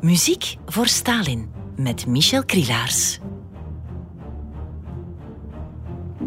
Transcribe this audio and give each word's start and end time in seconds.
Muziek 0.00 0.56
voor 0.66 0.86
Stalin 0.86 1.48
met 1.76 2.06
Michel 2.06 2.44
Krielaars. 2.44 3.20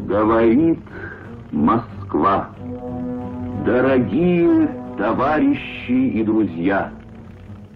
Говорит 0.08 0.80
Москва. 1.52 2.50
Дорогие 3.66 4.68
товарищи 4.98 6.20
и 6.20 6.24
друзья. 6.24 6.92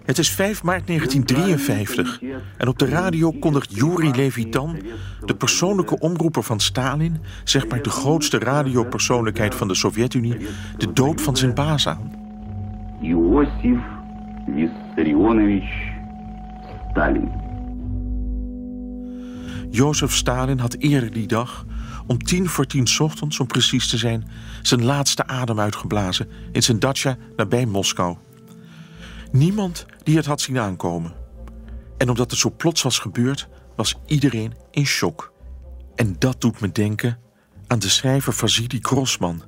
Het 0.04 0.18
is 0.18 0.30
5 0.30 0.62
maart 0.62 0.86
1953 0.86 2.20
en 2.56 2.68
op 2.68 2.78
de 2.78 2.86
radio 2.86 3.30
kondigt 3.30 3.74
Yuri 3.74 4.10
Levitan, 4.10 4.76
de 5.24 5.34
persoonlijke 5.34 5.98
omroeper 5.98 6.42
van 6.42 6.60
Stalin, 6.60 7.20
zeg 7.44 7.68
maar 7.68 7.82
de 7.82 7.90
grootste 7.90 8.38
radiopersoonlijkheid 8.38 9.54
van 9.54 9.68
de 9.68 9.74
Sovjet-Unie, 9.74 10.36
de 10.76 10.92
dood 10.92 11.20
van 11.20 11.36
zijn 11.36 11.54
baas 11.54 11.88
aan. 11.88 12.12
Иосиф 13.02 13.78
Виссарионович 14.46 15.85
Stalin. 16.97 17.31
Jozef 19.69 20.15
Stalin 20.15 20.59
had 20.59 20.75
eerder 20.79 21.11
die 21.11 21.27
dag, 21.27 21.65
om 22.07 22.23
tien 22.23 22.49
voor 22.49 22.65
tien 22.65 22.87
ochtends 22.99 23.39
om 23.39 23.47
precies 23.47 23.87
te 23.87 23.97
zijn, 23.97 24.29
zijn 24.61 24.83
laatste 24.83 25.27
adem 25.27 25.59
uitgeblazen 25.59 26.29
in 26.51 26.63
zijn 26.63 26.79
dacha 26.79 27.17
nabij 27.35 27.65
Moskou. 27.65 28.17
Niemand 29.31 29.85
die 30.03 30.15
het 30.15 30.25
had 30.25 30.41
zien 30.41 30.59
aankomen. 30.59 31.13
En 31.97 32.09
omdat 32.09 32.31
het 32.31 32.39
zo 32.39 32.53
plots 32.57 32.81
was 32.81 32.99
gebeurd, 32.99 33.47
was 33.75 33.95
iedereen 34.05 34.53
in 34.71 34.85
shock. 34.85 35.33
En 35.95 36.15
dat 36.19 36.41
doet 36.41 36.59
me 36.59 36.71
denken 36.71 37.19
aan 37.67 37.79
de 37.79 37.89
schrijver 37.89 38.33
Vasily 38.33 38.79
Grossman, 38.81 39.43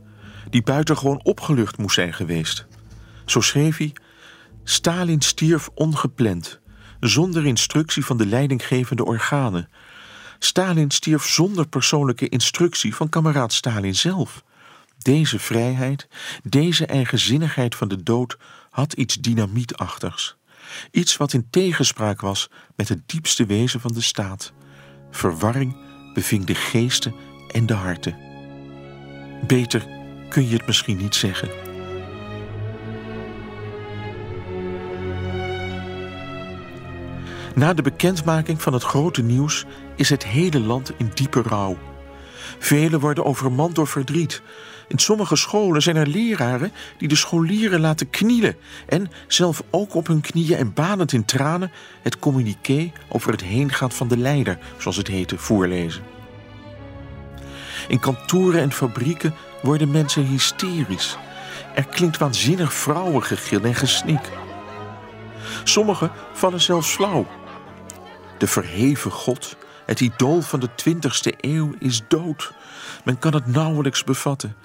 die 0.49 0.63
buitengewoon 0.63 1.23
opgelucht 1.23 1.77
moest 1.77 1.95
zijn 1.95 2.13
geweest. 2.13 2.67
Zo 3.25 3.41
schreef 3.41 3.77
hij: 3.77 3.93
Stalin 4.63 5.21
stierf 5.21 5.69
ongepland 5.75 6.58
zonder 6.99 7.45
instructie 7.45 8.05
van 8.05 8.17
de 8.17 8.25
leidinggevende 8.25 9.05
organen. 9.05 9.69
Stalin 10.39 10.91
stierf 10.91 11.25
zonder 11.25 11.67
persoonlijke 11.67 12.29
instructie 12.29 12.95
van 12.95 13.09
kameraad 13.09 13.53
Stalin 13.53 13.95
zelf. 13.95 14.43
Deze 14.97 15.39
vrijheid, 15.39 16.07
deze 16.43 16.85
eigenzinnigheid 16.85 17.75
van 17.75 17.87
de 17.87 18.03
dood 18.03 18.37
had 18.69 18.93
iets 18.93 19.15
dynamietachtigs. 19.15 20.37
Iets 20.91 21.17
wat 21.17 21.33
in 21.33 21.47
tegenspraak 21.49 22.21
was 22.21 22.49
met 22.75 22.89
het 22.89 23.01
diepste 23.05 23.45
wezen 23.45 23.79
van 23.79 23.93
de 23.93 24.01
staat. 24.01 24.53
Verwarring 25.11 25.75
beving 26.13 26.45
de 26.45 26.55
geesten 26.55 27.15
en 27.51 27.65
de 27.65 27.73
harten. 27.73 28.17
Beter 29.47 29.87
kun 30.29 30.47
je 30.47 30.55
het 30.55 30.67
misschien 30.67 30.97
niet 30.97 31.15
zeggen. 31.15 31.68
Na 37.59 37.73
de 37.73 37.81
bekendmaking 37.81 38.61
van 38.61 38.73
het 38.73 38.83
grote 38.83 39.21
nieuws 39.21 39.65
is 39.95 40.09
het 40.09 40.25
hele 40.25 40.59
land 40.59 40.91
in 40.97 41.11
diepe 41.13 41.41
rouw. 41.41 41.77
Velen 42.59 42.99
worden 42.99 43.25
overmand 43.25 43.75
door 43.75 43.87
verdriet. 43.87 44.41
In 44.87 44.97
sommige 44.97 45.35
scholen 45.35 45.81
zijn 45.81 45.95
er 45.95 46.07
leraren 46.07 46.71
die 46.97 47.07
de 47.07 47.15
scholieren 47.15 47.79
laten 47.79 48.09
knielen 48.09 48.55
en 48.87 49.11
zelf 49.27 49.63
ook 49.69 49.93
op 49.95 50.07
hun 50.07 50.21
knieën 50.21 50.57
en 50.57 50.73
banend 50.73 51.11
in 51.11 51.25
tranen 51.25 51.71
het 52.01 52.19
communiqué 52.19 52.91
over 53.09 53.31
het 53.31 53.43
heengaan 53.43 53.91
van 53.91 54.07
de 54.07 54.17
leider, 54.17 54.57
zoals 54.77 54.97
het 54.97 55.07
heette, 55.07 55.37
voorlezen. 55.37 56.03
In 57.87 57.99
kantoren 57.99 58.61
en 58.61 58.71
fabrieken 58.71 59.33
worden 59.61 59.91
mensen 59.91 60.25
hysterisch. 60.25 61.17
Er 61.75 61.85
klinkt 61.85 62.17
waanzinnig 62.17 62.73
vrouwengegil 62.73 63.61
en 63.61 63.75
gesnik. 63.75 64.29
Sommigen 65.63 66.11
vallen 66.33 66.61
zelfs 66.61 66.91
flauw. 66.91 67.27
De 68.39 68.47
verheven 68.47 69.11
God, 69.11 69.57
het 69.85 69.99
idool 69.99 70.41
van 70.41 70.59
de 70.59 70.69
20ste 70.69 71.37
eeuw, 71.37 71.73
is 71.79 72.01
dood. 72.07 72.51
Men 73.03 73.19
kan 73.19 73.33
het 73.33 73.47
nauwelijks 73.47 74.03
bevatten. 74.03 74.55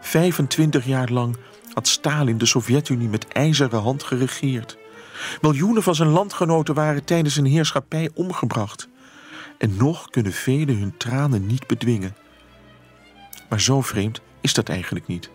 25 0.00 0.84
jaar 0.84 1.08
lang 1.10 1.36
had 1.72 1.88
Stalin 1.88 2.38
de 2.38 2.46
Sovjet-Unie 2.46 3.08
met 3.08 3.28
ijzeren 3.28 3.80
hand 3.80 4.02
geregeerd. 4.02 4.78
Miljoenen 5.40 5.82
van 5.82 5.94
zijn 5.94 6.08
landgenoten 6.08 6.74
waren 6.74 7.04
tijdens 7.04 7.34
zijn 7.34 7.46
heerschappij 7.46 8.10
omgebracht. 8.14 8.88
En 9.58 9.76
nog 9.76 10.10
kunnen 10.10 10.32
velen 10.32 10.78
hun 10.78 10.96
tranen 10.96 11.46
niet 11.46 11.66
bedwingen. 11.66 12.16
Maar 13.48 13.60
zo 13.60 13.80
vreemd 13.80 14.20
is 14.40 14.54
dat 14.54 14.68
eigenlijk 14.68 15.06
niet. 15.06 15.30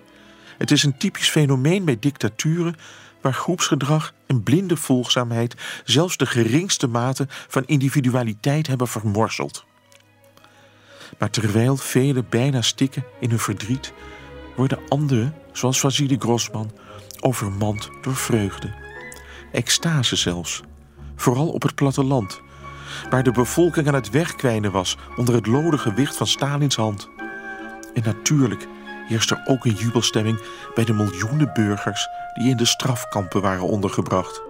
Het 0.57 0.71
is 0.71 0.83
een 0.83 0.97
typisch 0.97 1.29
fenomeen 1.29 1.85
bij 1.85 1.97
dictaturen 1.99 2.75
waar 3.21 3.33
groepsgedrag 3.33 4.13
en 4.27 4.43
blinde 4.43 4.77
volgzaamheid 4.77 5.55
zelfs 5.83 6.17
de 6.17 6.25
geringste 6.25 6.87
mate 6.87 7.25
van 7.29 7.63
individualiteit 7.65 8.67
hebben 8.67 8.87
vermorseld. 8.87 9.65
Maar 11.17 11.29
terwijl 11.29 11.77
velen 11.77 12.25
bijna 12.29 12.61
stikken 12.61 13.05
in 13.19 13.29
hun 13.29 13.39
verdriet, 13.39 13.93
worden 14.55 14.79
anderen, 14.87 15.35
zoals 15.51 15.79
Vasily 15.79 16.15
Grossman, 16.19 16.71
overmand 17.19 17.89
door 18.01 18.15
vreugde. 18.15 18.73
Extase 19.51 20.15
zelfs, 20.15 20.61
vooral 21.15 21.49
op 21.49 21.61
het 21.61 21.75
platteland, 21.75 22.41
waar 23.09 23.23
de 23.23 23.31
bevolking 23.31 23.87
aan 23.87 23.93
het 23.93 24.09
wegkwijnen 24.09 24.71
was 24.71 24.97
onder 25.15 25.35
het 25.35 25.45
lode 25.45 25.77
gewicht 25.77 26.15
van 26.15 26.27
Stalins 26.27 26.75
hand. 26.75 27.09
En 27.93 28.03
natuurlijk 28.03 28.67
heerst 29.09 29.31
er 29.31 29.41
ook 29.45 29.65
een 29.65 29.73
jubelstemming 29.73 30.41
bij 30.75 30.85
de 30.85 30.93
miljoenen 30.93 31.53
burgers 31.53 32.07
die 32.33 32.49
in 32.49 32.57
de 32.57 32.65
strafkampen 32.65 33.41
waren 33.41 33.63
ondergebracht. 33.63 34.41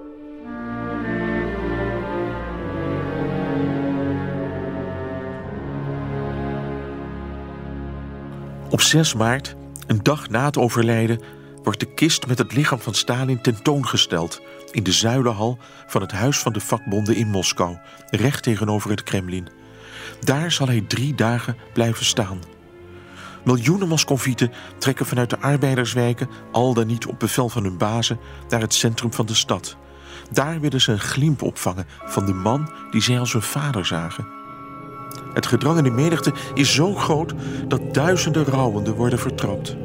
Op 8.69 8.81
6 8.81 9.13
maart, 9.13 9.55
een 9.87 10.03
dag 10.03 10.29
na 10.29 10.45
het 10.45 10.57
overlijden, 10.57 11.21
wordt 11.63 11.79
de 11.79 11.93
kist 11.93 12.27
met 12.27 12.37
het 12.37 12.53
lichaam 12.53 12.79
van 12.79 12.93
Stalin 12.93 13.41
tentoongesteld 13.41 14.41
in 14.71 14.83
de 14.83 14.91
zuilenhal 14.91 15.57
van 15.87 16.01
het 16.01 16.11
Huis 16.11 16.39
van 16.39 16.53
de 16.53 16.59
Vakbonden 16.59 17.15
in 17.15 17.27
Moskou, 17.27 17.77
recht 18.09 18.43
tegenover 18.43 18.89
het 18.89 19.03
Kremlin. 19.03 19.47
Daar 20.19 20.51
zal 20.51 20.67
hij 20.67 20.81
drie 20.81 21.15
dagen 21.15 21.57
blijven 21.73 22.05
staan. 22.05 22.58
Miljoenen 23.45 23.87
Moscovieten 23.87 24.51
trekken 24.77 25.05
vanuit 25.05 25.29
de 25.29 25.39
arbeiderswijken, 25.39 26.29
al 26.51 26.73
dan 26.73 26.87
niet 26.87 27.05
op 27.05 27.19
bevel 27.19 27.49
van 27.49 27.63
hun 27.63 27.77
bazen, 27.77 28.19
naar 28.49 28.61
het 28.61 28.73
centrum 28.73 29.13
van 29.13 29.25
de 29.25 29.33
stad. 29.33 29.77
Daar 30.31 30.59
willen 30.59 30.81
ze 30.81 30.91
een 30.91 30.99
glimp 30.99 31.41
opvangen 31.41 31.85
van 32.05 32.25
de 32.25 32.33
man 32.33 32.71
die 32.91 33.01
zij 33.01 33.19
als 33.19 33.33
hun 33.33 33.41
vader 33.41 33.85
zagen. 33.85 34.27
Het 35.33 35.45
gedrang 35.45 35.77
in 35.77 35.83
de 35.83 35.91
menigte 35.91 36.33
is 36.53 36.73
zo 36.73 36.93
groot 36.93 37.33
dat 37.67 37.93
duizenden 37.93 38.45
rouwenden 38.45 38.95
worden 38.95 39.19
vertrapt. 39.19 39.77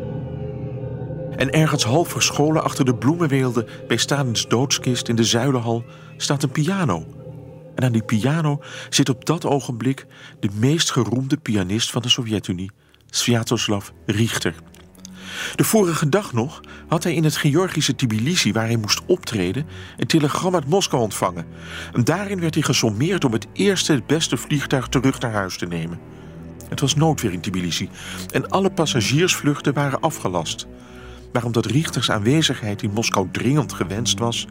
En 1.36 1.52
ergens 1.52 1.84
half 1.84 2.08
verscholen 2.08 2.64
achter 2.64 2.84
de 2.84 2.94
bloemenweelde 2.94 3.66
bij 3.88 3.96
Stalins 3.96 4.48
doodskist 4.48 5.08
in 5.08 5.16
de 5.16 5.24
zuilenhal 5.24 5.84
staat 6.16 6.42
een 6.42 6.50
piano. 6.50 7.06
En 7.74 7.84
aan 7.84 7.92
die 7.92 8.02
piano 8.02 8.60
zit 8.88 9.08
op 9.08 9.24
dat 9.24 9.44
ogenblik 9.44 10.06
de 10.40 10.48
meest 10.54 10.90
geroemde 10.90 11.36
pianist 11.36 11.90
van 11.90 12.02
de 12.02 12.08
Sovjet-Unie, 12.08 12.70
Sviatoslav 13.16 13.88
Richter. 14.06 14.54
De 15.56 15.64
vorige 15.64 16.08
dag 16.08 16.32
nog 16.32 16.60
had 16.88 17.02
hij 17.02 17.14
in 17.14 17.24
het 17.24 17.36
Georgische 17.36 17.94
Tbilisi, 17.94 18.52
waar 18.52 18.66
hij 18.66 18.76
moest 18.76 19.00
optreden, 19.06 19.66
een 19.96 20.06
telegram 20.06 20.54
uit 20.54 20.68
Moskou 20.68 21.02
ontvangen. 21.02 21.46
En 21.92 22.04
daarin 22.04 22.40
werd 22.40 22.54
hij 22.54 22.62
gesommeerd 22.62 23.24
om 23.24 23.32
het 23.32 23.46
eerste, 23.52 23.92
het 23.92 24.06
beste 24.06 24.36
vliegtuig 24.36 24.88
terug 24.88 25.20
naar 25.20 25.32
huis 25.32 25.58
te 25.58 25.66
nemen. 25.66 25.98
Het 26.68 26.80
was 26.80 26.94
noodweer 26.94 27.32
in 27.32 27.40
Tbilisi 27.40 27.88
en 28.30 28.48
alle 28.48 28.70
passagiersvluchten 28.70 29.74
waren 29.74 30.00
afgelast. 30.00 30.66
Maar 31.32 31.44
omdat 31.44 31.66
Richters 31.66 32.10
aanwezigheid 32.10 32.82
in 32.82 32.92
Moskou 32.92 33.28
dringend 33.32 33.72
gewenst 33.72 34.18
was, 34.18 34.46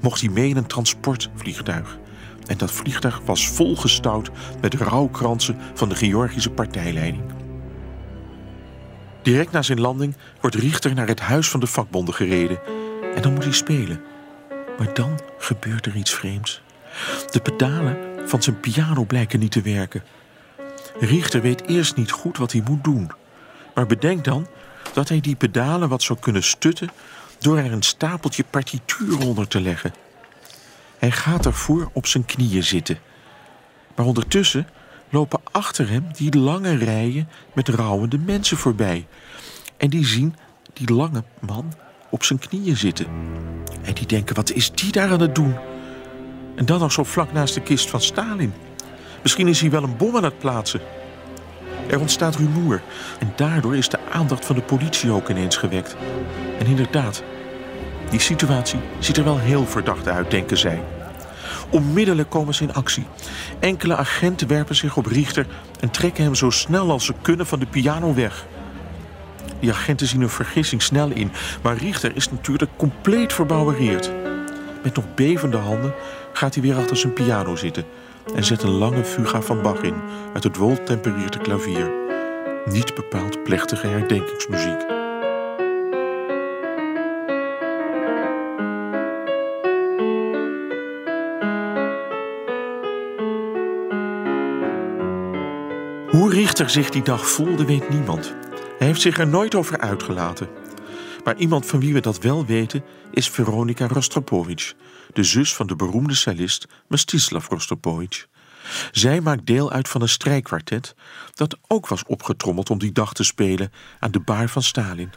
mocht 0.00 0.20
hij 0.20 0.30
mee 0.30 0.48
in 0.48 0.56
een 0.56 0.66
transportvliegtuig. 0.66 1.98
En 2.46 2.56
dat 2.56 2.72
vliegtuig 2.72 3.20
was 3.24 3.48
volgestouwd 3.48 4.30
met 4.60 4.74
rouwkransen 4.74 5.58
van 5.74 5.88
de 5.88 5.94
Georgische 5.94 6.50
partijleiding. 6.50 7.37
Direct 9.28 9.52
na 9.52 9.62
zijn 9.62 9.80
landing 9.80 10.16
wordt 10.40 10.56
Richter 10.56 10.94
naar 10.94 11.06
het 11.06 11.20
huis 11.20 11.48
van 11.48 11.60
de 11.60 11.66
vakbonden 11.66 12.14
gereden. 12.14 12.60
En 13.14 13.22
dan 13.22 13.32
moet 13.32 13.44
hij 13.44 13.52
spelen. 13.52 14.00
Maar 14.78 14.94
dan 14.94 15.20
gebeurt 15.38 15.86
er 15.86 15.96
iets 15.96 16.14
vreemds. 16.14 16.62
De 17.30 17.40
pedalen 17.40 17.98
van 18.28 18.42
zijn 18.42 18.60
piano 18.60 19.04
blijken 19.04 19.38
niet 19.38 19.50
te 19.50 19.60
werken. 19.60 20.02
Richter 20.98 21.42
weet 21.42 21.66
eerst 21.66 21.96
niet 21.96 22.10
goed 22.10 22.38
wat 22.38 22.52
hij 22.52 22.62
moet 22.68 22.84
doen. 22.84 23.10
Maar 23.74 23.86
bedenkt 23.86 24.24
dan 24.24 24.46
dat 24.92 25.08
hij 25.08 25.20
die 25.20 25.36
pedalen 25.36 25.88
wat 25.88 26.02
zou 26.02 26.18
kunnen 26.18 26.44
stutten 26.44 26.90
door 27.38 27.58
er 27.58 27.72
een 27.72 27.82
stapeltje 27.82 28.44
partituur 28.50 29.26
onder 29.26 29.48
te 29.48 29.60
leggen. 29.60 29.94
Hij 30.98 31.10
gaat 31.10 31.46
ervoor 31.46 31.90
op 31.92 32.06
zijn 32.06 32.24
knieën 32.24 32.64
zitten. 32.64 32.98
Maar 33.94 34.06
ondertussen 34.06 34.68
lopen 35.10 35.40
achter 35.50 35.88
hem 35.88 36.06
die 36.12 36.38
lange 36.38 36.76
rijen 36.76 37.28
met 37.54 37.68
rouwende 37.68 38.18
mensen 38.18 38.56
voorbij. 38.56 39.06
En 39.76 39.90
die 39.90 40.06
zien 40.06 40.34
die 40.72 40.94
lange 40.94 41.24
man 41.40 41.72
op 42.10 42.24
zijn 42.24 42.38
knieën 42.38 42.76
zitten. 42.76 43.06
En 43.82 43.94
die 43.94 44.06
denken, 44.06 44.34
wat 44.34 44.50
is 44.50 44.70
die 44.72 44.92
daar 44.92 45.10
aan 45.10 45.20
het 45.20 45.34
doen? 45.34 45.56
En 46.54 46.66
dan 46.66 46.78
nog 46.78 46.92
zo 46.92 47.04
vlak 47.04 47.32
naast 47.32 47.54
de 47.54 47.60
kist 47.60 47.90
van 47.90 48.00
Stalin. 48.00 48.52
Misschien 49.22 49.48
is 49.48 49.60
hij 49.60 49.70
wel 49.70 49.82
een 49.82 49.96
bom 49.96 50.16
aan 50.16 50.24
het 50.24 50.38
plaatsen. 50.38 50.80
Er 51.88 52.00
ontstaat 52.00 52.36
rumoer 52.36 52.82
en 53.18 53.32
daardoor 53.36 53.76
is 53.76 53.88
de 53.88 53.98
aandacht 54.10 54.44
van 54.44 54.56
de 54.56 54.62
politie 54.62 55.10
ook 55.10 55.28
ineens 55.28 55.56
gewekt. 55.56 55.96
En 56.58 56.66
inderdaad, 56.66 57.22
die 58.10 58.20
situatie 58.20 58.80
ziet 58.98 59.16
er 59.16 59.24
wel 59.24 59.38
heel 59.38 59.66
verdacht 59.66 60.08
uit, 60.08 60.30
denken 60.30 60.58
zij. 60.58 60.82
Onmiddellijk 61.70 62.30
komen 62.30 62.54
ze 62.54 62.62
in 62.62 62.74
actie. 62.74 63.06
Enkele 63.60 63.96
agenten 63.96 64.48
werpen 64.48 64.76
zich 64.76 64.96
op 64.96 65.06
Richter 65.06 65.46
en 65.80 65.90
trekken 65.90 66.24
hem 66.24 66.34
zo 66.34 66.50
snel 66.50 66.90
als 66.90 67.04
ze 67.04 67.14
kunnen 67.22 67.46
van 67.46 67.58
de 67.58 67.66
piano 67.66 68.14
weg. 68.14 68.46
Die 69.60 69.70
agenten 69.70 70.06
zien 70.06 70.20
hun 70.20 70.28
vergissing 70.28 70.82
snel 70.82 71.10
in, 71.10 71.32
maar 71.62 71.76
Richter 71.76 72.16
is 72.16 72.30
natuurlijk 72.30 72.70
compleet 72.76 73.32
verbouwereerd. 73.32 74.10
Met 74.82 74.94
nog 74.94 75.14
bevende 75.14 75.56
handen 75.56 75.94
gaat 76.32 76.54
hij 76.54 76.62
weer 76.62 76.76
achter 76.76 76.96
zijn 76.96 77.12
piano 77.12 77.56
zitten 77.56 77.84
en 78.34 78.44
zet 78.44 78.62
een 78.62 78.70
lange 78.70 79.04
fuga 79.04 79.42
van 79.42 79.62
Bach 79.62 79.80
in 79.80 79.94
uit 80.34 80.44
het 80.44 80.56
woltempereerde 80.56 81.38
klavier. 81.38 81.90
Niet 82.64 82.94
bepaald 82.94 83.44
plechtige 83.44 83.86
herdenkingsmuziek. 83.86 84.97
Hoe 96.18 96.30
Richter 96.30 96.70
zich 96.70 96.90
die 96.90 97.02
dag 97.02 97.28
voelde, 97.28 97.64
weet 97.64 97.88
niemand. 97.88 98.34
Hij 98.78 98.86
heeft 98.86 99.00
zich 99.00 99.18
er 99.18 99.26
nooit 99.26 99.54
over 99.54 99.78
uitgelaten. 99.78 100.48
Maar 101.24 101.36
iemand 101.36 101.66
van 101.66 101.80
wie 101.80 101.92
we 101.92 102.00
dat 102.00 102.18
wel 102.18 102.46
weten 102.46 102.84
is 103.10 103.30
Veronika 103.30 103.86
Rostropovich, 103.86 104.74
de 105.12 105.22
zus 105.22 105.54
van 105.54 105.66
de 105.66 105.76
beroemde 105.76 106.14
cellist 106.14 106.66
Mstislav 106.88 107.48
Rostropovich. 107.48 108.26
Zij 108.92 109.20
maakt 109.20 109.46
deel 109.46 109.70
uit 109.72 109.88
van 109.88 110.02
een 110.02 110.08
strijkkwartet 110.08 110.94
dat 111.34 111.58
ook 111.66 111.86
was 111.88 112.04
opgetrommeld 112.06 112.70
om 112.70 112.78
die 112.78 112.92
dag 112.92 113.12
te 113.12 113.24
spelen 113.24 113.72
aan 113.98 114.10
de 114.10 114.20
baar 114.20 114.48
van 114.48 114.62
Stalin. 114.62 115.10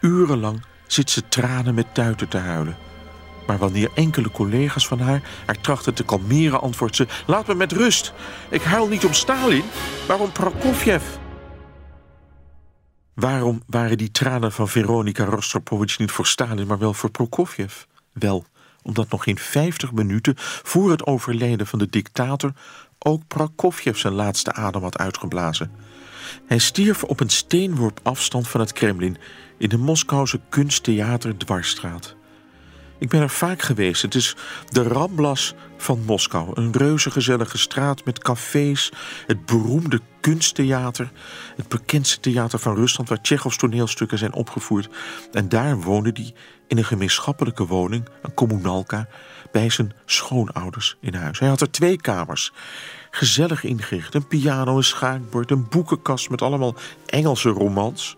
Urenlang 0.00 0.62
zit 0.86 1.10
ze 1.10 1.28
tranen 1.28 1.74
met 1.74 1.94
tuiten 1.94 2.28
te 2.28 2.38
huilen. 2.38 2.85
Maar 3.46 3.58
wanneer 3.58 3.90
enkele 3.94 4.30
collega's 4.30 4.86
van 4.86 5.00
haar 5.00 5.22
haar 5.46 5.60
trachten 5.60 5.94
te 5.94 6.04
kalmeren, 6.04 6.60
antwoordt 6.60 6.96
ze: 6.96 7.06
Laat 7.26 7.46
me 7.46 7.54
met 7.54 7.72
rust. 7.72 8.12
Ik 8.50 8.62
huil 8.62 8.88
niet 8.88 9.04
om 9.04 9.12
Stalin, 9.12 9.64
maar 10.08 10.20
om 10.20 10.32
Prokofjev. 10.32 11.02
Waarom 13.14 13.62
waren 13.66 13.98
die 13.98 14.10
tranen 14.10 14.52
van 14.52 14.68
Veronika 14.68 15.24
Rostropovich 15.24 15.98
niet 15.98 16.10
voor 16.10 16.26
Stalin, 16.26 16.66
maar 16.66 16.78
wel 16.78 16.94
voor 16.94 17.10
Prokofjev? 17.10 17.82
Wel, 18.12 18.44
omdat 18.82 19.10
nog 19.10 19.22
geen 19.22 19.38
50 19.38 19.92
minuten 19.92 20.34
voor 20.62 20.90
het 20.90 21.06
overlijden 21.06 21.66
van 21.66 21.78
de 21.78 21.88
dictator 21.88 22.52
ook 22.98 23.26
Prokofjev 23.26 23.96
zijn 23.96 24.12
laatste 24.12 24.52
adem 24.52 24.82
had 24.82 24.98
uitgeblazen. 24.98 25.70
Hij 26.46 26.58
stierf 26.58 27.04
op 27.04 27.20
een 27.20 27.28
steenworp 27.28 28.00
afstand 28.02 28.48
van 28.48 28.60
het 28.60 28.72
Kremlin 28.72 29.16
in 29.58 29.68
de 29.68 29.78
Moskouse 29.78 30.40
kunsttheater 30.48 31.36
Dwarsstraat. 31.36 32.15
Ik 32.98 33.08
ben 33.08 33.20
er 33.20 33.30
vaak 33.30 33.62
geweest. 33.62 34.02
Het 34.02 34.14
is 34.14 34.36
de 34.68 34.82
Ramblas 34.82 35.54
van 35.76 36.02
Moskou. 36.06 36.50
Een 36.54 36.72
reuze 36.72 37.10
gezellige 37.10 37.58
straat 37.58 38.04
met 38.04 38.18
cafés, 38.18 38.92
het 39.26 39.46
beroemde 39.46 40.00
kunsttheater, 40.20 41.10
het 41.56 41.68
bekendste 41.68 42.20
theater 42.20 42.58
van 42.58 42.74
Rusland 42.74 43.08
waar 43.08 43.20
Tsjechovs 43.20 43.56
toneelstukken 43.56 44.18
zijn 44.18 44.32
opgevoerd. 44.32 44.88
En 45.32 45.48
daar 45.48 45.80
woonde 45.80 46.10
hij 46.14 46.34
in 46.66 46.78
een 46.78 46.84
gemeenschappelijke 46.84 47.66
woning, 47.66 48.08
een 48.22 48.34
communalka, 48.34 49.08
bij 49.52 49.70
zijn 49.70 49.92
schoonouders 50.04 50.96
in 51.00 51.14
huis. 51.14 51.38
Hij 51.38 51.48
had 51.48 51.60
er 51.60 51.70
twee 51.70 51.96
kamers, 51.96 52.52
gezellig 53.10 53.64
ingericht. 53.64 54.14
Een 54.14 54.26
piano, 54.26 54.76
een 54.76 54.84
schaakbord, 54.84 55.50
een 55.50 55.68
boekenkast 55.68 56.30
met 56.30 56.42
allemaal 56.42 56.74
Engelse 57.06 57.48
romans. 57.48 58.16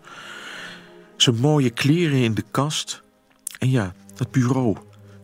Zijn 1.17 1.35
mooie 1.35 1.69
kleren 1.69 2.19
in 2.19 2.33
de 2.33 2.43
kast. 2.51 3.01
En 3.59 3.69
ja, 3.69 3.93
dat 4.19 4.31
bureau 4.31 4.77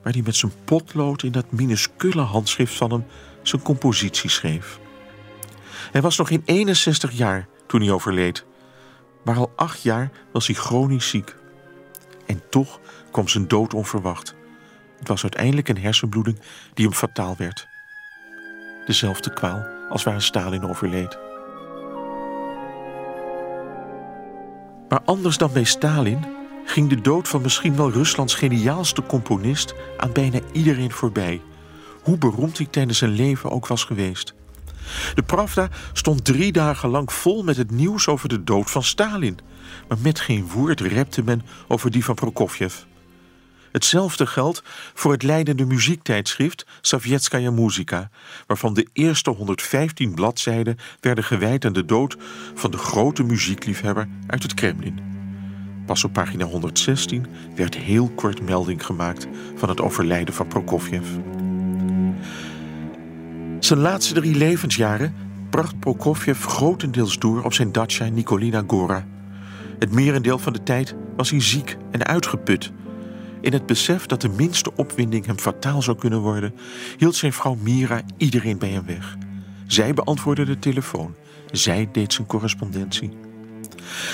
waar 0.03 0.13
hij 0.13 0.21
met 0.25 0.36
zijn 0.36 0.51
potlood 0.65 1.24
in 1.24 1.31
dat 1.31 1.51
minuscule 1.51 2.21
handschrift 2.21 2.74
van 2.74 2.92
hem 2.92 3.06
zijn 3.42 3.62
compositie 3.62 4.30
schreef. 4.30 4.80
Hij 5.92 6.01
was 6.01 6.18
nog 6.18 6.27
geen 6.27 6.42
61 6.45 7.12
jaar 7.12 7.47
toen 7.68 7.81
hij 7.81 7.92
overleed, 7.92 8.45
maar 9.24 9.38
al 9.38 9.51
acht 9.56 9.81
jaar 9.81 10.12
was 10.31 10.47
hij 10.47 10.56
chronisch 10.56 11.09
ziek. 11.09 11.36
En 12.25 12.42
toch 12.50 12.80
kwam 13.12 13.27
zijn 13.27 13.47
dood 13.47 13.74
onverwacht. 13.74 14.36
Het 15.00 15.07
was 15.07 15.21
uiteindelijk 15.21 15.69
een 15.69 15.77
hersenbloeding 15.77 16.39
die 16.74 16.86
hem 16.86 16.94
fataal 16.94 17.36
werd. 17.38 17.68
Dezelfde 18.86 19.33
kwaal 19.33 19.65
als 19.89 20.03
waar 20.03 20.21
Stalin 20.21 20.65
overleed. 20.65 21.18
Maar 24.89 25.01
anders 25.06 25.38
dan 25.38 25.53
bij 25.53 25.63
Stalin 25.63 26.35
ging 26.65 26.89
de 26.89 27.01
dood 27.01 27.27
van 27.27 27.41
misschien 27.41 27.75
wel 27.75 27.91
Ruslands 27.91 28.33
geniaalste 28.33 29.03
componist 29.03 29.73
aan 29.97 30.12
bijna 30.12 30.39
iedereen 30.51 30.91
voorbij, 30.91 31.41
hoe 32.01 32.17
beroemd 32.17 32.57
hij 32.57 32.67
tijdens 32.67 32.97
zijn 32.97 33.12
leven 33.12 33.51
ook 33.51 33.67
was 33.67 33.83
geweest. 33.83 34.33
De 35.15 35.23
Pravda 35.23 35.69
stond 35.94 36.25
drie 36.25 36.51
dagen 36.51 36.89
lang 36.89 37.13
vol 37.13 37.44
met 37.44 37.57
het 37.57 37.71
nieuws 37.71 38.07
over 38.07 38.29
de 38.29 38.44
dood 38.44 38.71
van 38.71 38.83
Stalin, 38.83 39.39
maar 39.88 39.97
met 40.01 40.19
geen 40.19 40.47
woord 40.47 40.79
repte 40.81 41.23
men 41.23 41.41
over 41.67 41.91
die 41.91 42.06
van 42.06 42.15
Prokofjev. 42.15 42.73
Hetzelfde 43.71 44.25
geldt 44.25 44.63
voor 44.94 45.12
het 45.12 45.23
leidende 45.23 45.65
muziektijdschrift 45.65 46.65
Savjetskaya 46.81 47.51
Muzika, 47.51 48.09
waarvan 48.47 48.73
de 48.73 48.88
eerste 48.94 49.29
115 49.29 50.13
bladzijden 50.13 50.77
werden 51.00 51.23
gewijd 51.23 51.65
aan 51.65 51.73
de 51.73 51.85
dood 51.85 52.17
van 52.53 52.71
de 52.71 52.77
grote 52.77 53.23
muziekliefhebber 53.23 54.07
uit 54.27 54.44
het 54.44 54.53
Kremlin. 54.53 55.14
Pas 55.86 56.04
op 56.04 56.14
pagina 56.14 56.46
116 56.46 57.26
werd 57.56 57.76
heel 57.76 58.10
kort 58.16 58.42
melding 58.42 58.86
gemaakt 58.86 59.28
van 59.56 59.70
het 59.70 59.82
overlijden 59.82 60.34
van 60.34 60.48
Prokofjev. 60.48 61.06
Zijn 63.60 63.80
laatste 63.80 64.14
drie 64.14 64.36
levensjaren 64.36 65.14
bracht 65.50 65.80
Prokofjev 65.80 66.46
grotendeels 66.46 67.20
door 67.20 67.44
op 67.44 67.54
zijn 67.54 67.72
dacha 67.72 68.06
Nikolina 68.10 68.64
Gora. 68.68 69.08
Het 69.80 69.92
merendeel 69.92 70.38
van 70.38 70.54
de 70.54 70.64
tijd 70.64 70.96
was 71.15 71.30
hij 71.30 71.42
ziek 71.42 71.77
en 71.92 72.06
uitgeput. 72.06 72.72
In 73.42 73.54
het 73.54 73.65
besef 73.65 74.06
dat 74.06 74.22
de 74.22 74.30
minste 74.30 74.72
opwinding 74.75 75.25
hem 75.25 75.39
fataal 75.39 75.82
zou 75.82 75.98
kunnen 75.98 76.20
worden, 76.20 76.54
hield 76.98 77.15
zijn 77.15 77.34
vrouw 77.34 77.56
Mira 77.56 78.01
iedereen 78.18 78.58
bij 78.58 78.70
hem 78.70 78.86
weg. 78.86 79.18
Zij 79.68 79.94
beantwoordde 79.94 80.46
de 80.46 80.60
telefoon. 80.60 81.15
Zij 81.51 81.89
deed 81.92 82.13
zijn 82.13 82.27
correspondentie. 82.27 83.25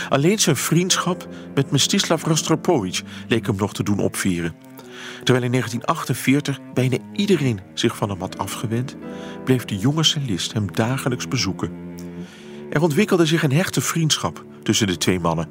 Alleen 0.09 0.39
zijn 0.39 0.55
vriendschap 0.55 1.27
met 1.53 1.71
Mstislav 1.71 2.23
Rostropovich 2.23 3.01
leek 3.27 3.45
hem 3.45 3.55
nog 3.55 3.73
te 3.73 3.83
doen 3.83 3.99
opvieren. 3.99 4.55
Terwijl 5.23 5.45
in 5.45 5.51
1948 5.51 6.59
bijna 6.73 6.97
iedereen 7.13 7.59
zich 7.73 7.95
van 7.95 8.09
hem 8.09 8.19
had 8.19 8.37
afgewend, 8.37 8.95
bleef 9.43 9.65
de 9.65 9.77
jonge 9.77 10.03
cellist 10.03 10.53
hem 10.53 10.71
dagelijks 10.73 11.27
bezoeken. 11.27 11.71
Er 12.69 12.81
ontwikkelde 12.81 13.25
zich 13.25 13.43
een 13.43 13.51
hechte 13.51 13.81
vriendschap 13.81 14.45
tussen 14.63 14.87
de 14.87 14.97
twee 14.97 15.19
mannen. 15.19 15.49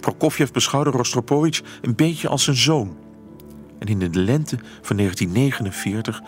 Prokofjev 0.00 0.50
beschouwde 0.50 0.90
Rostropovich 0.90 1.62
een 1.80 1.94
beetje 1.94 2.28
als 2.28 2.44
zijn 2.44 2.56
zoon. 2.56 2.96
En 3.78 3.86
in 3.86 3.98
de 3.98 4.20
lente 4.20 4.58
van 4.82 4.96
1949 4.96 6.22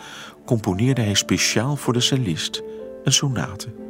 componeerde 0.45 1.01
hij 1.01 1.13
speciaal 1.13 1.75
voor 1.75 1.93
de 1.93 1.99
cellist 1.99 2.63
een 3.03 3.13
sonate. 3.13 3.84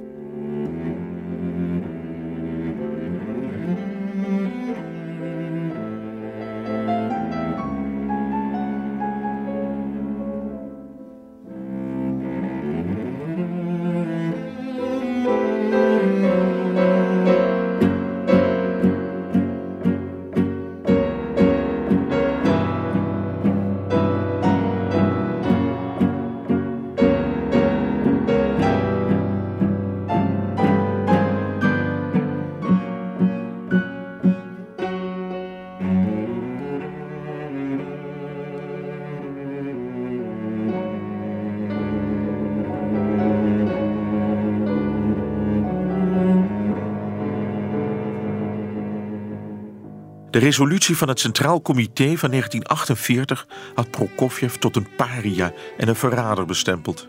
Resolutie 50.46 50.98
van 50.98 51.08
het 51.08 51.20
Centraal 51.20 51.62
Comité 51.62 52.18
van 52.18 52.30
1948 52.30 53.48
had 53.76 53.92
Prokofjev 53.92 54.56
tot 54.56 54.76
een 54.76 54.88
paria 54.98 55.54
en 55.78 55.88
een 55.88 55.96
verrader 55.96 56.46
bestempeld. 56.46 57.08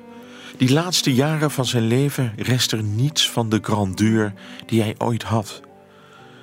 Die 0.56 0.72
laatste 0.72 1.14
jaren 1.14 1.50
van 1.50 1.64
zijn 1.66 1.86
leven 1.86 2.32
rest 2.36 2.72
er 2.72 2.82
niets 2.82 3.30
van 3.30 3.48
de 3.48 3.58
grandeur 3.62 4.32
die 4.66 4.82
hij 4.82 4.94
ooit 4.98 5.22
had. 5.22 5.60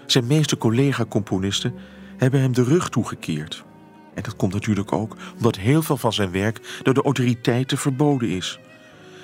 Zijn 0.05 0.27
meeste 0.27 0.57
collega-componisten 0.57 1.73
hebben 2.17 2.39
hem 2.39 2.53
de 2.53 2.63
rug 2.63 2.89
toegekeerd. 2.89 3.63
En 4.13 4.23
dat 4.23 4.35
komt 4.35 4.53
natuurlijk 4.53 4.91
ook 4.91 5.15
omdat 5.35 5.57
heel 5.57 5.81
veel 5.81 5.97
van 5.97 6.13
zijn 6.13 6.31
werk 6.31 6.79
door 6.83 6.93
de 6.93 7.03
autoriteiten 7.03 7.77
verboden 7.77 8.29
is. 8.29 8.59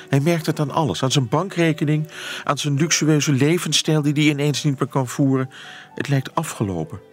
Hij 0.10 0.20
merkt 0.20 0.46
het 0.46 0.60
aan 0.60 0.72
alles, 0.72 1.04
aan 1.04 1.12
zijn 1.12 1.28
bankrekening, 1.28 2.08
aan 2.44 2.58
zijn 2.58 2.78
luxueuze 2.78 3.32
levensstijl 3.32 4.02
die 4.02 4.14
hij 4.14 4.24
ineens 4.24 4.64
niet 4.64 4.80
meer 4.80 4.90
kan 4.90 5.08
voeren. 5.08 5.50
Het 5.96 6.08
lijkt 6.08 6.36
afgelopen. 6.36 7.09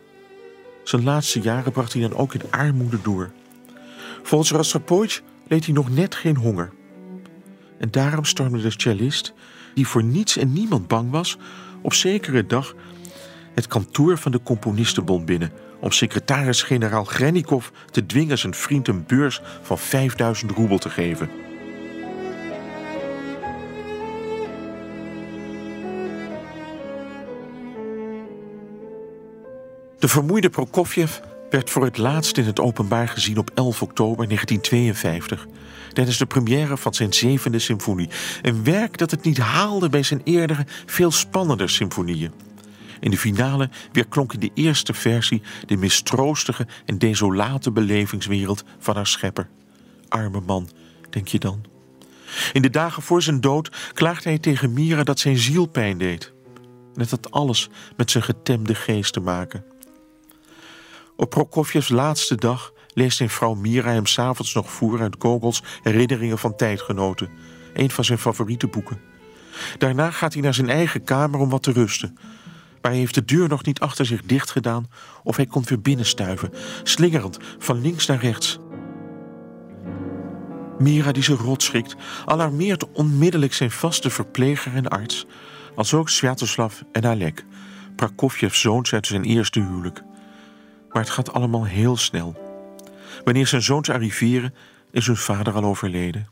Zijn 0.88 1.04
laatste 1.04 1.40
jaren 1.40 1.72
bracht 1.72 1.92
hij 1.92 2.02
dan 2.02 2.14
ook 2.14 2.34
in 2.34 2.50
armoede 2.50 2.98
door. 3.02 3.30
Volgens 4.22 4.50
Rostropovich 4.50 5.22
leed 5.48 5.64
hij 5.64 5.74
nog 5.74 5.90
net 5.90 6.14
geen 6.14 6.36
honger. 6.36 6.72
En 7.78 7.90
daarom 7.90 8.24
stormde 8.24 8.60
de 8.60 8.72
cellist, 8.76 9.32
die 9.74 9.86
voor 9.86 10.02
niets 10.02 10.36
en 10.36 10.52
niemand 10.52 10.88
bang 10.88 11.10
was, 11.10 11.38
op 11.82 11.94
zekere 11.94 12.46
dag 12.46 12.74
het 13.54 13.66
kantoor 13.66 14.18
van 14.18 14.32
de 14.32 14.40
Componistenbond 14.42 15.26
binnen 15.26 15.52
om 15.80 15.90
secretaris-generaal 15.90 17.04
Grenikov 17.04 17.68
te 17.90 18.06
dwingen 18.06 18.38
zijn 18.38 18.54
vriend 18.54 18.88
een 18.88 19.04
beurs 19.06 19.40
van 19.62 19.78
5000 19.78 20.50
roebel 20.50 20.78
te 20.78 20.90
geven. 20.90 21.45
De 29.98 30.08
vermoeide 30.08 30.50
Prokofjev 30.50 31.18
werd 31.50 31.70
voor 31.70 31.84
het 31.84 31.98
laatst 31.98 32.38
in 32.38 32.44
het 32.44 32.60
openbaar 32.60 33.08
gezien 33.08 33.38
op 33.38 33.50
11 33.54 33.82
oktober 33.82 34.26
1952 34.26 35.46
tijdens 35.92 36.18
de 36.18 36.26
première 36.26 36.76
van 36.76 36.94
zijn 36.94 37.12
zevende 37.12 37.58
symfonie. 37.58 38.08
Een 38.42 38.64
werk 38.64 38.98
dat 38.98 39.10
het 39.10 39.22
niet 39.22 39.38
haalde 39.38 39.88
bij 39.88 40.02
zijn 40.02 40.20
eerdere, 40.24 40.66
veel 40.86 41.10
spannender 41.10 41.70
symfonieën. 41.70 42.32
In 43.00 43.10
de 43.10 43.18
finale 43.18 43.70
weerklonk 43.92 44.32
in 44.32 44.40
de 44.40 44.50
eerste 44.54 44.94
versie 44.94 45.42
de 45.66 45.76
mistroostige 45.76 46.66
en 46.84 46.98
desolate 46.98 47.70
belevingswereld 47.70 48.64
van 48.78 48.94
haar 48.94 49.06
schepper. 49.06 49.48
Arme 50.08 50.40
man, 50.46 50.68
denk 51.10 51.28
je 51.28 51.38
dan? 51.38 51.64
In 52.52 52.62
de 52.62 52.70
dagen 52.70 53.02
voor 53.02 53.22
zijn 53.22 53.40
dood 53.40 53.92
klaagde 53.92 54.28
hij 54.28 54.38
tegen 54.38 54.72
Mira 54.72 55.02
dat 55.02 55.18
zijn 55.18 55.36
ziel 55.36 55.66
pijn 55.66 55.98
deed. 55.98 56.32
En 56.94 57.00
het 57.00 57.10
had 57.10 57.30
alles 57.30 57.68
met 57.96 58.10
zijn 58.10 58.24
getemde 58.24 58.74
geest 58.74 59.12
te 59.12 59.20
maken. 59.20 59.64
Op 61.16 61.30
Prokofjevs 61.30 61.88
laatste 61.88 62.34
dag 62.34 62.72
leest 62.88 63.16
zijn 63.16 63.30
vrouw 63.30 63.54
Mira 63.54 63.90
hem 63.90 64.06
s'avonds 64.06 64.54
nog 64.54 64.70
voor 64.70 65.00
uit 65.00 65.16
Gogol's 65.18 65.62
Herinneringen 65.82 66.38
van 66.38 66.56
Tijdgenoten, 66.56 67.30
een 67.74 67.90
van 67.90 68.04
zijn 68.04 68.18
favoriete 68.18 68.66
boeken. 68.66 69.00
Daarna 69.78 70.10
gaat 70.10 70.32
hij 70.32 70.42
naar 70.42 70.54
zijn 70.54 70.68
eigen 70.68 71.04
kamer 71.04 71.40
om 71.40 71.48
wat 71.48 71.62
te 71.62 71.72
rusten. 71.72 72.18
Maar 72.82 72.90
hij 72.90 73.00
heeft 73.00 73.14
de 73.14 73.24
deur 73.24 73.48
nog 73.48 73.64
niet 73.64 73.80
achter 73.80 74.06
zich 74.06 74.22
dicht 74.22 74.50
gedaan 74.50 74.86
of 75.22 75.36
hij 75.36 75.46
komt 75.46 75.68
weer 75.68 75.80
binnenstuiven, 75.80 76.52
slingerend 76.82 77.38
van 77.58 77.80
links 77.80 78.06
naar 78.06 78.20
rechts. 78.20 78.58
Mira, 80.78 81.12
die 81.12 81.22
zich 81.22 81.40
rot 81.40 81.62
schrikt, 81.62 81.96
alarmeert 82.24 82.92
onmiddellijk 82.92 83.54
zijn 83.54 83.70
vaste 83.70 84.10
verpleger 84.10 84.74
en 84.74 84.88
arts, 84.88 85.26
als 85.74 85.94
ook 85.94 86.08
Sviatoslav 86.08 86.80
en 86.92 87.04
Alek, 87.04 87.44
Prokofjevs 87.96 88.60
zoons 88.60 88.92
uit 88.92 89.06
zijn 89.06 89.24
eerste 89.24 89.60
huwelijk. 89.60 90.02
Maar 90.96 91.04
het 91.04 91.14
gaat 91.14 91.32
allemaal 91.32 91.64
heel 91.64 91.96
snel. 91.96 92.36
Wanneer 93.24 93.46
zijn 93.46 93.62
zoons 93.62 93.90
arriveren, 93.90 94.54
is 94.90 95.06
hun 95.06 95.16
vader 95.16 95.54
al 95.54 95.64
overleden. 95.64 96.28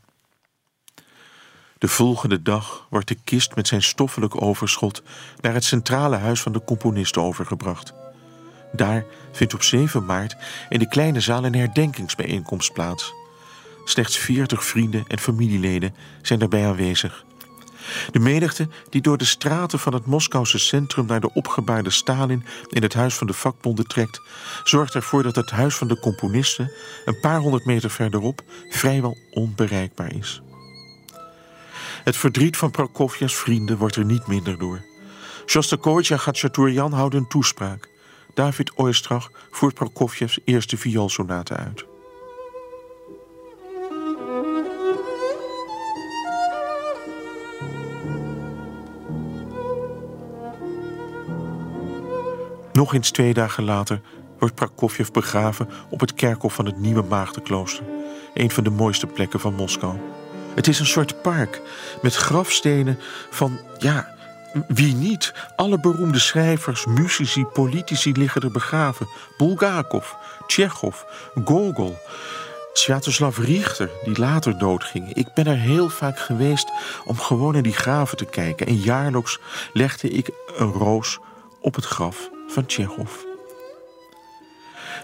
De 1.77 1.87
volgende 1.87 2.41
dag 2.41 2.87
wordt 2.89 3.07
de 3.07 3.17
kist 3.23 3.55
met 3.55 3.67
zijn 3.67 3.83
stoffelijk 3.83 4.41
overschot 4.41 5.03
naar 5.41 5.53
het 5.53 5.63
centrale 5.63 6.15
huis 6.15 6.41
van 6.41 6.51
de 6.51 6.63
componisten 6.63 7.21
overgebracht. 7.21 7.93
Daar 8.71 9.05
vindt 9.31 9.53
op 9.53 9.63
7 9.63 10.05
maart 10.05 10.35
in 10.69 10.79
de 10.79 10.87
kleine 10.87 11.19
zaal 11.19 11.45
een 11.45 11.55
herdenkingsbijeenkomst 11.55 12.73
plaats. 12.73 13.13
Slechts 13.83 14.17
40 14.17 14.63
vrienden 14.63 15.03
en 15.07 15.19
familieleden 15.19 15.95
zijn 16.21 16.39
daarbij 16.39 16.67
aanwezig. 16.67 17.25
De 18.11 18.19
menigte 18.19 18.67
die 18.89 19.01
door 19.01 19.17
de 19.17 19.25
straten 19.25 19.79
van 19.79 19.93
het 19.93 20.05
Moskouse 20.05 20.59
centrum 20.59 21.05
naar 21.05 21.19
de 21.19 21.33
opgebaarde 21.33 21.89
Stalin 21.89 22.45
in 22.69 22.81
het 22.81 22.93
huis 22.93 23.15
van 23.15 23.27
de 23.27 23.33
vakbonden 23.33 23.87
trekt, 23.87 24.21
zorgt 24.63 24.93
ervoor 24.93 25.23
dat 25.23 25.35
het 25.35 25.51
huis 25.51 25.75
van 25.75 25.87
de 25.87 25.99
componisten 25.99 26.71
een 27.05 27.19
paar 27.19 27.39
honderd 27.39 27.65
meter 27.65 27.89
verderop 27.89 28.41
vrijwel 28.69 29.17
onbereikbaar 29.31 30.15
is. 30.15 30.41
Het 32.03 32.17
verdriet 32.17 32.57
van 32.57 32.71
Prokofjevs 32.71 33.35
vrienden 33.35 33.77
wordt 33.77 33.95
er 33.95 34.05
niet 34.05 34.27
minder 34.27 34.57
door. 34.57 34.81
Shostakovich 35.45 36.09
en 36.09 36.19
Gatchaturjan 36.19 36.93
houden 36.93 37.19
een 37.19 37.27
toespraak. 37.27 37.89
David 38.33 38.73
Oistrach 38.73 39.31
voert 39.51 39.73
Prokofjevs 39.73 40.39
eerste 40.45 40.77
vioolsonate 40.77 41.55
uit. 41.55 41.85
Nog 52.75 52.93
eens 52.93 53.11
twee 53.11 53.33
dagen 53.33 53.63
later 53.63 54.01
wordt 54.39 54.55
Prokofjev 54.55 55.09
begraven 55.09 55.69
op 55.89 55.99
het 55.99 56.13
kerkhof 56.13 56.53
van 56.53 56.65
het 56.65 56.77
Nieuwe 56.77 57.03
Maagdenklooster, 57.03 57.83
een 58.33 58.51
van 58.51 58.63
de 58.63 58.69
mooiste 58.69 59.07
plekken 59.07 59.39
van 59.39 59.53
Moskou. 59.53 59.97
Het 60.55 60.67
is 60.67 60.79
een 60.79 60.85
soort 60.85 61.21
park 61.21 61.61
met 62.01 62.15
grafstenen 62.15 62.99
van, 63.29 63.59
ja, 63.77 64.15
wie 64.67 64.95
niet? 64.95 65.33
Alle 65.55 65.79
beroemde 65.79 66.19
schrijvers, 66.19 66.85
muzici, 66.85 67.45
politici 67.45 68.11
liggen 68.11 68.41
er 68.41 68.51
begraven. 68.51 69.07
Bulgakov, 69.37 70.11
Tsjechov, 70.47 71.01
Gogol, 71.45 71.97
Sviatoslav 72.73 73.37
Richter, 73.37 73.89
die 74.03 74.19
later 74.19 74.57
doodging. 74.57 75.13
Ik 75.13 75.33
ben 75.33 75.45
er 75.45 75.57
heel 75.57 75.89
vaak 75.89 76.19
geweest 76.19 76.71
om 77.05 77.17
gewoon 77.17 77.55
in 77.55 77.63
die 77.63 77.73
graven 77.73 78.17
te 78.17 78.25
kijken. 78.25 78.67
En 78.67 78.75
jaarlijks 78.75 79.39
legde 79.73 80.09
ik 80.09 80.29
een 80.57 80.71
roos 80.71 81.19
op 81.61 81.75
het 81.75 81.85
graf 81.85 82.33
van 82.47 82.65
Tsjechov. 82.65 83.11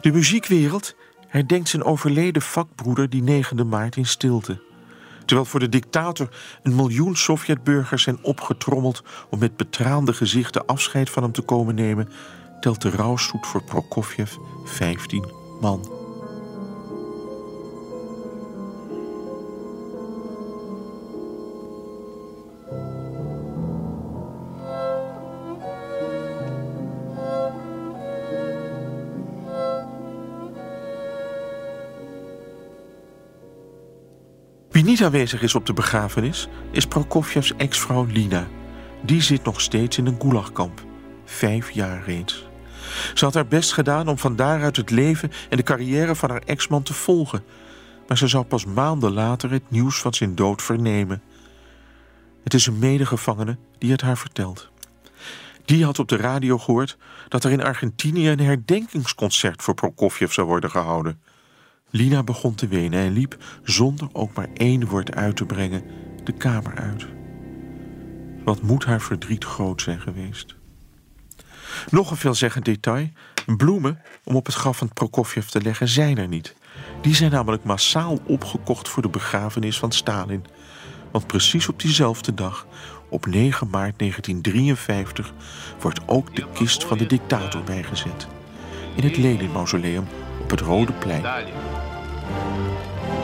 De 0.01 0.11
muziekwereld 0.11 0.95
herdenkt 1.27 1.69
zijn 1.69 1.83
overleden 1.83 2.41
vakbroeder 2.41 3.09
die 3.09 3.23
9 3.23 3.67
maart 3.67 3.95
in 3.95 4.05
stilte. 4.05 4.61
Terwijl 5.25 5.49
voor 5.49 5.59
de 5.59 5.69
dictator 5.69 6.29
een 6.63 6.75
miljoen 6.75 7.15
Sovjetburgers 7.15 8.03
zijn 8.03 8.23
opgetrommeld 8.23 9.03
om 9.29 9.39
met 9.39 9.57
betraande 9.57 10.13
gezichten 10.13 10.65
afscheid 10.65 11.09
van 11.09 11.23
hem 11.23 11.31
te 11.31 11.41
komen 11.41 11.75
nemen, 11.75 12.09
telt 12.59 12.81
de 12.81 12.89
rouwstoet 12.89 13.47
voor 13.47 13.63
Prokofjev 13.63 14.35
15 14.65 15.31
man. 15.61 16.00
Niet 34.91 35.03
aanwezig 35.03 35.41
is 35.41 35.55
op 35.55 35.65
de 35.65 35.73
begrafenis 35.73 36.47
is 36.71 36.85
Prokofjevs 36.85 37.55
ex-vrouw 37.55 38.05
Lina. 38.05 38.47
Die 39.01 39.21
zit 39.21 39.43
nog 39.43 39.61
steeds 39.61 39.97
in 39.97 40.05
een 40.05 40.21
gulagkamp. 40.21 40.83
Vijf 41.25 41.71
jaar 41.71 42.03
reeds. 42.03 42.47
Ze 43.13 43.25
had 43.25 43.33
haar 43.33 43.47
best 43.47 43.73
gedaan 43.73 44.07
om 44.07 44.17
van 44.17 44.35
daaruit 44.35 44.75
het 44.75 44.89
leven 44.89 45.31
en 45.49 45.57
de 45.57 45.63
carrière 45.63 46.15
van 46.15 46.29
haar 46.29 46.41
ex-man 46.45 46.83
te 46.83 46.93
volgen. 46.93 47.43
Maar 48.07 48.17
ze 48.17 48.27
zou 48.27 48.43
pas 48.43 48.65
maanden 48.65 49.11
later 49.11 49.51
het 49.51 49.69
nieuws 49.71 50.01
van 50.01 50.13
zijn 50.13 50.35
dood 50.35 50.61
vernemen. 50.61 51.21
Het 52.43 52.53
is 52.53 52.65
een 52.65 52.79
medegevangene 52.79 53.57
die 53.77 53.91
het 53.91 54.01
haar 54.01 54.17
vertelt. 54.17 54.69
Die 55.65 55.85
had 55.85 55.99
op 55.99 56.07
de 56.07 56.17
radio 56.17 56.57
gehoord 56.57 56.97
dat 57.27 57.43
er 57.43 57.51
in 57.51 57.63
Argentinië 57.63 58.29
een 58.29 58.39
herdenkingsconcert 58.39 59.61
voor 59.61 59.73
Prokofjev 59.73 60.31
zou 60.31 60.47
worden 60.47 60.69
gehouden. 60.69 61.21
Lina 61.91 62.23
begon 62.23 62.55
te 62.55 62.67
wenen 62.67 62.99
en 62.99 63.13
liep, 63.13 63.37
zonder 63.63 64.07
ook 64.11 64.33
maar 64.33 64.47
één 64.53 64.87
woord 64.87 65.15
uit 65.15 65.35
te 65.35 65.45
brengen, 65.45 65.83
de 66.23 66.31
kamer 66.31 66.75
uit. 66.75 67.05
Wat 68.43 68.61
moet 68.61 68.85
haar 68.85 69.01
verdriet 69.01 69.43
groot 69.43 69.81
zijn 69.81 70.01
geweest? 70.01 70.55
Nog 71.89 72.11
een 72.11 72.17
veelzeggend 72.17 72.65
detail: 72.65 73.09
bloemen 73.57 74.01
om 74.23 74.35
op 74.35 74.45
het 74.45 74.55
graf 74.55 74.77
van 74.77 74.93
Prokofjev 74.93 75.45
te 75.45 75.61
leggen 75.61 75.87
zijn 75.87 76.17
er 76.17 76.27
niet. 76.27 76.55
Die 77.01 77.15
zijn 77.15 77.31
namelijk 77.31 77.63
massaal 77.63 78.19
opgekocht 78.25 78.89
voor 78.89 79.01
de 79.01 79.09
begrafenis 79.09 79.79
van 79.79 79.91
Stalin. 79.91 80.45
Want 81.11 81.27
precies 81.27 81.67
op 81.67 81.79
diezelfde 81.79 82.33
dag, 82.33 82.67
op 83.09 83.25
9 83.25 83.69
maart 83.69 83.99
1953, 83.99 85.33
wordt 85.79 85.99
ook 86.05 86.35
de 86.35 86.45
kist 86.53 86.83
van 86.83 86.97
de 86.97 87.05
dictator 87.05 87.63
bijgezet 87.63 88.27
in 88.94 89.02
het 89.02 89.16
Lenin-mausoleum 89.16 90.06
op 90.42 90.50
het 90.50 90.60
Rode 90.60 90.92
Plein. 90.92 91.24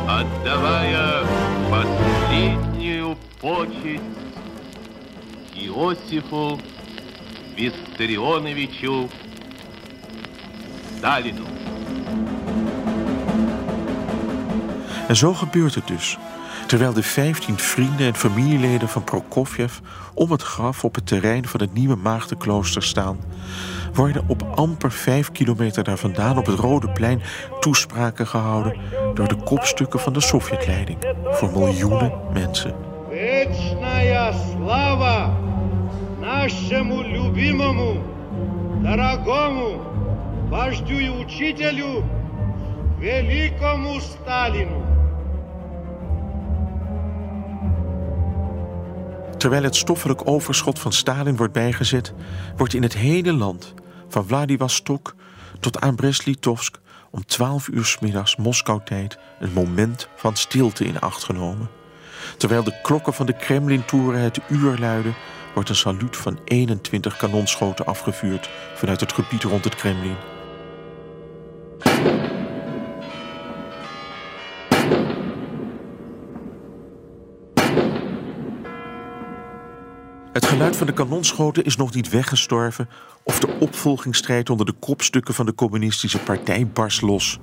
Отдавая 0.09 1.25
последнюю 1.71 3.17
почесть 3.41 4.03
Иосифу 5.55 6.59
Виссарионовичу 7.57 9.09
Сталину. 10.97 11.47
En 15.09 15.17
zo 15.17 15.35
gebeurt 15.35 15.75
het 15.75 15.87
dus. 15.87 16.19
Terwijl 16.67 16.93
de 16.93 17.03
15 17.03 17.59
vrienden 17.59 18.07
en 18.07 18.15
familieleden 18.15 18.89
van 18.89 19.05
Prokofjev 19.05 19.79
om 20.15 20.31
het 20.31 20.43
graf 20.43 20.85
op 20.85 20.95
het 20.95 21.07
terrein 21.07 21.49
van 21.49 21.61
het 21.61 21.75
nieuwe 21.75 21.97
Maagdenklooster 21.97 22.83
staan, 22.83 23.19
worden 23.97 24.25
op 24.27 24.47
amper 24.55 24.93
5 24.93 25.33
kilometer 25.33 25.85
daar 25.85 25.99
vandaan 25.99 26.39
op 26.39 26.47
het 26.47 26.59
Rode 26.59 26.91
Plein 26.91 27.23
toespraken 27.61 28.27
gehouden 28.27 28.77
door 29.15 29.29
de 29.29 29.37
kopstukken 29.37 30.01
van 30.01 30.13
de 30.13 30.21
Sovjetleiding 30.21 30.99
voor 31.31 31.51
miljoenen 31.53 32.13
mensen. 32.33 32.75
Вечная 33.11 34.33
слава 34.33 35.37
нашему 36.21 37.03
любимому, 37.03 38.03
дорогому 38.83 39.83
вождю 40.51 40.99
и 40.99 41.09
учителю, 41.09 42.03
великому 42.99 44.01
Сталину. 44.01 44.83
Terwijl 49.43 49.63
het 49.63 49.77
stoffelijk 49.77 50.29
overschot 50.29 50.79
van 50.79 50.93
Stalin 50.93 51.37
wordt 51.37 51.53
bijgezet, 51.53 52.15
wordt 52.57 52.75
in 52.75 52.83
het 52.83 52.95
hele 52.95 53.33
land, 53.33 53.75
van 54.10 54.28
Vladivostok 54.28 55.16
tot 55.60 55.80
aan 55.80 55.96
Brest-Litovsk, 55.96 56.80
om 57.10 57.26
12 57.26 57.68
uur 57.68 57.86
's 57.86 58.00
middags 58.00 58.36
Moskou-tijd 58.36 59.18
een 59.40 59.54
moment 59.54 60.08
van 60.16 60.36
stilte 60.36 60.86
in 60.86 61.00
acht 61.00 61.24
genomen. 61.24 61.70
Terwijl 62.38 62.64
de 62.64 62.82
klokken 62.82 63.14
van 63.14 63.26
de 63.26 63.34
Kremlin-toren 63.34 64.20
het 64.20 64.40
uur 64.48 64.78
luiden, 64.78 65.16
wordt 65.54 65.70
een 65.70 65.76
saluut 65.76 66.18
van 66.18 66.40
21 66.44 67.18
kanonschoten 67.18 67.86
afgevuurd 67.86 68.50
vanuit 68.76 69.00
het 69.00 69.14
gebied 69.14 69.44
rond 69.44 69.64
het 69.64 69.76
Kremlin. 69.76 70.16
Het 80.38 80.46
geluid 80.46 80.76
van 80.76 80.88
de 80.88 80.94
kanonschoten 80.94 81.64
is 81.64 81.76
nog 81.76 81.94
niet 81.94 82.10
weggestorven 82.10 82.90
of 83.24 83.40
de 83.40 83.58
opvolgingsstrijd 83.60 84.50
onder 84.50 84.66
de 84.66 84.72
kopstukken 84.72 85.34
van 85.34 85.46
de 85.46 85.56
communistische 85.56 86.20
partij 86.20 86.68
barst 86.68 87.02
los. 87.02 87.40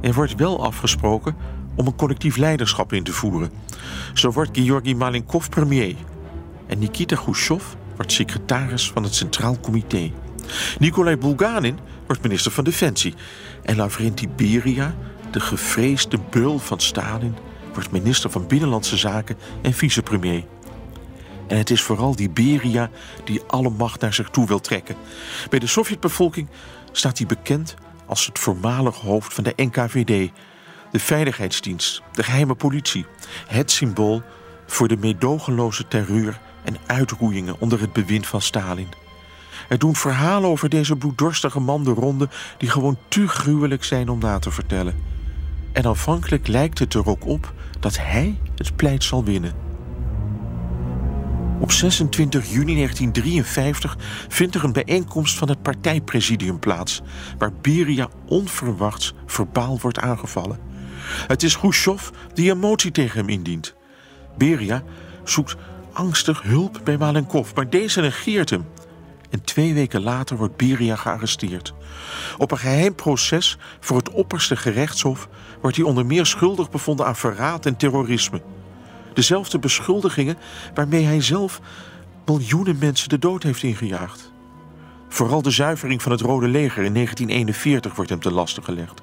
Er 0.00 0.12
wordt 0.14 0.34
wel 0.34 0.64
afgesproken 0.64 1.36
om 1.74 1.86
een 1.86 1.96
collectief 1.96 2.36
leiderschap 2.36 2.92
in 2.92 3.02
te 3.02 3.12
voeren. 3.12 3.50
Zo 4.14 4.30
wordt 4.30 4.58
Georgi 4.58 4.94
Malenkov 4.94 5.48
premier 5.48 5.94
en 6.66 6.78
Nikita 6.78 7.16
Khrushchev 7.16 7.64
wordt 7.96 8.12
secretaris 8.12 8.90
van 8.90 9.02
het 9.02 9.14
Centraal 9.14 9.60
Comité. 9.60 10.10
Nikolai 10.78 11.16
Bulganin 11.16 11.78
wordt 12.06 12.22
minister 12.22 12.52
van 12.52 12.64
Defensie 12.64 13.14
en 13.62 13.76
Lavrenti 13.76 14.28
Beria, 14.28 14.94
de 15.30 15.40
gevreesde 15.40 16.18
beul 16.30 16.58
van 16.58 16.80
Stalin, 16.80 17.36
wordt 17.72 17.90
minister 17.90 18.30
van 18.30 18.46
Binnenlandse 18.46 18.96
Zaken 18.96 19.36
en 19.62 19.72
vicepremier. 19.72 20.44
En 21.52 21.58
het 21.58 21.70
is 21.70 21.82
vooral 21.82 22.16
die 22.16 22.30
Beria 22.30 22.90
die 23.24 23.42
alle 23.46 23.70
macht 23.70 24.00
naar 24.00 24.14
zich 24.14 24.28
toe 24.28 24.46
wil 24.46 24.60
trekken. 24.60 24.96
Bij 25.50 25.58
de 25.58 25.66
Sovjetbevolking 25.66 26.48
staat 26.92 27.18
hij 27.18 27.26
bekend 27.26 27.74
als 28.06 28.26
het 28.26 28.38
voormalig 28.38 28.96
hoofd 28.96 29.34
van 29.34 29.44
de 29.44 29.52
NKVD, 29.56 30.30
de 30.90 30.98
veiligheidsdienst, 30.98 32.02
de 32.12 32.22
geheime 32.22 32.54
politie, 32.54 33.06
het 33.46 33.70
symbool 33.70 34.22
voor 34.66 34.88
de 34.88 34.96
meedogenloze 34.96 35.88
terreur 35.88 36.40
en 36.64 36.76
uitroeiingen 36.86 37.60
onder 37.60 37.80
het 37.80 37.92
bewind 37.92 38.26
van 38.26 38.42
Stalin. 38.42 38.88
Er 39.68 39.78
doen 39.78 39.96
verhalen 39.96 40.50
over 40.50 40.68
deze 40.68 40.96
bloeddorstige 40.96 41.60
man 41.60 41.84
de 41.84 41.92
ronde 41.92 42.28
die 42.58 42.70
gewoon 42.70 42.98
te 43.08 43.28
gruwelijk 43.28 43.84
zijn 43.84 44.08
om 44.08 44.18
na 44.18 44.38
te 44.38 44.50
vertellen. 44.50 44.94
En 45.72 45.84
aanvankelijk 45.84 46.46
lijkt 46.46 46.78
het 46.78 46.94
er 46.94 47.06
ook 47.06 47.26
op 47.26 47.52
dat 47.80 47.98
hij 47.98 48.38
het 48.56 48.76
pleit 48.76 49.04
zal 49.04 49.24
winnen. 49.24 49.71
Op 51.62 51.72
26 51.72 52.50
juni 52.50 52.74
1953 52.74 53.96
vindt 54.28 54.54
er 54.54 54.64
een 54.64 54.72
bijeenkomst 54.72 55.38
van 55.38 55.48
het 55.48 55.62
partijpresidium 55.62 56.58
plaats, 56.58 57.02
waar 57.38 57.52
Beria 57.52 58.08
onverwachts 58.26 59.14
verbaal 59.26 59.78
wordt 59.80 59.98
aangevallen. 59.98 60.58
Het 61.26 61.42
is 61.42 61.58
Khrushchev 61.58 62.08
die 62.34 62.50
een 62.50 62.58
motie 62.58 62.90
tegen 62.90 63.18
hem 63.18 63.28
indient. 63.28 63.74
Beria 64.38 64.82
zoekt 65.24 65.56
angstig 65.92 66.42
hulp 66.42 66.80
bij 66.84 66.98
Malenkov, 66.98 67.54
maar 67.54 67.70
deze 67.70 68.00
negeert 68.00 68.50
hem. 68.50 68.64
En 69.30 69.44
twee 69.44 69.74
weken 69.74 70.02
later 70.02 70.36
wordt 70.36 70.56
Beria 70.56 70.96
gearresteerd. 70.96 71.74
Op 72.38 72.50
een 72.50 72.58
geheim 72.58 72.94
proces 72.94 73.58
voor 73.80 73.96
het 73.96 74.10
opperste 74.10 74.56
gerechtshof 74.56 75.28
wordt 75.60 75.76
hij 75.76 75.86
onder 75.86 76.06
meer 76.06 76.26
schuldig 76.26 76.70
bevonden 76.70 77.06
aan 77.06 77.16
verraad 77.16 77.66
en 77.66 77.76
terrorisme. 77.76 78.42
Dezelfde 79.14 79.58
beschuldigingen 79.58 80.38
waarmee 80.74 81.04
hij 81.04 81.20
zelf 81.20 81.60
miljoenen 82.26 82.78
mensen 82.78 83.08
de 83.08 83.18
dood 83.18 83.42
heeft 83.42 83.62
ingejaagd. 83.62 84.32
Vooral 85.08 85.42
de 85.42 85.50
zuivering 85.50 86.02
van 86.02 86.12
het 86.12 86.20
Rode 86.20 86.48
Leger 86.48 86.82
in 86.84 86.94
1941 86.94 87.94
wordt 87.94 88.10
hem 88.10 88.20
te 88.20 88.32
lasten 88.32 88.64
gelegd. 88.64 89.02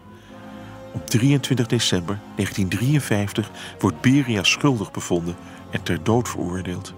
Op 0.91 1.07
23 1.07 1.67
december 1.67 2.19
1953 2.35 3.49
wordt 3.79 4.01
Beria 4.01 4.43
schuldig 4.43 4.91
bevonden 4.91 5.35
en 5.71 5.83
ter 5.83 6.03
dood 6.03 6.29
veroordeeld. 6.29 6.93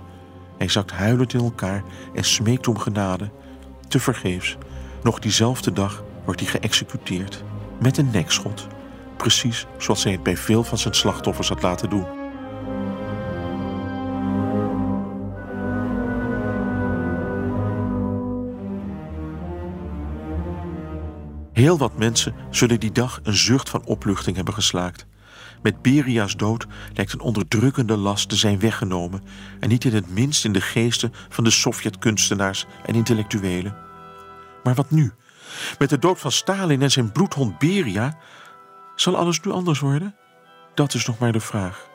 Hij 0.58 0.68
zakt 0.70 0.92
huilend 0.92 1.34
in 1.34 1.40
elkaar 1.40 1.84
en 2.14 2.24
smeekt 2.24 2.68
om 2.68 2.78
genade. 2.78 3.30
Te 3.88 4.00
vergeefs. 4.00 4.58
Nog 5.04 5.20
diezelfde 5.20 5.72
dag 5.72 6.04
wordt 6.26 6.40
hij 6.40 6.50
geëxecuteerd. 6.50 7.44
Met 7.80 7.98
een 7.98 8.10
nekschot. 8.12 8.68
Precies 9.18 9.66
zoals 9.78 10.04
hij 10.04 10.12
het 10.12 10.24
bij 10.24 10.38
veel 10.38 10.64
van 10.64 10.78
zijn 10.78 10.94
slachtoffers 10.94 11.50
had 11.50 11.62
laten 11.62 11.90
doen. 11.90 12.21
Heel 21.62 21.78
wat 21.78 21.98
mensen 21.98 22.36
zullen 22.50 22.80
die 22.80 22.92
dag 22.92 23.20
een 23.24 23.36
zucht 23.36 23.70
van 23.70 23.86
opluchting 23.86 24.36
hebben 24.36 24.54
geslaakt. 24.54 25.06
Met 25.62 25.82
Beria's 25.82 26.36
dood 26.36 26.68
lijkt 26.94 27.14
een 27.14 27.20
onderdrukkende 27.20 27.98
last 27.98 28.30
te 28.30 28.36
zijn 28.36 28.60
weggenomen, 28.60 29.24
en 29.60 29.70
niet 29.70 29.84
in 29.84 29.94
het 29.94 30.10
minst 30.10 30.46
in 30.46 30.54
de 30.54 30.62
geesten 30.62 31.14
van 31.30 31.44
de 31.44 31.50
Sovjet-kunstenaars 31.50 32.66
en 32.86 32.96
intellectuelen. 32.96 33.76
Maar 34.64 34.76
wat 34.76 34.92
nu? 34.92 35.12
Met 35.80 35.90
de 35.90 36.00
dood 36.00 36.20
van 36.20 36.32
Stalin 36.32 36.82
en 36.82 36.92
zijn 36.92 37.12
bloedhond 37.12 37.60
Beria, 37.60 38.18
zal 38.96 39.16
alles 39.16 39.42
nu 39.42 39.52
anders 39.52 39.80
worden? 39.80 40.16
Dat 40.74 40.94
is 40.94 41.06
nog 41.06 41.20
maar 41.20 41.32
de 41.32 41.40
vraag. 41.40 41.88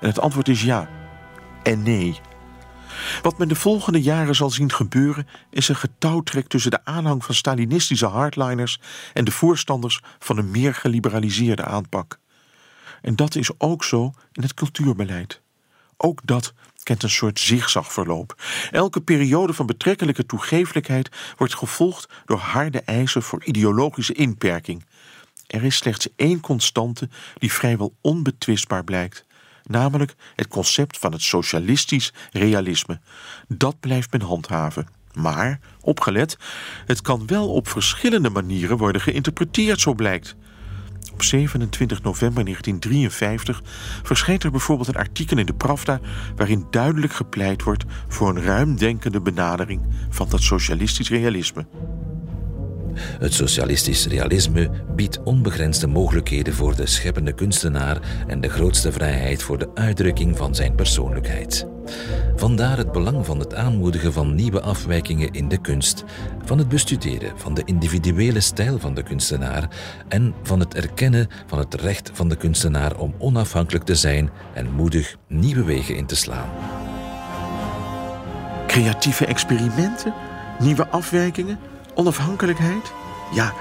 En 0.00 0.08
het 0.08 0.20
antwoord 0.20 0.48
is 0.48 0.62
ja 0.62 0.88
en 1.62 1.82
nee. 1.82 2.20
Wat 3.22 3.38
men 3.38 3.48
de 3.48 3.54
volgende 3.54 4.02
jaren 4.02 4.34
zal 4.34 4.50
zien 4.50 4.72
gebeuren, 4.72 5.26
is 5.50 5.68
een 5.68 5.76
getouwtrek 5.76 6.48
tussen 6.48 6.70
de 6.70 6.84
aanhang 6.84 7.24
van 7.24 7.34
Stalinistische 7.34 8.06
hardliners 8.06 8.80
en 9.12 9.24
de 9.24 9.30
voorstanders 9.30 10.00
van 10.18 10.38
een 10.38 10.50
meer 10.50 10.74
geliberaliseerde 10.74 11.64
aanpak. 11.64 12.18
En 13.02 13.16
dat 13.16 13.34
is 13.34 13.50
ook 13.58 13.84
zo 13.84 14.12
in 14.32 14.42
het 14.42 14.54
cultuurbeleid. 14.54 15.42
Ook 15.96 16.20
dat 16.24 16.52
kent 16.82 17.02
een 17.02 17.10
soort 17.10 17.40
zigzagverloop. 17.40 18.42
Elke 18.70 19.00
periode 19.00 19.52
van 19.52 19.66
betrekkelijke 19.66 20.26
toegeeflijkheid 20.26 21.08
wordt 21.36 21.54
gevolgd 21.54 22.08
door 22.24 22.38
harde 22.38 22.80
eisen 22.80 23.22
voor 23.22 23.44
ideologische 23.44 24.12
inperking. 24.12 24.84
Er 25.46 25.64
is 25.64 25.76
slechts 25.76 26.08
één 26.16 26.40
constante 26.40 27.08
die 27.38 27.52
vrijwel 27.52 27.94
onbetwistbaar 28.00 28.84
blijkt, 28.84 29.24
namelijk 29.66 30.14
het 30.36 30.48
concept 30.48 30.98
van 30.98 31.12
het 31.12 31.22
socialistisch 31.22 32.12
realisme. 32.32 33.00
Dat 33.48 33.80
blijft 33.80 34.12
men 34.12 34.20
handhaven. 34.20 34.86
Maar, 35.12 35.60
opgelet, 35.80 36.38
het 36.86 37.00
kan 37.00 37.26
wel 37.26 37.52
op 37.52 37.68
verschillende 37.68 38.30
manieren 38.30 38.76
worden 38.76 39.00
geïnterpreteerd, 39.00 39.80
zo 39.80 39.94
blijkt. 39.94 40.36
Op 41.12 41.22
27 41.22 42.02
november 42.02 42.44
1953 42.44 43.62
verschijnt 44.02 44.44
er 44.44 44.50
bijvoorbeeld 44.50 44.88
een 44.88 44.96
artikel 44.96 45.38
in 45.38 45.46
de 45.46 45.54
Pravda 45.54 46.00
waarin 46.36 46.66
duidelijk 46.70 47.12
gepleit 47.12 47.62
wordt 47.62 47.84
voor 48.08 48.28
een 48.28 48.42
ruimdenkende 48.42 49.20
benadering 49.20 49.80
van 50.08 50.28
dat 50.28 50.42
socialistisch 50.42 51.10
realisme. 51.10 51.66
Het 52.96 53.34
socialistisch 53.34 54.06
realisme 54.06 54.70
biedt 54.96 55.22
onbegrensde 55.22 55.86
mogelijkheden 55.86 56.54
voor 56.54 56.76
de 56.76 56.86
scheppende 56.86 57.32
kunstenaar 57.32 57.98
en 58.26 58.40
de 58.40 58.48
grootste 58.48 58.92
vrijheid 58.92 59.42
voor 59.42 59.58
de 59.58 59.68
uitdrukking 59.74 60.36
van 60.36 60.54
zijn 60.54 60.74
persoonlijkheid. 60.74 61.66
Vandaar 62.36 62.76
het 62.76 62.92
belang 62.92 63.26
van 63.26 63.38
het 63.38 63.54
aanmoedigen 63.54 64.12
van 64.12 64.34
nieuwe 64.34 64.60
afwijkingen 64.60 65.30
in 65.30 65.48
de 65.48 65.60
kunst, 65.60 66.04
van 66.44 66.58
het 66.58 66.68
bestuderen 66.68 67.38
van 67.38 67.54
de 67.54 67.62
individuele 67.64 68.40
stijl 68.40 68.78
van 68.78 68.94
de 68.94 69.02
kunstenaar 69.02 69.68
en 70.08 70.34
van 70.42 70.60
het 70.60 70.74
erkennen 70.74 71.28
van 71.46 71.58
het 71.58 71.74
recht 71.74 72.10
van 72.12 72.28
de 72.28 72.36
kunstenaar 72.36 72.96
om 72.96 73.14
onafhankelijk 73.18 73.84
te 73.84 73.94
zijn 73.94 74.30
en 74.54 74.72
moedig 74.72 75.16
nieuwe 75.28 75.64
wegen 75.64 75.96
in 75.96 76.06
te 76.06 76.16
slaan. 76.16 76.48
Creatieve 78.66 79.26
experimenten, 79.26 80.14
nieuwe 80.58 80.88
afwijkingen, 80.88 81.58
onafhankelijkheid? 81.94 82.92
Ja, 83.32 83.52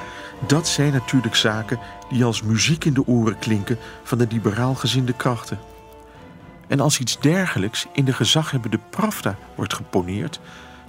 dat 0.48 0.68
zijn 0.68 0.92
natuurlijk 0.92 1.36
zaken 1.36 1.80
die 2.10 2.24
als 2.24 2.42
muziek 2.42 2.86
in 2.86 2.94
de 2.94 3.08
oren 3.08 3.40
klinken 3.40 3.78
van 4.04 4.18
de 4.18 4.28
liberaal 4.30 4.76
gezinde 4.76 5.14
krachten. 5.14 5.60
En 6.68 6.80
als 6.80 7.00
iets 7.00 7.20
dergelijks 7.20 7.88
in 7.94 8.06
de 8.06 8.14
gezaghebbende 8.14 8.80
Pravda 8.90 9.36
wordt 9.56 9.74
geponeerd, 9.74 10.40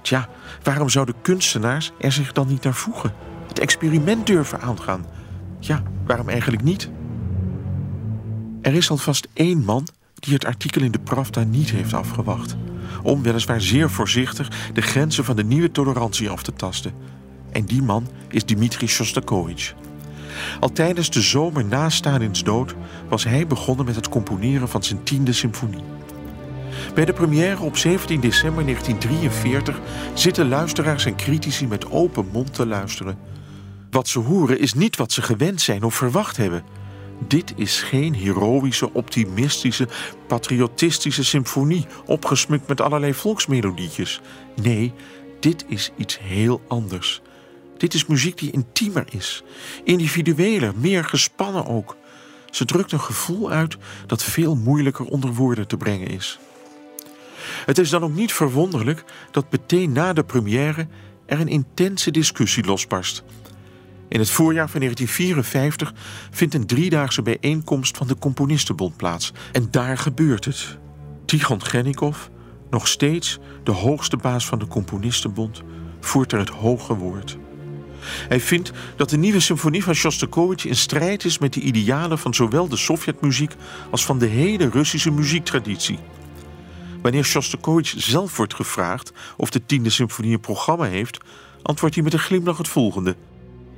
tja, 0.01 0.27
waarom 0.63 0.89
zouden 0.89 1.15
kunstenaars 1.21 1.91
er 1.99 2.11
zich 2.11 2.31
dan 2.31 2.47
niet 2.47 2.63
naar 2.63 2.73
voegen? 2.73 3.13
Het 3.47 3.59
experiment 3.59 4.27
durven 4.27 4.61
aangaan? 4.61 5.05
Ja, 5.59 5.83
waarom 6.05 6.29
eigenlijk 6.29 6.63
niet? 6.63 6.89
Er 8.61 8.73
is 8.73 8.89
alvast 8.89 9.27
één 9.33 9.63
man 9.63 9.87
die 10.15 10.33
het 10.33 10.45
artikel 10.45 10.81
in 10.81 10.91
de 10.91 10.99
Pravda 10.99 11.43
niet 11.43 11.69
heeft 11.69 11.93
afgewacht. 11.93 12.55
Om 13.03 13.21
weliswaar 13.21 13.61
zeer 13.61 13.89
voorzichtig 13.89 14.49
de 14.73 14.81
grenzen 14.81 15.25
van 15.25 15.35
de 15.35 15.43
nieuwe 15.43 15.71
tolerantie 15.71 16.29
af 16.29 16.43
te 16.43 16.53
tasten. 16.53 16.93
En 17.55 17.65
die 17.65 17.81
man 17.81 18.07
is 18.29 18.43
Dmitri 18.43 18.87
Shostakovich. 18.87 19.75
Al 20.59 20.71
tijdens 20.71 21.09
de 21.09 21.21
zomer 21.21 21.65
na 21.65 21.89
Stalins 21.89 22.43
dood 22.43 22.75
was 23.09 23.23
hij 23.23 23.47
begonnen 23.47 23.85
met 23.85 23.95
het 23.95 24.09
componeren 24.09 24.69
van 24.69 24.83
zijn 24.83 25.03
tiende 25.03 25.33
symfonie. 25.33 25.83
Bij 26.93 27.05
de 27.05 27.13
première 27.13 27.61
op 27.61 27.77
17 27.77 28.19
december 28.19 28.63
1943 28.63 29.79
zitten 30.13 30.47
luisteraars 30.47 31.05
en 31.05 31.15
critici 31.15 31.67
met 31.67 31.91
open 31.91 32.29
mond 32.31 32.53
te 32.53 32.65
luisteren. 32.65 33.17
Wat 33.89 34.07
ze 34.07 34.19
horen 34.19 34.59
is 34.59 34.73
niet 34.73 34.97
wat 34.97 35.11
ze 35.11 35.21
gewend 35.21 35.61
zijn 35.61 35.83
of 35.83 35.95
verwacht 35.95 36.37
hebben. 36.37 36.63
Dit 37.27 37.53
is 37.55 37.81
geen 37.81 38.13
heroïsche, 38.15 38.93
optimistische, 38.93 39.87
patriotistische 40.27 41.23
symfonie 41.23 41.85
opgesmukt 42.05 42.67
met 42.67 42.81
allerlei 42.81 43.13
volksmelodietjes. 43.13 44.21
Nee, 44.61 44.93
dit 45.39 45.65
is 45.67 45.91
iets 45.97 46.19
heel 46.19 46.61
anders. 46.67 47.21
Dit 47.77 47.93
is 47.93 48.05
muziek 48.05 48.37
die 48.37 48.51
intiemer 48.51 49.05
is, 49.09 49.43
individueler, 49.83 50.73
meer 50.75 51.03
gespannen 51.03 51.65
ook. 51.65 51.97
Ze 52.49 52.65
drukt 52.65 52.91
een 52.91 52.99
gevoel 52.99 53.51
uit 53.51 53.77
dat 54.07 54.23
veel 54.23 54.55
moeilijker 54.55 55.05
onder 55.05 55.33
woorden 55.33 55.67
te 55.67 55.77
brengen 55.77 56.07
is. 56.07 56.39
Het 57.65 57.77
is 57.77 57.89
dan 57.89 58.03
ook 58.03 58.13
niet 58.13 58.33
verwonderlijk 58.33 59.03
dat 59.31 59.51
meteen 59.51 59.91
na 59.91 60.13
de 60.13 60.23
première 60.23 60.87
er 61.25 61.39
een 61.39 61.47
intense 61.47 62.11
discussie 62.11 62.65
losbarst. 62.65 63.23
In 64.07 64.19
het 64.19 64.29
voorjaar 64.29 64.69
van 64.69 64.79
1954 64.79 65.93
vindt 66.31 66.53
een 66.53 66.65
driedaagse 66.65 67.21
bijeenkomst 67.21 67.97
van 67.97 68.07
de 68.07 68.17
Componistenbond 68.17 68.97
plaats. 68.97 69.31
En 69.51 69.67
daar 69.71 69.97
gebeurt 69.97 70.45
het. 70.45 70.77
Tigon 71.25 71.63
Gennikov, 71.63 72.17
nog 72.69 72.87
steeds 72.87 73.39
de 73.63 73.71
hoogste 73.71 74.17
baas 74.17 74.45
van 74.45 74.59
de 74.59 74.67
Componistenbond, 74.67 75.61
voert 75.99 76.31
er 76.31 76.39
het 76.39 76.49
hoge 76.49 76.95
woord. 76.95 77.37
Hij 78.27 78.39
vindt 78.39 78.71
dat 78.95 79.09
de 79.09 79.17
nieuwe 79.17 79.39
symfonie 79.39 79.83
van 79.83 79.93
Shostakovich 79.93 80.65
in 80.65 80.75
strijd 80.75 81.25
is 81.25 81.37
met 81.37 81.53
de 81.53 81.59
idealen 81.59 82.19
van 82.19 82.33
zowel 82.33 82.67
de 82.67 82.77
Sovjetmuziek 82.77 83.53
als 83.89 84.05
van 84.05 84.19
de 84.19 84.25
hele 84.25 84.69
Russische 84.69 85.11
muziektraditie. 85.11 85.99
Wanneer 87.01 87.25
Shostakovich 87.25 87.93
zelf 87.97 88.37
wordt 88.37 88.53
gevraagd 88.53 89.11
of 89.37 89.49
de 89.49 89.65
tiende 89.65 89.89
symfonie 89.89 90.33
een 90.33 90.39
programma 90.39 90.85
heeft, 90.85 91.17
antwoordt 91.61 91.95
hij 91.95 92.03
met 92.03 92.13
een 92.13 92.19
glimlach 92.19 92.57
het 92.57 92.67
volgende. 92.67 93.15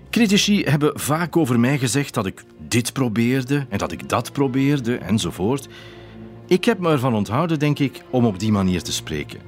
Critici 0.09 0.63
hebben 0.63 0.99
vaak 0.99 1.37
over 1.37 1.59
mij 1.59 1.77
gezegd 1.77 2.13
dat 2.13 2.25
ik 2.25 2.43
dit 2.67 2.93
probeerde 2.93 3.65
en 3.69 3.77
dat 3.77 3.91
ik 3.91 4.09
dat 4.09 4.31
probeerde 4.31 4.97
enzovoort. 4.97 5.67
Ik 6.47 6.65
heb 6.65 6.79
me 6.79 6.91
ervan 6.91 7.13
onthouden, 7.13 7.59
denk 7.59 7.79
ik, 7.79 8.03
om 8.09 8.25
op 8.25 8.39
die 8.39 8.51
manier 8.51 8.83
te 8.83 8.93
spreken. 8.93 9.39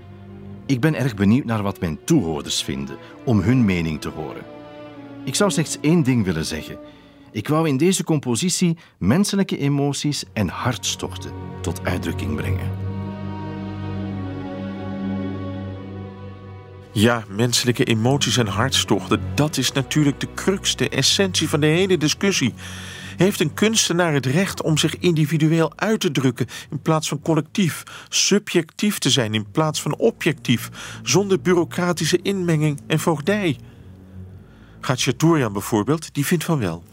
Ik 0.65 0.80
ben 0.80 0.96
erg 0.96 1.15
benieuwd 1.15 1.46
naar 1.46 1.63
wat 1.63 1.80
mijn 1.80 2.00
toehoorders 2.04 2.63
vinden, 2.63 2.98
om 3.26 3.42
hun 3.42 3.65
mening 3.65 4.02
te 4.02 4.10
horen. 4.10 4.59
Ik 5.23 5.36
zou 5.36 5.51
slechts 5.51 5.77
één 5.82 6.03
ding 6.03 6.25
willen 6.25 6.45
zeggen. 6.45 6.77
Ik 7.32 7.47
wou 7.47 7.67
in 7.67 7.77
deze 7.77 8.03
compositie 8.03 8.77
menselijke 8.97 9.58
emoties 9.58 10.23
en 10.34 10.47
hartstochten 10.47 11.32
tot 11.62 11.84
uitdrukking 11.84 12.36
brengen. 12.36 12.71
Ja, 16.91 17.23
menselijke 17.29 17.84
emoties 17.84 18.38
en 18.38 18.47
hartstochten, 18.47 19.21
dat 19.36 19.58
is 19.58 19.71
natuurlijk 19.71 20.19
de 20.19 20.27
crux, 20.36 20.75
de 20.75 20.89
essentie 20.89 21.49
van 21.49 21.60
de 21.60 21.67
hele 21.67 21.97
discussie. 21.97 22.53
Heeft 23.17 23.39
een 23.39 23.53
kunstenaar 23.53 24.13
het 24.13 24.25
recht 24.25 24.62
om 24.62 24.77
zich 24.77 24.97
individueel 24.97 25.71
uit 25.75 25.99
te 25.99 26.12
drukken 26.12 26.47
in 26.69 26.82
plaats 26.82 27.08
van 27.08 27.21
collectief, 27.21 27.84
subjectief 28.10 28.99
te 28.99 29.10
zijn 29.10 29.34
in 29.34 29.51
plaats 29.51 29.82
van 29.82 29.95
objectief, 29.97 30.69
zonder 31.03 31.41
bureaucratische 31.41 32.19
inmenging 32.21 32.82
en 32.88 32.99
voogdij? 32.99 33.58
Gatchaturjan 34.82 35.54
bijvoorbeeld, 35.54 36.13
die 36.13 36.26
vindt 36.26 36.44
van 36.44 36.60
wel. 36.60 36.84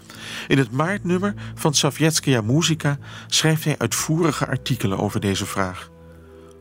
In 0.48 0.58
het 0.58 0.70
maartnummer 0.70 1.34
van 1.54 1.74
Savjetskaya 1.74 2.40
Muzika 2.40 2.98
schrijft 3.26 3.64
hij 3.64 3.78
uitvoerige 3.78 4.46
artikelen 4.46 4.98
over 4.98 5.20
deze 5.20 5.46
vraag. 5.46 5.90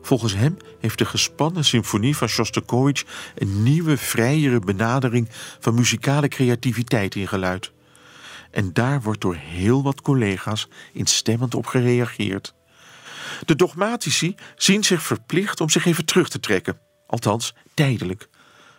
Volgens 0.01 0.35
hem 0.35 0.57
heeft 0.79 0.97
de 0.97 1.05
gespannen 1.05 1.65
symfonie 1.65 2.17
van 2.17 2.27
Shostakovich 2.27 3.03
een 3.35 3.63
nieuwe, 3.63 3.97
vrijere 3.97 4.59
benadering 4.59 5.29
van 5.59 5.73
muzikale 5.73 6.27
creativiteit 6.27 7.15
ingeluid. 7.15 7.71
En 8.51 8.73
daar 8.73 9.01
wordt 9.01 9.21
door 9.21 9.35
heel 9.35 9.83
wat 9.83 10.01
collega's 10.01 10.67
instemmend 10.93 11.55
op 11.55 11.65
gereageerd. 11.65 12.53
De 13.45 13.55
dogmatici 13.55 14.35
zien 14.55 14.83
zich 14.83 15.01
verplicht 15.01 15.61
om 15.61 15.69
zich 15.69 15.85
even 15.85 16.05
terug 16.05 16.29
te 16.29 16.39
trekken, 16.39 16.79
althans 17.07 17.53
tijdelijk. 17.73 18.29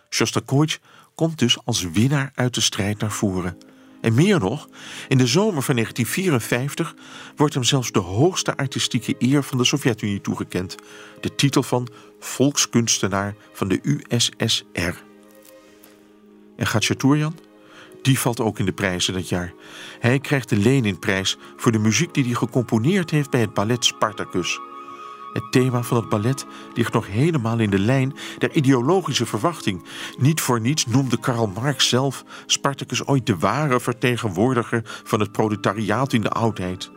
Shostakovich 0.09 0.79
komt 1.17 1.39
dus 1.39 1.57
als 1.65 1.89
winnaar 1.89 2.31
uit 2.35 2.53
de 2.53 2.61
strijd 2.61 2.99
naar 2.99 3.11
voren. 3.11 3.57
En 4.01 4.13
meer 4.13 4.39
nog, 4.39 4.69
in 5.07 5.17
de 5.17 5.27
zomer 5.27 5.63
van 5.63 5.75
1954 5.75 6.95
wordt 7.35 7.53
hem 7.53 7.63
zelfs 7.63 7.91
de 7.91 7.99
hoogste 7.99 8.57
artistieke 8.57 9.15
eer 9.19 9.43
van 9.43 9.57
de 9.57 9.65
Sovjet-Unie 9.65 10.21
toegekend: 10.21 10.75
de 11.21 11.35
titel 11.35 11.63
van 11.63 11.87
volkskunstenaar 12.19 13.35
van 13.53 13.67
de 13.67 13.79
USSR. 13.83 15.03
En 16.55 16.67
Gatchaturjan? 16.67 17.39
Die 18.01 18.19
valt 18.19 18.39
ook 18.39 18.59
in 18.59 18.65
de 18.65 18.73
prijzen 18.73 19.13
dat 19.13 19.29
jaar. 19.29 19.53
Hij 19.99 20.19
krijgt 20.19 20.49
de 20.49 20.57
Leninprijs 20.57 21.37
voor 21.55 21.71
de 21.71 21.79
muziek 21.79 22.13
die 22.13 22.23
hij 22.23 22.33
gecomponeerd 22.33 23.11
heeft 23.11 23.29
bij 23.29 23.41
het 23.41 23.53
ballet 23.53 23.85
Spartacus. 23.85 24.59
Het 25.33 25.51
thema 25.51 25.83
van 25.83 25.97
het 25.97 26.09
ballet 26.09 26.45
ligt 26.73 26.93
nog 26.93 27.07
helemaal 27.07 27.59
in 27.59 27.69
de 27.69 27.79
lijn 27.79 28.15
der 28.37 28.51
ideologische 28.51 29.25
verwachting. 29.25 29.83
Niet 30.17 30.41
voor 30.41 30.61
niets 30.61 30.85
noemde 30.85 31.19
Karl 31.19 31.47
Marx 31.47 31.89
zelf 31.89 32.23
Spartacus 32.45 33.05
ooit 33.05 33.25
de 33.25 33.37
ware 33.37 33.79
vertegenwoordiger 33.79 34.81
van 35.03 35.19
het 35.19 35.31
proletariaat 35.31 36.13
in 36.13 36.21
de 36.21 36.29
oudheid. 36.29 36.91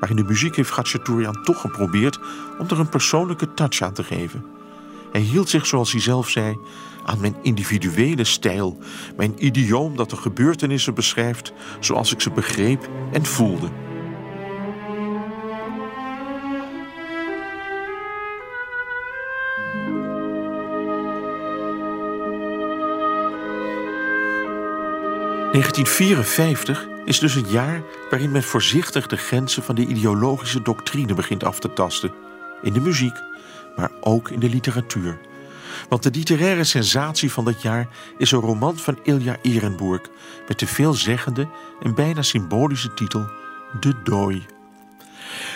Maar 0.00 0.10
in 0.10 0.16
de 0.16 0.24
muziek 0.24 0.56
heeft 0.56 0.70
Gatchaturjan 0.70 1.42
toch 1.42 1.60
geprobeerd 1.60 2.18
om 2.58 2.66
er 2.68 2.78
een 2.78 2.88
persoonlijke 2.88 3.54
touch 3.54 3.80
aan 3.80 3.92
te 3.92 4.04
geven. 4.04 4.44
Hij 5.12 5.20
hield 5.20 5.48
zich, 5.48 5.66
zoals 5.66 5.92
hij 5.92 6.00
zelf 6.00 6.28
zei, 6.28 6.58
aan 7.04 7.20
mijn 7.20 7.36
individuele 7.42 8.24
stijl, 8.24 8.78
mijn 9.16 9.44
idioom 9.44 9.96
dat 9.96 10.10
de 10.10 10.16
gebeurtenissen 10.16 10.94
beschrijft 10.94 11.52
zoals 11.80 12.12
ik 12.12 12.20
ze 12.20 12.30
begreep 12.30 12.88
en 13.12 13.24
voelde. 13.24 13.85
...1954 25.56 25.62
is 27.04 27.18
dus 27.18 27.34
een 27.34 27.48
jaar 27.48 27.82
waarin 28.10 28.30
men 28.30 28.42
voorzichtig 28.42 29.06
de 29.06 29.16
grenzen 29.16 29.62
van 29.62 29.74
de 29.74 29.86
ideologische 29.86 30.62
doctrine 30.62 31.14
begint 31.14 31.44
af 31.44 31.58
te 31.58 31.72
tasten. 31.72 32.12
In 32.62 32.72
de 32.72 32.80
muziek, 32.80 33.16
maar 33.76 33.90
ook 34.00 34.30
in 34.30 34.40
de 34.40 34.48
literatuur. 34.48 35.18
Want 35.88 36.02
de 36.02 36.10
literaire 36.10 36.64
sensatie 36.64 37.32
van 37.32 37.44
dat 37.44 37.62
jaar 37.62 37.88
is 38.18 38.30
een 38.30 38.40
roman 38.40 38.78
van 38.78 38.98
Ilja 39.02 39.36
Ehrenburg... 39.42 40.00
met 40.48 40.58
de 40.58 40.66
veelzeggende 40.66 41.48
en 41.82 41.94
bijna 41.94 42.22
symbolische 42.22 42.94
titel 42.94 43.26
De 43.80 44.02
Dooi. 44.04 44.46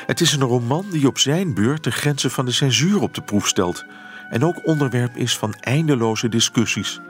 Het 0.06 0.20
is 0.20 0.32
een 0.32 0.42
roman 0.42 0.86
die 0.90 1.06
op 1.06 1.18
zijn 1.18 1.54
beurt 1.54 1.84
de 1.84 1.90
grenzen 1.90 2.30
van 2.30 2.44
de 2.44 2.52
censuur 2.52 3.00
op 3.00 3.14
de 3.14 3.22
proef 3.22 3.48
stelt... 3.48 3.84
en 4.30 4.44
ook 4.44 4.66
onderwerp 4.66 5.16
is 5.16 5.36
van 5.36 5.54
eindeloze 5.54 6.28
discussies... 6.28 7.00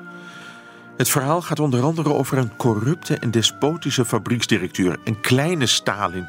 Het 1.01 1.09
verhaal 1.09 1.43
gaat 1.43 1.61
onder 1.61 1.83
andere 1.83 2.15
over 2.15 2.39
een 2.39 2.57
corrupte 2.57 3.17
en 3.17 3.31
despotische 3.31 4.05
fabrieksdirecteur, 4.05 4.99
een 5.05 5.21
kleine 5.21 5.67
Stalin. 5.67 6.29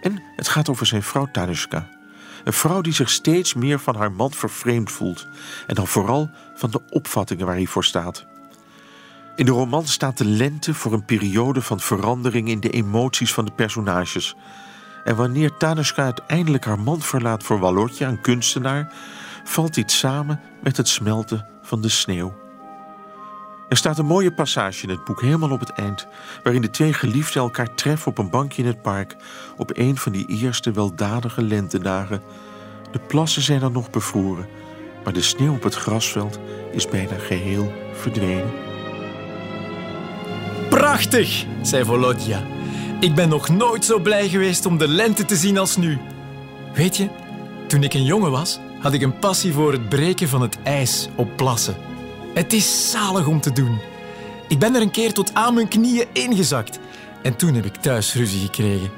En 0.00 0.22
het 0.36 0.48
gaat 0.48 0.68
over 0.68 0.86
zijn 0.86 1.02
vrouw 1.02 1.28
Tanushka. 1.32 1.88
Een 2.44 2.52
vrouw 2.52 2.80
die 2.80 2.92
zich 2.92 3.10
steeds 3.10 3.54
meer 3.54 3.78
van 3.78 3.96
haar 3.96 4.12
man 4.12 4.32
vervreemd 4.32 4.92
voelt. 4.92 5.26
En 5.66 5.74
dan 5.74 5.86
vooral 5.86 6.30
van 6.54 6.70
de 6.70 6.80
opvattingen 6.88 7.46
waar 7.46 7.54
hij 7.54 7.66
voor 7.66 7.84
staat. 7.84 8.26
In 9.36 9.44
de 9.44 9.50
roman 9.50 9.86
staat 9.86 10.18
de 10.18 10.26
lente 10.26 10.74
voor 10.74 10.92
een 10.92 11.04
periode 11.04 11.62
van 11.62 11.80
verandering 11.80 12.48
in 12.48 12.60
de 12.60 12.70
emoties 12.70 13.32
van 13.32 13.44
de 13.44 13.52
personages. 13.52 14.34
En 15.04 15.16
wanneer 15.16 15.56
Tanushka 15.56 16.02
uiteindelijk 16.02 16.64
haar 16.64 16.80
man 16.80 17.00
verlaat 17.00 17.42
voor 17.42 17.58
Walotja, 17.58 18.08
een 18.08 18.20
kunstenaar, 18.20 18.92
valt 19.44 19.74
dit 19.74 19.90
samen 19.90 20.40
met 20.62 20.76
het 20.76 20.88
smelten 20.88 21.46
van 21.62 21.80
de 21.80 21.88
sneeuw. 21.88 22.39
Er 23.70 23.76
staat 23.76 23.98
een 23.98 24.06
mooie 24.06 24.32
passage 24.32 24.82
in 24.82 24.88
het 24.88 25.04
boek, 25.04 25.20
helemaal 25.20 25.50
op 25.50 25.60
het 25.60 25.72
eind, 25.72 26.06
waarin 26.42 26.62
de 26.62 26.70
twee 26.70 26.92
geliefden 26.92 27.42
elkaar 27.42 27.74
treffen 27.74 28.10
op 28.10 28.18
een 28.18 28.30
bankje 28.30 28.62
in 28.62 28.68
het 28.68 28.82
park 28.82 29.16
op 29.56 29.70
een 29.74 29.96
van 29.96 30.12
die 30.12 30.26
eerste 30.26 30.70
weldadige 30.70 31.42
lentedagen. 31.42 32.22
De 32.90 32.98
plassen 32.98 33.42
zijn 33.42 33.60
dan 33.60 33.72
nog 33.72 33.90
bevroren, 33.90 34.46
maar 35.04 35.12
de 35.12 35.22
sneeuw 35.22 35.54
op 35.54 35.62
het 35.62 35.74
grasveld 35.74 36.38
is 36.72 36.88
bijna 36.88 37.18
geheel 37.18 37.72
verdwenen. 37.92 38.50
Prachtig, 40.68 41.44
zei 41.62 41.84
Volodja. 41.84 42.42
Ik 43.00 43.14
ben 43.14 43.28
nog 43.28 43.48
nooit 43.48 43.84
zo 43.84 43.98
blij 43.98 44.28
geweest 44.28 44.66
om 44.66 44.78
de 44.78 44.88
lente 44.88 45.24
te 45.24 45.36
zien 45.36 45.58
als 45.58 45.76
nu. 45.76 45.98
Weet 46.74 46.96
je, 46.96 47.08
toen 47.66 47.82
ik 47.82 47.94
een 47.94 48.04
jongen 48.04 48.30
was, 48.30 48.60
had 48.80 48.92
ik 48.92 49.02
een 49.02 49.18
passie 49.18 49.52
voor 49.52 49.72
het 49.72 49.88
breken 49.88 50.28
van 50.28 50.42
het 50.42 50.58
ijs 50.62 51.08
op 51.16 51.36
plassen. 51.36 51.89
Het 52.34 52.52
is 52.52 52.90
zalig 52.90 53.26
om 53.26 53.40
te 53.40 53.52
doen. 53.52 53.78
Ik 54.48 54.58
ben 54.58 54.74
er 54.74 54.80
een 54.80 54.90
keer 54.90 55.12
tot 55.12 55.34
aan 55.34 55.54
mijn 55.54 55.68
knieën 55.68 56.06
ingezakt. 56.12 56.78
En 57.22 57.36
toen 57.36 57.54
heb 57.54 57.64
ik 57.64 57.74
thuis 57.74 58.14
ruzie 58.14 58.40
gekregen. 58.40 58.90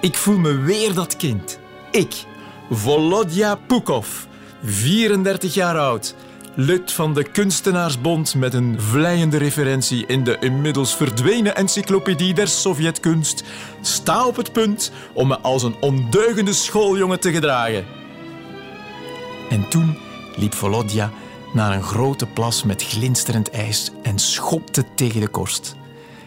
Ik 0.00 0.16
voel 0.16 0.38
me 0.38 0.56
weer 0.56 0.94
dat 0.94 1.16
kind. 1.16 1.58
Ik, 1.90 2.24
Volodya 2.70 3.54
Pukov, 3.54 4.26
34 4.64 5.54
jaar 5.54 5.78
oud, 5.78 6.14
lid 6.54 6.92
van 6.92 7.14
de 7.14 7.22
Kunstenaarsbond 7.22 8.34
met 8.34 8.54
een 8.54 8.80
vleiende 8.80 9.36
referentie 9.36 10.06
in 10.06 10.24
de 10.24 10.36
inmiddels 10.40 10.94
verdwenen 10.94 11.56
encyclopedie 11.56 12.34
der 12.34 12.48
Sovjetkunst, 12.48 13.44
sta 13.80 14.26
op 14.26 14.36
het 14.36 14.52
punt 14.52 14.92
om 15.12 15.28
me 15.28 15.38
als 15.38 15.62
een 15.62 15.76
ondeugende 15.80 16.52
schooljongen 16.52 17.20
te 17.20 17.32
gedragen. 17.32 17.86
En 19.50 19.68
toen 19.68 19.98
liep 20.36 20.54
Volodya 20.54 21.12
naar 21.52 21.72
een 21.72 21.82
grote 21.82 22.26
plas 22.26 22.62
met 22.62 22.82
glinsterend 22.82 23.50
ijs 23.50 23.90
en 24.02 24.18
schopte 24.18 24.84
tegen 24.94 25.20
de 25.20 25.28
korst. 25.28 25.76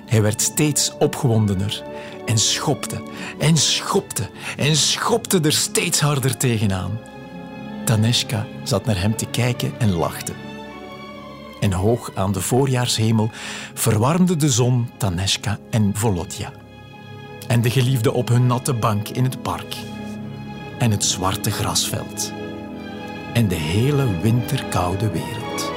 Hij 0.06 0.22
werd 0.22 0.42
steeds 0.42 0.92
opgewondener 0.98 1.84
en 2.26 2.38
schopte 2.38 3.04
en 3.40 3.58
schopte 3.58 4.30
en 4.58 4.76
schopte 4.76 5.40
er 5.40 5.54
steeds 5.54 6.00
harder 6.00 6.38
tegenaan. 6.38 7.00
Taneshka 7.86 8.46
zat 8.64 8.86
naar 8.86 9.02
hem 9.02 9.16
te 9.16 9.26
kijken 9.26 9.80
en 9.80 9.92
lachte. 9.92 10.32
En 11.60 11.72
hoog 11.72 12.12
aan 12.16 12.32
de 12.32 12.42
voorjaarshemel 12.42 13.30
verwarmde 13.74 14.36
de 14.36 14.50
zon 14.50 14.90
Taneshka 14.98 15.60
en 15.70 15.92
Volodya. 15.94 16.52
En 17.48 17.62
de 17.62 17.70
geliefde 17.70 18.12
op 18.14 18.28
hun 18.28 18.48
natte 18.48 18.74
bank 18.74 19.10
in 19.10 19.24
het 19.24 19.42
park. 19.42 19.76
En 20.78 20.92
het 20.92 21.04
zwarte 21.04 21.52
grasveld. 21.52 22.34
En 23.36 23.48
de 23.48 23.56
hele 23.56 24.19
winterkoude 24.21 25.12
wereld. 25.12 25.71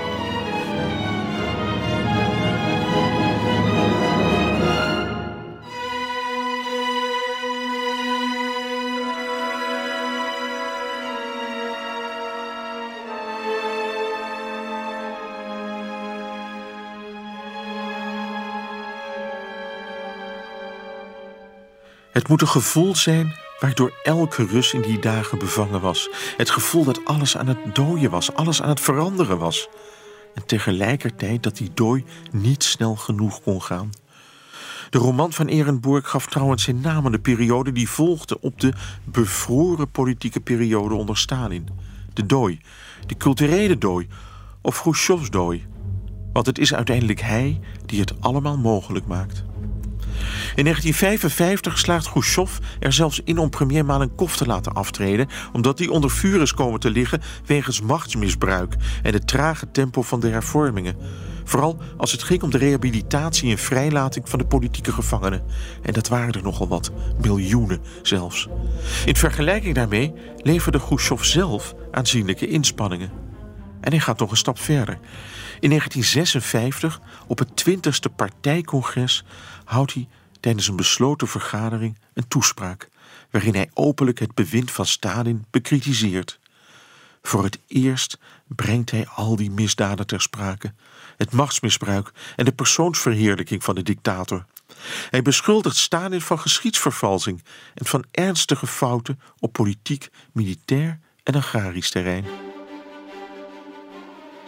Het 22.13 22.29
moet 22.29 22.41
een 22.41 22.49
gevoel 22.49 22.97
zijn 22.97 23.48
waardoor 23.61 23.93
elke 24.03 24.47
Rus 24.47 24.73
in 24.73 24.83
die 24.83 24.99
dagen 24.99 25.39
bevangen 25.39 25.81
was. 25.81 26.11
Het 26.37 26.51
gevoel 26.51 26.85
dat 26.85 27.05
alles 27.05 27.37
aan 27.37 27.47
het 27.47 27.75
dooien 27.75 28.11
was, 28.11 28.35
alles 28.35 28.63
aan 28.63 28.69
het 28.69 28.81
veranderen 28.81 29.39
was. 29.39 29.69
En 30.35 30.47
tegelijkertijd 30.47 31.43
dat 31.43 31.57
die 31.57 31.71
dooi 31.75 32.05
niet 32.33 32.65
snel 32.65 32.97
genoeg 32.97 33.43
kon 33.43 33.63
gaan. 33.63 33.91
De 34.91 34.99
roman 34.99 35.33
van 35.33 35.47
Ehrenburg 35.47 36.09
gaf 36.09 36.27
trouwens 36.27 36.63
zijn 36.63 36.81
naam 36.81 37.07
aan 37.07 37.13
de 37.13 37.19
periode 37.19 37.73
die 37.73 37.89
volgde 37.89 38.41
op 38.41 38.61
de 38.61 38.73
bevroren 39.05 39.91
politieke 39.91 40.41
periode 40.41 40.95
onder 40.95 41.17
Stalin. 41.17 41.69
De 42.13 42.27
dooi, 42.27 42.61
de 43.07 43.17
culturele 43.17 43.79
dooi 43.79 44.09
of 44.63 44.81
Khrushchevs 44.81 45.31
dooi. 45.31 45.67
Want 46.33 46.47
het 46.47 46.59
is 46.59 46.75
uiteindelijk 46.75 47.21
hij 47.21 47.61
die 47.87 48.01
het 48.01 48.21
allemaal 48.21 48.59
mogelijk 48.59 49.07
maakt. 49.07 49.45
In 50.55 50.65
1955 50.65 51.79
slaagt 51.79 52.11
Khrushchev 52.11 52.59
er 52.81 52.93
zelfs 52.93 53.21
in 53.25 53.39
om 53.39 53.51
premier 53.51 53.85
Malenkov 53.85 54.35
te 54.35 54.47
laten 54.47 54.73
aftreden, 54.73 55.29
omdat 55.53 55.79
hij 55.79 55.89
onder 55.89 56.11
vuur 56.11 56.41
is 56.41 56.55
komen 56.55 56.81
te 56.81 56.91
liggen 56.91 57.23
wegens 57.47 57.81
machtsmisbruik 57.81 58.75
en 59.03 59.13
het 59.13 59.27
trage 59.27 59.71
tempo 59.71 60.03
van 60.03 60.21
de 60.21 60.29
hervormingen. 60.29 60.97
Vooral 61.45 61.79
als 61.97 62.13
het 62.13 62.23
ging 62.23 62.43
om 62.43 62.51
de 62.51 62.59
rehabilitatie 62.59 63.51
en 63.51 63.59
vrijlating 63.59 64.29
van 64.29 64.39
de 64.39 64.47
politieke 64.47 64.93
gevangenen. 64.93 65.45
En 65.83 65.93
dat 65.93 66.09
waren 66.09 66.33
er 66.33 66.43
nogal 66.43 66.69
wat, 66.69 66.91
miljoenen 67.21 67.81
zelfs. 68.03 68.49
In 69.05 69.17
vergelijking 69.17 69.75
daarmee 69.75 70.13
leverde 70.37 70.81
Khrushchev 70.81 71.23
zelf 71.23 71.75
aanzienlijke 71.91 72.47
inspanningen. 72.47 73.11
En 73.81 73.91
hij 73.91 74.01
gaat 74.01 74.19
nog 74.19 74.31
een 74.31 74.37
stap 74.37 74.59
verder. 74.59 74.99
In 75.61 75.69
1956, 75.69 77.01
op 77.27 77.39
het 77.39 77.65
20ste 77.69 78.15
partijcongres, 78.17 79.25
houdt 79.65 79.95
hij 79.95 80.09
tijdens 80.41 80.69
een 80.69 80.77
besloten 80.77 81.29
vergadering 81.29 81.99
een 82.15 82.29
toespraak 82.29 82.89
waarin 83.31 83.55
hij 83.55 83.71
openlijk 83.75 84.19
het 84.19 84.35
bewind 84.35 84.71
van 84.71 84.87
Stalin 84.87 85.45
bekritiseert. 85.51 86.39
Voor 87.23 87.45
het 87.45 87.59
eerst 87.67 88.19
brengt 88.47 88.91
hij 88.91 89.07
al 89.07 89.37
die 89.37 89.51
misdaden 89.51 90.07
ter 90.07 90.21
sprake, 90.21 90.73
het 91.17 91.33
machtsmisbruik 91.33 92.13
en 92.37 92.45
de 92.45 92.53
persoonsverheerlijking 92.53 93.65
van 93.65 93.75
de 93.75 93.83
dictator. 93.83 94.45
Hij 95.11 95.23
beschuldigt 95.23 95.77
Stalin 95.77 96.21
van 96.21 96.39
geschiedsvervalsing 96.39 97.43
en 97.75 97.87
van 97.87 98.05
ernstige 98.11 98.67
fouten 98.67 99.21
op 99.39 99.53
politiek, 99.53 100.09
militair 100.33 100.99
en 101.23 101.35
agrarisch 101.35 101.91
terrein. 101.91 102.48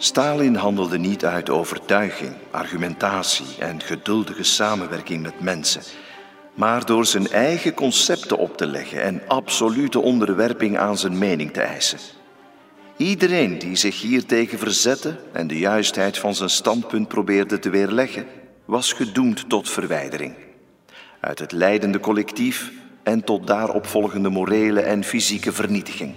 Stalin 0.03 0.55
handelde 0.55 0.97
niet 0.97 1.25
uit 1.25 1.49
overtuiging, 1.49 2.33
argumentatie 2.51 3.45
en 3.59 3.81
geduldige 3.81 4.43
samenwerking 4.43 5.21
met 5.21 5.39
mensen, 5.39 5.81
maar 6.53 6.85
door 6.85 7.05
zijn 7.05 7.27
eigen 7.27 7.73
concepten 7.73 8.37
op 8.37 8.57
te 8.57 8.65
leggen 8.65 9.01
en 9.01 9.21
absolute 9.27 9.99
onderwerping 9.99 10.77
aan 10.77 10.97
zijn 10.97 11.17
mening 11.17 11.53
te 11.53 11.61
eisen. 11.61 11.99
Iedereen 12.97 13.59
die 13.59 13.75
zich 13.75 14.01
hiertegen 14.01 14.59
verzette 14.59 15.19
en 15.31 15.47
de 15.47 15.59
juistheid 15.59 16.17
van 16.17 16.35
zijn 16.35 16.49
standpunt 16.49 17.07
probeerde 17.07 17.59
te 17.59 17.69
weerleggen, 17.69 18.25
was 18.65 18.93
gedoemd 18.93 19.49
tot 19.49 19.69
verwijdering. 19.69 20.33
Uit 21.19 21.39
het 21.39 21.51
leidende 21.51 21.99
collectief 21.99 22.71
en 23.03 23.23
tot 23.23 23.47
daaropvolgende 23.47 24.29
morele 24.29 24.81
en 24.81 25.03
fysieke 25.03 25.51
vernietiging. 25.51 26.15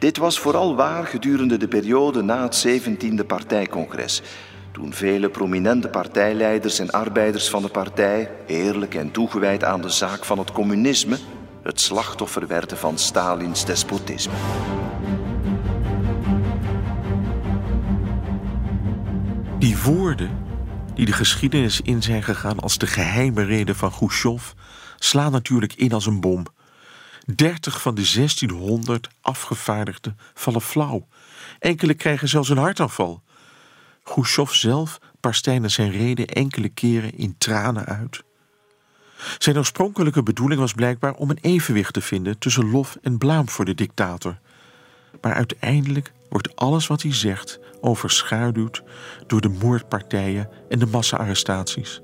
Dit 0.00 0.16
was 0.16 0.38
vooral 0.38 0.76
waar 0.76 1.06
gedurende 1.06 1.56
de 1.56 1.68
periode 1.68 2.22
na 2.22 2.42
het 2.42 2.66
17e 2.66 3.26
partijcongres, 3.26 4.22
toen 4.72 4.92
vele 4.92 5.30
prominente 5.30 5.88
partijleiders 5.88 6.78
en 6.78 6.90
arbeiders 6.90 7.50
van 7.50 7.62
de 7.62 7.68
partij, 7.68 8.30
eerlijk 8.46 8.94
en 8.94 9.10
toegewijd 9.10 9.64
aan 9.64 9.80
de 9.80 9.88
zaak 9.88 10.24
van 10.24 10.38
het 10.38 10.52
communisme, 10.52 11.18
het 11.62 11.80
slachtoffer 11.80 12.46
werden 12.46 12.76
van 12.76 12.98
Stalins 12.98 13.64
despotisme. 13.64 14.32
Die 19.58 19.82
woorden 19.82 20.30
die 20.94 21.06
de 21.06 21.12
geschiedenis 21.12 21.80
in 21.80 22.02
zijn 22.02 22.22
gegaan 22.22 22.58
als 22.58 22.78
de 22.78 22.86
geheime 22.86 23.44
reden 23.44 23.76
van 23.76 23.90
Khrushchev, 23.90 24.50
slaan 24.98 25.32
natuurlijk 25.32 25.74
in 25.74 25.92
als 25.92 26.06
een 26.06 26.20
bom. 26.20 26.46
30 27.34 27.82
van 27.82 27.94
de 27.94 28.10
1600 28.14 29.08
afgevaardigden 29.20 30.18
vallen 30.34 30.60
flauw. 30.60 31.06
Enkele 31.58 31.94
krijgen 31.94 32.28
zelfs 32.28 32.48
een 32.48 32.56
hartaanval. 32.56 33.22
Khrushchev 34.02 34.50
zelf 34.50 34.98
barst 35.20 35.44
tijdens 35.44 35.74
zijn 35.74 35.90
reden 35.90 36.26
enkele 36.26 36.68
keren 36.68 37.18
in 37.18 37.34
tranen 37.38 37.84
uit. 37.84 38.22
Zijn 39.38 39.56
oorspronkelijke 39.56 40.22
bedoeling 40.22 40.60
was 40.60 40.72
blijkbaar 40.72 41.14
om 41.14 41.30
een 41.30 41.38
evenwicht 41.40 41.92
te 41.92 42.00
vinden 42.00 42.38
tussen 42.38 42.70
lof 42.70 42.96
en 43.02 43.18
blaam 43.18 43.48
voor 43.48 43.64
de 43.64 43.74
dictator. 43.74 44.38
Maar 45.20 45.34
uiteindelijk 45.34 46.12
wordt 46.28 46.56
alles 46.56 46.86
wat 46.86 47.02
hij 47.02 47.14
zegt 47.14 47.58
overschaduwd 47.80 48.82
door 49.26 49.40
de 49.40 49.48
moordpartijen 49.48 50.48
en 50.68 50.78
de 50.78 50.86
massa-arrestaties. 50.86 52.00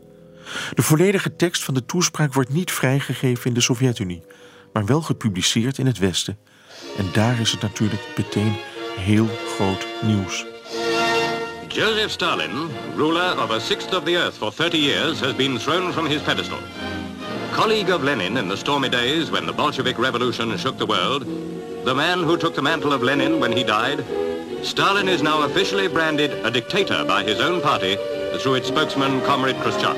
De 0.74 0.82
volledige 0.82 1.36
tekst 1.36 1.64
van 1.64 1.74
de 1.74 1.86
toespraak 1.86 2.34
wordt 2.34 2.52
niet 2.52 2.72
vrijgegeven 2.72 3.46
in 3.46 3.54
de 3.54 3.60
Sovjet-Unie, 3.60 4.22
maar 4.76 4.86
wel 4.86 5.00
gepubliceerd 5.00 5.78
in 5.78 5.86
het 5.86 5.98
Westen. 5.98 6.38
En 6.98 7.06
daar 7.12 7.40
is 7.40 7.50
het 7.50 7.62
natuurlijk 7.62 8.02
meteen 8.16 8.56
heel 8.96 9.28
groot 9.54 9.86
nieuws. 10.02 10.44
Joseph 11.68 12.10
Stalin, 12.10 12.68
ruler 12.96 13.42
of 13.42 13.50
a 13.50 13.58
sixth 13.58 13.94
of 13.94 14.04
the 14.04 14.16
earth 14.16 14.34
for 14.34 14.52
30 14.52 14.78
years, 14.78 15.20
has 15.20 15.36
been 15.36 15.58
thrown 15.58 15.92
from 15.92 16.06
his 16.06 16.22
pedestal. 16.22 16.58
Colleague 17.52 17.94
of 17.94 18.02
Lenin 18.02 18.36
in 18.36 18.48
the 18.48 18.56
stormy 18.56 18.88
days 18.88 19.30
when 19.30 19.46
the 19.46 19.52
Bolshevik 19.52 19.98
Revolution 19.98 20.58
shook 20.58 20.76
the 20.76 20.86
world, 20.86 21.24
the 21.84 21.94
man 21.94 22.22
who 22.22 22.36
took 22.36 22.54
the 22.54 22.62
mantle 22.62 22.92
of 22.92 23.02
Lenin 23.02 23.40
when 23.40 23.52
he 23.52 23.64
died, 23.64 24.04
Stalin 24.62 25.08
is 25.08 25.22
now 25.22 25.42
officially 25.42 25.88
branded 25.88 26.30
a 26.44 26.50
dictator 26.50 27.04
by 27.04 27.24
his 27.24 27.40
own 27.40 27.60
party 27.60 27.96
through 28.38 28.56
its 28.56 28.68
spokesman, 28.68 29.22
Comrade 29.22 29.60
Khrushchev. 29.62 29.96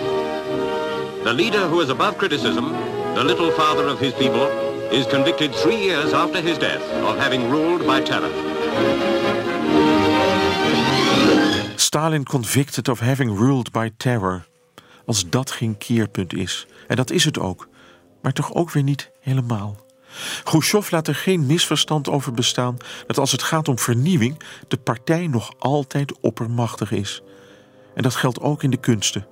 The 1.24 1.32
leader 1.32 1.68
who 1.68 1.80
is 1.80 1.90
above 1.90 2.16
criticism, 2.16 2.72
the 3.14 3.24
little 3.24 3.50
father 3.50 3.88
of 3.88 3.98
his 3.98 4.14
people, 4.14 4.67
is 4.90 5.06
convicted 5.06 5.52
three 5.52 5.78
years 5.78 6.12
after 6.12 6.42
his 6.42 6.58
death 6.58 6.82
of 7.02 7.18
having 7.18 7.50
ruled 7.50 7.86
by 7.86 8.00
terror. 8.00 8.30
Stalin 11.76 12.24
convicted 12.24 12.88
of 12.88 13.00
having 13.00 13.38
ruled 13.38 13.70
by 13.72 13.90
terror. 13.96 14.46
Als 15.06 15.28
dat 15.28 15.50
geen 15.50 15.78
keerpunt 15.78 16.34
is. 16.34 16.66
En 16.86 16.96
dat 16.96 17.10
is 17.10 17.24
het 17.24 17.38
ook. 17.38 17.68
Maar 18.22 18.32
toch 18.32 18.54
ook 18.54 18.70
weer 18.70 18.82
niet 18.82 19.10
helemaal. 19.20 19.76
Khrushchev 20.44 20.90
laat 20.90 21.08
er 21.08 21.14
geen 21.14 21.46
misverstand 21.46 22.08
over 22.08 22.32
bestaan 22.32 22.76
dat 23.06 23.18
als 23.18 23.32
het 23.32 23.42
gaat 23.42 23.68
om 23.68 23.78
vernieuwing 23.78 24.40
de 24.68 24.76
partij 24.76 25.26
nog 25.26 25.52
altijd 25.58 26.20
oppermachtig 26.20 26.92
is. 26.92 27.22
En 27.94 28.02
dat 28.02 28.14
geldt 28.14 28.40
ook 28.40 28.62
in 28.62 28.70
de 28.70 28.76
kunsten. 28.76 29.26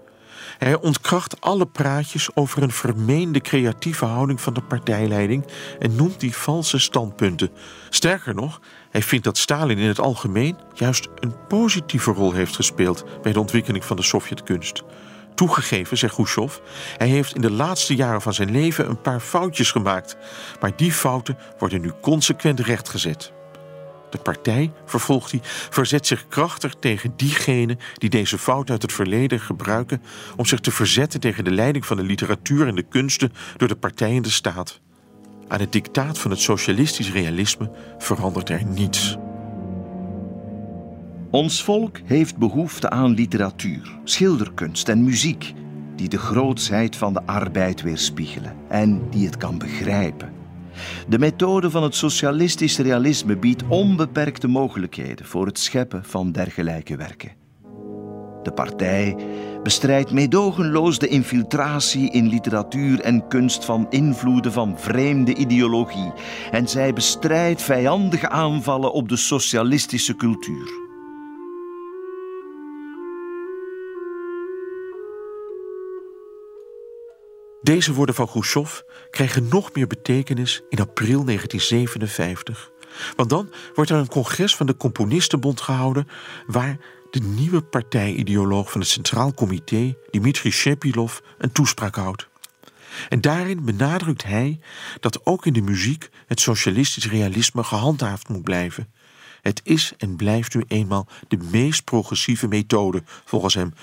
Hij 0.58 0.80
ontkracht 0.80 1.40
alle 1.40 1.66
praatjes 1.66 2.28
over 2.34 2.62
een 2.62 2.70
vermeende 2.70 3.40
creatieve 3.40 4.04
houding 4.04 4.40
van 4.40 4.54
de 4.54 4.62
partijleiding 4.62 5.44
en 5.78 5.96
noemt 5.96 6.20
die 6.20 6.36
valse 6.36 6.78
standpunten. 6.78 7.50
Sterker 7.90 8.34
nog, 8.34 8.60
hij 8.90 9.02
vindt 9.02 9.24
dat 9.24 9.38
Stalin 9.38 9.78
in 9.78 9.88
het 9.88 10.00
algemeen 10.00 10.56
juist 10.74 11.08
een 11.18 11.46
positieve 11.48 12.10
rol 12.10 12.32
heeft 12.32 12.54
gespeeld 12.54 13.04
bij 13.22 13.32
de 13.32 13.40
ontwikkeling 13.40 13.84
van 13.84 13.96
de 13.96 14.02
Sovjetkunst. 14.02 14.82
Toegegeven, 15.34 15.98
zegt 15.98 16.14
Khrushchev, 16.14 16.56
hij 16.96 17.08
heeft 17.08 17.34
in 17.34 17.40
de 17.40 17.50
laatste 17.50 17.94
jaren 17.94 18.22
van 18.22 18.34
zijn 18.34 18.50
leven 18.50 18.88
een 18.88 19.00
paar 19.00 19.20
foutjes 19.20 19.70
gemaakt, 19.70 20.16
maar 20.60 20.76
die 20.76 20.92
fouten 20.92 21.38
worden 21.58 21.80
nu 21.80 21.92
consequent 22.00 22.60
rechtgezet. 22.60 23.32
De 24.16 24.22
partij, 24.22 24.72
vervolgt 24.84 25.30
hij, 25.30 25.40
verzet 25.70 26.06
zich 26.06 26.28
krachtig 26.28 26.74
tegen 26.80 27.12
diegenen 27.16 27.78
die 27.94 28.10
deze 28.10 28.38
fout 28.38 28.70
uit 28.70 28.82
het 28.82 28.92
verleden 28.92 29.40
gebruiken 29.40 30.02
om 30.36 30.44
zich 30.44 30.60
te 30.60 30.70
verzetten 30.70 31.20
tegen 31.20 31.44
de 31.44 31.50
leiding 31.50 31.86
van 31.86 31.96
de 31.96 32.02
literatuur 32.02 32.66
en 32.66 32.74
de 32.74 32.82
kunsten 32.82 33.32
door 33.56 33.68
de 33.68 33.76
partij 33.76 34.16
en 34.16 34.22
de 34.22 34.30
staat. 34.30 34.80
Aan 35.48 35.60
het 35.60 35.72
dictaat 35.72 36.18
van 36.18 36.30
het 36.30 36.40
socialistisch 36.40 37.12
realisme 37.12 37.70
verandert 37.98 38.48
er 38.48 38.64
niets. 38.64 39.16
Ons 41.30 41.62
volk 41.62 41.98
heeft 42.04 42.36
behoefte 42.36 42.90
aan 42.90 43.14
literatuur, 43.14 43.98
schilderkunst 44.04 44.88
en 44.88 45.04
muziek 45.04 45.52
die 45.96 46.08
de 46.08 46.18
grootsheid 46.18 46.96
van 46.96 47.12
de 47.12 47.22
arbeid 47.26 47.82
weerspiegelen 47.82 48.54
en 48.68 49.10
die 49.10 49.26
het 49.26 49.36
kan 49.36 49.58
begrijpen. 49.58 50.45
De 51.08 51.18
methode 51.18 51.70
van 51.70 51.82
het 51.82 51.94
socialistisch 51.94 52.78
realisme 52.78 53.36
biedt 53.36 53.62
onbeperkte 53.68 54.48
mogelijkheden 54.48 55.26
voor 55.26 55.46
het 55.46 55.58
scheppen 55.58 56.04
van 56.04 56.32
dergelijke 56.32 56.96
werken. 56.96 57.32
De 58.42 58.52
partij 58.52 59.16
bestrijdt 59.62 60.10
meedogenloos 60.10 60.98
de 60.98 61.08
infiltratie 61.08 62.10
in 62.10 62.28
literatuur 62.28 63.00
en 63.00 63.28
kunst 63.28 63.64
van 63.64 63.86
invloeden 63.90 64.52
van 64.52 64.78
vreemde 64.78 65.34
ideologie 65.34 66.12
en 66.50 66.68
zij 66.68 66.92
bestrijdt 66.92 67.62
vijandige 67.62 68.28
aanvallen 68.28 68.92
op 68.92 69.08
de 69.08 69.16
socialistische 69.16 70.16
cultuur. 70.16 70.85
Deze 77.66 77.92
woorden 77.92 78.14
van 78.14 78.26
Khrushchev 78.26 78.80
krijgen 79.10 79.48
nog 79.48 79.72
meer 79.72 79.86
betekenis 79.86 80.62
in 80.68 80.80
april 80.80 81.24
1957. 81.24 82.70
Want 83.16 83.30
dan 83.30 83.52
wordt 83.74 83.90
er 83.90 83.96
een 83.96 84.08
congres 84.08 84.56
van 84.56 84.66
de 84.66 84.76
Componistenbond 84.76 85.60
gehouden 85.60 86.08
waar 86.46 86.78
de 87.10 87.20
nieuwe 87.20 87.62
partijideoloog 87.62 88.70
van 88.70 88.80
het 88.80 88.90
Centraal 88.90 89.34
Comité, 89.34 89.94
Dmitri 90.10 90.50
Shepilov, 90.50 91.18
een 91.38 91.52
toespraak 91.52 91.94
houdt. 91.94 92.28
En 93.08 93.20
daarin 93.20 93.64
benadrukt 93.64 94.24
hij 94.24 94.60
dat 95.00 95.26
ook 95.26 95.46
in 95.46 95.52
de 95.52 95.62
muziek 95.62 96.08
het 96.26 96.40
socialistisch 96.40 97.10
realisme 97.10 97.64
gehandhaafd 97.64 98.28
moet 98.28 98.42
blijven. 98.42 98.92
Het 99.42 99.60
is 99.64 99.92
en 99.98 100.16
blijft 100.16 100.54
nu 100.54 100.64
eenmaal 100.68 101.06
de 101.28 101.38
meest 101.50 101.84
progressieve 101.84 102.48
methode, 102.48 103.02
volgens 103.24 103.54
hem. 103.54 103.74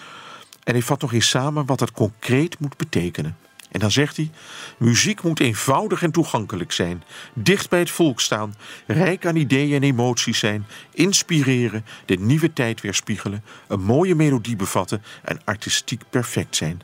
En 0.64 0.74
hij 0.74 0.82
vat 0.82 1.02
nog 1.02 1.14
eens 1.14 1.30
samen 1.30 1.66
wat 1.66 1.80
dat 1.80 1.92
concreet 1.92 2.60
moet 2.60 2.78
betekenen. 2.78 3.38
En 3.74 3.80
dan 3.80 3.92
zegt 3.92 4.18
hij: 4.18 4.32
muziek 4.78 5.22
moet 5.22 5.40
eenvoudig 5.40 6.04
en 6.04 6.12
toegankelijk 6.12 6.72
zijn, 6.72 7.04
dicht 7.34 7.70
bij 7.70 7.80
het 7.80 7.92
volk 7.92 8.20
staan, 8.20 8.56
rijk 8.88 9.26
aan 9.26 9.36
ideeën 9.36 9.76
en 9.76 9.84
emoties 9.84 10.40
zijn, 10.40 10.66
inspireren, 10.92 11.86
de 12.06 12.16
nieuwe 12.16 12.54
tijd 12.54 12.82
weerspiegelen, 12.82 13.44
een 13.68 13.82
mooie 13.82 14.16
melodie 14.16 14.56
bevatten 14.56 15.04
en 15.24 15.42
artistiek 15.44 16.02
perfect 16.10 16.56
zijn. 16.56 16.82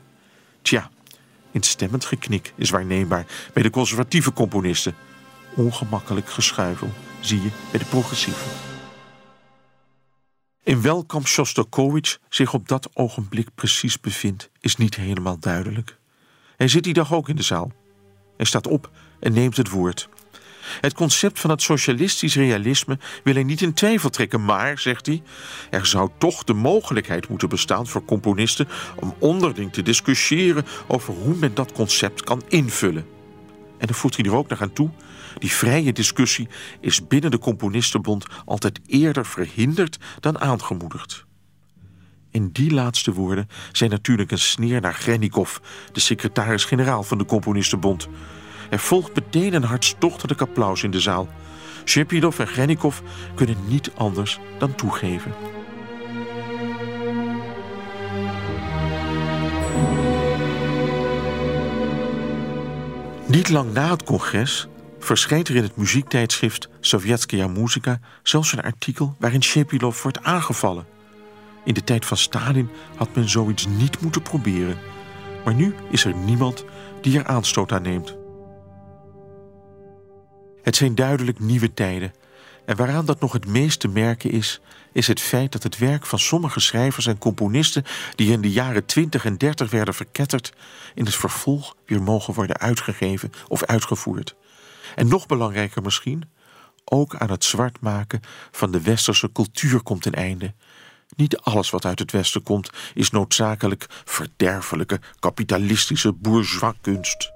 Tja, 0.62 0.90
instemmend 1.50 2.04
geknik 2.04 2.52
is 2.56 2.70
waarneembaar 2.70 3.26
bij 3.52 3.62
de 3.62 3.70
conservatieve 3.70 4.32
componisten. 4.32 4.94
Ongemakkelijk 5.54 6.30
geschuivel 6.30 6.92
zie 7.20 7.42
je 7.42 7.50
bij 7.70 7.80
de 7.80 7.86
progressieven. 7.86 8.50
In 10.62 10.82
welk 10.82 11.08
kamp 11.08 11.26
Shostakovich 11.26 12.18
zich 12.28 12.54
op 12.54 12.68
dat 12.68 12.90
ogenblik 12.94 13.48
precies 13.54 14.00
bevindt, 14.00 14.50
is 14.60 14.76
niet 14.76 14.94
helemaal 14.94 15.38
duidelijk. 15.38 15.98
Hij 16.60 16.68
zit 16.68 16.84
die 16.84 16.92
dag 16.92 17.12
ook 17.12 17.28
in 17.28 17.36
de 17.36 17.42
zaal. 17.42 17.72
Hij 18.36 18.46
staat 18.46 18.66
op 18.66 18.90
en 19.20 19.32
neemt 19.32 19.56
het 19.56 19.70
woord. 19.70 20.08
Het 20.80 20.94
concept 20.94 21.40
van 21.40 21.50
het 21.50 21.62
socialistisch 21.62 22.34
realisme 22.34 22.98
wil 23.24 23.34
hij 23.34 23.42
niet 23.42 23.60
in 23.60 23.74
twijfel 23.74 24.10
trekken, 24.10 24.44
maar, 24.44 24.78
zegt 24.78 25.06
hij, 25.06 25.22
er 25.70 25.86
zou 25.86 26.10
toch 26.18 26.44
de 26.44 26.52
mogelijkheid 26.52 27.28
moeten 27.28 27.48
bestaan 27.48 27.86
voor 27.86 28.04
componisten 28.04 28.68
om 28.96 29.14
onderling 29.18 29.72
te 29.72 29.82
discussiëren 29.82 30.66
over 30.86 31.14
hoe 31.14 31.34
men 31.34 31.54
dat 31.54 31.72
concept 31.72 32.24
kan 32.24 32.42
invullen. 32.48 33.06
En 33.78 33.86
dan 33.86 33.96
voegt 33.96 34.16
hij 34.16 34.24
er 34.24 34.36
ook 34.36 34.48
nog 34.48 34.62
aan 34.62 34.72
toe: 34.72 34.90
die 35.38 35.52
vrije 35.52 35.92
discussie 35.92 36.48
is 36.80 37.06
binnen 37.06 37.30
de 37.30 37.38
Componistenbond 37.38 38.26
altijd 38.44 38.80
eerder 38.86 39.26
verhinderd 39.26 39.98
dan 40.20 40.40
aangemoedigd. 40.40 41.28
En 42.30 42.50
die 42.52 42.74
laatste 42.74 43.12
woorden 43.12 43.48
zijn 43.72 43.90
natuurlijk 43.90 44.30
een 44.30 44.38
sneer 44.38 44.80
naar 44.80 44.94
Grennikov, 44.94 45.56
de 45.92 46.00
secretaris-generaal 46.00 47.02
van 47.02 47.18
de 47.18 47.24
Componistenbond. 47.24 48.08
Er 48.70 48.78
volgt 48.78 49.14
meteen 49.14 49.54
een 49.54 49.62
hartstochtelijk 49.62 50.40
applaus 50.40 50.82
in 50.82 50.90
de 50.90 51.00
zaal. 51.00 51.28
Shepidov 51.84 52.38
en 52.38 52.46
Grennikov 52.46 52.98
kunnen 53.34 53.56
niet 53.66 53.90
anders 53.96 54.38
dan 54.58 54.74
toegeven. 54.74 55.32
Niet 63.26 63.48
lang 63.48 63.72
na 63.72 63.90
het 63.90 64.04
congres 64.04 64.68
verschijnt 64.98 65.48
er 65.48 65.56
in 65.56 65.62
het 65.62 65.76
muziektijdschrift 65.76 66.68
Sovjetskaya 66.80 67.46
Muzika 67.46 68.00
zelfs 68.22 68.52
een 68.52 68.62
artikel 68.62 69.16
waarin 69.18 69.42
Shepilov 69.42 70.02
wordt 70.02 70.22
aangevallen. 70.22 70.99
In 71.70 71.76
de 71.76 71.84
tijd 71.84 72.06
van 72.06 72.16
Stalin 72.16 72.70
had 72.96 73.14
men 73.14 73.28
zoiets 73.28 73.66
niet 73.66 74.00
moeten 74.00 74.22
proberen. 74.22 74.78
Maar 75.44 75.54
nu 75.54 75.74
is 75.90 76.04
er 76.04 76.14
niemand 76.14 76.64
die 77.00 77.18
er 77.18 77.26
aanstoot 77.26 77.72
aan 77.72 77.82
neemt. 77.82 78.16
Het 80.62 80.76
zijn 80.76 80.94
duidelijk 80.94 81.38
nieuwe 81.38 81.74
tijden. 81.74 82.12
En 82.64 82.76
waaraan 82.76 83.04
dat 83.04 83.20
nog 83.20 83.32
het 83.32 83.46
meest 83.46 83.80
te 83.80 83.88
merken 83.88 84.30
is, 84.30 84.60
is 84.92 85.06
het 85.06 85.20
feit 85.20 85.52
dat 85.52 85.62
het 85.62 85.78
werk 85.78 86.06
van 86.06 86.18
sommige 86.18 86.60
schrijvers 86.60 87.06
en 87.06 87.18
componisten 87.18 87.84
die 88.14 88.32
in 88.32 88.40
de 88.40 88.50
jaren 88.50 88.86
20 88.86 89.24
en 89.24 89.38
30 89.38 89.70
werden 89.70 89.94
verketterd, 89.94 90.52
in 90.94 91.04
het 91.04 91.14
vervolg 91.14 91.76
weer 91.86 92.02
mogen 92.02 92.34
worden 92.34 92.58
uitgegeven 92.58 93.32
of 93.48 93.64
uitgevoerd. 93.64 94.36
En 94.94 95.08
nog 95.08 95.26
belangrijker 95.26 95.82
misschien, 95.82 96.30
ook 96.84 97.16
aan 97.16 97.30
het 97.30 97.44
zwart 97.44 97.80
maken 97.80 98.20
van 98.50 98.70
de 98.70 98.80
westerse 98.80 99.32
cultuur 99.32 99.82
komt 99.82 100.06
een 100.06 100.14
einde. 100.14 100.54
Niet 101.16 101.36
alles 101.36 101.70
wat 101.70 101.84
uit 101.84 101.98
het 101.98 102.12
Westen 102.12 102.42
komt 102.42 102.70
is 102.94 103.10
noodzakelijk 103.10 103.86
verderfelijke, 104.04 105.00
kapitalistische 105.18 106.12
bourgeoiskunst. 106.12 107.32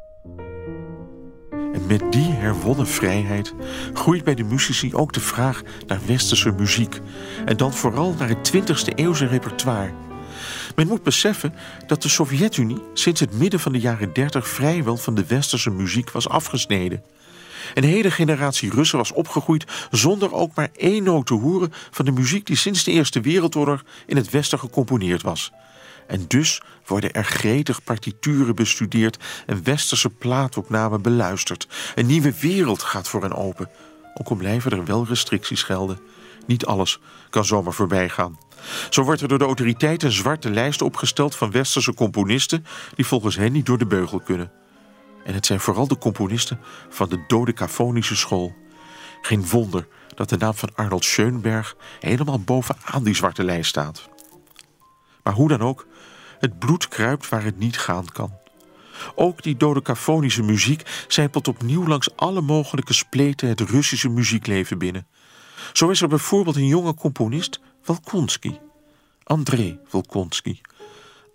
En 1.50 1.86
met 1.86 2.12
die 2.12 2.32
herwonnen 2.32 2.86
vrijheid 2.86 3.54
groeit 3.92 4.24
bij 4.24 4.34
de 4.34 4.44
muzici 4.44 4.94
ook 4.94 5.12
de 5.12 5.20
vraag 5.20 5.62
naar 5.86 6.00
westerse 6.06 6.50
muziek. 6.50 7.00
En 7.44 7.56
dan 7.56 7.72
vooral 7.72 8.14
naar 8.18 8.28
het 8.28 8.52
20e 8.52 8.94
eeuwse 8.94 9.26
repertoire. 9.26 9.92
Men 10.76 10.86
moet 10.86 11.02
beseffen 11.02 11.54
dat 11.86 12.02
de 12.02 12.08
Sovjet-Unie 12.08 12.82
sinds 12.94 13.20
het 13.20 13.38
midden 13.38 13.60
van 13.60 13.72
de 13.72 13.80
jaren 13.80 14.12
30 14.12 14.48
vrijwel 14.48 14.96
van 14.96 15.14
de 15.14 15.26
westerse 15.26 15.70
muziek 15.70 16.10
was 16.10 16.28
afgesneden. 16.28 17.02
Een 17.74 17.84
hele 17.84 18.10
generatie 18.10 18.70
Russen 18.70 18.98
was 18.98 19.12
opgegroeid 19.12 19.64
zonder 19.90 20.32
ook 20.32 20.54
maar 20.54 20.68
één 20.76 21.02
noot 21.02 21.26
te 21.26 21.34
horen 21.34 21.72
van 21.90 22.04
de 22.04 22.12
muziek 22.12 22.46
die 22.46 22.56
sinds 22.56 22.84
de 22.84 22.90
Eerste 22.90 23.20
Wereldoorlog 23.20 23.84
in 24.06 24.16
het 24.16 24.30
Westen 24.30 24.58
gecomponeerd 24.58 25.22
was. 25.22 25.52
En 26.06 26.24
dus 26.28 26.62
worden 26.86 27.12
er 27.12 27.24
gretig 27.24 27.84
partituren 27.84 28.54
bestudeerd 28.54 29.18
en 29.46 29.64
westerse 29.64 30.10
plaatopnamen 30.10 31.02
beluisterd. 31.02 31.68
Een 31.94 32.06
nieuwe 32.06 32.34
wereld 32.40 32.82
gaat 32.82 33.08
voor 33.08 33.22
hen 33.22 33.36
open. 33.36 33.70
Ook 34.14 34.28
al 34.28 34.36
blijven 34.36 34.70
er 34.70 34.84
wel 34.84 35.06
restricties 35.06 35.62
gelden. 35.62 35.98
Niet 36.46 36.66
alles 36.66 36.98
kan 37.30 37.44
zomaar 37.44 37.72
voorbij 37.72 38.08
gaan. 38.08 38.38
Zo 38.90 39.02
wordt 39.02 39.20
er 39.20 39.28
door 39.28 39.38
de 39.38 39.44
autoriteiten 39.44 40.08
een 40.08 40.14
zwarte 40.14 40.50
lijst 40.50 40.82
opgesteld 40.82 41.36
van 41.36 41.50
westerse 41.50 41.94
componisten 41.94 42.66
die 42.94 43.06
volgens 43.06 43.36
hen 43.36 43.52
niet 43.52 43.66
door 43.66 43.78
de 43.78 43.86
beugel 43.86 44.20
kunnen. 44.20 44.50
En 45.24 45.34
het 45.34 45.46
zijn 45.46 45.60
vooral 45.60 45.88
de 45.88 45.98
componisten 45.98 46.60
van 46.88 47.08
de 47.08 47.24
dodecafonische 47.26 48.16
school. 48.16 48.54
Geen 49.20 49.48
wonder 49.48 49.88
dat 50.14 50.28
de 50.28 50.36
naam 50.36 50.54
van 50.54 50.74
Arnold 50.74 51.04
Schoenberg 51.04 51.76
helemaal 52.00 52.40
bovenaan 52.40 53.04
die 53.04 53.14
zwarte 53.14 53.44
lijst 53.44 53.68
staat. 53.68 54.08
Maar 55.22 55.34
hoe 55.34 55.48
dan 55.48 55.60
ook, 55.60 55.86
het 56.38 56.58
bloed 56.58 56.88
kruipt 56.88 57.28
waar 57.28 57.44
het 57.44 57.58
niet 57.58 57.78
gaan 57.78 58.06
kan. 58.12 58.32
Ook 59.14 59.42
die 59.42 59.56
dodecafonische 59.56 60.42
muziek 60.42 61.04
zijpelt 61.08 61.48
opnieuw 61.48 61.86
langs 61.86 62.16
alle 62.16 62.40
mogelijke 62.40 62.92
spleten 62.92 63.48
het 63.48 63.60
Russische 63.60 64.08
muziekleven 64.08 64.78
binnen. 64.78 65.06
Zo 65.72 65.88
is 65.88 66.00
er 66.00 66.08
bijvoorbeeld 66.08 66.56
een 66.56 66.66
jonge 66.66 66.94
componist, 66.94 67.60
Volkonsky. 67.82 68.58
André 69.22 69.78
Volkonsky. 69.84 70.60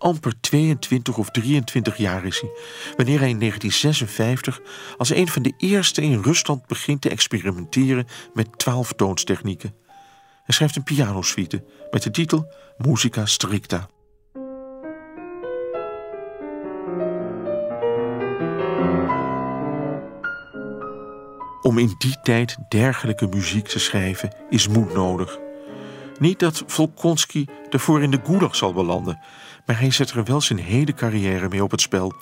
Amper 0.00 0.40
22 0.40 1.18
of 1.18 1.30
23 1.30 1.96
jaar 1.96 2.24
is 2.24 2.40
hij, 2.40 2.50
wanneer 2.96 3.18
hij 3.18 3.28
in 3.28 3.38
1956 3.38 4.60
als 4.96 5.10
een 5.10 5.28
van 5.28 5.42
de 5.42 5.52
eerste 5.56 6.02
in 6.02 6.22
Rusland 6.22 6.66
begint 6.66 7.00
te 7.00 7.08
experimenteren 7.08 8.06
met 8.34 8.58
twaalftoonstechnieken. 8.58 9.74
Hij 10.44 10.54
schrijft 10.54 10.76
een 10.76 10.82
pianosuite 10.82 11.64
met 11.90 12.02
de 12.02 12.10
titel 12.10 12.52
Musica 12.76 13.26
Stricta. 13.26 13.88
Om 21.62 21.78
in 21.78 21.94
die 21.98 22.20
tijd 22.22 22.56
dergelijke 22.68 23.26
muziek 23.26 23.68
te 23.68 23.78
schrijven 23.78 24.36
is 24.50 24.68
moed 24.68 24.94
nodig. 24.94 25.38
Niet 26.18 26.38
dat 26.38 26.62
Volkonsky 26.66 27.46
ervoor 27.70 28.02
in 28.02 28.10
de 28.10 28.20
gulag 28.24 28.56
zal 28.56 28.72
belanden, 28.72 29.20
maar 29.70 29.80
hij 29.80 29.90
zet 29.90 30.10
er 30.10 30.24
wel 30.24 30.40
zijn 30.40 30.58
hele 30.58 30.94
carrière 30.94 31.48
mee 31.48 31.62
op 31.62 31.70
het 31.70 31.80
spel. 31.80 32.12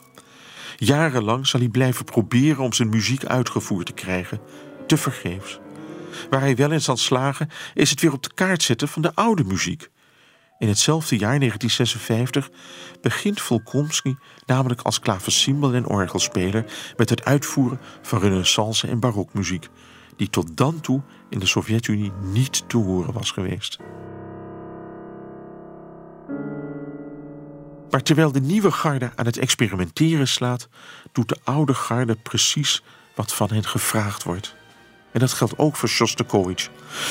Jarenlang 0.76 1.46
zal 1.46 1.60
hij 1.60 1.68
blijven 1.68 2.04
proberen 2.04 2.64
om 2.64 2.72
zijn 2.72 2.88
muziek 2.88 3.24
uitgevoerd 3.24 3.86
te 3.86 3.92
krijgen, 3.92 4.40
te 4.86 4.96
vergeefs. 4.96 5.58
Waar 6.30 6.40
hij 6.40 6.56
wel 6.56 6.72
in 6.72 6.80
zal 6.80 6.96
slagen, 6.96 7.48
is 7.74 7.90
het 7.90 8.00
weer 8.00 8.12
op 8.12 8.22
de 8.22 8.34
kaart 8.34 8.62
zetten 8.62 8.88
van 8.88 9.02
de 9.02 9.14
oude 9.14 9.44
muziek. 9.44 9.90
In 10.58 10.68
hetzelfde 10.68 11.16
jaar 11.16 11.38
1956 11.38 12.50
begint 13.00 13.40
Volkomsky 13.40 14.14
namelijk 14.46 14.80
als 14.80 15.00
klaversymbol 15.00 15.74
en 15.74 15.86
orgelspeler 15.86 16.64
met 16.96 17.10
het 17.10 17.24
uitvoeren 17.24 17.80
van 18.02 18.20
renaissance 18.20 18.86
en 18.86 19.00
barokmuziek, 19.00 19.68
die 20.16 20.30
tot 20.30 20.56
dan 20.56 20.80
toe 20.80 21.02
in 21.30 21.38
de 21.38 21.46
Sovjet-Unie 21.46 22.12
niet 22.32 22.68
te 22.68 22.76
horen 22.76 23.12
was 23.12 23.30
geweest. 23.30 23.78
Maar 27.90 28.02
terwijl 28.02 28.32
de 28.32 28.40
nieuwe 28.40 28.70
garde 28.70 29.10
aan 29.14 29.26
het 29.26 29.38
experimenteren 29.38 30.28
slaat, 30.28 30.68
doet 31.12 31.28
de 31.28 31.36
oude 31.44 31.74
garde 31.74 32.16
precies 32.22 32.82
wat 33.14 33.34
van 33.34 33.48
hen 33.48 33.64
gevraagd 33.64 34.22
wordt. 34.22 34.54
En 35.12 35.20
dat 35.20 35.32
geldt 35.32 35.58
ook 35.58 35.76
voor 35.76 35.88
Shostakovich. 35.88 36.70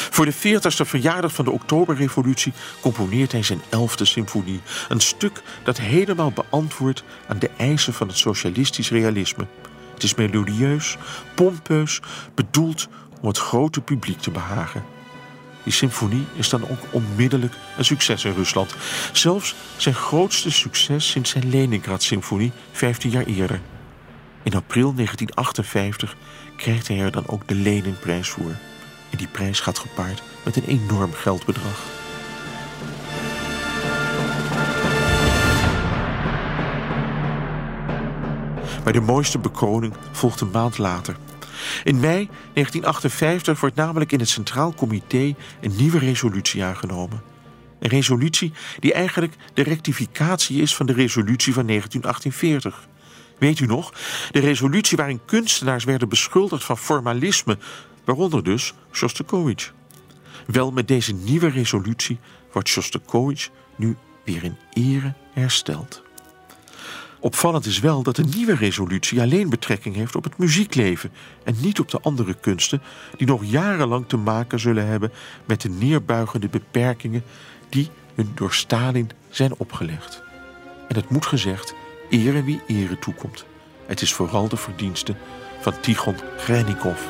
Voor 0.09 0.25
de 0.25 0.33
40ste 0.33 0.85
verjaardag 0.85 1.33
van 1.33 1.45
de 1.45 1.51
Oktoberrevolutie 1.51 2.53
componeert 2.81 3.31
hij 3.31 3.43
zijn 3.43 3.61
11e 3.61 4.01
symfonie. 4.01 4.61
Een 4.89 4.99
stuk 4.99 5.41
dat 5.63 5.77
helemaal 5.77 6.31
beantwoordt 6.31 7.03
aan 7.27 7.39
de 7.39 7.49
eisen 7.57 7.93
van 7.93 8.07
het 8.07 8.17
socialistisch 8.17 8.89
realisme. 8.89 9.47
Het 9.93 10.03
is 10.03 10.15
melodieus, 10.15 10.97
pompeus, 11.35 12.01
bedoeld 12.35 12.87
om 13.21 13.27
het 13.27 13.37
grote 13.37 13.81
publiek 13.81 14.19
te 14.19 14.31
behagen. 14.31 14.96
Die 15.67 15.75
symfonie 15.75 16.25
is 16.33 16.49
dan 16.49 16.69
ook 16.69 16.79
onmiddellijk 16.91 17.53
een 17.77 17.85
succes 17.85 18.25
in 18.25 18.33
Rusland. 18.33 18.75
Zelfs 19.11 19.55
zijn 19.77 19.95
grootste 19.95 20.51
succes 20.51 21.09
sinds 21.09 21.29
zijn 21.29 21.49
Leningrad-symfonie 21.49 22.51
15 22.71 23.09
jaar 23.09 23.25
eerder. 23.25 23.61
In 24.43 24.55
april 24.55 24.93
1958 24.93 26.15
krijgt 26.57 26.87
hij 26.87 26.99
er 26.99 27.11
dan 27.11 27.27
ook 27.27 27.47
de 27.47 27.55
Leninprijs 27.55 28.29
voor. 28.29 28.55
En 29.09 29.17
die 29.17 29.27
prijs 29.27 29.59
gaat 29.59 29.79
gepaard 29.79 30.21
met 30.45 30.55
een 30.55 30.65
enorm 30.65 31.13
geldbedrag. 31.13 31.85
Maar 38.83 38.93
de 38.93 39.01
mooiste 39.01 39.39
bekroning 39.39 39.93
volgt 40.11 40.41
een 40.41 40.51
maand 40.51 40.77
later. 40.77 41.15
In 41.83 41.99
mei 41.99 42.29
1958 42.53 43.59
wordt 43.59 43.75
namelijk 43.75 44.11
in 44.11 44.19
het 44.19 44.29
Centraal 44.29 44.73
Comité 44.73 45.35
een 45.61 45.75
nieuwe 45.75 45.99
resolutie 45.99 46.63
aangenomen. 46.63 47.21
Een 47.79 47.89
resolutie 47.89 48.53
die 48.79 48.93
eigenlijk 48.93 49.33
de 49.53 49.63
rectificatie 49.63 50.61
is 50.61 50.75
van 50.75 50.85
de 50.85 50.93
resolutie 50.93 51.53
van 51.53 51.67
1948. 51.67 52.87
Weet 53.37 53.59
u 53.59 53.65
nog? 53.65 53.93
De 54.31 54.39
resolutie 54.39 54.97
waarin 54.97 55.21
kunstenaars 55.25 55.83
werden 55.83 56.09
beschuldigd 56.09 56.63
van 56.63 56.77
formalisme, 56.77 57.57
waaronder 58.05 58.43
dus 58.43 58.73
Shostakovich. 58.91 59.73
Wel 60.47 60.71
met 60.71 60.87
deze 60.87 61.13
nieuwe 61.13 61.49
resolutie 61.49 62.19
wordt 62.51 62.69
Shostakovich 62.69 63.49
nu 63.75 63.97
weer 64.25 64.43
in 64.43 64.57
ere 64.73 65.13
hersteld. 65.33 66.05
Opvallend 67.19 67.65
is 67.65 67.79
wel 67.79 68.03
dat 68.03 68.15
de 68.15 68.23
nieuwe 68.23 68.55
resolutie 68.55 69.21
alleen 69.21 69.49
betrekking 69.49 69.95
heeft 69.95 70.15
op 70.15 70.23
het 70.23 70.37
muziekleven 70.37 71.11
en 71.43 71.55
niet 71.61 71.79
op 71.79 71.91
de 71.91 71.99
andere 72.01 72.33
kunsten 72.33 72.81
die 73.17 73.27
nog 73.27 73.45
jarenlang 73.45 74.07
te 74.07 74.17
maken 74.17 74.59
zullen 74.59 74.87
hebben 74.87 75.11
met 75.45 75.61
de 75.61 75.69
neerbuigende 75.69 76.47
beperkingen 76.47 77.23
die 77.69 77.89
hun 78.15 78.31
door 78.35 78.53
Stalin 78.53 79.09
zijn 79.29 79.53
opgelegd. 79.57 80.21
En 80.87 80.95
het 80.95 81.09
moet 81.09 81.25
gezegd, 81.25 81.73
ere 82.09 82.43
wie 82.43 82.61
ere 82.67 82.99
toekomt. 82.99 83.45
Het 83.85 84.01
is 84.01 84.13
vooral 84.13 84.47
de 84.47 84.57
verdienste 84.57 85.15
van 85.59 85.79
Tichon 85.79 86.15
Grenikov. 86.37 87.01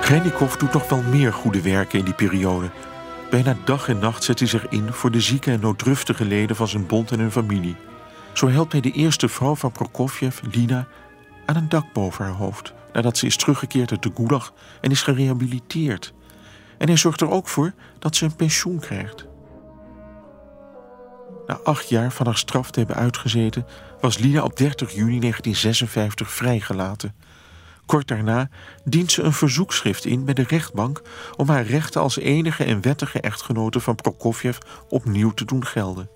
Grenikov 0.00 0.56
doet 0.56 0.72
nog 0.72 0.88
wel 0.88 1.02
meer 1.02 1.32
goede 1.32 1.60
werken 1.60 1.98
in 1.98 2.04
die 2.04 2.14
periode. 2.14 2.70
Bijna 3.36 3.56
dag 3.64 3.88
en 3.88 3.98
nacht 3.98 4.24
zet 4.24 4.38
hij 4.38 4.48
zich 4.48 4.68
in 4.68 4.92
voor 4.92 5.10
de 5.10 5.20
zieke 5.20 5.50
en 5.50 5.60
nooddruftige 5.60 6.24
leden 6.24 6.56
van 6.56 6.68
zijn 6.68 6.86
bond 6.86 7.12
en 7.12 7.18
hun 7.18 7.30
familie. 7.30 7.76
Zo 8.32 8.48
helpt 8.48 8.72
hij 8.72 8.80
de 8.80 8.90
eerste 8.90 9.28
vrouw 9.28 9.54
van 9.54 9.72
Prokofjev, 9.72 10.40
Lina, 10.50 10.86
aan 11.46 11.56
een 11.56 11.68
dak 11.68 11.92
boven 11.92 12.24
haar 12.24 12.34
hoofd, 12.34 12.72
nadat 12.92 13.18
ze 13.18 13.26
is 13.26 13.36
teruggekeerd 13.36 13.90
uit 13.90 14.02
de 14.02 14.10
Gulag 14.14 14.52
en 14.80 14.90
is 14.90 15.02
gerehabiliteerd. 15.02 16.14
En 16.78 16.86
hij 16.86 16.96
zorgt 16.96 17.20
er 17.20 17.30
ook 17.30 17.48
voor 17.48 17.74
dat 17.98 18.16
ze 18.16 18.24
een 18.24 18.36
pensioen 18.36 18.78
krijgt. 18.78 19.26
Na 21.46 21.58
acht 21.64 21.88
jaar 21.88 22.12
van 22.12 22.26
haar 22.26 22.36
straf 22.36 22.70
te 22.70 22.78
hebben 22.78 22.96
uitgezeten, 22.96 23.66
was 24.00 24.18
Lina 24.18 24.42
op 24.42 24.56
30 24.56 24.90
juni 24.90 25.20
1956 25.20 26.30
vrijgelaten. 26.30 27.14
Kort 27.86 28.08
daarna 28.08 28.48
dient 28.84 29.12
ze 29.12 29.22
een 29.22 29.32
verzoekschrift 29.32 30.04
in 30.04 30.24
bij 30.24 30.34
de 30.34 30.44
rechtbank 30.48 31.02
om 31.36 31.48
haar 31.48 31.66
rechten 31.66 32.00
als 32.00 32.18
enige 32.18 32.64
en 32.64 32.82
wettige 32.82 33.20
echtgenote 33.20 33.80
van 33.80 33.94
Prokofjev 33.94 34.58
opnieuw 34.88 35.30
te 35.30 35.44
doen 35.44 35.66
gelden. 35.66 36.10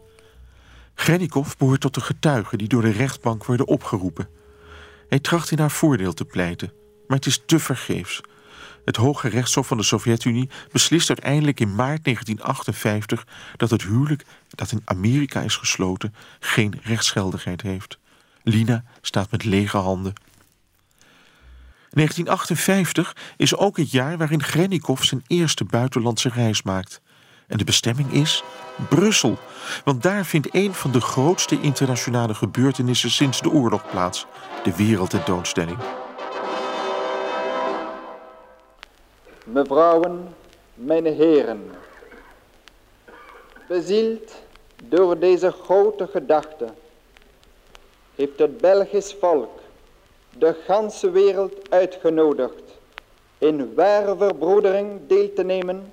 Grenikov 0.95 1.55
behoort 1.57 1.81
tot 1.81 1.95
de 1.95 2.01
getuigen 2.01 2.59
die 2.59 2.69
door 2.69 2.83
de 2.83 2.91
rechtbank 2.91 3.45
worden 3.45 3.67
opgeroepen. 3.67 4.29
Hij 5.09 5.19
tracht 5.19 5.51
in 5.51 5.59
haar 5.59 5.71
voordeel 5.71 6.13
te 6.13 6.25
pleiten, 6.25 6.73
maar 7.07 7.17
het 7.17 7.27
is 7.27 7.43
te 7.47 7.59
vergeefs. 7.59 8.21
Het 8.85 8.97
Hoge 8.97 9.29
Rechtshof 9.29 9.67
van 9.67 9.77
de 9.77 9.83
Sovjet-Unie 9.83 10.51
beslist 10.73 11.09
uiteindelijk 11.09 11.61
in 11.61 11.75
maart 11.75 12.05
1958 12.05 13.27
dat 13.57 13.71
het 13.71 13.83
huwelijk 13.83 14.25
dat 14.49 14.73
in 14.73 14.83
Amerika 14.85 15.41
is 15.41 15.57
gesloten 15.57 16.15
geen 16.41 16.81
rechtsgeldigheid 16.83 17.63
heeft. 17.63 17.99
Lina 18.43 18.85
staat 19.01 19.31
met 19.31 19.45
lege 19.45 19.77
handen. 19.77 20.13
1958 21.91 23.17
is 23.37 23.57
ook 23.57 23.77
het 23.77 23.91
jaar 23.91 24.19
waarin 24.19 24.43
Grenikov 24.43 25.03
zijn 25.03 25.25
eerste 25.27 25.65
buitenlandse 25.65 26.29
reis 26.29 26.63
maakt. 26.63 27.01
En 27.47 27.59
de 27.59 27.65
bestemming 27.65 28.13
is 28.13 28.43
Brussel, 28.89 29.39
Want 29.85 30.03
daar 30.03 30.25
vindt 30.25 30.49
een 30.51 30.75
van 30.75 30.91
de 30.93 31.01
grootste 31.01 31.61
internationale 31.61 32.35
gebeurtenissen 32.35 33.11
sinds 33.11 33.41
de 33.41 33.51
oorlog 33.51 33.91
plaats: 33.91 34.27
de 34.65 34.77
wereldtentoonstelling. 34.77 35.79
Mevrouwen, 39.45 40.35
mijn 40.75 41.05
heren, 41.05 41.71
bezield 43.69 44.35
door 44.85 45.19
deze 45.19 45.51
grote 45.51 46.07
gedachte 46.07 46.73
heeft 48.15 48.39
het 48.39 48.59
Belgisch 48.59 49.17
volk 49.21 49.60
de 50.41 50.55
ganse 50.55 51.11
wereld 51.11 51.55
uitgenodigd 51.69 52.79
in 53.39 53.75
ware 53.75 54.17
verbroedering 54.17 55.01
deel 55.07 55.33
te 55.33 55.43
nemen 55.43 55.93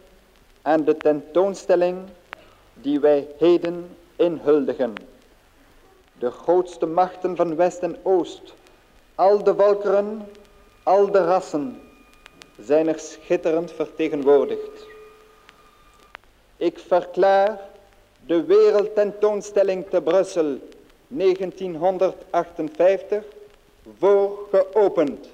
aan 0.62 0.84
de 0.84 1.00
tentoonstelling 1.00 1.98
die 2.74 3.00
wij 3.00 3.28
heden 3.38 3.98
inhuldigen. 4.16 5.08
De 6.20 6.32
grootste 6.32 6.86
machten 6.86 7.36
van 7.36 7.56
West 7.56 7.80
en 7.80 7.98
Oost, 8.04 8.54
al 9.16 9.44
de 9.44 9.56
volkeren, 9.56 10.30
al 10.84 11.12
de 11.12 11.26
rassen, 11.26 11.82
zijn 12.60 12.88
er 12.88 13.00
schitterend 13.00 13.72
vertegenwoordigd. 13.72 14.88
Ik 16.58 16.80
verklaar 16.80 17.60
de 18.26 18.44
wereldtentoonstelling 18.44 19.86
te 19.90 20.02
Brussel 20.02 20.58
1958 21.08 23.36
voor 24.00 24.40
geopend. 24.52 25.28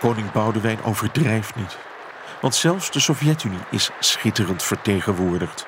Koning 0.00 0.32
Boudewijn 0.32 0.82
overdrijft 0.82 1.54
niet. 1.54 1.76
Want 2.40 2.54
zelfs 2.54 2.90
de 2.90 3.00
Sovjet-Unie 3.00 3.58
is 3.70 3.90
schitterend 4.00 4.62
vertegenwoordigd. 4.62 5.66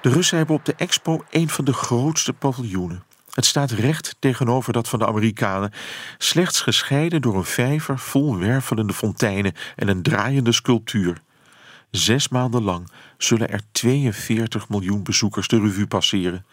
De 0.00 0.08
Russen 0.08 0.36
hebben 0.36 0.56
op 0.56 0.64
de 0.64 0.74
expo 0.76 1.24
een 1.30 1.48
van 1.48 1.64
de 1.64 1.72
grootste 1.72 2.32
paviljoenen. 2.32 3.04
Het 3.34 3.44
staat 3.44 3.70
recht 3.70 4.16
tegenover 4.18 4.72
dat 4.72 4.88
van 4.88 4.98
de 4.98 5.06
Amerikanen, 5.06 5.72
slechts 6.18 6.60
gescheiden 6.60 7.22
door 7.22 7.36
een 7.36 7.44
vijver 7.44 7.98
vol 7.98 8.38
wervelende 8.38 8.92
fonteinen 8.92 9.54
en 9.76 9.88
een 9.88 10.02
draaiende 10.02 10.52
sculptuur. 10.52 11.22
Zes 11.90 12.28
maanden 12.28 12.62
lang 12.62 12.90
zullen 13.18 13.50
er 13.50 13.60
42 13.72 14.68
miljoen 14.68 15.02
bezoekers 15.02 15.48
de 15.48 15.60
revue 15.60 15.86
passeren. 15.86 16.46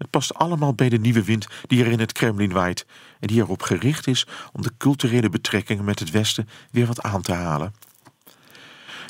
Het 0.00 0.10
past 0.10 0.34
allemaal 0.34 0.74
bij 0.74 0.88
de 0.88 0.98
nieuwe 0.98 1.24
wind 1.24 1.46
die 1.66 1.84
er 1.84 1.90
in 1.90 2.00
het 2.00 2.12
Kremlin 2.12 2.52
waait 2.52 2.86
en 3.18 3.26
die 3.26 3.40
erop 3.40 3.62
gericht 3.62 4.06
is 4.06 4.26
om 4.52 4.62
de 4.62 4.70
culturele 4.78 5.28
betrekkingen 5.28 5.84
met 5.84 5.98
het 5.98 6.10
Westen 6.10 6.48
weer 6.70 6.86
wat 6.86 7.02
aan 7.02 7.22
te 7.22 7.32
halen. 7.32 7.74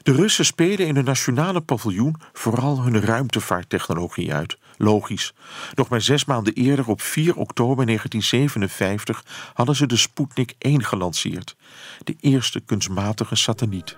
De 0.03 0.12
Russen 0.12 0.45
spelen 0.45 0.86
in 0.86 0.95
hun 0.95 1.05
nationale 1.05 1.61
paviljoen 1.61 2.16
vooral 2.32 2.82
hun 2.82 3.01
ruimtevaarttechnologie 3.01 4.34
uit. 4.34 4.59
Logisch. 4.76 5.34
Nog 5.74 5.88
maar 5.88 6.01
zes 6.01 6.24
maanden 6.24 6.55
eerder, 6.55 6.88
op 6.88 7.01
4 7.01 7.36
oktober 7.36 7.86
1957, 7.86 9.24
hadden 9.55 9.76
ze 9.76 9.86
de 9.86 9.97
Sputnik 9.97 10.55
1 10.59 10.84
gelanceerd. 10.84 11.57
De 12.05 12.16
eerste 12.20 12.61
kunstmatige 12.61 13.36
satelliet. 13.36 13.97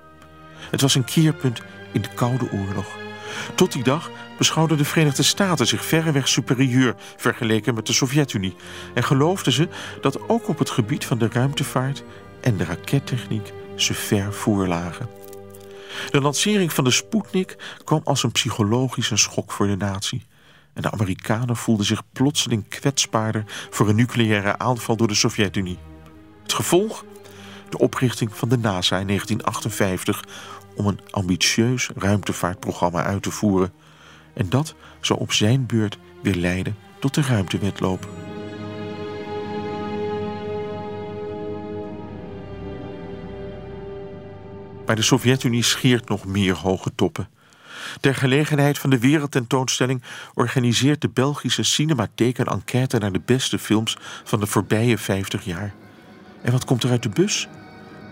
Het 0.70 0.80
was 0.80 0.94
een 0.94 1.04
keerpunt 1.04 1.62
in 1.92 2.02
de 2.02 2.14
Koude 2.14 2.50
Oorlog. 2.52 3.01
Tot 3.54 3.72
die 3.72 3.82
dag 3.82 4.10
beschouwden 4.38 4.76
de 4.76 4.84
Verenigde 4.84 5.22
Staten 5.22 5.66
zich 5.66 5.84
verreweg 5.84 6.28
superieur 6.28 6.94
vergeleken 7.16 7.74
met 7.74 7.86
de 7.86 7.92
Sovjet-Unie 7.92 8.54
en 8.94 9.04
geloofden 9.04 9.52
ze 9.52 9.68
dat 10.00 10.28
ook 10.28 10.48
op 10.48 10.58
het 10.58 10.70
gebied 10.70 11.04
van 11.04 11.18
de 11.18 11.28
ruimtevaart 11.32 12.02
en 12.40 12.56
de 12.56 12.64
rakettechniek 12.64 13.52
ze 13.76 13.94
ver 13.94 14.32
voorlagen. 14.32 15.08
De 16.10 16.20
lancering 16.20 16.72
van 16.72 16.84
de 16.84 16.90
Sputnik 16.90 17.56
kwam 17.84 18.00
als 18.04 18.22
een 18.22 18.32
psychologische 18.32 19.16
schok 19.16 19.52
voor 19.52 19.66
de 19.66 19.76
natie. 19.76 20.26
En 20.72 20.82
de 20.82 20.90
Amerikanen 20.90 21.56
voelden 21.56 21.86
zich 21.86 22.02
plotseling 22.12 22.68
kwetsbaarder 22.68 23.44
voor 23.70 23.88
een 23.88 23.96
nucleaire 23.96 24.58
aanval 24.58 24.96
door 24.96 25.08
de 25.08 25.14
Sovjet-Unie. 25.14 25.78
Het 26.42 26.52
gevolg? 26.52 27.04
De 27.68 27.78
oprichting 27.78 28.36
van 28.36 28.48
de 28.48 28.58
NASA 28.58 28.98
in 28.98 29.06
1958 29.06 30.24
om 30.74 30.86
een 30.86 31.00
ambitieus 31.10 31.90
ruimtevaartprogramma 31.96 33.02
uit 33.02 33.22
te 33.22 33.30
voeren. 33.30 33.72
En 34.34 34.48
dat 34.48 34.74
zou 35.00 35.20
op 35.20 35.32
zijn 35.32 35.66
beurt 35.66 35.98
weer 36.22 36.34
leiden 36.34 36.76
tot 36.98 37.14
de 37.14 37.22
ruimtewetloop. 37.22 38.08
Maar 44.86 44.96
de 44.96 45.02
Sovjet-Unie 45.02 45.62
scheert 45.62 46.08
nog 46.08 46.26
meer 46.26 46.54
hoge 46.54 46.94
toppen. 46.94 47.28
Ter 48.00 48.14
gelegenheid 48.14 48.78
van 48.78 48.90
de 48.90 48.98
wereldtentoonstelling 48.98 50.02
organiseert 50.34 51.00
de 51.00 51.08
Belgische 51.08 51.62
Cinematheek 51.62 52.38
een 52.38 52.46
enquête 52.46 52.98
naar 52.98 53.12
de 53.12 53.22
beste 53.24 53.58
films 53.58 53.96
van 54.24 54.40
de 54.40 54.46
voorbije 54.46 54.98
50 54.98 55.44
jaar. 55.44 55.74
En 56.42 56.52
wat 56.52 56.64
komt 56.64 56.82
er 56.82 56.90
uit 56.90 57.02
de 57.02 57.08
bus? 57.08 57.48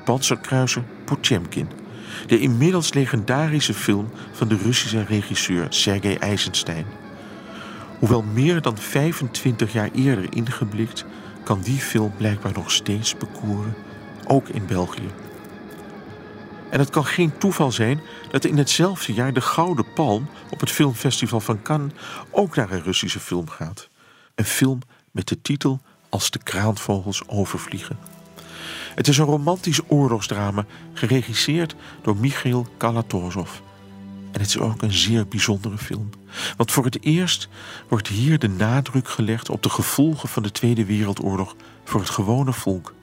Panzerkruiser 0.04 0.84
Potemkin. 1.04 1.79
De 2.26 2.38
inmiddels 2.38 2.92
legendarische 2.94 3.74
film 3.74 4.10
van 4.32 4.48
de 4.48 4.56
Russische 4.56 5.04
regisseur 5.04 5.66
Sergei 5.68 6.14
Eisenstein. 6.14 6.86
Hoewel 7.98 8.22
meer 8.22 8.60
dan 8.60 8.78
25 8.78 9.72
jaar 9.72 9.90
eerder 9.94 10.34
ingeblikt, 10.34 11.04
kan 11.44 11.60
die 11.60 11.78
film 11.78 12.12
blijkbaar 12.16 12.52
nog 12.52 12.70
steeds 12.70 13.16
bekoren, 13.16 13.74
ook 14.26 14.48
in 14.48 14.66
België. 14.66 15.10
En 16.70 16.78
het 16.78 16.90
kan 16.90 17.04
geen 17.04 17.38
toeval 17.38 17.72
zijn 17.72 18.00
dat 18.30 18.44
in 18.44 18.58
hetzelfde 18.58 19.12
jaar 19.12 19.32
de 19.32 19.40
Gouden 19.40 19.92
Palm 19.94 20.28
op 20.50 20.60
het 20.60 20.70
filmfestival 20.70 21.40
van 21.40 21.62
Cannes 21.62 21.92
ook 22.30 22.56
naar 22.56 22.70
een 22.70 22.82
Russische 22.82 23.20
film 23.20 23.48
gaat. 23.48 23.88
Een 24.34 24.44
film 24.44 24.80
met 25.10 25.28
de 25.28 25.42
titel 25.42 25.80
Als 26.08 26.30
de 26.30 26.38
kraanvogels 26.42 27.28
overvliegen. 27.28 28.09
Het 29.00 29.08
is 29.08 29.18
een 29.18 29.24
romantisch 29.24 29.80
oorlogsdrama 29.86 30.64
geregisseerd 30.92 31.74
door 32.02 32.16
Michail 32.16 32.66
Kalatozov. 32.76 33.50
En 34.32 34.40
het 34.40 34.48
is 34.48 34.58
ook 34.58 34.82
een 34.82 34.92
zeer 34.92 35.28
bijzondere 35.28 35.78
film. 35.78 36.10
Want 36.56 36.70
voor 36.70 36.84
het 36.84 37.04
eerst 37.04 37.48
wordt 37.88 38.08
hier 38.08 38.38
de 38.38 38.48
nadruk 38.48 39.08
gelegd 39.08 39.50
op 39.50 39.62
de 39.62 39.70
gevolgen 39.70 40.28
van 40.28 40.42
de 40.42 40.50
Tweede 40.50 40.84
Wereldoorlog 40.84 41.56
voor 41.84 42.00
het 42.00 42.10
gewone 42.10 42.52
volk. 42.52 42.94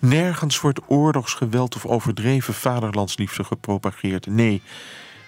Nergens 0.00 0.60
wordt 0.60 0.80
oorlogsgeweld 0.86 1.76
of 1.76 1.86
overdreven 1.86 2.54
vaderlandsliefde 2.54 3.44
gepropageerd. 3.44 4.26
Nee, 4.26 4.62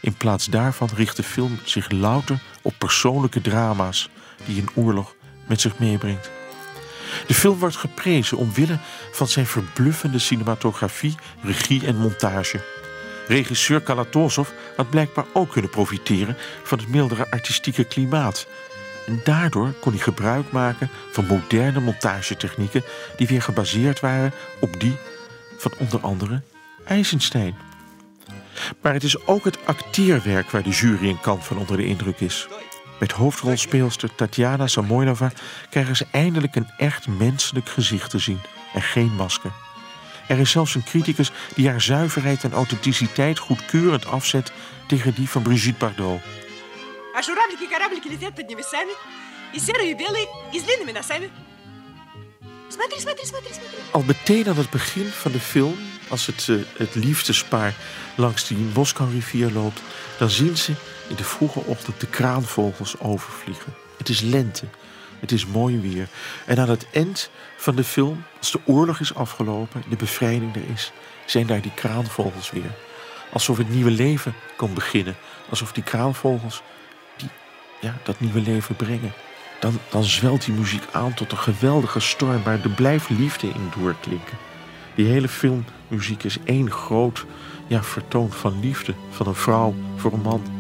in 0.00 0.14
plaats 0.14 0.46
daarvan 0.46 0.88
richt 0.94 1.16
de 1.16 1.22
film 1.22 1.58
zich 1.64 1.90
louter 1.90 2.42
op 2.62 2.74
persoonlijke 2.78 3.40
drama's 3.40 4.10
die 4.46 4.62
een 4.62 4.70
oorlog 4.74 5.14
met 5.46 5.60
zich 5.60 5.78
meebrengt. 5.78 6.30
De 7.26 7.34
film 7.34 7.58
wordt 7.58 7.76
geprezen 7.76 8.36
omwille 8.36 8.78
van 9.12 9.28
zijn 9.28 9.46
verbluffende 9.46 10.18
cinematografie, 10.18 11.14
regie 11.42 11.86
en 11.86 11.96
montage. 11.96 12.60
Regisseur 13.28 13.80
Kalatozov 13.80 14.48
had 14.76 14.90
blijkbaar 14.90 15.24
ook 15.32 15.52
kunnen 15.52 15.70
profiteren 15.70 16.36
van 16.62 16.78
het 16.78 16.88
mildere 16.88 17.30
artistieke 17.30 17.84
klimaat. 17.84 18.46
En 19.06 19.20
daardoor 19.24 19.72
kon 19.80 19.92
hij 19.92 20.00
gebruik 20.00 20.52
maken 20.52 20.90
van 21.12 21.26
moderne 21.26 21.80
montagetechnieken 21.80 22.82
die 23.16 23.26
weer 23.26 23.42
gebaseerd 23.42 24.00
waren 24.00 24.32
op 24.60 24.80
die 24.80 24.96
van 25.58 25.72
onder 25.78 26.00
andere 26.00 26.42
Eisenstein. 26.84 27.56
Maar 28.80 28.92
het 28.92 29.04
is 29.04 29.26
ook 29.26 29.44
het 29.44 29.58
acteerwerk 29.66 30.50
waar 30.50 30.62
de 30.62 30.70
jury 30.70 31.08
in 31.08 31.20
kant 31.20 31.44
van 31.44 31.58
onder 31.58 31.76
de 31.76 31.86
indruk 31.86 32.20
is. 32.20 32.48
Met 32.98 33.12
hoofdrolspeelster 33.12 34.14
Tatjana 34.14 34.66
Samoilova 34.66 35.32
krijgen 35.70 35.96
ze 35.96 36.06
eindelijk 36.10 36.56
een 36.56 36.70
echt 36.76 37.06
menselijk 37.06 37.68
gezicht 37.68 38.10
te 38.10 38.18
zien 38.18 38.40
en 38.74 38.82
geen 38.82 39.14
masker. 39.14 39.52
Er 40.28 40.38
is 40.38 40.50
zelfs 40.50 40.74
een 40.74 40.84
criticus 40.84 41.30
die 41.54 41.68
haar 41.68 41.80
zuiverheid 41.80 42.44
en 42.44 42.52
authenticiteit 42.52 43.38
goedkeurend 43.38 44.06
afzet 44.06 44.52
tegen 44.86 45.14
die 45.14 45.28
van 45.28 45.42
Brigitte 45.42 45.78
Bardot. 45.78 46.20
Al 53.90 54.02
meteen 54.02 54.48
aan 54.48 54.56
het 54.56 54.70
begin 54.70 55.06
van 55.06 55.32
de 55.32 55.40
film, 55.40 55.76
als 56.08 56.26
het, 56.26 56.48
eh, 56.48 56.56
het 56.76 56.94
liefdespaar 56.94 57.74
langs 58.16 58.46
die 58.46 58.56
Moskou-rivier 58.74 59.50
loopt, 59.50 59.80
dan 60.18 60.30
zien 60.30 60.56
ze 60.56 60.72
in 61.08 61.16
de 61.16 61.24
vroege 61.24 61.60
ochtend 61.60 62.00
de 62.00 62.06
kraanvogels 62.06 62.98
overvliegen. 63.00 63.74
Het 63.98 64.08
is 64.08 64.20
lente, 64.20 64.66
het 65.20 65.32
is 65.32 65.46
mooi 65.46 65.80
weer. 65.80 66.08
En 66.46 66.58
aan 66.58 66.68
het 66.68 66.86
eind 66.92 67.30
van 67.56 67.76
de 67.76 67.84
film, 67.84 68.24
als 68.38 68.50
de 68.50 68.60
oorlog 68.64 69.00
is 69.00 69.14
afgelopen, 69.14 69.82
de 69.88 69.96
bevrijding 69.96 70.56
er 70.56 70.70
is, 70.72 70.92
zijn 71.26 71.46
daar 71.46 71.60
die 71.60 71.74
kraanvogels 71.74 72.50
weer. 72.50 72.74
Alsof 73.32 73.56
het 73.56 73.70
nieuwe 73.70 73.90
leven 73.90 74.34
kan 74.56 74.74
beginnen. 74.74 75.16
Alsof 75.50 75.72
die 75.72 75.82
kraanvogels 75.82 76.62
die, 77.16 77.28
ja, 77.80 77.94
dat 78.02 78.20
nieuwe 78.20 78.40
leven 78.40 78.76
brengen. 78.76 79.12
Dan, 79.60 79.78
dan 79.90 80.04
zwelt 80.04 80.44
die 80.44 80.54
muziek 80.54 80.82
aan 80.92 81.14
tot 81.14 81.32
een 81.32 81.38
geweldige 81.38 82.00
storm 82.00 82.42
waar 82.42 82.62
er 82.62 82.70
blijft 82.70 83.08
liefde 83.08 83.46
in 83.46 83.70
doorklinken. 83.78 84.36
Die 84.94 85.06
hele 85.06 85.28
filmmuziek 85.28 86.24
is 86.24 86.38
één 86.44 86.70
groot 86.70 87.24
ja, 87.66 87.82
vertoon 87.82 88.32
van 88.32 88.60
liefde 88.60 88.94
van 89.10 89.26
een 89.26 89.34
vrouw 89.34 89.74
voor 89.96 90.12
een 90.12 90.20
man. 90.20 90.55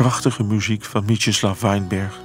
Prachtige 0.00 0.42
muziek 0.42 0.84
van 0.84 1.04
Mieczysław 1.04 1.60
Weinberg. 1.60 2.20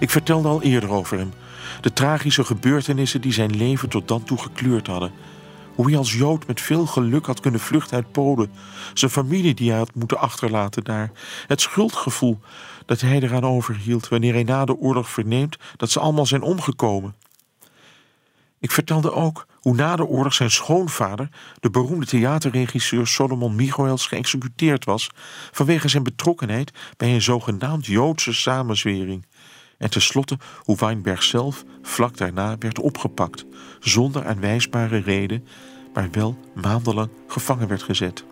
Ik 0.00 0.10
vertelde 0.10 0.48
al 0.48 0.62
eerder 0.62 0.90
over 0.90 1.18
hem. 1.18 1.32
De 1.80 1.92
tragische 1.92 2.44
gebeurtenissen 2.44 3.20
die 3.20 3.32
zijn 3.32 3.56
leven 3.56 3.88
tot 3.88 4.08
dan 4.08 4.24
toe 4.24 4.38
gekleurd 4.38 4.86
hadden. 4.86 5.12
Hoe 5.74 5.86
hij 5.86 5.96
als 5.96 6.12
Jood 6.12 6.46
met 6.46 6.60
veel 6.60 6.86
geluk 6.86 7.26
had 7.26 7.40
kunnen 7.40 7.60
vluchten 7.60 7.96
uit 7.96 8.12
Polen. 8.12 8.50
Zijn 8.94 9.10
familie 9.10 9.54
die 9.54 9.70
hij 9.70 9.78
had 9.78 9.94
moeten 9.94 10.18
achterlaten 10.18 10.84
daar. 10.84 11.10
Het 11.46 11.60
schuldgevoel 11.60 12.40
dat 12.86 13.00
hij 13.00 13.20
eraan 13.20 13.44
overhield 13.46 14.08
wanneer 14.08 14.32
hij 14.32 14.44
na 14.44 14.64
de 14.64 14.76
oorlog 14.76 15.08
verneemt 15.08 15.56
dat 15.76 15.90
ze 15.90 16.00
allemaal 16.00 16.26
zijn 16.26 16.42
omgekomen. 16.42 17.14
Ik 18.66 18.72
vertelde 18.72 19.12
ook 19.12 19.46
hoe 19.60 19.74
na 19.74 19.96
de 19.96 20.04
oorlog 20.04 20.34
zijn 20.34 20.50
schoonvader, 20.50 21.28
de 21.60 21.70
beroemde 21.70 22.06
theaterregisseur 22.06 23.06
Solomon 23.06 23.54
Michoels, 23.54 24.06
geëxecuteerd 24.06 24.84
was 24.84 25.10
vanwege 25.52 25.88
zijn 25.88 26.02
betrokkenheid 26.02 26.72
bij 26.96 27.14
een 27.14 27.22
zogenaamd 27.22 27.86
Joodse 27.86 28.32
samenzwering. 28.32 29.26
En 29.78 29.90
tenslotte 29.90 30.38
hoe 30.62 30.76
Weinberg 30.76 31.22
zelf 31.22 31.64
vlak 31.82 32.16
daarna 32.16 32.56
werd 32.58 32.78
opgepakt, 32.78 33.44
zonder 33.80 34.26
aanwijsbare 34.26 34.98
reden, 34.98 35.46
maar 35.94 36.08
wel 36.10 36.38
maandenlang 36.54 37.10
gevangen 37.26 37.68
werd 37.68 37.82
gezet. 37.82 38.24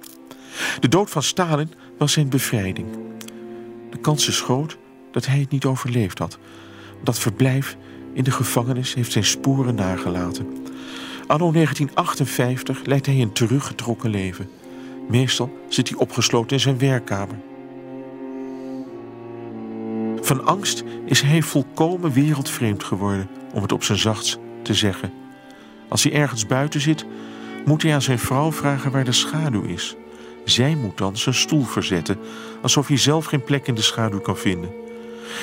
De 0.80 0.88
dood 0.88 1.10
van 1.10 1.22
Stalin 1.22 1.72
was 1.98 2.12
zijn 2.12 2.28
bevrijding. 2.28 2.86
De 3.90 3.98
kans 3.98 4.28
is 4.28 4.40
groot 4.40 4.76
dat 5.12 5.26
hij 5.26 5.38
het 5.38 5.50
niet 5.50 5.64
overleefd 5.64 6.18
had. 6.18 6.38
Dat 7.02 7.18
verblijf 7.18 7.76
in 8.14 8.24
de 8.24 8.30
gevangenis 8.30 8.94
heeft 8.94 9.12
zijn 9.12 9.24
sporen 9.24 9.74
nagelaten. 9.74 10.46
Anno 11.26 11.52
1958 11.52 12.84
leidt 12.84 13.06
hij 13.06 13.20
een 13.20 13.32
teruggetrokken 13.32 14.10
leven. 14.10 14.48
Meestal 15.08 15.58
zit 15.68 15.88
hij 15.88 15.98
opgesloten 15.98 16.56
in 16.56 16.62
zijn 16.62 16.78
werkkamer. 16.78 17.36
Van 20.20 20.44
angst 20.44 20.84
is 21.04 21.20
hij 21.20 21.42
volkomen 21.42 22.12
wereldvreemd 22.12 22.84
geworden, 22.84 23.28
om 23.52 23.62
het 23.62 23.72
op 23.72 23.84
zijn 23.84 23.98
zachtst 23.98 24.38
te 24.62 24.74
zeggen. 24.74 25.12
Als 25.88 26.02
hij 26.02 26.12
ergens 26.12 26.46
buiten 26.46 26.80
zit, 26.80 27.06
moet 27.64 27.82
hij 27.82 27.94
aan 27.94 28.02
zijn 28.02 28.18
vrouw 28.18 28.52
vragen 28.52 28.90
waar 28.90 29.04
de 29.04 29.12
schaduw 29.12 29.62
is. 29.62 29.96
Zij 30.44 30.74
moet 30.74 30.98
dan 30.98 31.16
zijn 31.16 31.34
stoel 31.34 31.62
verzetten, 31.62 32.18
alsof 32.62 32.88
hij 32.88 32.96
zelf 32.96 33.24
geen 33.24 33.44
plek 33.44 33.66
in 33.66 33.74
de 33.74 33.82
schaduw 33.82 34.20
kan 34.20 34.36
vinden. 34.36 34.83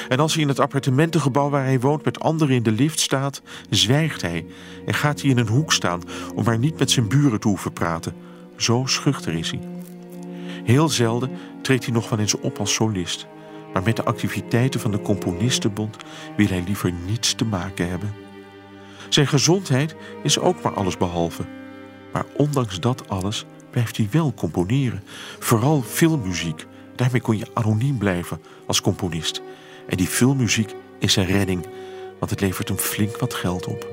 En 0.10 0.20
als 0.20 0.34
hij 0.34 0.42
in 0.42 0.48
het 0.48 0.60
appartementengebouw 0.60 1.50
waar 1.50 1.64
hij 1.64 1.80
woont 1.80 2.06
met 2.06 2.20
anderen 2.20 2.56
in 2.56 2.64
de 2.64 2.72
lift 2.72 3.00
staat, 3.00 3.42
zwijgt 3.70 4.22
hij 4.22 4.46
en 4.86 4.94
gaat 4.94 5.22
hij 5.22 5.30
in 5.30 5.38
een 5.38 5.48
hoek 5.48 5.74
staan 5.74 6.02
om 6.36 6.44
maar 6.44 6.60
niet 6.60 6.80
met 6.80 6.92
zijn 6.92 7.08
buren 7.08 7.40
te 7.40 7.48
hoeven 7.48 7.74
praten. 7.74 8.14
Zo 8.56 8.84
schuchter 8.86 9.34
is 9.34 9.52
hij. 9.52 9.60
Heel 10.64 10.90
zelden 10.90 11.30
treedt 11.62 11.86
hij 11.86 11.94
nog 11.94 12.10
wel 12.10 12.20
eens 12.20 12.40
op 12.40 12.60
als 12.60 12.74
solist, 12.74 13.28
maar 13.74 13.84
met 13.84 13.96
de 13.96 14.04
activiteiten 14.04 14.80
van 14.80 14.92
de 14.92 15.02
Componistenbond 15.02 15.98
wil 16.38 16.48
hij 16.48 16.64
liever 16.66 16.94
niets 17.08 17.34
te 17.34 17.46
maken 17.46 17.90
hebben. 17.90 18.14
Zijn 19.10 19.28
gezondheid 19.28 19.96
is 20.24 20.40
ook 20.40 20.62
maar 20.62 20.74
alles 20.74 20.98
behalve. 20.98 21.44
Maar 22.14 22.26
ondanks 22.36 22.80
dat 22.80 23.10
alles 23.10 23.46
blijft 23.70 23.98
hij 23.98 24.08
wel 24.12 24.34
componeren, 24.34 25.04
vooral 25.40 25.82
filmmuziek. 25.82 26.66
Daarmee 26.96 27.22
kon 27.22 27.38
je 27.38 27.48
anoniem 27.54 27.98
blijven 27.98 28.42
als 28.66 28.82
componist. 28.82 29.42
En 29.92 29.98
die 29.98 30.08
filmmuziek 30.08 30.76
is 31.00 31.14
zijn 31.14 31.28
redding, 31.28 31.68
want 32.20 32.32
het 32.32 32.42
levert 32.42 32.68
hem 32.68 32.78
flink 32.78 33.18
wat 33.18 33.34
geld 33.34 33.68
op. 33.68 33.88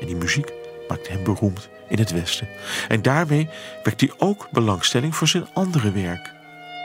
En 0.00 0.06
die 0.06 0.16
muziek 0.16 0.52
maakt 0.88 1.08
hem 1.08 1.24
beroemd 1.24 1.68
in 1.88 1.98
het 1.98 2.10
Westen. 2.10 2.48
En 2.88 3.02
daarmee 3.02 3.48
wekt 3.82 4.00
hij 4.00 4.12
ook 4.18 4.48
belangstelling 4.50 5.16
voor 5.16 5.28
zijn 5.28 5.46
andere 5.52 5.92
werk. 5.92 6.32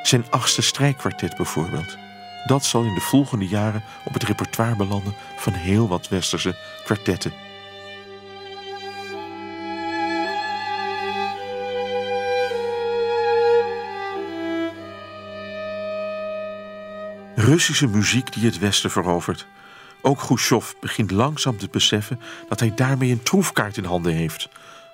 Zijn 0.04 0.26
achtste 0.30 0.62
strijkkwartet 0.62 1.38
bijvoorbeeld. 1.38 1.98
Dat 2.46 2.66
zal 2.66 2.84
in 2.84 2.94
de 2.94 3.02
volgende 3.02 3.48
jaren 3.48 3.84
op 4.06 4.14
het 4.14 4.24
repertoire 4.24 4.76
belanden 4.76 5.14
van 5.38 5.54
heel 5.54 5.88
wat 5.88 6.08
Westerse 6.08 6.56
kwartetten. 6.84 7.34
Russische 17.44 17.88
muziek 17.88 18.34
die 18.34 18.46
het 18.46 18.60
Westen 18.60 18.92
verovert. 18.92 19.48
Ook 20.02 20.18
Khrushchev 20.18 20.72
begint 20.80 21.12
langzaam 21.12 21.58
te 21.58 21.68
beseffen 21.72 22.20
dat 22.50 22.60
hij 22.60 22.74
daarmee 22.74 23.12
een 23.12 23.24
troefkaart 23.24 23.78
in 23.78 23.84
handen 23.84 24.14
heeft. 24.14 24.50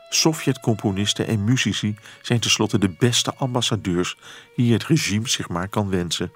Sovjet-componisten 0.10 1.28
en 1.28 1.43
muzici 1.43 1.95
zijn 2.22 2.39
tenslotte 2.39 2.78
de 2.78 2.89
beste 2.89 3.34
ambassadeurs 3.36 4.18
die 4.56 4.74
het 4.74 4.86
regime 4.86 5.28
zich 5.28 5.50
maar 5.50 5.68
kan 5.68 5.89
wensen. 5.89 6.32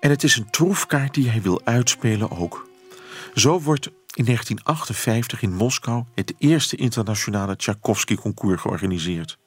En 0.00 0.10
het 0.10 0.22
is 0.22 0.36
een 0.36 0.50
troefkaart 0.50 1.14
die 1.14 1.30
hij 1.30 1.42
wil 1.42 1.60
uitspelen 1.64 2.30
ook. 2.30 2.68
Zo 3.34 3.60
wordt 3.60 3.86
in 3.86 4.24
1958 4.24 5.42
in 5.42 5.54
Moskou 5.54 6.04
het 6.14 6.34
eerste 6.38 6.76
internationale 6.76 7.56
Tchaikovsky-concours 7.56 8.60
georganiseerd. 8.60 9.38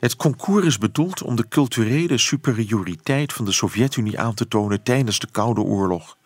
Het 0.00 0.16
concours 0.16 0.66
is 0.66 0.78
bedoeld 0.78 1.22
om 1.22 1.36
de 1.36 1.48
culturele 1.48 2.18
superioriteit 2.18 3.32
van 3.32 3.44
de 3.44 3.52
Sovjet-Unie 3.52 4.20
aan 4.20 4.34
te 4.34 4.48
tonen 4.48 4.82
tijdens 4.82 5.18
de 5.18 5.28
Koude 5.30 5.60
Oorlog. 5.60 6.16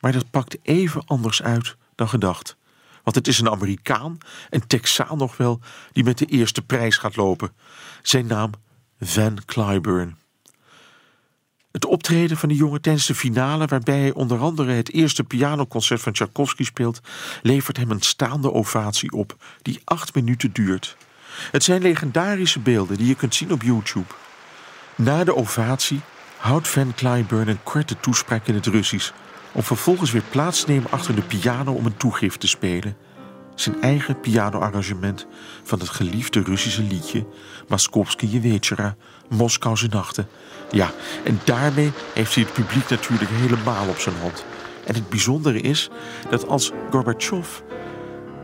Maar 0.00 0.12
dat 0.12 0.30
pakt 0.30 0.56
even 0.62 1.02
anders 1.06 1.42
uit 1.42 1.76
dan 1.94 2.08
gedacht. 2.08 2.56
Want 3.02 3.16
het 3.16 3.28
is 3.28 3.38
een 3.38 3.50
Amerikaan, 3.50 4.18
een 4.50 4.66
Texaan 4.66 5.18
nog 5.18 5.36
wel, 5.36 5.60
die 5.92 6.04
met 6.04 6.18
de 6.18 6.26
eerste 6.26 6.62
prijs 6.62 6.96
gaat 6.96 7.16
lopen. 7.16 7.52
Zijn 8.02 8.26
naam 8.26 8.50
Van 9.00 9.38
Cliburn. 9.44 10.18
Het 11.70 11.84
optreden 11.84 12.36
van 12.36 12.48
de 12.48 12.54
jongen 12.54 12.80
tijdens 12.80 13.06
de 13.06 13.14
finale, 13.14 13.66
waarbij 13.66 13.98
hij 13.98 14.12
onder 14.12 14.38
andere 14.38 14.72
het 14.72 14.92
eerste 14.92 15.24
pianoconcert 15.24 16.00
van 16.00 16.12
Tchaikovsky 16.12 16.64
speelt, 16.64 17.00
levert 17.42 17.76
hem 17.76 17.90
een 17.90 18.00
staande 18.00 18.52
ovatie 18.52 19.12
op, 19.12 19.36
die 19.62 19.80
acht 19.84 20.14
minuten 20.14 20.52
duurt. 20.52 20.96
Het 21.50 21.64
zijn 21.64 21.82
legendarische 21.82 22.60
beelden 22.60 22.96
die 22.96 23.06
je 23.06 23.14
kunt 23.14 23.34
zien 23.34 23.52
op 23.52 23.62
YouTube. 23.62 24.14
Na 24.94 25.24
de 25.24 25.36
ovatie 25.36 26.00
houdt 26.36 26.68
Van 26.68 26.94
Cliburn 26.94 27.48
een 27.48 27.62
korte 27.62 28.00
toespraak 28.00 28.46
in 28.46 28.54
het 28.54 28.66
Russisch, 28.66 29.10
om 29.52 29.62
vervolgens 29.62 30.10
weer 30.10 30.22
plaats 30.30 30.64
te 30.64 30.70
nemen 30.70 30.90
achter 30.90 31.14
de 31.14 31.22
piano 31.22 31.72
om 31.72 31.86
een 31.86 31.96
toegift 31.96 32.40
te 32.40 32.48
spelen. 32.48 32.96
Zijn 33.54 33.82
eigen 33.82 34.20
pianoarrangement 34.20 35.26
van 35.62 35.78
het 35.78 35.88
geliefde 35.88 36.42
Russische 36.42 36.82
liedje 36.82 37.26
Maskovski 37.68 38.26
Jewetjera, 38.26 38.96
Moskouse 39.28 39.86
Nachten. 39.86 40.28
Ja, 40.70 40.90
en 41.24 41.40
daarmee 41.44 41.92
heeft 42.14 42.34
hij 42.34 42.44
het 42.44 42.52
publiek 42.52 42.88
natuurlijk 42.88 43.30
helemaal 43.30 43.88
op 43.88 43.98
zijn 43.98 44.16
hand. 44.20 44.44
En 44.86 44.94
het 44.94 45.08
bijzondere 45.08 45.60
is 45.60 45.90
dat 46.30 46.46
als 46.46 46.72
Gorbachev 46.90 47.48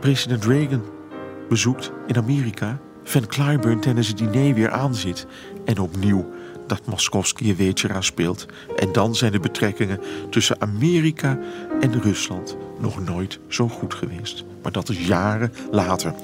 president 0.00 0.44
Reagan 0.44 0.84
bezoekt 1.48 1.90
in 2.06 2.16
Amerika, 2.16 2.78
van 3.08 3.26
Clyburn 3.26 3.80
tijdens 3.80 4.08
het 4.08 4.18
diner 4.18 4.54
weer 4.54 4.70
aanzit. 4.70 5.26
En 5.64 5.78
opnieuw 5.78 6.32
dat 6.66 6.86
Moskowski 6.86 7.50
een 7.50 7.56
weetje 7.56 7.88
eraan 7.88 8.04
speelt. 8.04 8.46
En 8.76 8.92
dan 8.92 9.14
zijn 9.14 9.32
de 9.32 9.40
betrekkingen 9.40 10.00
tussen 10.30 10.60
Amerika 10.60 11.38
en 11.80 12.02
Rusland 12.02 12.56
nog 12.78 13.04
nooit 13.04 13.38
zo 13.48 13.68
goed 13.68 13.94
geweest. 13.94 14.44
Maar 14.62 14.72
dat 14.72 14.88
is 14.88 15.06
jaren 15.06 15.52
later. 15.70 16.14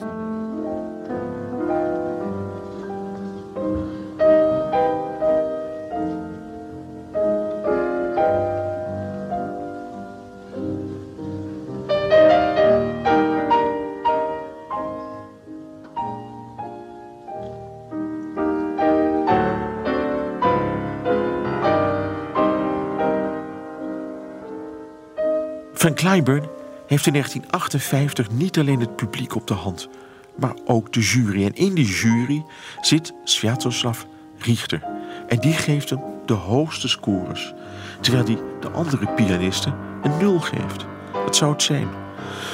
Van 26.13 26.25
Cliburn 26.25 26.51
heeft 26.87 27.07
in 27.07 27.13
1958 27.13 28.31
niet 28.31 28.59
alleen 28.59 28.81
het 28.81 28.97
publiek 28.97 29.35
op 29.35 29.47
de 29.47 29.55
hand, 29.55 29.89
maar 30.37 30.55
ook 30.65 30.93
de 30.93 31.01
jury. 31.01 31.45
En 31.45 31.55
in 31.55 31.75
die 31.75 31.87
jury 31.87 32.45
zit 32.81 33.13
Sviatoslav 33.25 34.03
Richter. 34.39 34.83
En 35.29 35.39
die 35.39 35.53
geeft 35.53 35.91
hem 35.91 36.01
de 36.27 36.33
hoogste 36.33 36.89
scores, 36.89 37.55
terwijl 38.01 38.25
hij 38.25 38.39
de 38.61 38.71
andere 38.71 39.07
pianisten 39.07 39.75
een 40.03 40.17
nul 40.19 40.41
geeft. 40.41 40.87
Wat 41.13 41.37
zou 41.37 41.53
het 41.53 41.63
zijn? 41.63 41.89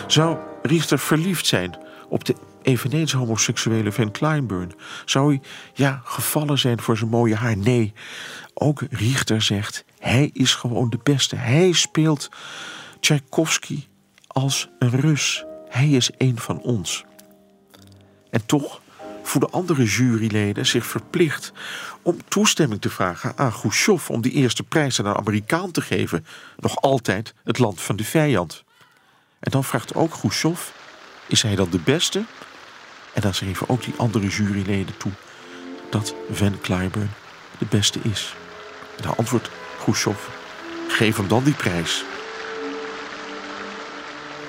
Zou 0.06 0.36
Richter 0.62 0.98
verliefd 0.98 1.46
zijn 1.46 1.78
op 2.08 2.24
de 2.24 2.34
eveneens 2.62 3.12
homoseksuele 3.12 3.92
Van 3.92 4.10
Cliburn? 4.10 4.72
Zou 5.04 5.28
hij 5.28 5.40
ja, 5.74 6.00
gevallen 6.04 6.58
zijn 6.58 6.80
voor 6.80 6.96
zijn 6.96 7.10
mooie 7.10 7.34
haar? 7.34 7.56
Nee, 7.56 7.92
ook 8.54 8.82
Richter 8.90 9.42
zegt, 9.42 9.84
hij 9.98 10.30
is 10.32 10.54
gewoon 10.54 10.90
de 10.90 11.00
beste. 11.02 11.36
Hij 11.36 11.72
speelt 11.72 12.28
Tchaikovsky 13.00 13.84
als 14.26 14.68
een 14.78 15.00
Rus. 15.00 15.44
Hij 15.68 15.88
is 15.88 16.10
een 16.18 16.38
van 16.38 16.60
ons. 16.60 17.04
En 18.30 18.46
toch 18.46 18.80
voelen 19.22 19.50
andere 19.50 19.84
juryleden 19.84 20.66
zich 20.66 20.86
verplicht 20.86 21.52
om 22.02 22.18
toestemming 22.28 22.80
te 22.80 22.90
vragen 22.90 23.32
aan 23.36 23.52
Khrushchev 23.52 24.10
om 24.10 24.20
die 24.20 24.32
eerste 24.32 24.62
prijs 24.62 25.00
aan 25.00 25.06
een 25.06 25.16
Amerikaan 25.16 25.70
te 25.70 25.80
geven, 25.80 26.26
nog 26.56 26.76
altijd 26.76 27.34
het 27.44 27.58
land 27.58 27.80
van 27.80 27.96
de 27.96 28.04
vijand. 28.04 28.64
En 29.40 29.50
dan 29.50 29.64
vraagt 29.64 29.94
ook 29.94 30.10
Khrushchev: 30.10 30.60
is 31.26 31.42
hij 31.42 31.54
dan 31.54 31.70
de 31.70 31.78
beste? 31.78 32.24
En 33.14 33.22
dan 33.22 33.34
schreven 33.34 33.68
ook 33.68 33.82
die 33.82 33.94
andere 33.96 34.28
juryleden 34.28 34.96
toe 34.96 35.12
dat 35.90 36.14
Van 36.30 36.60
Cliburn 36.60 37.10
de 37.58 37.66
beste 37.70 37.98
is. 38.02 38.34
Dan 39.00 39.16
antwoordt 39.16 39.50
Khrushchev: 39.78 40.18
geef 40.88 41.16
hem 41.16 41.28
dan 41.28 41.44
die 41.44 41.54
prijs. 41.54 42.04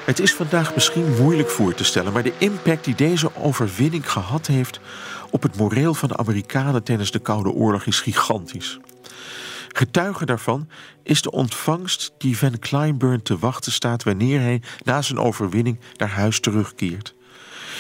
Het 0.10 0.20
is 0.20 0.34
vandaag 0.34 0.74
misschien 0.74 1.16
moeilijk 1.22 1.50
voor 1.50 1.74
te 1.74 1.84
stellen, 1.84 2.14
maar 2.14 2.24
de 2.24 2.34
impact 2.38 2.86
die 2.86 2.96
deze 2.96 3.36
overwinning 3.36 4.12
gehad 4.12 4.48
heeft 4.48 4.80
op 5.30 5.44
het 5.44 5.58
moreel 5.58 5.94
van 5.94 6.10
de 6.10 6.18
Amerikanen 6.18 6.84
tijdens 6.84 7.12
de 7.12 7.20
Koude 7.20 7.50
Oorlog 7.50 7.86
is 7.86 8.00
gigantisch. 8.00 8.80
Getuige 9.68 10.26
daarvan 10.26 10.70
is 11.04 11.22
de 11.22 11.32
ontvangst 11.32 12.14
die 12.18 12.38
Van 12.38 12.60
Cliburn 12.60 13.22
te 13.22 13.38
wachten 13.38 13.72
staat 13.72 14.04
wanneer 14.04 14.42
hij 14.42 14.62
na 14.84 15.02
zijn 15.02 15.20
overwinning 15.20 15.80
naar 15.98 16.10
huis 16.10 16.40
terugkeert. 16.40 17.16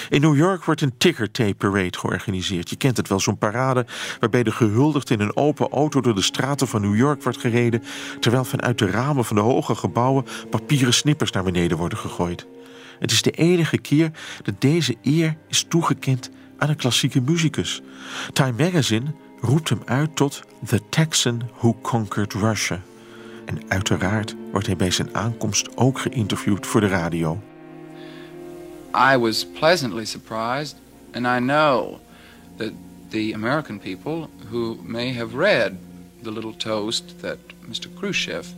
In 0.10 0.22
New 0.22 0.36
York 0.36 0.64
wordt 0.64 0.82
een 0.82 0.98
ticker 0.98 1.32
tape 1.32 1.56
parade 1.56 1.98
georganiseerd. 1.98 2.70
Je 2.70 2.76
kent 2.76 2.98
het 2.98 3.08
wel, 3.08 3.20
zo'n 3.20 3.38
parade 3.38 3.86
waarbij 4.20 4.44
de 4.44 4.52
gehuldigd 4.52 5.10
in 5.10 5.20
een 5.20 5.36
open 5.36 5.70
auto 5.70 6.02
door 6.02 6.16
de 6.16 6.22
straten 6.22 6.68
van 6.68 6.82
New 6.82 6.96
York 6.96 7.24
wordt 7.24 7.40
gereden, 7.40 7.84
terwijl 8.20 8.46
vanuit 8.46 8.78
de 8.78 8.92
ramen 8.92 9.26
van 9.26 9.36
de 9.36 9.42
hoge 9.42 9.76
gebouwen 9.76 10.26
papieren 10.50 10.94
snippers 10.94 11.32
naar 11.32 11.44
beneden 11.44 11.78
worden 11.78 11.98
gegooid. 11.98 12.48
Het 13.00 13.12
is 13.12 13.22
de 13.22 13.32
enige 13.32 13.78
keer 13.78 14.12
dat 14.44 14.62
deze 14.62 14.96
eer 15.04 15.36
is 15.48 15.64
toegekend 15.64 16.30
aan 16.58 16.70
een 16.70 16.76
klassieke 16.76 17.22
muzikus. 17.22 17.82
Time 18.34 18.64
Magazine 18.64 19.14
roept 19.42 19.70
hem 19.70 19.82
uit 19.86 20.16
tot 20.16 20.44
The 20.66 20.82
Texan 20.90 21.42
Who 21.58 21.78
Conquered 21.82 22.34
Russia. 22.34 22.82
En 23.46 23.62
uiteraard 23.68 24.36
wordt 24.52 24.68
hij 24.68 24.76
bij 24.76 24.92
zijn 24.92 25.16
aankomst 25.16 25.78
ook 25.78 26.00
geïnterviewd 26.00 26.68
voor 26.68 26.82
de 26.82 26.88
radio. 26.88 27.42
I 28.94 29.18
was 29.18 29.44
pleasantly 29.44 30.06
surprised, 30.06 30.78
and 31.14 31.28
I 31.28 31.40
know 31.40 32.00
that 32.58 32.74
the 33.12 33.34
American 33.34 33.80
people 33.80 34.30
who 34.50 34.80
may 34.84 35.14
have 35.14 35.36
read 35.36 35.78
the 36.22 36.32
little 36.32 36.54
toast 36.54 37.22
that 37.22 37.40
Mr. 37.62 37.94
Khrushchev 37.96 38.54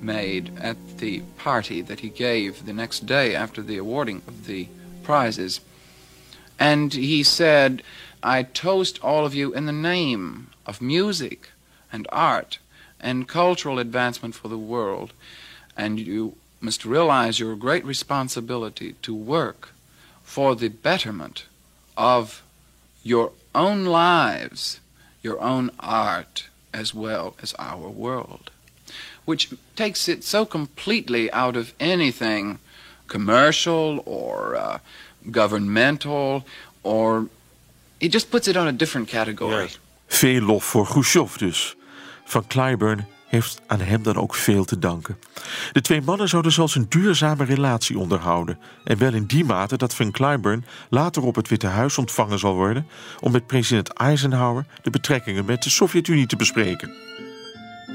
made 0.00 0.52
at 0.58 0.98
the 0.98 1.20
party 1.38 1.80
that 1.82 2.00
he 2.00 2.08
gave 2.08 2.66
the 2.66 2.72
next 2.72 3.06
day 3.06 3.34
after 3.34 3.62
the 3.62 3.78
awarding 3.78 4.22
of 4.26 4.46
the 4.46 4.68
prizes. 5.02 5.60
And 6.58 6.92
he 6.92 7.22
said, 7.22 7.82
I 8.22 8.42
toast 8.42 9.02
all 9.02 9.24
of 9.24 9.34
you 9.34 9.54
in 9.54 9.66
the 9.66 9.72
name 9.72 10.48
of 10.66 10.82
music 10.82 11.50
and 11.92 12.06
art 12.12 12.58
and 13.00 13.26
cultural 13.26 13.78
advancement 13.78 14.34
for 14.34 14.48
the 14.48 14.58
world. 14.58 15.12
And 15.76 15.98
you 15.98 16.36
must 16.60 16.84
realize 16.84 17.40
your 17.40 17.56
great 17.56 17.84
responsibility 17.84 18.94
to 19.02 19.14
work 19.14 19.70
for 20.22 20.54
the 20.54 20.68
betterment 20.68 21.46
of 21.96 22.42
your 23.02 23.32
own 23.54 23.84
lives, 23.84 24.80
your 25.22 25.40
own 25.40 25.70
art, 25.80 26.48
as 26.72 26.94
well 26.94 27.34
as 27.42 27.54
our 27.58 27.88
world. 27.88 28.50
Which 29.24 29.50
takes 29.74 30.08
it 30.08 30.24
so 30.24 30.44
completely 30.44 31.30
out 31.32 31.56
of 31.56 31.72
anything 31.78 32.58
commercial 33.06 34.02
or 34.06 34.56
uh, 34.56 34.78
governmental, 35.30 36.44
or 36.82 37.28
it 37.98 38.12
just 38.12 38.30
puts 38.30 38.48
it 38.48 38.56
on 38.56 38.68
a 38.68 38.72
different 38.72 39.08
category. 39.08 39.68
Veel 40.06 40.42
lof 40.42 40.64
voor 40.64 40.86
Khrushchev 40.86 41.36
dus. 41.36 41.76
Van 42.24 42.46
Clyburn 42.46 43.06
heeft 43.30 43.60
aan 43.66 43.80
hem 43.80 44.02
dan 44.02 44.16
ook 44.16 44.34
veel 44.34 44.64
te 44.64 44.78
danken. 44.78 45.18
De 45.72 45.80
twee 45.80 46.02
mannen 46.02 46.28
zouden 46.28 46.52
zelfs 46.52 46.74
een 46.74 46.86
duurzame 46.88 47.44
relatie 47.44 47.98
onderhouden. 47.98 48.58
En 48.84 48.98
wel 48.98 49.14
in 49.14 49.26
die 49.26 49.44
mate 49.44 49.76
dat 49.76 49.94
Van 49.94 50.10
Clyburn 50.10 50.64
later 50.88 51.22
op 51.22 51.34
het 51.34 51.48
Witte 51.48 51.66
Huis 51.66 51.98
ontvangen 51.98 52.38
zal 52.38 52.54
worden 52.54 52.86
om 53.20 53.32
met 53.32 53.46
president 53.46 53.88
Eisenhower 53.88 54.66
de 54.82 54.90
betrekkingen 54.90 55.44
met 55.44 55.62
de 55.62 55.70
Sovjet-Unie 55.70 56.26
te 56.26 56.36
bespreken. 56.36 56.88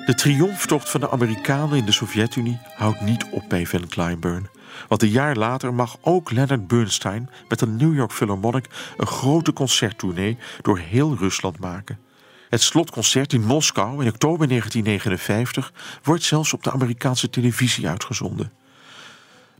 De 0.05 0.15
triomftocht 0.15 0.89
van 0.89 0.99
de 0.99 1.09
Amerikanen 1.09 1.77
in 1.77 1.85
de 1.85 1.91
Sovjet-Unie 1.91 2.59
houdt 2.75 3.01
niet 3.01 3.25
op 3.31 3.43
bij 3.47 3.65
Van 3.65 3.87
Cliburn. 3.87 4.47
Want 4.87 5.01
een 5.01 5.09
jaar 5.09 5.35
later 5.35 5.73
mag 5.73 5.97
ook 6.01 6.31
Leonard 6.31 6.67
Bernstein 6.67 7.29
met 7.47 7.59
de 7.59 7.67
New 7.67 7.95
York 7.95 8.11
Philharmonic 8.11 8.65
een 8.97 9.07
grote 9.07 9.53
concerttournee 9.53 10.37
door 10.61 10.77
heel 10.77 11.15
Rusland 11.15 11.59
maken. 11.59 11.99
Het 12.48 12.62
slotconcert 12.62 13.32
in 13.32 13.44
Moskou 13.44 14.02
in 14.02 14.08
oktober 14.08 14.48
1959 14.48 15.72
wordt 16.02 16.22
zelfs 16.22 16.52
op 16.52 16.62
de 16.62 16.70
Amerikaanse 16.70 17.30
televisie 17.30 17.88
uitgezonden. 17.88 18.52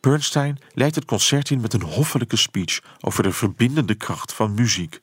Bernstein 0.01 0.59
leidt 0.75 0.95
het 0.95 1.05
concert 1.05 1.51
in 1.51 1.61
met 1.61 1.73
een 1.73 1.83
hoffelijke 1.83 2.37
speech 2.37 2.81
over 3.01 3.23
de 3.23 3.33
verbindende 3.33 3.95
kracht 3.95 4.33
van 4.33 4.55
muziek. 4.55 5.01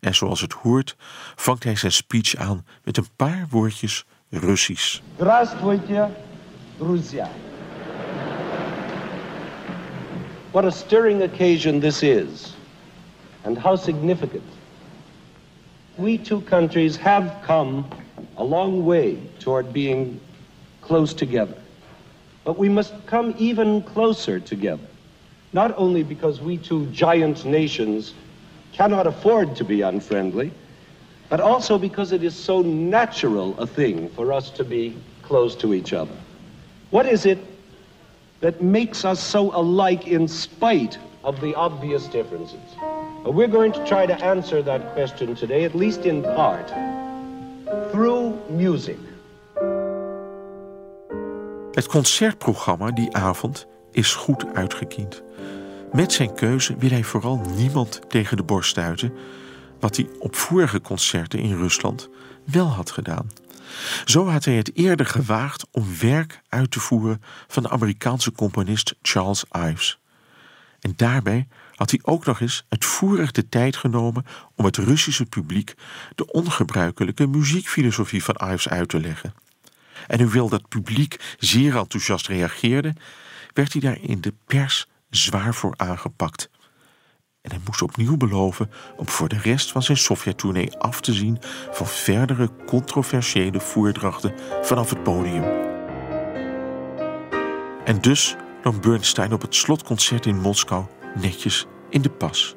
En 0.00 0.14
zoals 0.14 0.40
het 0.40 0.52
hoort, 0.52 0.96
vangt 1.34 1.64
hij 1.64 1.76
zijn 1.76 1.92
speech 1.92 2.36
aan 2.36 2.66
met 2.84 2.96
een 2.96 3.08
paar 3.16 3.46
woordjes 3.50 4.04
Russisch. 4.30 5.00
Здравствуйте, 5.16 6.08
друзья. 6.78 7.28
What 10.50 10.64
a 10.64 10.70
stirring 10.70 11.22
occasion 11.22 11.80
this 11.80 12.02
is, 12.02 12.54
and 13.42 13.58
how 13.58 13.76
significant. 13.76 14.53
We 15.97 16.17
two 16.17 16.41
countries 16.41 16.97
have 16.97 17.41
come 17.43 17.89
a 18.37 18.43
long 18.43 18.85
way 18.85 19.17
toward 19.39 19.71
being 19.71 20.19
close 20.81 21.13
together. 21.13 21.57
But 22.43 22.57
we 22.57 22.69
must 22.69 22.93
come 23.07 23.33
even 23.37 23.81
closer 23.81 24.39
together, 24.39 24.87
not 25.53 25.73
only 25.77 26.03
because 26.03 26.41
we 26.41 26.57
two 26.57 26.85
giant 26.87 27.45
nations 27.45 28.13
cannot 28.73 29.07
afford 29.07 29.55
to 29.55 29.63
be 29.63 29.81
unfriendly, 29.81 30.51
but 31.29 31.39
also 31.39 31.77
because 31.77 32.11
it 32.11 32.23
is 32.23 32.35
so 32.35 32.61
natural 32.61 33.57
a 33.57 33.65
thing 33.65 34.09
for 34.09 34.33
us 34.33 34.49
to 34.51 34.63
be 34.63 34.95
close 35.23 35.55
to 35.55 35.73
each 35.73 35.93
other. 35.93 36.15
What 36.91 37.05
is 37.05 37.25
it 37.25 37.39
that 38.41 38.61
makes 38.61 39.05
us 39.05 39.23
so 39.23 39.55
alike 39.57 40.07
in 40.07 40.27
spite 40.27 40.97
of 41.23 41.39
the 41.41 41.55
obvious 41.55 42.07
differences? 42.07 42.59
We're 43.33 43.51
going 43.51 43.73
to 43.73 43.83
try 43.83 44.05
to 44.05 44.25
answer 44.25 44.63
that 44.63 44.93
question 44.93 45.33
today, 45.33 45.65
at 45.65 45.73
least 45.73 46.05
in 46.05 46.21
part, 46.21 46.73
through 47.91 48.33
music. 48.49 48.97
Het 51.71 51.87
concertprogramma 51.87 52.91
die 52.91 53.15
avond 53.15 53.67
is 53.91 54.13
goed 54.13 54.45
uitgekiend. 54.53 55.23
Met 55.93 56.13
zijn 56.13 56.33
keuze 56.33 56.75
wil 56.77 56.89
hij 56.89 57.03
vooral 57.03 57.41
niemand 57.55 58.01
tegen 58.07 58.37
de 58.37 58.43
borst 58.43 58.69
stuiten, 58.69 59.13
wat 59.79 59.95
hij 59.95 60.07
op 60.19 60.35
vorige 60.35 60.81
concerten 60.81 61.39
in 61.39 61.57
Rusland 61.57 62.09
wel 62.43 62.67
had 62.67 62.91
gedaan. 62.91 63.29
Zo 64.05 64.27
had 64.27 64.45
hij 64.45 64.55
het 64.55 64.75
eerder 64.75 65.05
gewaagd 65.05 65.67
om 65.71 65.85
werk 66.01 66.41
uit 66.49 66.71
te 66.71 66.79
voeren 66.79 67.21
van 67.47 67.63
de 67.63 67.69
Amerikaanse 67.69 68.31
componist 68.31 68.95
Charles 69.01 69.45
Ives. 69.51 69.99
En 70.79 70.93
daarbij 70.95 71.47
had 71.75 71.91
hij 71.91 71.99
ook 72.03 72.25
nog 72.25 72.41
eens 72.41 72.65
uitvoerig 72.69 73.31
de 73.31 73.49
tijd 73.49 73.75
genomen 73.75 74.25
om 74.55 74.65
het 74.65 74.77
Russische 74.77 75.25
publiek 75.25 75.73
de 76.15 76.31
ongebruikelijke 76.31 77.27
muziekfilosofie 77.27 78.23
van 78.23 78.35
Ives 78.43 78.69
uit 78.69 78.89
te 78.89 78.99
leggen. 78.99 79.33
En 80.07 80.21
hoewel 80.21 80.49
dat 80.49 80.67
publiek 80.67 81.35
zeer 81.39 81.77
enthousiast 81.77 82.27
reageerde, 82.27 82.93
werd 83.53 83.71
hij 83.71 83.81
daar 83.81 83.97
in 84.01 84.21
de 84.21 84.33
pers 84.45 84.87
zwaar 85.09 85.53
voor 85.53 85.73
aangepakt. 85.77 86.49
En 87.41 87.51
hij 87.51 87.59
moest 87.65 87.81
opnieuw 87.81 88.17
beloven 88.17 88.71
om 88.97 89.09
voor 89.09 89.27
de 89.27 89.37
rest 89.37 89.71
van 89.71 89.83
zijn 89.83 89.97
Sovjet-tournee 89.97 90.77
af 90.77 91.01
te 91.01 91.13
zien 91.13 91.37
van 91.71 91.87
verdere 91.87 92.49
controversiële 92.65 93.59
voerdrachten 93.59 94.33
vanaf 94.61 94.89
het 94.89 95.03
podium. 95.03 95.43
En 97.85 98.01
dus 98.01 98.35
nam 98.63 98.81
Bernstein 98.81 99.33
op 99.33 99.41
het 99.41 99.55
slotconcert 99.55 100.25
in 100.25 100.39
Moskou 100.39 100.85
netjes 101.21 101.65
in 101.89 102.01
de 102.01 102.09
pas. 102.09 102.55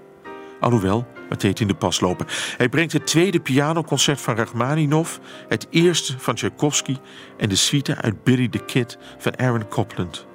Alhoewel, 0.60 1.06
wat 1.28 1.42
heet 1.42 1.60
in 1.60 1.66
de 1.66 1.74
pas 1.74 2.00
lopen? 2.00 2.26
Hij 2.56 2.68
brengt 2.68 2.92
het 2.92 3.06
tweede 3.06 3.40
pianoconcert 3.40 4.20
van 4.20 4.36
Rachmaninov, 4.36 5.16
het 5.48 5.66
eerste 5.70 6.18
van 6.18 6.34
Tchaikovsky 6.34 6.96
en 7.36 7.48
de 7.48 7.56
suite 7.56 7.96
uit 7.96 8.24
Billy 8.24 8.48
the 8.48 8.64
Kid 8.64 8.98
van 9.18 9.38
Aaron 9.38 9.68
Copland. 9.68 10.26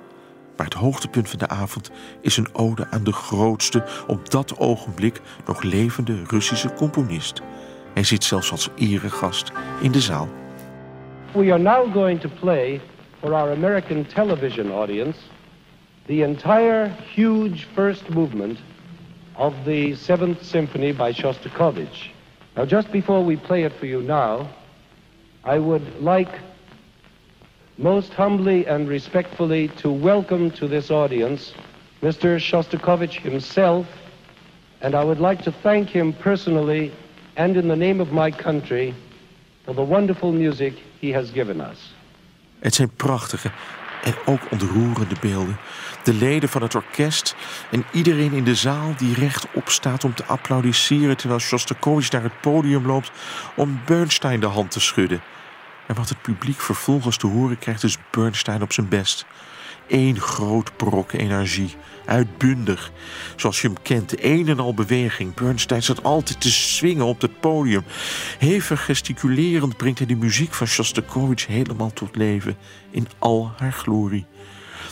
Maar 0.58 0.66
het 0.66 0.76
hoogtepunt 0.76 1.30
van 1.30 1.40
de 1.40 1.48
avond 1.48 1.92
is 2.22 2.38
een 2.38 2.56
ode 2.56 2.88
aan 2.90 3.04
de 3.04 3.12
grootste, 3.12 3.84
op 4.08 4.30
dat 4.30 4.58
ogenblik 4.58 5.22
nog 5.46 5.62
levende 5.62 6.24
Russische 6.28 6.74
componist. 6.74 7.42
Hij 7.94 8.04
zit 8.04 8.24
zelfs 8.24 8.52
als 8.52 8.70
eregast 8.76 9.52
in 9.82 9.92
de 9.92 10.02
zaal. 10.02 10.30
We 11.32 11.52
are 11.52 11.62
now 11.62 11.94
going 11.94 12.22
to 12.22 12.30
play 12.40 12.82
for 13.20 13.34
our 13.34 13.52
American 13.52 14.06
television 14.06 14.72
audience 14.72 15.20
the 16.08 16.22
entire 16.24 16.89
huge 17.14 17.66
first 17.76 18.10
movement 18.10 18.60
of 19.36 19.54
the 19.66 19.95
Seventh 19.95 20.43
Symphony 20.43 20.91
by 20.91 21.14
Shostakovich. 21.14 22.10
Now, 22.56 22.66
just 22.66 22.91
before 22.91 23.24
we 23.24 23.38
play 23.38 23.64
it 23.64 23.74
for 23.74 23.86
you 23.86 24.01
now, 24.01 24.49
I 25.43 25.58
would 25.58 26.01
like 26.01 26.39
most 27.78 28.14
humbly 28.14 28.68
and 28.68 28.88
respectfully 28.88 29.70
to 29.70 29.89
welcome 29.91 30.51
to 30.51 30.68
this 30.68 30.91
audience 30.91 31.54
Mr. 32.01 32.38
Shostakovich 32.38 33.22
himself, 33.22 33.88
and 34.82 34.93
I 34.93 35.04
would 35.04 35.20
like 35.20 35.41
to 35.43 35.51
thank 35.51 35.89
him 35.89 36.14
personally 36.14 36.91
and 37.38 37.56
in 37.56 37.70
the 37.70 37.76
name 37.76 38.01
of 38.01 38.12
my 38.12 38.30
country 38.30 38.93
for 39.66 39.74
the 39.74 39.84
wonderful 39.84 40.34
music 40.34 40.74
he 40.99 41.14
has 41.14 41.32
given 41.32 41.62
us. 41.62 41.93
Het 42.60 42.76
zijn 42.76 42.89
prachtige 42.95 43.51
en 44.04 44.14
ook 44.26 44.39
ontroerende 44.51 45.16
beelden. 45.22 45.58
De 46.04 46.14
leden 46.14 46.49
van 46.49 46.62
het 46.62 46.76
orkest 46.76 47.36
en 47.72 47.86
iedereen 47.91 48.34
in 48.34 48.43
de 48.43 48.56
zaal 48.56 48.93
die 48.97 49.14
rechtop 49.14 49.70
staat 49.70 50.04
om 50.04 50.14
te 50.14 50.26
applaudisseren 50.26 51.18
terwijl 51.18 51.39
Shostakovich 51.39 52.12
naar 52.12 52.24
het 52.24 52.41
podium 52.41 52.86
loopt 52.86 53.12
om 53.56 53.82
Bernstein 53.86 54.39
de 54.39 54.45
hand 54.45 54.72
te 54.72 54.80
schudden. 54.80 55.22
En 55.88 55.95
wat 55.95 56.10
het 56.10 56.22
publiek 56.22 56.62
vervolgens 56.62 57.18
te 57.18 57.28
horen 57.28 57.60
krijgt 57.60 57.84
is 57.84 57.97
Bernstein 58.12 58.62
op 58.62 58.74
zijn 58.74 58.88
best. 58.88 59.26
Eén 59.88 60.20
groot 60.20 60.78
brok 60.78 61.12
energie, 61.12 61.76
uitbundig, 62.06 62.91
zoals 63.36 63.62
je 63.62 63.68
hem 63.68 63.82
kent, 63.82 64.24
een 64.24 64.47
en 64.47 64.60
al 64.60 64.74
beweging. 64.74 65.34
Bernstein 65.34 65.84
zat 65.84 66.04
altijd 66.04 66.41
te 66.41 66.51
swingen 66.51 67.06
op 67.06 67.22
het 67.22 67.39
podium. 67.39 67.84
Hevig 68.39 68.86
gesticulerend 68.86 69.78
brengt 69.78 69.97
hij 69.97 70.08
de 70.08 70.16
muziek 70.16 70.54
van 70.54 70.68
Shostakovich 70.68 71.47
helemaal 71.47 71.93
tot 71.93 72.16
leven, 72.16 72.58
in 72.91 73.08
al 73.20 73.51
haar 73.58 73.74
glorie. 73.74 74.26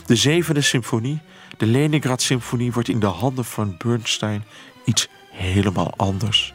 De 0.06 0.16
zevende 0.16 0.60
symfonie, 0.60 1.20
de 1.56 1.66
Leningrad-symfonie, 1.66 2.72
wordt 2.72 2.88
in 2.88 3.00
de 3.00 3.06
handen 3.06 3.44
van 3.44 3.74
Bernstein 3.78 4.44
iets 4.84 5.08
helemaal 5.30 5.92
anders. 5.96 6.54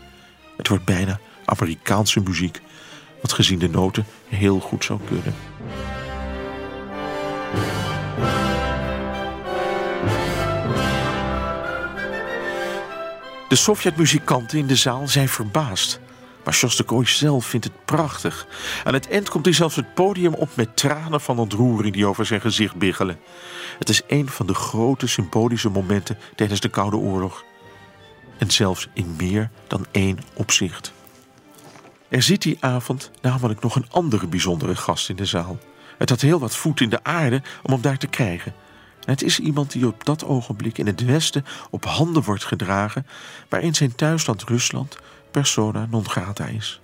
Het 0.58 0.68
wordt 0.68 0.86
bijna 0.86 1.20
Amerikaanse 1.45 2.20
muziek, 2.20 2.62
wat 3.22 3.34
gezien 3.34 3.60
de 3.60 3.70
noten 3.70 4.06
heel 4.28 4.60
goed 4.60 4.84
zou 4.84 5.00
kunnen. 5.08 5.36
De 13.48 13.56
Sovjet-muzikanten 13.56 14.58
in 14.58 14.68
de 14.68 14.76
zaal 14.76 15.08
zijn 15.08 15.30
verbaasd. 15.30 16.00
Maar 16.48 16.56
Shostakovich 16.56 17.10
zelf 17.10 17.45
vindt 17.45 17.66
het 17.66 17.86
prachtig. 17.86 18.48
Aan 18.84 18.93
het 18.93 19.10
eind 19.10 19.30
komt 19.30 19.45
hij 19.45 19.54
zelfs 19.54 19.76
het 19.76 19.93
podium 19.93 20.34
op 20.34 20.50
met 20.56 20.78
tranen 20.78 21.22
van 21.22 21.39
ontroering 21.39 21.93
die 21.93 22.06
over 22.06 22.26
zijn 22.26 22.41
gezicht 22.41 22.76
biggelen. 22.76 23.20
Het 23.80 23.89
is 23.89 24.02
een 24.08 24.30
van 24.30 24.48
de 24.48 24.54
grote 24.54 25.08
symbolische 25.08 25.70
momenten 25.70 26.18
tijdens 26.36 26.60
de 26.60 26.70
Koude 26.70 26.98
Oorlog. 26.98 27.43
En 28.38 28.52
zelfs 28.52 28.88
in 28.93 29.16
meer 29.18 29.50
dan 29.68 29.86
één 29.91 30.20
opzicht. 30.34 30.91
Er 32.10 32.22
zit 32.22 32.41
die 32.41 32.58
avond 32.60 33.12
namelijk 33.22 33.62
nog 33.62 33.76
een 33.76 33.89
andere 33.89 34.28
bijzondere 34.28 34.76
gast 34.76 35.10
in 35.10 35.16
de 35.16 35.26
zaal. 35.26 35.58
Het 35.98 36.10
had 36.10 36.22
heel 36.22 36.39
wat 36.39 36.56
voet 36.56 36.82
in 36.82 36.89
de 36.89 37.04
aarde 37.04 37.41
om 37.64 37.72
hem 37.72 37.82
daar 37.82 37.98
te 37.98 38.08
krijgen. 38.08 38.54
En 39.06 39.14
het 39.14 39.24
is 39.24 39.39
iemand 39.39 39.72
die 39.72 39.88
op 39.88 40.06
dat 40.06 40.26
ogenblik 40.26 40.78
in 40.78 40.88
het 40.88 41.06
Westen 41.06 41.45
op 41.70 41.86
handen 41.86 42.24
wordt 42.24 42.45
gedragen, 42.45 43.08
waarin 43.50 43.76
zijn 43.76 43.95
thuisland 43.95 44.43
Rusland 44.43 44.98
persona 45.38 45.88
non 45.90 46.10
grata 46.10 46.46
is. 46.46 46.82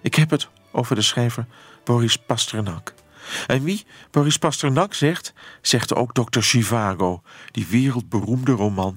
Ik 0.00 0.14
heb 0.14 0.30
het 0.30 0.48
over 0.70 0.94
de 0.94 1.02
schrijver 1.02 1.46
Boris 1.84 2.16
Pasternak. 2.16 2.94
En 3.46 3.62
wie 3.62 3.84
Boris 4.10 4.36
Pasternak 4.36 4.94
zegt, 4.94 5.32
zegt 5.62 5.94
ook 5.94 6.14
Dr. 6.14 6.40
Zhivago, 6.40 7.22
die 7.50 7.66
wereldberoemde 7.66 8.52
roman, 8.52 8.96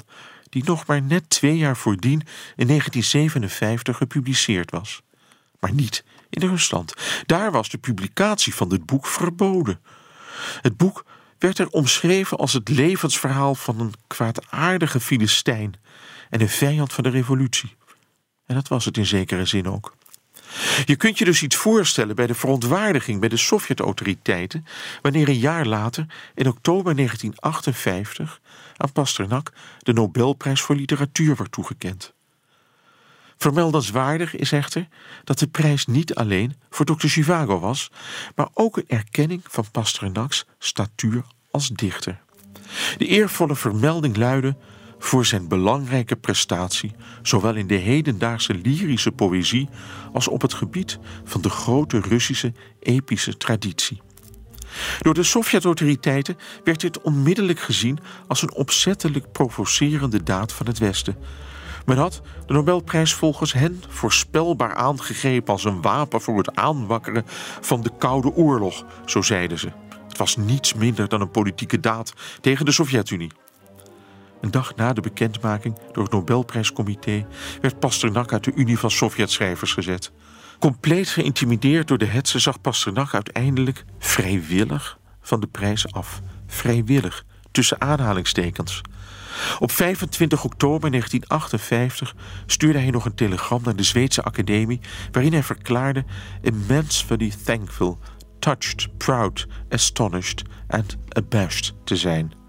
die 0.49 0.63
nog 0.63 0.85
maar 0.85 1.01
net 1.01 1.29
twee 1.29 1.57
jaar 1.57 1.77
voordien 1.77 2.21
in 2.55 2.67
1957 2.67 3.97
gepubliceerd 3.97 4.71
was. 4.71 5.01
Maar 5.59 5.73
niet 5.73 6.03
in 6.29 6.49
Rusland. 6.49 6.93
Daar 7.25 7.51
was 7.51 7.69
de 7.69 7.77
publicatie 7.77 8.55
van 8.55 8.69
dit 8.69 8.85
boek 8.85 9.05
verboden. 9.07 9.79
Het 10.61 10.77
boek 10.77 11.05
werd 11.39 11.59
er 11.59 11.69
omschreven 11.69 12.37
als 12.37 12.53
het 12.53 12.69
levensverhaal 12.69 13.55
van 13.55 13.79
een 13.79 13.93
kwaadaardige 14.07 14.99
Filistijn 14.99 15.73
en 16.29 16.41
een 16.41 16.49
vijand 16.49 16.93
van 16.93 17.03
de 17.03 17.09
revolutie. 17.09 17.75
En 18.45 18.55
dat 18.55 18.67
was 18.67 18.85
het 18.85 18.97
in 18.97 19.05
zekere 19.05 19.45
zin 19.45 19.69
ook. 19.69 19.95
Je 20.85 20.95
kunt 20.95 21.17
je 21.17 21.25
dus 21.25 21.43
iets 21.43 21.55
voorstellen 21.55 22.15
bij 22.15 22.27
de 22.27 22.35
verontwaardiging 22.35 23.19
bij 23.19 23.29
de 23.29 23.37
Sovjet-autoriteiten 23.37 24.65
wanneer 25.01 25.29
een 25.29 25.39
jaar 25.39 25.65
later, 25.65 26.05
in 26.35 26.47
oktober 26.47 26.95
1958, 26.95 28.41
aan 28.77 28.91
Pasternak 28.91 29.51
de 29.79 29.93
Nobelprijs 29.93 30.61
voor 30.61 30.75
literatuur 30.75 31.35
wordt 31.35 31.51
toegekend. 31.51 32.13
Vermeldenswaardig 33.37 34.35
is 34.35 34.51
echter 34.51 34.87
dat 35.23 35.39
de 35.39 35.47
prijs 35.47 35.85
niet 35.85 36.15
alleen 36.15 36.55
voor 36.69 36.85
Dr. 36.85 37.07
Zhivago 37.07 37.59
was, 37.59 37.91
maar 38.35 38.47
ook 38.53 38.77
een 38.77 38.87
erkenning 38.87 39.41
van 39.47 39.71
Pasternak's 39.71 40.45
statuur 40.59 41.23
als 41.51 41.69
dichter. 41.69 42.21
De 42.97 43.05
eervolle 43.05 43.55
vermelding 43.55 44.17
luidde 44.17 44.55
voor 44.99 45.25
zijn 45.25 45.47
belangrijke 45.47 46.15
prestatie, 46.15 46.91
zowel 47.21 47.55
in 47.55 47.67
de 47.67 47.75
hedendaagse 47.75 48.53
lyrische 48.53 49.11
poëzie 49.11 49.69
als 50.13 50.27
op 50.27 50.41
het 50.41 50.53
gebied 50.53 50.99
van 51.23 51.41
de 51.41 51.49
grote 51.49 51.99
Russische 51.99 52.53
epische 52.79 53.37
traditie. 53.37 54.01
Door 54.99 55.13
de 55.13 55.23
Sovjet-autoriteiten 55.23 56.37
werd 56.63 56.81
dit 56.81 57.01
onmiddellijk 57.01 57.59
gezien 57.59 57.99
als 58.27 58.41
een 58.41 58.53
opzettelijk 58.53 59.31
provocerende 59.31 60.23
daad 60.23 60.53
van 60.53 60.65
het 60.65 60.77
Westen. 60.77 61.17
Men 61.85 61.97
had 61.97 62.21
de 62.45 62.53
Nobelprijs 62.53 63.13
volgens 63.13 63.53
hen 63.53 63.83
voorspelbaar 63.89 64.73
aangegrepen 64.73 65.53
als 65.53 65.63
een 65.63 65.81
wapen 65.81 66.21
voor 66.21 66.37
het 66.37 66.55
aanwakkeren 66.55 67.23
van 67.61 67.81
de 67.81 67.91
Koude 67.97 68.33
Oorlog, 68.33 68.85
zo 69.05 69.21
zeiden 69.21 69.59
ze. 69.59 69.71
Het 70.07 70.17
was 70.17 70.37
niets 70.37 70.73
minder 70.73 71.07
dan 71.07 71.21
een 71.21 71.31
politieke 71.31 71.79
daad 71.79 72.13
tegen 72.41 72.65
de 72.65 72.71
Sovjet-Unie. 72.71 73.31
Een 74.45 74.51
dag 74.51 74.75
na 74.75 74.93
de 74.93 75.01
bekendmaking 75.01 75.77
door 75.91 76.03
het 76.03 76.11
Nobelprijscomité 76.11 77.25
werd 77.61 77.79
Pasternak 77.79 78.33
uit 78.33 78.43
de 78.43 78.51
Unie 78.55 78.79
van 78.79 78.91
Sovjetschrijvers 78.91 79.73
gezet. 79.73 80.11
Compleet 80.59 81.09
geïntimideerd 81.09 81.87
door 81.87 81.97
de 81.97 82.05
hetze 82.05 82.39
zag 82.39 82.61
Pasternak 82.61 83.13
uiteindelijk 83.13 83.85
vrijwillig 83.99 84.99
van 85.21 85.39
de 85.39 85.47
prijs 85.47 85.93
af. 85.93 86.21
Vrijwillig, 86.47 87.25
tussen 87.51 87.81
aanhalingstekens. 87.81 88.81
Op 89.59 89.71
25 89.71 90.43
oktober 90.43 90.89
1958 90.89 92.15
stuurde 92.45 92.79
hij 92.79 92.89
nog 92.89 93.05
een 93.05 93.15
telegram 93.15 93.61
naar 93.63 93.75
de 93.75 93.83
Zweedse 93.83 94.23
Academie 94.23 94.81
waarin 95.11 95.33
hij 95.33 95.43
verklaarde 95.43 96.05
immensely 96.41 97.31
thankful, 97.43 97.99
touched, 98.39 98.97
proud, 98.97 99.47
astonished 99.69 100.41
and 100.67 100.97
abashed 101.09 101.73
te 101.83 101.95
zijn. 101.95 102.43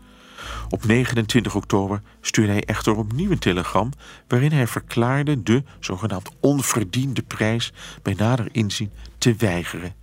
Op 0.68 0.84
29 0.84 1.54
oktober 1.54 2.02
stuurde 2.20 2.52
hij 2.52 2.64
echter 2.64 2.96
opnieuw 2.96 3.30
een 3.30 3.38
telegram 3.38 3.92
waarin 4.28 4.52
hij 4.52 4.66
verklaarde 4.66 5.42
de 5.42 5.62
zogenaamd 5.80 6.30
onverdiende 6.40 7.22
prijs 7.22 7.72
bij 8.02 8.14
nader 8.14 8.48
inzien 8.52 8.90
te 9.18 9.34
weigeren. 9.34 9.94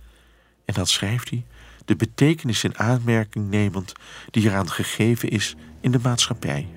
En 0.64 0.74
dat 0.74 0.88
schrijft 0.88 1.30
hij 1.30 1.44
de 1.84 1.96
betekenis 1.96 2.64
in 2.64 2.78
aanmerking 2.78 3.50
nemend 3.50 3.92
die 4.30 4.44
eraan 4.44 4.70
gegeven 4.70 5.28
is 5.28 5.56
in 5.80 5.90
de 5.90 5.98
maatschappij. 6.02 6.68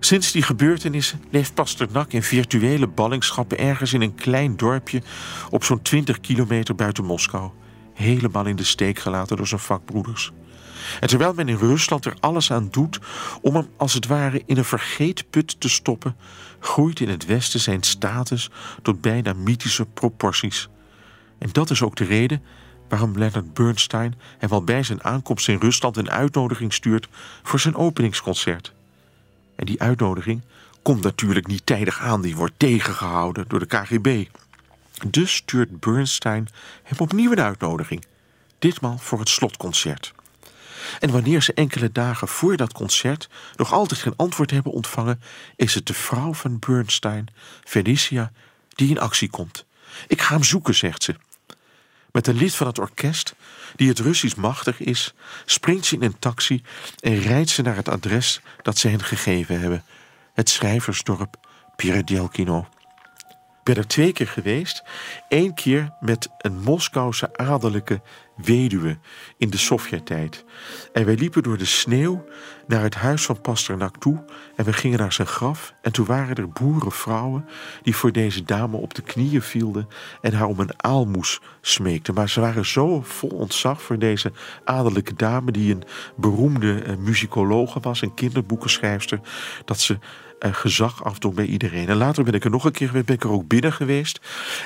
Sinds 0.00 0.32
die 0.32 0.42
gebeurtenissen 0.42 1.22
leeft 1.30 1.54
Pasternak 1.54 2.12
in 2.12 2.22
virtuele 2.22 2.86
ballingschappen 2.86 3.58
ergens 3.58 3.92
in 3.92 4.00
een 4.00 4.14
klein 4.14 4.56
dorpje 4.56 5.02
op 5.50 5.64
zo'n 5.64 5.82
20 5.82 6.20
kilometer 6.20 6.74
buiten 6.74 7.04
Moskou, 7.04 7.50
helemaal 7.94 8.46
in 8.46 8.56
de 8.56 8.64
steek 8.64 8.98
gelaten 8.98 9.36
door 9.36 9.46
zijn 9.46 9.60
vakbroeders. 9.60 10.32
En 11.00 11.08
terwijl 11.08 11.34
men 11.34 11.48
in 11.48 11.56
Rusland 11.56 12.04
er 12.04 12.16
alles 12.20 12.52
aan 12.52 12.68
doet 12.70 12.98
om 13.40 13.54
hem 13.54 13.68
als 13.76 13.94
het 13.94 14.06
ware 14.06 14.42
in 14.46 14.56
een 14.56 14.64
vergeetput 14.64 15.60
te 15.60 15.68
stoppen, 15.68 16.16
groeit 16.60 17.00
in 17.00 17.08
het 17.08 17.26
Westen 17.26 17.60
zijn 17.60 17.82
status 17.82 18.50
tot 18.82 19.00
bijna 19.00 19.32
mythische 19.32 19.84
proporties. 19.84 20.68
En 21.38 21.48
dat 21.52 21.70
is 21.70 21.82
ook 21.82 21.96
de 21.96 22.04
reden 22.04 22.42
waarom 22.88 23.18
Leonard 23.18 23.54
Bernstein 23.54 24.14
hem 24.38 24.50
al 24.50 24.64
bij 24.64 24.82
zijn 24.82 25.04
aankomst 25.04 25.48
in 25.48 25.58
Rusland 25.60 25.96
een 25.96 26.10
uitnodiging 26.10 26.72
stuurt 26.72 27.08
voor 27.42 27.60
zijn 27.60 27.74
openingsconcert. 27.74 28.72
En 29.56 29.66
die 29.66 29.80
uitnodiging 29.80 30.42
komt 30.82 31.02
natuurlijk 31.02 31.46
niet 31.46 31.66
tijdig 31.66 32.00
aan, 32.00 32.22
die 32.22 32.36
wordt 32.36 32.54
tegengehouden 32.56 33.44
door 33.48 33.58
de 33.58 33.66
KGB. 33.66 34.24
Dus 35.06 35.34
stuurt 35.34 35.80
Bernstein 35.80 36.48
hem 36.82 36.98
opnieuw 36.98 37.32
een 37.32 37.40
uitnodiging, 37.40 38.04
ditmaal 38.58 38.98
voor 38.98 39.18
het 39.18 39.28
slotconcert. 39.28 40.12
En 41.00 41.10
wanneer 41.10 41.42
ze 41.42 41.54
enkele 41.54 41.92
dagen 41.92 42.28
voor 42.28 42.56
dat 42.56 42.72
concert 42.72 43.28
nog 43.56 43.72
altijd 43.72 44.00
geen 44.00 44.16
antwoord 44.16 44.50
hebben 44.50 44.72
ontvangen, 44.72 45.22
is 45.56 45.74
het 45.74 45.86
de 45.86 45.94
vrouw 45.94 46.34
van 46.34 46.58
Bernstein, 46.58 47.26
Felicia, 47.64 48.32
die 48.68 48.90
in 48.90 49.00
actie 49.00 49.30
komt. 49.30 49.64
Ik 50.06 50.20
ga 50.20 50.34
hem 50.34 50.44
zoeken, 50.44 50.74
zegt 50.74 51.02
ze. 51.02 51.14
Met 52.12 52.26
een 52.26 52.36
lid 52.36 52.54
van 52.54 52.66
het 52.66 52.78
orkest, 52.78 53.34
die 53.76 53.88
het 53.88 53.98
Russisch 53.98 54.36
machtig 54.36 54.80
is, 54.80 55.14
springt 55.44 55.86
ze 55.86 55.94
in 55.94 56.02
een 56.02 56.18
taxi 56.18 56.62
en 57.00 57.20
rijdt 57.20 57.50
ze 57.50 57.62
naar 57.62 57.76
het 57.76 57.88
adres 57.88 58.40
dat 58.62 58.78
ze 58.78 58.88
hen 58.88 59.04
gegeven 59.04 59.60
hebben. 59.60 59.84
het 60.34 60.48
schrijversdorp 60.48 61.36
Pierdelkino. 61.76 62.66
Ik 63.62 63.74
ben 63.74 63.76
er 63.76 63.86
twee 63.86 64.12
keer 64.12 64.28
geweest. 64.28 64.82
Eén 65.28 65.54
keer 65.54 65.92
met 66.00 66.28
een 66.38 66.60
Moskouse 66.60 67.36
adellijke 67.36 68.00
weduwe 68.36 68.98
in 69.36 69.50
de 69.50 69.56
Sovjet-tijd. 69.56 70.44
En 70.92 71.04
wij 71.04 71.14
liepen 71.14 71.42
door 71.42 71.58
de 71.58 71.64
sneeuw 71.64 72.24
naar 72.66 72.82
het 72.82 72.94
huis 72.94 73.24
van 73.24 73.40
Pasternak 73.40 73.96
toe. 73.96 74.24
En 74.56 74.64
we 74.64 74.72
gingen 74.72 74.98
naar 74.98 75.12
zijn 75.12 75.28
graf. 75.28 75.74
En 75.82 75.92
toen 75.92 76.06
waren 76.06 76.36
er 76.36 76.48
boerenvrouwen 76.48 77.48
die 77.82 77.96
voor 77.96 78.12
deze 78.12 78.42
dame 78.44 78.76
op 78.76 78.94
de 78.94 79.02
knieën 79.02 79.42
vielden 79.42 79.88
en 80.20 80.34
haar 80.34 80.46
om 80.46 80.60
een 80.60 80.82
aalmoes 80.82 81.40
smeekten. 81.60 82.14
Maar 82.14 82.28
ze 82.28 82.40
waren 82.40 82.66
zo 82.66 83.02
vol 83.02 83.30
ontzag 83.30 83.82
voor 83.82 83.98
deze 83.98 84.32
adellijke 84.64 85.14
dame, 85.14 85.50
die 85.52 85.74
een 85.74 85.82
beroemde 86.16 86.84
uh, 86.84 86.96
muzikologe 86.96 87.80
was, 87.80 88.02
een 88.02 88.14
kinderboekenschrijfster, 88.14 89.20
dat 89.64 89.80
ze 89.80 89.98
gezag 90.50 91.04
afdoen 91.04 91.34
bij 91.34 91.46
iedereen. 91.46 91.88
En 91.88 91.96
later 91.96 92.24
ben 92.24 92.34
ik 92.34 92.44
er 92.44 92.50
nog 92.50 92.64
een 92.64 92.72
keer 92.72 92.86
geweest, 92.86 93.06
ben 93.06 93.14
ik 93.14 93.24
er 93.24 93.30
ook 93.30 93.48
binnen 93.48 93.72
geweest. 93.72 94.20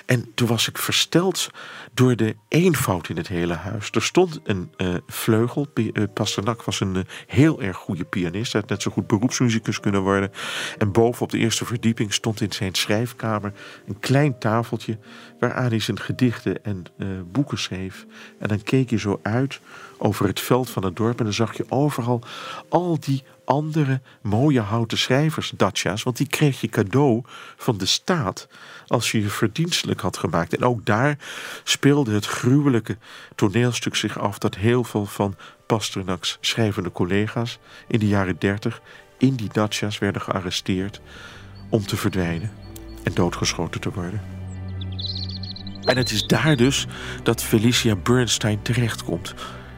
En 0.07 0.35
toen 0.35 0.49
was 0.49 0.69
ik 0.69 0.79
versteld 0.79 1.51
door 1.93 2.17
de 2.17 2.37
eenvoud 2.49 3.09
in 3.09 3.17
het 3.17 3.29
hele 3.29 3.55
huis. 3.55 3.91
Er 3.91 4.03
stond 4.03 4.41
een 4.45 4.73
uh, 4.77 4.95
vleugel. 5.07 5.67
Uh, 5.75 6.05
Pasternak 6.15 6.63
was 6.63 6.81
een 6.81 7.07
heel 7.27 7.63
erg 7.63 7.77
goede 7.77 8.05
pianist. 8.05 8.53
Hij 8.53 8.61
had 8.61 8.71
net 8.71 8.83
zo 8.83 8.91
goed 8.91 9.07
beroepsmuzikus 9.07 9.81
kunnen 9.81 10.03
worden. 10.03 10.33
En 10.79 10.93
boven 10.93 11.23
op 11.23 11.31
de 11.31 11.39
eerste 11.39 11.65
verdieping 11.65 12.15
stond 12.15 12.41
in 12.41 12.53
zijn 12.53 12.75
schrijfkamer 12.75 13.53
een 13.87 14.01
klein 14.01 14.39
tafeltje 14.39 14.99
waaraan 15.39 15.69
hij 15.69 15.81
zijn 15.81 16.01
gedichten 16.01 16.65
en 16.65 16.85
boeken 17.33 17.59
schreef. 17.59 18.07
En 18.39 18.49
dan 18.49 18.63
keek 18.63 18.91
je 18.91 18.99
zo 18.99 19.21
uit 19.23 19.61
over 19.99 20.27
het 20.27 20.41
veld 20.41 20.71
van 20.71 20.85
het 20.85 20.97
dorp 20.97 21.19
en 21.19 21.25
dan 21.25 21.35
zag 21.35 21.57
je 21.57 21.67
overal 21.69 22.23
al 22.69 23.01
die 23.01 23.23
andere 23.47 24.01
mooie 24.23 24.61
houten 24.61 24.99
schrijvers, 24.99 25.53
dacia's, 25.57 26.03
want 26.03 26.17
die 26.17 26.29
kreeg 26.29 26.61
je 26.61 26.69
cadeau 26.69 27.23
van 27.57 27.79
de 27.79 27.87
staat 27.87 28.49
als 28.87 29.11
je 29.11 29.21
je 29.21 29.29
verdienstelijk 29.29 30.01
had 30.01 30.17
gemaakt. 30.17 30.57
En 30.57 30.65
ook 30.65 30.85
daar 30.85 31.19
speelde 31.65 32.13
het 32.13 32.27
gruwelijke 32.27 32.97
toneelstuk 33.35 33.95
zich 33.95 34.19
af 34.19 34.39
dat 34.39 34.55
heel 34.57 34.85
veel 34.85 35.07
van 35.07 35.37
Pasternak's 35.67 36.39
schrijvende 36.41 36.93
collega's 36.93 37.59
in 37.89 37.99
de 37.99 38.09
jaren 38.09 38.37
dertig 38.39 38.81
in 39.19 39.35
die 39.35 39.49
dacia's 39.53 39.99
werden 39.99 40.23
gearresteerd 40.23 41.01
om 41.71 41.87
te 41.87 41.97
verdwijnen 41.97 42.51
en 43.03 43.15
doodgeschoten 43.15 43.81
te 43.81 43.91
worden. 43.91 44.21
En 45.85 45.97
het 45.97 46.11
is 46.11 46.27
daar 46.27 46.57
dus 46.57 46.87
dat 47.23 47.43
Felicia 47.43 47.97
Bernstein 47.97 48.63
terechtkomt. 48.63 49.35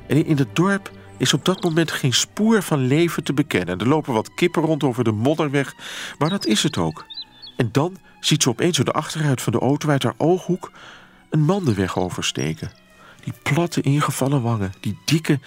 En 0.06 0.24
in 0.24 0.36
het 0.36 0.56
dorp 0.56 0.90
is 1.18 1.32
op 1.32 1.44
dat 1.44 1.62
moment 1.62 1.90
geen 1.90 2.12
spoor 2.12 2.62
van 2.62 2.86
leven 2.86 3.24
te 3.24 3.32
bekennen. 3.32 3.78
Er 3.78 3.88
lopen 3.88 4.12
wat 4.12 4.34
kippen 4.34 4.62
rond 4.62 4.84
over 4.84 5.04
de 5.04 5.12
modderweg, 5.12 5.74
maar 6.18 6.30
dat 6.30 6.46
is 6.46 6.62
het 6.62 6.78
ook. 6.78 7.04
En 7.56 7.68
dan 7.72 7.96
ziet 8.20 8.42
ze 8.42 8.48
opeens 8.48 8.76
door 8.76 8.84
de 8.84 8.92
achteruit 8.92 9.42
van 9.42 9.52
de 9.52 9.58
auto 9.58 9.88
uit 9.88 10.02
haar 10.02 10.14
ooghoek 10.16 10.72
een 11.30 11.40
man 11.40 11.64
de 11.64 11.74
weg 11.74 11.98
oversteken. 11.98 12.70
Die 13.24 13.32
platte 13.42 13.80
ingevallen 13.80 14.42
wangen, 14.42 14.72
die 14.80 14.98
dikke 15.04 15.40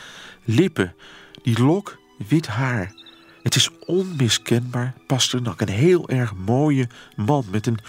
lippen, 0.44 0.96
die 1.42 1.64
lok 1.64 1.98
wit 2.28 2.48
haar. 2.48 2.94
Het 3.44 3.56
is 3.56 3.70
onmiskenbaar 3.86 4.94
Pasternak, 5.08 5.62
een 5.62 5.70
heel 5.70 6.10
erg 6.10 6.36
mooie 6.36 6.88
man 7.16 7.46
met 7.52 7.68
een 7.68 7.80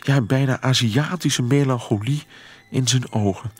ja, 0.00 0.20
bijna 0.20 0.60
Aziatische 0.60 1.42
melancholie 1.42 2.22
in 2.70 2.88
zijn 2.88 3.12
ogen. 3.12 3.50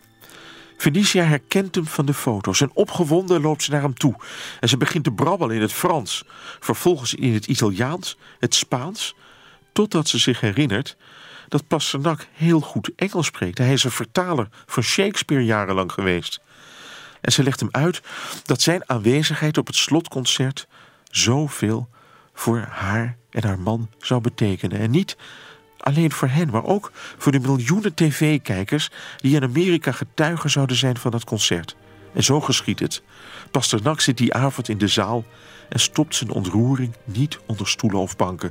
Felicia 0.78 1.24
herkent 1.24 1.74
hem 1.74 1.86
van 1.86 2.06
de 2.06 2.14
foto's 2.14 2.60
en 2.60 2.70
opgewonden 2.74 3.40
loopt 3.40 3.62
ze 3.62 3.70
naar 3.70 3.82
hem 3.82 3.94
toe. 3.94 4.14
En 4.60 4.68
ze 4.68 4.76
begint 4.76 5.04
te 5.04 5.10
brabbelen 5.10 5.56
in 5.56 5.62
het 5.62 5.72
Frans, 5.72 6.24
vervolgens 6.60 7.14
in 7.14 7.34
het 7.34 7.46
Italiaans, 7.46 8.16
het 8.38 8.54
Spaans, 8.54 9.14
totdat 9.72 10.08
ze 10.08 10.18
zich 10.18 10.40
herinnert 10.40 10.96
dat 11.48 11.66
Pasternak 11.66 12.26
heel 12.32 12.60
goed 12.60 12.90
Engels 12.96 13.26
spreekt. 13.26 13.58
Hij 13.58 13.72
is 13.72 13.84
een 13.84 13.90
vertaler 13.90 14.48
van 14.66 14.82
Shakespeare 14.82 15.44
jarenlang 15.44 15.92
geweest. 15.92 16.40
En 17.20 17.32
ze 17.32 17.42
legt 17.42 17.60
hem 17.60 17.68
uit 17.72 18.00
dat 18.44 18.62
zijn 18.62 18.88
aanwezigheid 18.88 19.58
op 19.58 19.66
het 19.66 19.76
slotconcert 19.76 20.66
zoveel 21.10 21.88
voor 22.34 22.58
haar 22.70 23.16
en 23.30 23.44
haar 23.44 23.58
man 23.58 23.90
zou 23.98 24.20
betekenen. 24.20 24.78
En 24.78 24.90
niet 24.90 25.16
alleen 25.88 26.12
voor 26.12 26.28
hen, 26.28 26.50
maar 26.50 26.64
ook 26.64 26.92
voor 26.94 27.32
de 27.32 27.40
miljoenen 27.40 27.94
tv-kijkers 27.94 28.90
die 29.16 29.36
in 29.36 29.42
Amerika 29.42 29.92
getuigen 29.92 30.50
zouden 30.50 30.76
zijn 30.76 30.96
van 30.96 31.12
het 31.12 31.24
concert. 31.24 31.76
En 32.14 32.24
zo 32.24 32.40
geschiet 32.40 32.78
het. 32.78 33.02
Pasternak 33.50 34.00
zit 34.00 34.16
die 34.16 34.34
avond 34.34 34.68
in 34.68 34.78
de 34.78 34.88
zaal 34.88 35.24
en 35.68 35.80
stopt 35.80 36.14
zijn 36.14 36.30
ontroering 36.30 36.94
niet 37.04 37.38
onder 37.46 37.68
stoelen 37.68 38.00
of 38.00 38.16
banken. 38.16 38.50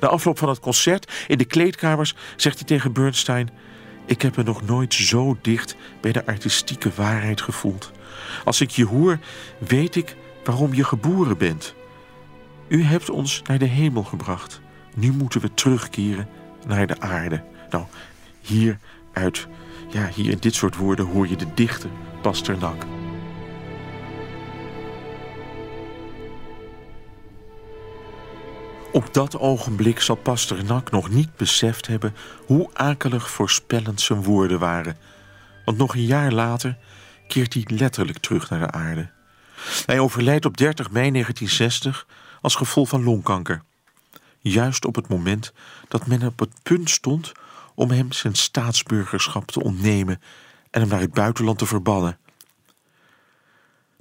Na 0.00 0.08
afloop 0.08 0.38
van 0.38 0.48
het 0.48 0.60
concert 0.60 1.12
in 1.26 1.38
de 1.38 1.44
kleedkamers 1.44 2.14
zegt 2.36 2.58
hij 2.58 2.66
tegen 2.66 2.92
Bernstein: 2.92 3.50
Ik 4.06 4.22
heb 4.22 4.36
me 4.36 4.42
nog 4.42 4.62
nooit 4.66 4.94
zo 4.94 5.38
dicht 5.42 5.76
bij 6.00 6.12
de 6.12 6.26
artistieke 6.26 6.90
waarheid 6.94 7.40
gevoeld. 7.40 7.90
Als 8.44 8.60
ik 8.60 8.70
je 8.70 8.84
hoor, 8.84 9.18
weet 9.58 9.96
ik 9.96 10.16
waarom 10.44 10.74
je 10.74 10.84
geboren 10.84 11.38
bent. 11.38 11.74
U 12.68 12.82
hebt 12.82 13.10
ons 13.10 13.42
naar 13.46 13.58
de 13.58 13.64
hemel 13.64 14.02
gebracht. 14.02 14.60
Nu 14.94 15.12
moeten 15.12 15.40
we 15.40 15.54
terugkeren 15.54 16.28
naar 16.66 16.86
de 16.86 17.00
aarde. 17.00 17.42
Nou, 17.70 17.84
hier 18.40 18.78
uit, 19.12 19.46
ja, 19.90 20.08
hier 20.14 20.30
in 20.30 20.38
dit 20.38 20.54
soort 20.54 20.76
woorden 20.76 21.06
hoor 21.06 21.28
je 21.28 21.36
de 21.36 21.54
dichter 21.54 21.90
Pasternak. 22.22 22.84
Op 28.92 29.14
dat 29.14 29.38
ogenblik 29.38 30.00
zal 30.00 30.16
Pasternak 30.16 30.90
nog 30.90 31.10
niet 31.10 31.36
beseft 31.36 31.86
hebben 31.86 32.14
hoe 32.46 32.70
akelig 32.72 33.30
voorspellend 33.30 34.00
zijn 34.00 34.22
woorden 34.22 34.58
waren. 34.58 34.96
Want 35.64 35.78
nog 35.78 35.94
een 35.94 36.04
jaar 36.04 36.32
later 36.32 36.76
keert 37.28 37.54
hij 37.54 37.64
letterlijk 37.66 38.18
terug 38.18 38.50
naar 38.50 38.60
de 38.60 38.70
aarde. 38.70 39.10
Hij 39.86 39.98
overlijdt 39.98 40.44
op 40.44 40.56
30 40.56 40.90
mei 40.90 41.10
1960 41.10 42.06
als 42.40 42.54
gevolg 42.54 42.88
van 42.88 43.04
longkanker. 43.04 43.62
Juist 44.52 44.84
op 44.84 44.94
het 44.94 45.08
moment 45.08 45.52
dat 45.88 46.06
men 46.06 46.26
op 46.26 46.38
het 46.38 46.62
punt 46.62 46.90
stond 46.90 47.32
om 47.74 47.90
hem 47.90 48.12
zijn 48.12 48.34
staatsburgerschap 48.34 49.50
te 49.50 49.62
ontnemen 49.62 50.20
en 50.70 50.80
hem 50.80 50.88
naar 50.90 51.00
het 51.00 51.12
buitenland 51.12 51.58
te 51.58 51.66
verbannen. 51.66 52.18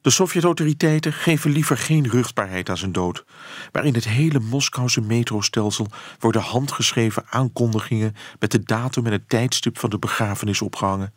De 0.02 0.10
Sovjet-autoriteiten 0.10 1.14
geven 1.14 1.52
liever 1.52 1.78
geen 1.78 2.10
ruchtbaarheid 2.10 2.70
aan 2.70 2.78
zijn 2.78 2.92
dood, 2.92 3.26
maar 3.72 3.86
in 3.86 3.94
het 3.94 4.08
hele 4.08 4.40
Moskouse 4.40 5.02
metrostelsel 5.02 5.88
worden 6.20 6.42
handgeschreven 6.42 7.24
aankondigingen 7.30 8.16
met 8.40 8.52
de 8.52 8.64
datum 8.64 9.06
en 9.06 9.12
het 9.12 9.30
tijdstip 9.30 9.80
van 9.80 9.90
de 9.90 10.00
begrafenis 10.00 10.62
opgehangen. 10.62 11.14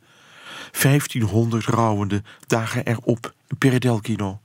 1500 0.82 1.64
rouwende 1.64 2.22
dagen 2.46 2.84
erop 2.84 3.34
in 3.48 3.58
Peredelkino. 3.58 4.40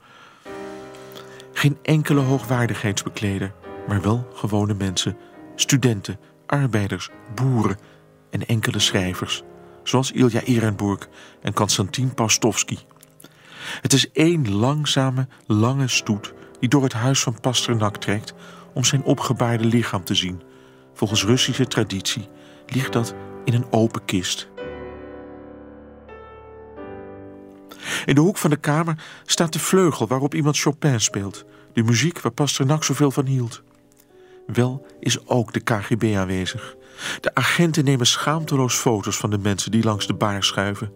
Geen 1.53 1.77
enkele 1.83 2.19
hoogwaardigheidsbekleder, 2.19 3.53
maar 3.87 4.01
wel 4.01 4.27
gewone 4.33 4.73
mensen, 4.73 5.17
studenten, 5.55 6.19
arbeiders, 6.45 7.09
boeren 7.35 7.77
en 8.29 8.45
enkele 8.45 8.79
schrijvers, 8.79 9.43
zoals 9.83 10.11
Ilja 10.11 10.41
Ehrenburg 10.41 11.09
en 11.41 11.53
Konstantin 11.53 12.13
Paustovsky. 12.13 12.77
Het 13.81 13.93
is 13.93 14.11
één 14.11 14.51
langzame, 14.51 15.27
lange 15.45 15.87
stoet 15.87 16.33
die 16.59 16.69
door 16.69 16.83
het 16.83 16.93
huis 16.93 17.23
van 17.23 17.39
Pasternak 17.39 17.97
trekt 17.97 18.33
om 18.73 18.83
zijn 18.83 19.03
opgebaarde 19.03 19.65
lichaam 19.65 20.03
te 20.03 20.15
zien. 20.15 20.41
Volgens 20.93 21.25
Russische 21.25 21.67
traditie 21.67 22.29
ligt 22.67 22.93
dat 22.93 23.13
in 23.45 23.53
een 23.53 23.71
open 23.71 24.05
kist. 24.05 24.49
In 28.05 28.15
de 28.15 28.21
hoek 28.21 28.37
van 28.37 28.49
de 28.49 28.57
kamer 28.57 29.03
staat 29.25 29.53
de 29.53 29.59
vleugel 29.59 30.07
waarop 30.07 30.33
iemand 30.33 30.59
Chopin 30.59 31.01
speelt, 31.01 31.45
de 31.73 31.83
muziek 31.83 32.21
waar 32.21 32.31
Pasternak 32.31 32.83
zoveel 32.83 33.11
van 33.11 33.25
hield. 33.25 33.63
Wel 34.47 34.85
is 34.99 35.27
ook 35.27 35.53
de 35.53 35.59
KGB 35.59 36.15
aanwezig. 36.15 36.75
De 37.19 37.35
agenten 37.35 37.83
nemen 37.83 38.05
schaamteloos 38.05 38.75
foto's 38.75 39.17
van 39.17 39.29
de 39.29 39.37
mensen 39.37 39.71
die 39.71 39.83
langs 39.83 40.07
de 40.07 40.13
baar 40.13 40.43
schuiven. 40.43 40.91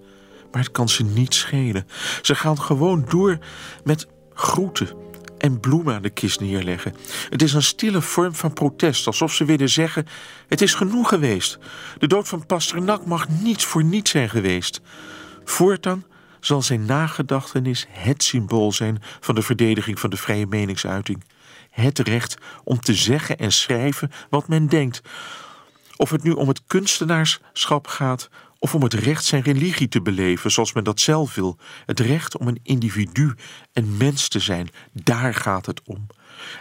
Maar 0.51 0.61
het 0.61 0.71
kan 0.71 0.89
ze 0.89 1.03
niet 1.03 1.33
schelen. 1.33 1.87
Ze 2.21 2.35
gaan 2.35 2.61
gewoon 2.61 3.05
door 3.09 3.37
met 3.83 4.07
groeten 4.33 4.89
en 5.37 5.59
bloemen 5.59 5.95
aan 5.95 6.01
de 6.01 6.09
kist 6.09 6.39
neerleggen. 6.39 6.95
Het 7.29 7.41
is 7.41 7.53
een 7.53 7.63
stille 7.63 8.01
vorm 8.01 8.35
van 8.35 8.53
protest, 8.53 9.07
alsof 9.07 9.33
ze 9.33 9.45
willen 9.45 9.69
zeggen: 9.69 10.07
Het 10.47 10.61
is 10.61 10.73
genoeg 10.73 11.09
geweest. 11.09 11.57
De 11.97 12.07
dood 12.07 12.27
van 12.27 12.45
Pasternak 12.45 13.05
mag 13.05 13.29
niets 13.29 13.65
voor 13.65 13.83
niets 13.83 14.11
zijn 14.11 14.29
geweest. 14.29 14.81
Voortaan 15.43 16.05
zal 16.39 16.61
zijn 16.61 16.85
nagedachtenis 16.85 17.85
het 17.89 18.23
symbool 18.23 18.71
zijn 18.71 19.01
van 19.19 19.35
de 19.35 19.41
verdediging 19.41 19.99
van 19.99 20.09
de 20.09 20.17
vrije 20.17 20.47
meningsuiting. 20.47 21.23
Het 21.75 21.99
recht 21.99 22.37
om 22.63 22.79
te 22.79 22.93
zeggen 22.93 23.37
en 23.37 23.51
schrijven 23.51 24.11
wat 24.29 24.47
men 24.47 24.67
denkt. 24.67 25.01
Of 25.95 26.09
het 26.09 26.23
nu 26.23 26.31
om 26.31 26.47
het 26.47 26.61
kunstenaarschap 26.67 27.87
gaat 27.87 28.29
of 28.59 28.75
om 28.75 28.83
het 28.83 28.93
recht 28.93 29.25
zijn 29.25 29.41
religie 29.41 29.87
te 29.87 30.01
beleven 30.01 30.51
zoals 30.51 30.73
men 30.73 30.83
dat 30.83 30.99
zelf 30.99 31.35
wil. 31.35 31.57
Het 31.85 31.99
recht 31.99 32.37
om 32.37 32.47
een 32.47 32.59
individu 32.63 33.35
en 33.73 33.97
mens 33.97 34.27
te 34.27 34.39
zijn, 34.39 34.69
daar 34.91 35.33
gaat 35.33 35.65
het 35.65 35.81
om. 35.85 36.07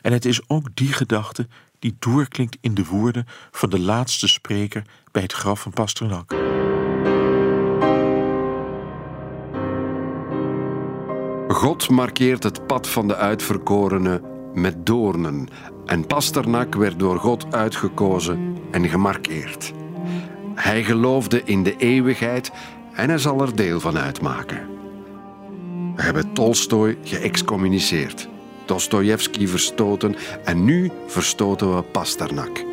En 0.02 0.12
het 0.12 0.24
is 0.24 0.48
ook 0.48 0.68
die 0.74 0.92
gedachte 0.92 1.48
die 1.78 1.96
doorklinkt 1.98 2.56
in 2.60 2.74
de 2.74 2.84
woorden 2.84 3.26
van 3.50 3.70
de 3.70 3.80
laatste 3.80 4.28
spreker 4.28 4.82
bij 5.12 5.22
het 5.22 5.32
graf 5.32 5.60
van 5.60 5.72
Pasternak. 5.72 6.34
God 11.48 11.88
markeert 11.88 12.42
het 12.42 12.66
pad 12.66 12.88
van 12.88 13.08
de 13.08 13.16
uitverkorene 13.16 14.33
met 14.54 14.86
doornen. 14.86 15.48
En 15.86 16.06
Pasternak 16.06 16.74
werd 16.74 16.98
door 16.98 17.18
God 17.18 17.54
uitgekozen 17.54 18.56
en 18.70 18.88
gemarkeerd. 18.88 19.72
Hij 20.54 20.84
geloofde 20.84 21.42
in 21.44 21.62
de 21.62 21.76
eeuwigheid 21.76 22.52
en 22.92 23.08
hij 23.08 23.18
zal 23.18 23.40
er 23.40 23.56
deel 23.56 23.80
van 23.80 23.98
uitmaken. 23.98 24.60
We 25.96 26.02
hebben 26.02 26.32
Tolstoy 26.32 26.98
geëxcommuniceerd, 27.02 28.28
Dostojevski 28.64 29.48
verstoten 29.48 30.16
en 30.44 30.64
nu 30.64 30.90
verstoten 31.06 31.76
we 31.76 31.82
Pasternak. 31.82 32.64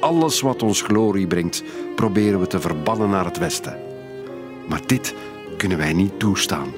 Alles 0.00 0.40
wat 0.40 0.62
ons 0.62 0.82
glorie 0.82 1.26
brengt, 1.26 1.64
proberen 1.94 2.40
we 2.40 2.46
te 2.46 2.60
verbannen 2.60 3.10
naar 3.10 3.24
het 3.24 3.38
Westen. 3.38 3.78
Maar 4.68 4.80
dit 4.86 5.14
kunnen 5.56 5.78
wij 5.78 5.92
niet 5.92 6.18
toestaan. 6.18 6.68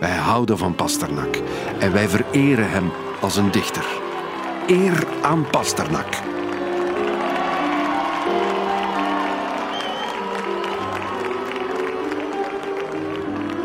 Wij 0.00 0.16
houden 0.16 0.58
van 0.58 0.74
Pasternak 0.74 1.40
en 1.78 1.92
wij 1.92 2.08
vereren 2.08 2.70
hem 2.70 2.90
als 3.20 3.36
een 3.36 3.50
dichter. 3.50 3.86
Eer 4.66 5.06
aan 5.22 5.46
Pasternak. 5.50 6.06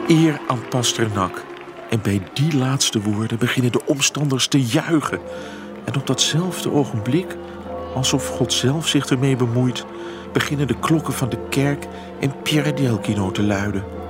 Eer 0.07 0.39
aan 0.47 0.67
Pasternak. 0.69 1.43
En 1.89 2.01
bij 2.01 2.21
die 2.33 2.57
laatste 2.57 3.01
woorden 3.01 3.37
beginnen 3.37 3.71
de 3.71 3.85
omstanders 3.85 4.47
te 4.47 4.61
juichen. 4.61 5.19
En 5.85 5.95
op 5.95 6.07
datzelfde 6.07 6.71
ogenblik, 6.71 7.35
alsof 7.95 8.27
God 8.27 8.53
zelf 8.53 8.87
zich 8.87 9.05
ermee 9.05 9.35
bemoeit, 9.35 9.85
beginnen 10.33 10.67
de 10.67 10.79
klokken 10.79 11.13
van 11.13 11.29
de 11.29 11.47
kerk 11.49 11.87
in 12.19 12.33
Pierre 12.43 12.73
te 13.31 13.43
luiden. 13.43 14.00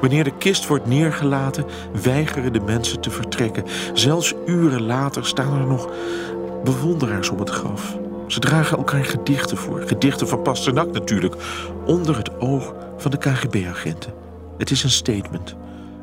Wanneer 0.00 0.24
de 0.24 0.36
kist 0.38 0.66
wordt 0.66 0.86
neergelaten, 0.86 1.64
weigeren 2.02 2.52
de 2.52 2.60
mensen 2.60 3.00
te 3.00 3.10
vertrekken. 3.10 3.64
Zelfs 3.92 4.34
uren 4.46 4.82
later 4.82 5.26
staan 5.26 5.60
er 5.60 5.66
nog 5.66 5.90
bewonderaars 6.64 7.28
om 7.28 7.38
het 7.38 7.50
graf. 7.50 7.98
Ze 8.26 8.40
dragen 8.40 8.76
elkaar 8.76 9.04
gedichten 9.04 9.56
voor. 9.56 9.82
Gedichten 9.86 10.28
van 10.28 10.42
Pasternak 10.42 10.92
natuurlijk. 10.92 11.34
Onder 11.86 12.16
het 12.16 12.40
oog 12.40 12.74
van 12.96 13.10
de 13.10 13.18
KGB-agenten. 13.18 14.12
Het 14.58 14.70
is 14.70 14.82
een 14.82 14.90
statement. 14.90 15.56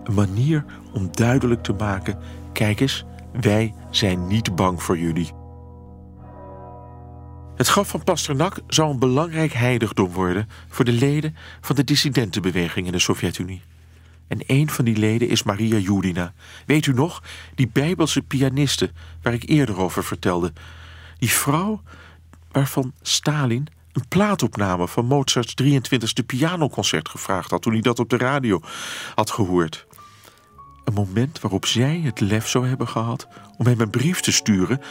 Een 0.03 0.13
manier 0.13 0.65
om 0.93 1.09
duidelijk 1.11 1.63
te 1.63 1.73
maken... 1.73 2.17
kijk 2.51 2.79
eens, 2.79 3.05
wij 3.41 3.73
zijn 3.89 4.27
niet 4.27 4.55
bang 4.55 4.83
voor 4.83 4.97
jullie. 4.97 5.44
Het 7.55 7.67
graf 7.67 7.87
van 7.87 8.03
Pasternak 8.03 8.59
zou 8.67 8.91
een 8.91 8.99
belangrijk 8.99 9.53
heiligdom 9.53 10.11
worden 10.11 10.49
voor 10.69 10.85
de 10.85 10.91
leden 10.91 11.35
van 11.61 11.75
de 11.75 11.83
dissidentenbeweging 11.83 12.85
in 12.85 12.91
de 12.91 12.99
Sovjet-Unie. 12.99 13.61
En 14.27 14.39
een 14.47 14.69
van 14.69 14.85
die 14.85 14.97
leden 14.97 15.27
is 15.27 15.43
Maria 15.43 15.77
Judina. 15.77 16.33
Weet 16.65 16.85
u 16.85 16.93
nog? 16.93 17.23
Die 17.55 17.69
Bijbelse 17.73 18.21
pianiste 18.21 18.91
waar 19.21 19.33
ik 19.33 19.49
eerder 19.49 19.77
over 19.77 20.03
vertelde. 20.03 20.53
Die 21.17 21.29
vrouw 21.29 21.81
waarvan 22.51 22.93
Stalin 23.01 23.67
een 23.91 24.07
plaatopname 24.07 24.87
van 24.87 25.05
Mozarts 25.05 25.53
23e 25.63 26.25
pianoconcert 26.25 27.09
gevraagd 27.09 27.51
had 27.51 27.61
toen 27.61 27.73
hij 27.73 27.81
dat 27.81 27.99
op 27.99 28.09
de 28.09 28.17
radio 28.17 28.61
had 29.15 29.31
gehoord. 29.31 29.85
Een 30.85 30.93
moment 30.93 31.39
waarop 31.39 31.65
zij 31.65 32.01
het 32.03 32.19
lef 32.19 32.47
zou 32.47 32.67
hebben 32.67 32.87
gehad 32.87 33.27
om 33.57 33.65
hem 33.65 33.79
een 33.79 33.89
brief 33.89 34.19
te 34.19 34.31
sturen 34.31 34.81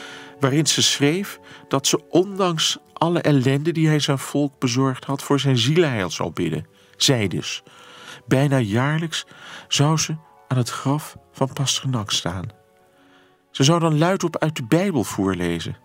waarin 0.40 0.66
ze 0.66 0.82
schreef 0.82 1.40
dat 1.68 1.86
ze 1.86 2.08
ondanks 2.08 2.78
alle 2.92 3.20
ellende 3.20 3.72
die 3.72 3.88
hij 3.88 3.98
zijn 3.98 4.18
volk 4.18 4.58
bezorgd 4.58 5.04
had 5.04 5.22
voor 5.22 5.40
zijn 5.40 5.58
zielheil 5.58 6.10
zou 6.10 6.32
bidden. 6.32 6.66
Zij 6.96 7.28
dus. 7.28 7.62
Bijna 8.26 8.58
jaarlijks 8.58 9.26
zou 9.68 9.98
ze 9.98 10.16
aan 10.48 10.58
het 10.58 10.70
graf 10.70 11.16
van 11.32 11.52
Pasternak 11.52 12.10
staan. 12.10 12.48
Ze 13.50 13.64
zou 13.64 13.80
dan 13.80 13.98
luidop 13.98 14.38
uit 14.38 14.56
de 14.56 14.64
Bijbel 14.64 15.04
voorlezen. 15.04 15.76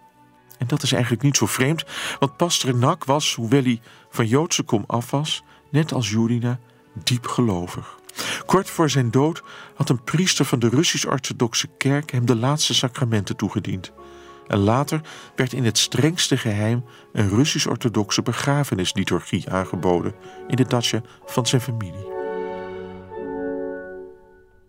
En 0.57 0.68
dat 0.68 0.84
is 0.84 0.91
eigenlijk 0.91 1.24
niet 1.24 1.38
zo 1.38 1.45
vreemd, 1.45 1.84
want 2.20 2.38
Pasternak 2.38 3.05
was, 3.05 3.36
hoewel 3.36 3.64
hij 3.64 3.82
van 4.10 4.28
Joodse 4.28 4.64
kom 4.64 4.84
af 4.88 5.12
was, 5.12 5.43
net 5.72 5.93
als 5.93 6.10
Judina, 6.10 6.60
diep 7.03 7.28
gelovig. 7.28 7.99
Kort 8.46 8.70
voor 8.70 8.90
zijn 8.90 9.12
dood 9.12 9.44
had 9.76 9.90
een 9.90 10.04
priester 10.04 10.46
van 10.46 10.60
de 10.60 10.70
Russisch-Orthodoxe 10.70 11.68
Kerk 11.78 12.12
hem 12.12 12.26
de 12.26 12.36
laatste 12.36 12.74
sacramenten 12.74 13.36
toegediend. 13.36 13.92
En 14.48 14.58
later 14.58 15.02
werd 15.36 15.54
in 15.54 15.66
het 15.66 15.78
strengste 15.78 16.38
geheim 16.38 16.86
een 17.14 17.30
Russisch-Orthodoxe 17.30 18.22
begrafenisliturgie 18.22 19.50
aangeboden 19.50 20.16
in 20.48 20.56
de 20.56 20.68
datsja 20.68 21.02
van 21.26 21.46
zijn 21.46 21.62
familie. 21.62 22.18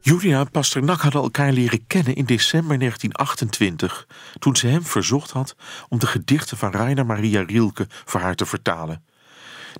Julia 0.01 0.41
en 0.41 0.51
Pasternak 0.51 1.01
hadden 1.01 1.23
elkaar 1.23 1.53
leren 1.53 1.87
kennen 1.87 2.15
in 2.15 2.25
december 2.25 2.79
1928, 2.79 4.07
toen 4.39 4.57
ze 4.57 4.67
hem 4.67 4.83
verzocht 4.83 5.31
had 5.31 5.57
om 5.89 5.99
de 5.99 6.07
gedichten 6.07 6.57
van 6.57 6.71
Rainer 6.71 7.07
Maria 7.07 7.43
Rilke 7.43 7.87
voor 8.05 8.21
haar 8.21 8.35
te 8.35 8.47
vertalen. 8.47 9.03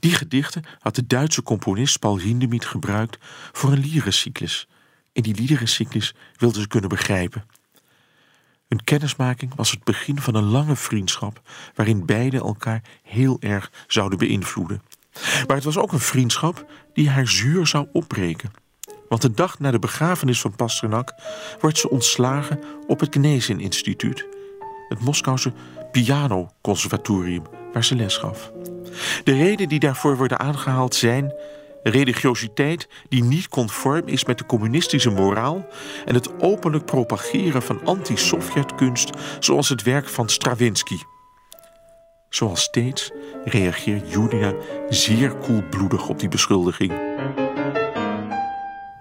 Die 0.01 0.13
gedichten 0.13 0.65
had 0.79 0.95
de 0.95 1.07
Duitse 1.07 1.43
componist 1.43 1.99
Paul 1.99 2.19
Hindemith 2.19 2.65
gebruikt 2.65 3.19
voor 3.53 3.73
een 3.73 3.81
lierencyclus. 3.81 4.69
In 5.13 5.23
die 5.23 5.35
lierencyclus 5.35 6.15
wilden 6.37 6.63
ze 6.63 6.69
kunnen 6.69 6.89
begrijpen. 6.89 7.45
Hun 8.69 8.85
kennismaking 8.85 9.55
was 9.55 9.71
het 9.71 9.85
begin 9.85 10.21
van 10.21 10.35
een 10.35 10.45
lange 10.45 10.77
vriendschap 10.77 11.41
waarin 11.75 12.07
beiden 12.07 12.41
elkaar 12.41 12.83
heel 13.03 13.37
erg 13.41 13.73
zouden 13.87 14.19
beïnvloeden. 14.19 14.83
Maar 15.47 15.57
het 15.57 15.65
was 15.65 15.79
ook 15.79 15.93
een 15.93 16.01
vriendschap 16.01 16.71
die 16.93 17.11
haar 17.11 17.29
zuur 17.29 17.67
zou 17.67 17.89
opbreken. 17.93 18.51
Want 19.09 19.23
de 19.23 19.31
dag 19.31 19.59
na 19.59 19.71
de 19.71 19.79
begrafenis 19.79 20.41
van 20.41 20.57
Pasternak 20.57 21.15
wordt 21.61 21.79
ze 21.79 21.91
ontslagen 21.91 22.61
op 22.87 23.01
het 23.01 23.15
Gnezin 23.15 23.61
Instituut, 23.61 24.27
het 24.89 25.01
Moskouse 25.01 25.53
pianoconservatorium 25.93 27.43
waar 27.73 27.85
ze 27.85 27.95
les 27.95 28.17
gaf. 28.17 28.53
De 29.25 29.33
redenen 29.33 29.69
die 29.69 29.79
daarvoor 29.79 30.17
worden 30.17 30.39
aangehaald 30.39 30.95
zijn 30.95 31.33
religiositeit 31.83 32.89
die 33.09 33.25
niet 33.25 33.49
conform 33.49 34.03
is 34.07 34.25
met 34.25 34.39
de 34.39 34.47
communistische 34.47 35.11
moraal 35.11 35.67
en 36.05 36.15
het 36.15 36.43
openlijk 36.43 36.85
propageren 36.85 37.63
van 37.63 37.81
anti-Sovjetkunst 37.85 39.11
zoals 39.41 39.69
het 39.69 39.83
werk 39.83 40.09
van 40.09 40.29
Stravinsky. 40.29 40.97
Zoals 42.29 42.63
steeds 42.63 43.11
reageert 43.45 44.13
Julia 44.13 44.55
zeer 44.89 45.35
koelbloedig 45.35 46.09
op 46.09 46.19
die 46.19 46.29
beschuldiging. 46.29 46.93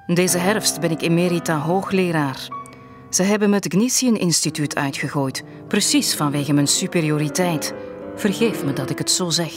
Deze 0.08 0.38
herfst 0.38 0.80
ben 0.80 0.92
ik 0.92 1.02
emerita 1.02 1.58
hoogleraar. 1.58 2.48
Ze 3.10 3.24
hebben 3.24 3.50
me 3.50 3.56
het 3.56 3.74
Gnisian 3.74 4.18
Instituut 4.18 4.76
uitgegooid, 4.76 5.44
precies 5.68 6.16
vanwege 6.16 6.54
mijn 6.54 6.68
superioriteit. 6.68 7.74
Vergeef 8.16 8.64
me 8.64 8.74
dat 8.74 8.90
ik 8.90 8.98
het 8.98 9.12
zo 9.12 9.30
zeg. 9.30 9.54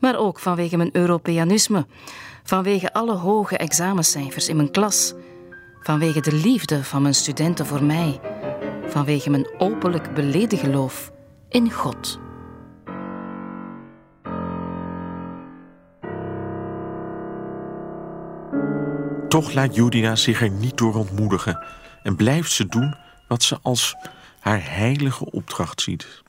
Maar 0.00 0.18
ook 0.18 0.38
vanwege 0.38 0.76
mijn 0.76 0.90
Europeanisme, 0.92 1.86
vanwege 2.42 2.92
alle 2.92 3.14
hoge 3.14 3.56
examencijfers 3.56 4.48
in 4.48 4.56
mijn 4.56 4.70
klas, 4.70 5.14
vanwege 5.82 6.20
de 6.20 6.32
liefde 6.32 6.84
van 6.84 7.02
mijn 7.02 7.14
studenten 7.14 7.66
voor 7.66 7.84
mij, 7.84 8.20
vanwege 8.86 9.30
mijn 9.30 9.48
openlijk 9.58 10.14
beleden 10.14 10.58
geloof 10.58 11.12
in 11.48 11.72
God. 11.72 12.18
Toch 19.28 19.52
laat 19.52 19.74
Judina 19.74 20.16
zich 20.16 20.42
er 20.42 20.50
niet 20.50 20.78
door 20.78 20.94
ontmoedigen 20.94 21.64
en 22.02 22.16
blijft 22.16 22.52
ze 22.52 22.66
doen 22.66 22.94
wat 23.28 23.42
ze 23.42 23.58
als 23.62 23.96
haar 24.40 24.60
heilige 24.64 25.30
opdracht 25.30 25.80
ziet. 25.80 26.22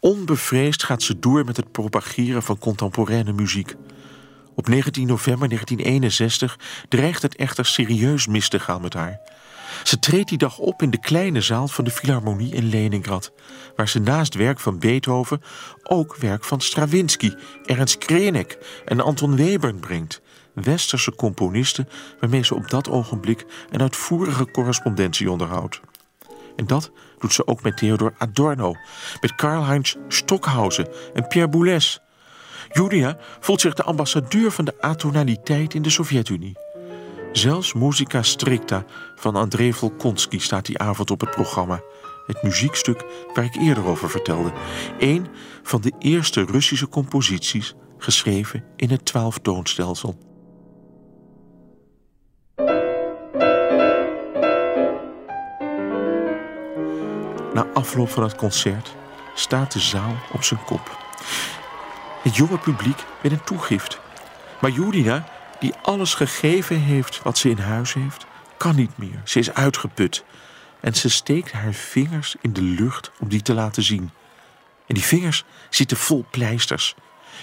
Onbevreesd 0.00 0.84
gaat 0.84 1.02
ze 1.02 1.18
door 1.18 1.44
met 1.44 1.56
het 1.56 1.72
propageren 1.72 2.42
van 2.42 2.58
contemporaine 2.58 3.32
muziek. 3.32 3.74
Op 4.54 4.68
19 4.68 5.06
november 5.06 5.48
1961 5.48 6.58
dreigt 6.88 7.22
het 7.22 7.36
echter 7.36 7.66
serieus 7.66 8.26
mis 8.26 8.48
te 8.48 8.60
gaan 8.60 8.80
met 8.80 8.94
haar. 8.94 9.20
Ze 9.84 9.98
treedt 9.98 10.28
die 10.28 10.38
dag 10.38 10.58
op 10.58 10.82
in 10.82 10.90
de 10.90 11.00
kleine 11.00 11.40
zaal 11.40 11.68
van 11.68 11.84
de 11.84 11.90
Philharmonie 11.90 12.54
in 12.54 12.68
Leningrad, 12.68 13.32
waar 13.76 13.88
ze 13.88 13.98
naast 13.98 14.34
werk 14.34 14.60
van 14.60 14.78
Beethoven 14.78 15.42
ook 15.82 16.16
werk 16.16 16.44
van 16.44 16.60
Stravinsky, 16.60 17.32
Ernst 17.64 17.98
Krenek 17.98 18.58
en 18.84 19.00
Anton 19.00 19.36
Webern 19.36 19.80
brengt 19.80 20.20
westerse 20.52 21.14
componisten 21.14 21.88
waarmee 22.20 22.44
ze 22.44 22.54
op 22.54 22.70
dat 22.70 22.88
ogenblik 22.88 23.46
een 23.70 23.80
uitvoerige 23.80 24.50
correspondentie 24.50 25.30
onderhoudt. 25.30 25.80
En 26.60 26.66
dat 26.66 26.90
doet 27.18 27.32
ze 27.32 27.46
ook 27.46 27.62
met 27.62 27.76
Theodor 27.76 28.14
Adorno, 28.18 28.74
met 29.20 29.34
Karl-Heinz 29.34 29.94
Stockhausen 30.08 30.88
en 31.14 31.26
Pierre 31.26 31.50
Boulez. 31.50 31.98
Julia 32.72 33.16
voelt 33.40 33.60
zich 33.60 33.74
de 33.74 33.82
ambassadeur 33.82 34.50
van 34.50 34.64
de 34.64 34.80
atonaliteit 34.80 35.74
in 35.74 35.82
de 35.82 35.90
Sovjet-Unie. 35.90 36.58
Zelfs 37.32 37.72
Musica 37.72 38.22
Stricta 38.22 38.84
van 39.16 39.36
André 39.36 39.72
Volkonsky 39.72 40.38
staat 40.38 40.66
die 40.66 40.78
avond 40.78 41.10
op 41.10 41.20
het 41.20 41.30
programma. 41.30 41.80
het 42.26 42.42
muziekstuk 42.42 43.04
waar 43.34 43.44
ik 43.44 43.54
eerder 43.54 43.86
over 43.86 44.10
vertelde. 44.10 44.52
Een 44.98 45.26
van 45.62 45.80
de 45.80 45.92
eerste 45.98 46.44
Russische 46.44 46.88
composities 46.88 47.74
geschreven 47.98 48.64
in 48.76 48.90
het 48.90 49.04
twaalftoonstelsel. 49.04 50.29
Na 57.54 57.66
afloop 57.74 58.10
van 58.10 58.22
het 58.22 58.34
concert 58.34 58.94
staat 59.34 59.72
de 59.72 59.80
zaal 59.80 60.16
op 60.32 60.42
zijn 60.42 60.64
kop. 60.64 60.98
Het 62.22 62.36
jonge 62.36 62.58
publiek 62.58 63.04
met 63.22 63.32
een 63.32 63.44
toegift. 63.44 64.00
Maar 64.60 64.70
Judina, 64.70 65.28
die 65.60 65.74
alles 65.82 66.14
gegeven 66.14 66.80
heeft 66.80 67.22
wat 67.22 67.38
ze 67.38 67.50
in 67.50 67.58
huis 67.58 67.94
heeft, 67.94 68.26
kan 68.56 68.76
niet 68.76 68.98
meer. 68.98 69.20
Ze 69.24 69.38
is 69.38 69.54
uitgeput. 69.54 70.24
En 70.80 70.94
ze 70.94 71.08
steekt 71.08 71.52
haar 71.52 71.72
vingers 71.72 72.36
in 72.40 72.52
de 72.52 72.62
lucht 72.62 73.10
om 73.18 73.28
die 73.28 73.42
te 73.42 73.54
laten 73.54 73.82
zien. 73.82 74.10
En 74.86 74.94
die 74.94 75.04
vingers 75.04 75.44
zitten 75.70 75.96
vol 75.96 76.24
pleisters. 76.30 76.94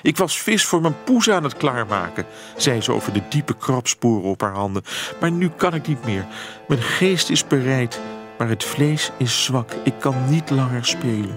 Ik 0.01 0.17
was 0.17 0.41
vis 0.41 0.65
voor 0.65 0.81
mijn 0.81 1.03
poes 1.03 1.29
aan 1.29 1.43
het 1.43 1.57
klaarmaken, 1.57 2.25
zei 2.57 2.81
ze 2.81 2.91
over 2.91 3.13
de 3.13 3.21
diepe 3.29 3.55
krabsporen 3.55 4.23
op 4.23 4.41
haar 4.41 4.53
handen. 4.53 4.83
Maar 5.19 5.31
nu 5.31 5.49
kan 5.49 5.73
ik 5.73 5.87
niet 5.87 6.05
meer. 6.05 6.25
Mijn 6.67 6.81
geest 6.81 7.29
is 7.29 7.47
bereid, 7.47 7.99
maar 8.37 8.49
het 8.49 8.63
vlees 8.63 9.11
is 9.17 9.43
zwak. 9.43 9.71
Ik 9.83 9.93
kan 9.99 10.29
niet 10.29 10.49
langer 10.49 10.85
spelen. 10.85 11.35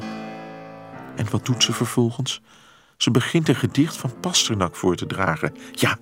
En 1.17 1.31
wat 1.31 1.47
doet 1.47 1.63
ze 1.63 1.73
vervolgens? 1.73 2.41
Ze 2.97 3.11
begint 3.11 3.49
een 3.49 3.55
gedicht 3.55 3.97
van 3.97 4.13
Pasternak 4.21 4.77
voor 4.77 4.97
te 4.97 5.07
dragen. 5.07 5.55
Ja, 5.73 5.99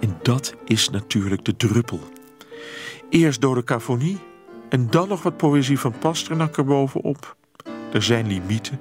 en 0.00 0.18
dat 0.22 0.54
is 0.64 0.90
natuurlijk 0.90 1.44
de 1.44 1.56
druppel. 1.56 2.00
Eerst 3.10 3.40
dodecafonie 3.40 4.18
en 4.68 4.90
dan 4.90 5.08
nog 5.08 5.22
wat 5.22 5.36
poëzie 5.36 5.78
van 5.78 5.98
Pasternak 5.98 6.56
erbovenop. 6.56 7.36
Er 7.92 8.02
zijn 8.02 8.26
limieten 8.26 8.80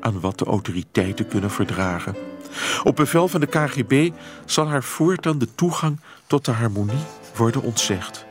aan 0.00 0.20
wat 0.20 0.38
de 0.38 0.44
autoriteiten 0.44 1.28
kunnen 1.28 1.50
verdragen. 1.50 2.16
Op 2.84 2.96
bevel 2.96 3.28
van 3.28 3.40
de 3.40 3.46
KGB 3.46 4.10
zal 4.44 4.68
haar 4.68 4.82
voortaan 4.82 5.38
de 5.38 5.54
toegang 5.54 6.00
tot 6.26 6.44
de 6.44 6.52
harmonie 6.52 7.04
worden 7.36 7.62
ontzegd. 7.62 8.26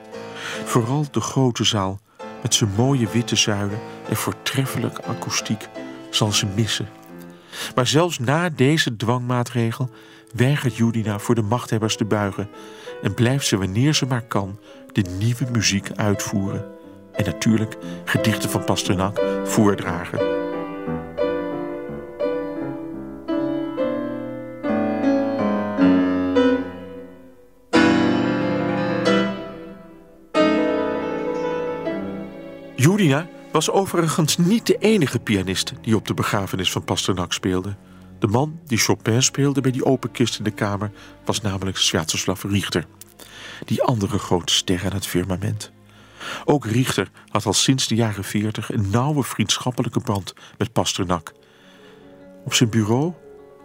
Vooral 0.65 1.05
de 1.11 1.21
grote 1.21 1.63
zaal 1.63 1.99
met 2.45 2.53
zijn 2.53 2.69
mooie 2.75 3.07
witte 3.07 3.35
zuilen 3.35 3.79
en 4.09 4.15
voortreffelijke 4.15 5.03
akoestiek 5.03 5.67
zal 6.09 6.31
ze 6.31 6.45
missen. 6.55 6.87
Maar 7.75 7.87
zelfs 7.87 8.19
na 8.19 8.49
deze 8.49 8.95
dwangmaatregel 8.95 9.89
weigert 10.33 10.75
Judina 10.75 11.19
voor 11.19 11.35
de 11.35 11.41
machthebbers 11.41 11.97
te 11.97 12.05
buigen 12.05 12.49
en 13.01 13.13
blijft 13.13 13.47
ze 13.47 13.57
wanneer 13.57 13.93
ze 13.93 14.05
maar 14.05 14.21
kan 14.21 14.59
de 14.91 15.03
nieuwe 15.17 15.45
muziek 15.51 15.91
uitvoeren. 15.95 16.65
En 17.13 17.25
natuurlijk 17.25 17.77
gedichten 18.03 18.49
van 18.49 18.63
Pasternak 18.63 19.21
voordragen. 19.43 20.34
Judina 32.75 33.27
was 33.51 33.71
overigens 33.71 34.37
niet 34.37 34.65
de 34.65 34.77
enige 34.77 35.19
pianist 35.19 35.73
die 35.81 35.95
op 35.95 36.07
de 36.07 36.13
begrafenis 36.13 36.71
van 36.71 36.83
Pasternak 36.83 37.33
speelde. 37.33 37.75
De 38.19 38.27
man 38.27 38.59
die 38.65 38.77
Chopin 38.77 39.23
speelde 39.23 39.61
bij 39.61 39.71
die 39.71 39.85
open 39.85 40.11
kist 40.11 40.37
in 40.37 40.43
de 40.43 40.51
kamer 40.51 40.91
was 41.25 41.41
namelijk 41.41 41.77
Sviatoslav 41.77 42.43
Richter. 42.43 42.85
Die 43.65 43.83
andere 43.83 44.19
grote 44.19 44.53
ster 44.53 44.81
aan 44.85 44.93
het 44.93 45.07
firmament. 45.07 45.71
Ook 46.45 46.65
Richter 46.65 47.09
had 47.27 47.45
al 47.45 47.53
sinds 47.53 47.87
de 47.87 47.95
jaren 47.95 48.23
40 48.23 48.71
een 48.71 48.89
nauwe 48.89 49.23
vriendschappelijke 49.23 49.99
band 49.99 50.33
met 50.57 50.71
Pasternak. 50.71 51.33
Op 52.45 52.53
zijn 52.53 52.69
bureau, 52.69 53.13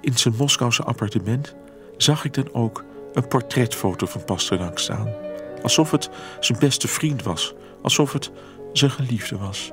in 0.00 0.18
zijn 0.18 0.34
Moskouse 0.36 0.82
appartement, 0.82 1.54
zag 1.96 2.24
ik 2.24 2.34
dan 2.34 2.52
ook 2.52 2.84
een 3.12 3.28
portretfoto 3.28 4.06
van 4.06 4.24
Pasternak 4.24 4.78
staan. 4.78 5.12
Alsof 5.62 5.90
het 5.90 6.10
zijn 6.40 6.58
beste 6.58 6.88
vriend 6.88 7.22
was, 7.22 7.54
alsof 7.82 8.12
het 8.12 8.30
zijn 8.72 8.90
geliefde 8.90 9.38
was. 9.38 9.72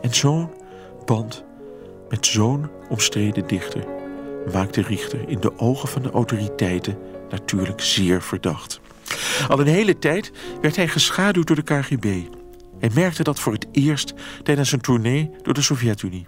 En 0.00 0.14
zo'n 0.14 0.50
band 1.04 1.44
met 2.08 2.26
zo'n 2.26 2.70
omstreden 2.88 3.46
dichter 3.46 3.84
maakte 4.52 4.82
Richter 4.82 5.28
in 5.28 5.40
de 5.40 5.58
ogen 5.58 5.88
van 5.88 6.02
de 6.02 6.10
autoriteiten 6.10 6.98
natuurlijk 7.28 7.80
zeer 7.80 8.22
verdacht. 8.22 8.80
Al 9.48 9.60
een 9.60 9.66
hele 9.66 9.98
tijd 9.98 10.32
werd 10.60 10.76
hij 10.76 10.88
geschaduwd 10.88 11.46
door 11.46 11.56
de 11.56 11.62
KGB. 11.62 12.04
Hij 12.78 12.90
merkte 12.94 13.22
dat 13.22 13.40
voor 13.40 13.52
het 13.52 13.66
eerst 13.72 14.14
tijdens 14.42 14.72
een 14.72 14.80
tournee 14.80 15.30
door 15.42 15.54
de 15.54 15.62
Sovjet-Unie. 15.62 16.26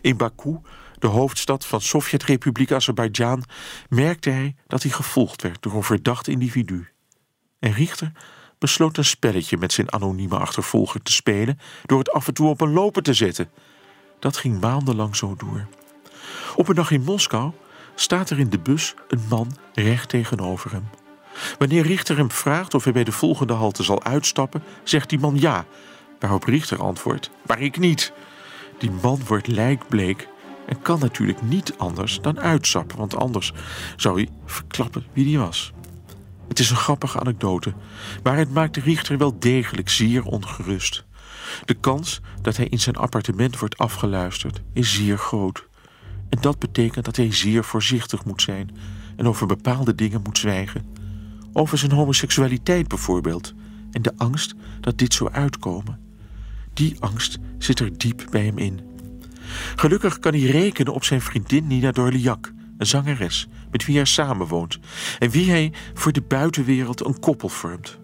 In 0.00 0.16
Baku, 0.16 0.58
de 0.98 1.06
hoofdstad 1.06 1.66
van 1.66 1.80
Sovjet-Republiek 1.80 2.72
Azerbeidzjan, 2.72 3.44
merkte 3.88 4.30
hij 4.30 4.54
dat 4.66 4.82
hij 4.82 4.92
gevolgd 4.92 5.42
werd 5.42 5.62
door 5.62 5.74
een 5.74 5.82
verdacht 5.82 6.28
individu. 6.28 6.88
En 7.58 7.72
Richter 7.72 8.12
besloot 8.62 8.96
een 8.96 9.04
spelletje 9.04 9.56
met 9.56 9.72
zijn 9.72 9.92
anonieme 9.92 10.38
achtervolger 10.38 11.02
te 11.02 11.12
spelen 11.12 11.58
door 11.86 11.98
het 11.98 12.12
af 12.12 12.26
en 12.26 12.34
toe 12.34 12.48
op 12.48 12.60
een 12.60 12.72
lopen 12.72 13.02
te 13.02 13.14
zetten. 13.14 13.50
Dat 14.18 14.36
ging 14.36 14.60
maandenlang 14.60 15.16
zo 15.16 15.34
door. 15.36 15.66
Op 16.56 16.68
een 16.68 16.74
dag 16.74 16.90
in 16.90 17.02
Moskou 17.02 17.52
staat 17.94 18.30
er 18.30 18.38
in 18.38 18.50
de 18.50 18.58
bus 18.58 18.94
een 19.08 19.24
man 19.28 19.56
recht 19.74 20.08
tegenover 20.08 20.70
hem. 20.72 20.88
Wanneer 21.58 21.82
Richter 21.82 22.16
hem 22.16 22.30
vraagt 22.30 22.74
of 22.74 22.84
hij 22.84 22.92
bij 22.92 23.04
de 23.04 23.12
volgende 23.12 23.52
halte 23.52 23.82
zal 23.82 24.02
uitstappen, 24.02 24.62
zegt 24.84 25.08
die 25.08 25.18
man 25.18 25.36
ja, 25.38 25.64
waarop 26.18 26.44
Richter 26.44 26.82
antwoordt: 26.82 27.30
Maar 27.46 27.60
ik 27.60 27.78
niet. 27.78 28.12
Die 28.78 28.90
man 28.90 29.20
wordt 29.26 29.46
lijkbleek 29.46 30.28
en 30.66 30.82
kan 30.82 30.98
natuurlijk 30.98 31.42
niet 31.42 31.74
anders 31.78 32.20
dan 32.20 32.40
uitstappen, 32.40 32.98
want 32.98 33.16
anders 33.16 33.52
zou 33.96 34.16
hij 34.16 34.28
verklappen 34.46 35.06
wie 35.12 35.36
hij 35.36 35.46
was. 35.46 35.72
Het 36.52 36.60
is 36.60 36.70
een 36.70 36.76
grappige 36.76 37.20
anekdote, 37.20 37.72
maar 38.22 38.36
het 38.36 38.52
maakt 38.52 38.74
de 38.74 38.80
Richter 38.80 39.18
wel 39.18 39.38
degelijk 39.38 39.88
zeer 39.88 40.24
ongerust. 40.24 41.04
De 41.64 41.74
kans 41.74 42.20
dat 42.42 42.56
hij 42.56 42.66
in 42.66 42.80
zijn 42.80 42.96
appartement 42.96 43.58
wordt 43.58 43.78
afgeluisterd 43.78 44.62
is 44.72 44.94
zeer 44.94 45.18
groot. 45.18 45.66
En 46.28 46.38
dat 46.40 46.58
betekent 46.58 47.04
dat 47.04 47.16
hij 47.16 47.32
zeer 47.32 47.64
voorzichtig 47.64 48.24
moet 48.24 48.42
zijn 48.42 48.70
en 49.16 49.28
over 49.28 49.46
bepaalde 49.46 49.94
dingen 49.94 50.20
moet 50.22 50.38
zwijgen. 50.38 50.86
Over 51.52 51.78
zijn 51.78 51.92
homoseksualiteit 51.92 52.88
bijvoorbeeld 52.88 53.54
en 53.90 54.02
de 54.02 54.12
angst 54.16 54.54
dat 54.80 54.98
dit 54.98 55.14
zou 55.14 55.32
uitkomen. 55.32 56.00
Die 56.74 56.96
angst 57.00 57.38
zit 57.58 57.80
er 57.80 57.98
diep 57.98 58.26
bij 58.30 58.44
hem 58.44 58.58
in. 58.58 58.80
Gelukkig 59.76 60.18
kan 60.18 60.32
hij 60.32 60.42
rekenen 60.42 60.92
op 60.92 61.04
zijn 61.04 61.20
vriendin 61.20 61.66
Nina 61.66 61.92
Dorliak, 61.92 62.52
een 62.78 62.86
zangeres 62.86 63.48
met 63.72 63.84
wie 63.84 63.96
hij 63.96 64.04
samenwoont 64.04 64.78
en 65.18 65.30
wie 65.30 65.50
hij 65.50 65.72
voor 65.94 66.12
de 66.12 66.22
buitenwereld 66.22 67.04
een 67.04 67.20
koppel 67.20 67.48
vormt. 67.48 67.98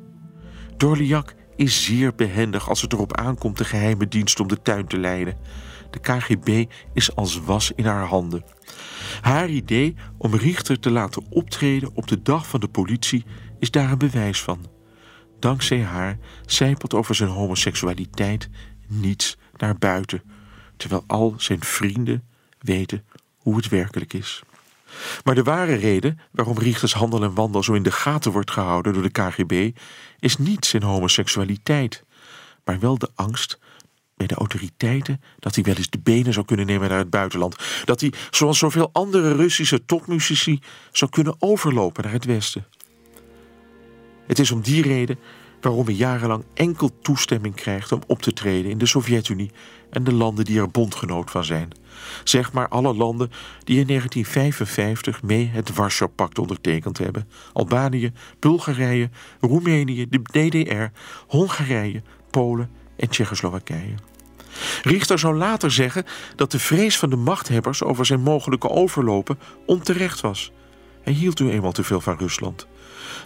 Dorliak 0.76 1.34
is 1.56 1.84
zeer 1.84 2.14
behendig 2.14 2.68
als 2.68 2.82
het 2.82 2.92
erop 2.92 3.16
aankomt 3.16 3.58
de 3.58 3.64
geheime 3.64 4.08
dienst 4.08 4.40
om 4.40 4.48
de 4.48 4.62
tuin 4.62 4.86
te 4.86 4.98
leiden. 4.98 5.36
De 5.90 5.98
KGB 5.98 6.72
is 6.92 7.14
als 7.14 7.40
was 7.40 7.72
in 7.74 7.86
haar 7.86 8.06
handen. 8.06 8.44
Haar 9.20 9.48
idee 9.48 9.94
om 10.18 10.34
Richter 10.34 10.80
te 10.80 10.90
laten 10.90 11.26
optreden 11.30 11.90
op 11.94 12.06
de 12.06 12.22
dag 12.22 12.46
van 12.46 12.60
de 12.60 12.68
politie 12.68 13.24
is 13.58 13.70
daar 13.70 13.90
een 13.90 13.98
bewijs 13.98 14.42
van. 14.42 14.66
Dankzij 15.38 15.82
haar 15.82 16.18
zijpelt 16.46 16.94
over 16.94 17.14
zijn 17.14 17.30
homoseksualiteit 17.30 18.48
niets 18.86 19.36
naar 19.56 19.78
buiten, 19.78 20.22
terwijl 20.76 21.04
al 21.06 21.34
zijn 21.36 21.60
vrienden 21.60 22.24
weten 22.58 23.04
hoe 23.38 23.56
het 23.56 23.68
werkelijk 23.68 24.12
is. 24.12 24.42
Maar 25.24 25.34
de 25.34 25.42
ware 25.42 25.74
reden 25.74 26.20
waarom 26.30 26.58
Richters 26.58 26.92
handel 26.92 27.22
en 27.22 27.34
wandel 27.34 27.62
zo 27.62 27.72
in 27.72 27.82
de 27.82 27.92
gaten 27.92 28.32
wordt 28.32 28.50
gehouden 28.50 28.92
door 28.92 29.02
de 29.02 29.10
KGB 29.10 29.76
is 30.18 30.38
niet 30.38 30.66
zijn 30.66 30.82
homoseksualiteit, 30.82 32.04
maar 32.64 32.80
wel 32.80 32.98
de 32.98 33.10
angst 33.14 33.58
bij 34.16 34.26
de 34.26 34.34
autoriteiten 34.34 35.22
dat 35.38 35.54
hij 35.54 35.64
wel 35.64 35.74
eens 35.74 35.90
de 35.90 35.98
benen 35.98 36.32
zou 36.32 36.46
kunnen 36.46 36.66
nemen 36.66 36.88
naar 36.88 36.98
het 36.98 37.10
buitenland. 37.10 37.56
Dat 37.84 38.00
hij, 38.00 38.12
zoals 38.30 38.58
zoveel 38.58 38.90
andere 38.92 39.32
Russische 39.32 39.84
topmuzici, 39.84 40.58
zou 40.92 41.10
kunnen 41.10 41.36
overlopen 41.38 42.04
naar 42.04 42.12
het 42.12 42.24
Westen. 42.24 42.66
Het 44.26 44.38
is 44.38 44.50
om 44.50 44.60
die 44.60 44.82
reden 44.82 45.18
waarom 45.60 45.84
hij 45.84 45.94
jarenlang 45.94 46.44
enkel 46.54 46.98
toestemming 47.02 47.54
krijgt 47.54 47.92
om 47.92 48.02
op 48.06 48.22
te 48.22 48.32
treden 48.32 48.70
in 48.70 48.78
de 48.78 48.86
Sovjet-Unie 48.86 49.50
en 49.90 50.04
de 50.04 50.12
landen 50.12 50.44
die 50.44 50.60
er 50.60 50.70
bondgenoot 50.70 51.30
van 51.30 51.44
zijn. 51.44 51.72
Zeg 52.24 52.52
maar 52.52 52.68
alle 52.68 52.94
landen 52.94 53.30
die 53.64 53.78
in 53.78 53.86
1955 53.86 55.22
mee 55.22 55.50
het 55.52 55.74
Warschau-pact 55.74 56.38
ondertekend 56.38 56.98
hebben: 56.98 57.28
Albanië, 57.52 58.12
Bulgarije, 58.38 59.10
Roemenië, 59.40 60.06
de 60.08 60.20
DDR, 60.22 60.98
Hongarije, 61.26 62.02
Polen 62.30 62.70
en 62.96 63.08
Tsjechoslowakije. 63.08 63.94
Richter 64.82 65.18
zou 65.18 65.36
later 65.36 65.70
zeggen 65.70 66.04
dat 66.36 66.50
de 66.50 66.58
vrees 66.58 66.98
van 66.98 67.10
de 67.10 67.16
machthebbers 67.16 67.82
over 67.82 68.06
zijn 68.06 68.20
mogelijke 68.20 68.68
overlopen 68.68 69.38
onterecht 69.66 70.20
was. 70.20 70.52
Hij 71.02 71.12
hield 71.12 71.40
nu 71.40 71.50
eenmaal 71.50 71.72
te 71.72 71.84
veel 71.84 72.00
van 72.00 72.16
Rusland. 72.18 72.66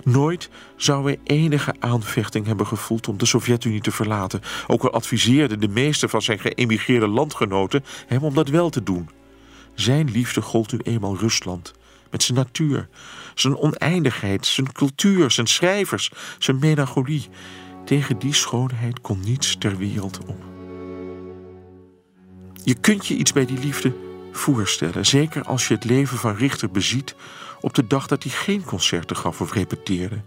Nooit 0.05 0.51
zou 0.77 1.05
hij 1.05 1.19
enige 1.25 1.75
aanvechting 1.79 2.47
hebben 2.47 2.67
gevoeld 2.67 3.09
om 3.09 3.19
de 3.19 3.27
Sovjet-Unie 3.27 3.81
te 3.81 3.91
verlaten. 3.91 4.41
Ook 4.67 4.83
al 4.83 4.93
adviseerden 4.93 5.61
de 5.61 5.69
meeste 5.69 6.09
van 6.09 6.23
zijn 6.23 6.39
geëmigreerde 6.39 7.09
landgenoten 7.09 7.85
hem 8.07 8.23
om 8.23 8.35
dat 8.35 8.49
wel 8.49 8.71
te 8.71 8.83
doen. 8.83 9.09
Zijn 9.75 10.11
liefde 10.11 10.43
gold 10.43 10.73
nu 10.73 10.79
eenmaal 10.83 11.17
Rusland. 11.17 11.73
Met 12.11 12.23
zijn 12.23 12.39
natuur, 12.39 12.89
zijn 13.35 13.57
oneindigheid, 13.57 14.47
zijn 14.47 14.73
cultuur, 14.73 15.31
zijn 15.31 15.47
schrijvers, 15.47 16.11
zijn 16.39 16.59
melancholie. 16.59 17.29
Tegen 17.85 18.19
die 18.19 18.35
schoonheid 18.35 19.01
kon 19.01 19.21
niets 19.25 19.57
ter 19.59 19.77
wereld 19.77 20.19
op. 20.27 20.37
Je 22.65 22.75
kunt 22.75 23.07
je 23.07 23.15
iets 23.15 23.33
bij 23.33 23.47
die 23.47 23.59
liefde 23.59 23.93
voorstellen, 24.33 25.07
zeker 25.07 25.43
als 25.43 25.69
je 25.69 25.75
het 25.75 25.85
leven 25.85 26.19
van 26.19 26.37
Richter 26.37 26.71
beziet 26.71 27.15
op 27.63 27.75
de 27.75 27.87
dag 27.87 28.07
dat 28.07 28.23
hij 28.23 28.33
geen 28.33 28.65
concerten 28.65 29.17
gaf 29.17 29.41
of 29.41 29.53
repeteerde. 29.53 30.21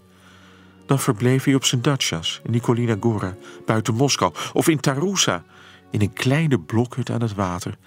Dan 0.85 0.99
verbleef 0.99 1.43
hij 1.43 1.55
op 1.55 1.65
zijn 1.65 1.81
dachas 1.81 2.41
in 2.43 2.51
Nikolina 2.51 2.95
Gora, 2.99 3.35
buiten 3.65 3.93
Moskou, 3.93 4.33
of 4.53 4.67
in 4.67 4.79
Tarusa, 4.79 5.43
in 5.91 6.01
een 6.01 6.13
kleine 6.13 6.59
blokhut 6.59 7.09
aan 7.09 7.21
het 7.21 7.33
water. 7.33 7.77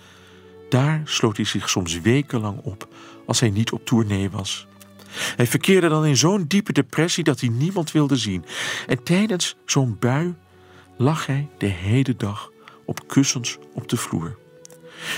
Daar 0.68 1.00
sloot 1.04 1.36
hij 1.36 1.46
zich 1.46 1.70
soms 1.70 2.00
wekenlang 2.00 2.60
op 2.62 2.88
als 3.26 3.40
hij 3.40 3.50
niet 3.50 3.72
op 3.72 3.86
tournee 3.86 4.30
was. 4.30 4.66
Hij 5.10 5.46
verkeerde 5.46 5.88
dan 5.88 6.06
in 6.06 6.16
zo'n 6.16 6.44
diepe 6.46 6.72
depressie 6.72 7.24
dat 7.24 7.40
hij 7.40 7.48
niemand 7.48 7.92
wilde 7.92 8.16
zien. 8.16 8.44
En 8.86 9.02
tijdens 9.02 9.56
zo'n 9.64 9.96
bui 9.98 10.34
lag 10.96 11.26
hij 11.26 11.48
de 11.58 11.66
hele 11.66 12.16
dag 12.16 12.50
op 12.84 13.08
kussens 13.08 13.58
op 13.72 13.88
de 13.88 13.96
vloer. 13.96 14.36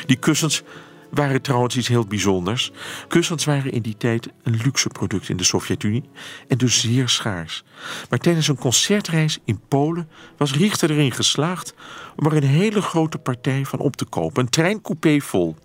Die 0.06 0.16
kussens 0.16 0.62
waren 1.10 1.42
trouwens 1.42 1.76
iets 1.76 1.88
heel 1.88 2.06
bijzonders. 2.06 2.72
Kussens 3.08 3.44
waren 3.44 3.72
in 3.72 3.82
die 3.82 3.96
tijd 3.96 4.28
een 4.42 4.60
luxe 4.64 4.88
product 4.88 5.28
in 5.28 5.36
de 5.36 5.44
Sovjet-Unie 5.44 6.08
en 6.48 6.58
dus 6.58 6.80
zeer 6.80 7.08
schaars. 7.08 7.64
Maar 8.10 8.18
tijdens 8.18 8.48
een 8.48 8.58
concertreis 8.58 9.38
in 9.44 9.60
Polen 9.68 10.08
was 10.36 10.54
Richter 10.54 10.90
erin 10.90 11.12
geslaagd 11.12 11.74
om 12.16 12.26
er 12.26 12.36
een 12.36 12.42
hele 12.42 12.82
grote 12.82 13.18
partij 13.18 13.64
van 13.64 13.78
op 13.78 13.96
te 13.96 14.04
kopen, 14.04 14.42
een 14.42 14.50
treincoupé 14.50 15.20
vol. 15.20 15.56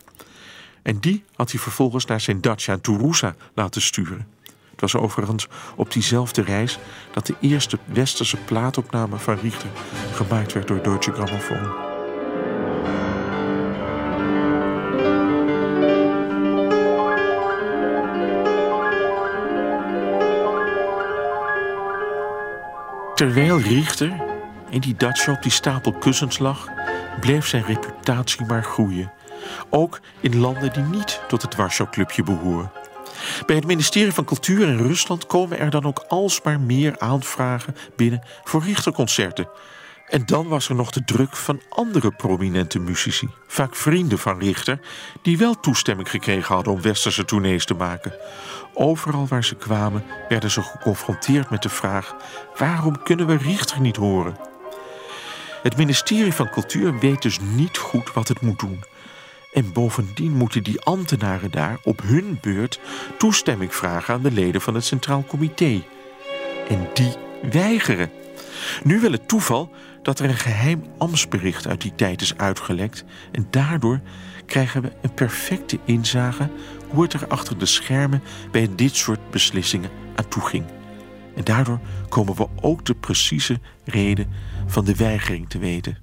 En 0.81 0.99
die 0.99 1.23
had 1.35 1.51
hij 1.51 1.59
vervolgens 1.59 2.05
naar 2.05 2.21
zijn 2.21 2.41
dacha 2.41 2.77
Turusa 2.77 3.35
laten 3.53 3.81
sturen. 3.81 4.27
Het 4.71 4.81
was 4.81 4.95
overigens 4.95 5.47
op 5.75 5.91
diezelfde 5.91 6.41
reis 6.41 6.79
dat 7.13 7.25
de 7.25 7.35
eerste 7.39 7.79
westerse 7.85 8.37
plaatopname 8.37 9.17
van 9.17 9.37
Richter 9.37 9.69
gemaakt 10.13 10.53
werd 10.53 10.67
door 10.67 10.83
Deutsche 10.83 11.11
Grammophon. 11.11 11.84
Terwijl 23.15 23.59
Richter 23.59 24.13
in 24.69 24.79
die 24.79 24.95
dacha 24.95 25.31
op 25.31 25.41
die 25.41 25.51
stapel 25.51 25.93
kussens 25.93 26.39
lag, 26.39 26.67
bleef 27.19 27.47
zijn 27.47 27.65
reputatie 27.65 28.45
maar 28.45 28.63
groeien. 28.63 29.11
Ook 29.69 29.99
in 30.19 30.39
landen 30.39 30.73
die 30.73 30.83
niet 30.83 31.21
tot 31.27 31.41
het 31.41 31.55
Warschau-clubje 31.55 32.23
behoren. 32.23 32.71
Bij 33.45 33.55
het 33.55 33.65
ministerie 33.65 34.11
van 34.11 34.25
Cultuur 34.25 34.67
in 34.67 34.77
Rusland 34.77 35.25
komen 35.25 35.59
er 35.59 35.69
dan 35.69 35.83
ook 35.85 36.05
alsmaar 36.07 36.59
meer 36.59 36.99
aanvragen 36.99 37.75
binnen 37.95 38.21
voor 38.43 38.63
Richterconcerten. 38.63 39.47
En 40.09 40.25
dan 40.25 40.47
was 40.47 40.69
er 40.69 40.75
nog 40.75 40.91
de 40.91 41.03
druk 41.03 41.35
van 41.35 41.61
andere 41.69 42.11
prominente 42.11 42.79
muzici, 42.79 43.29
vaak 43.47 43.75
vrienden 43.75 44.19
van 44.19 44.39
Richter, 44.39 44.79
die 45.21 45.37
wel 45.37 45.59
toestemming 45.59 46.09
gekregen 46.09 46.55
hadden 46.55 46.73
om 46.73 46.81
westerse 46.81 47.25
tournees 47.25 47.65
te 47.65 47.73
maken. 47.73 48.13
Overal 48.73 49.27
waar 49.27 49.43
ze 49.43 49.55
kwamen 49.55 50.03
werden 50.29 50.51
ze 50.51 50.61
geconfronteerd 50.61 51.49
met 51.49 51.61
de 51.61 51.69
vraag: 51.69 52.15
waarom 52.57 53.03
kunnen 53.03 53.27
we 53.27 53.37
Richter 53.37 53.81
niet 53.81 53.95
horen? 53.95 54.37
Het 55.63 55.77
ministerie 55.77 56.33
van 56.33 56.49
Cultuur 56.49 56.99
weet 56.99 57.21
dus 57.21 57.39
niet 57.39 57.77
goed 57.77 58.13
wat 58.13 58.27
het 58.27 58.41
moet 58.41 58.59
doen. 58.59 58.83
En 59.53 59.73
bovendien 59.73 60.31
moeten 60.31 60.63
die 60.63 60.81
ambtenaren 60.81 61.51
daar 61.51 61.77
op 61.83 62.01
hun 62.01 62.37
beurt 62.41 62.79
toestemming 63.17 63.75
vragen 63.75 64.13
aan 64.13 64.21
de 64.21 64.31
leden 64.31 64.61
van 64.61 64.75
het 64.75 64.85
Centraal 64.85 65.23
Comité. 65.27 65.83
En 66.67 66.89
die 66.93 67.13
weigeren. 67.51 68.11
Nu 68.83 68.99
wil 68.99 69.11
het 69.11 69.27
toeval 69.27 69.71
dat 70.05 70.19
er 70.19 70.29
een 70.29 70.37
geheim 70.37 70.83
ambtsbericht 70.97 71.67
uit 71.67 71.81
die 71.81 71.95
tijd 71.95 72.21
is 72.21 72.37
uitgelekt 72.37 73.03
en 73.31 73.47
daardoor 73.49 74.01
krijgen 74.45 74.81
we 74.81 74.91
een 75.01 75.13
perfecte 75.13 75.79
inzage 75.85 76.49
hoe 76.89 77.03
het 77.03 77.13
er 77.13 77.27
achter 77.27 77.57
de 77.57 77.65
schermen 77.65 78.21
bij 78.51 78.69
dit 78.75 78.95
soort 78.95 79.29
beslissingen 79.31 79.89
aan 80.15 80.27
toe 80.27 80.41
ging. 80.41 80.65
En 81.35 81.43
daardoor 81.43 81.79
komen 82.09 82.35
we 82.35 82.47
ook 82.61 82.85
de 82.85 82.95
precieze 82.95 83.59
reden 83.83 84.27
van 84.65 84.85
de 84.85 84.95
weigering 84.95 85.49
te 85.49 85.57
weten. 85.57 85.97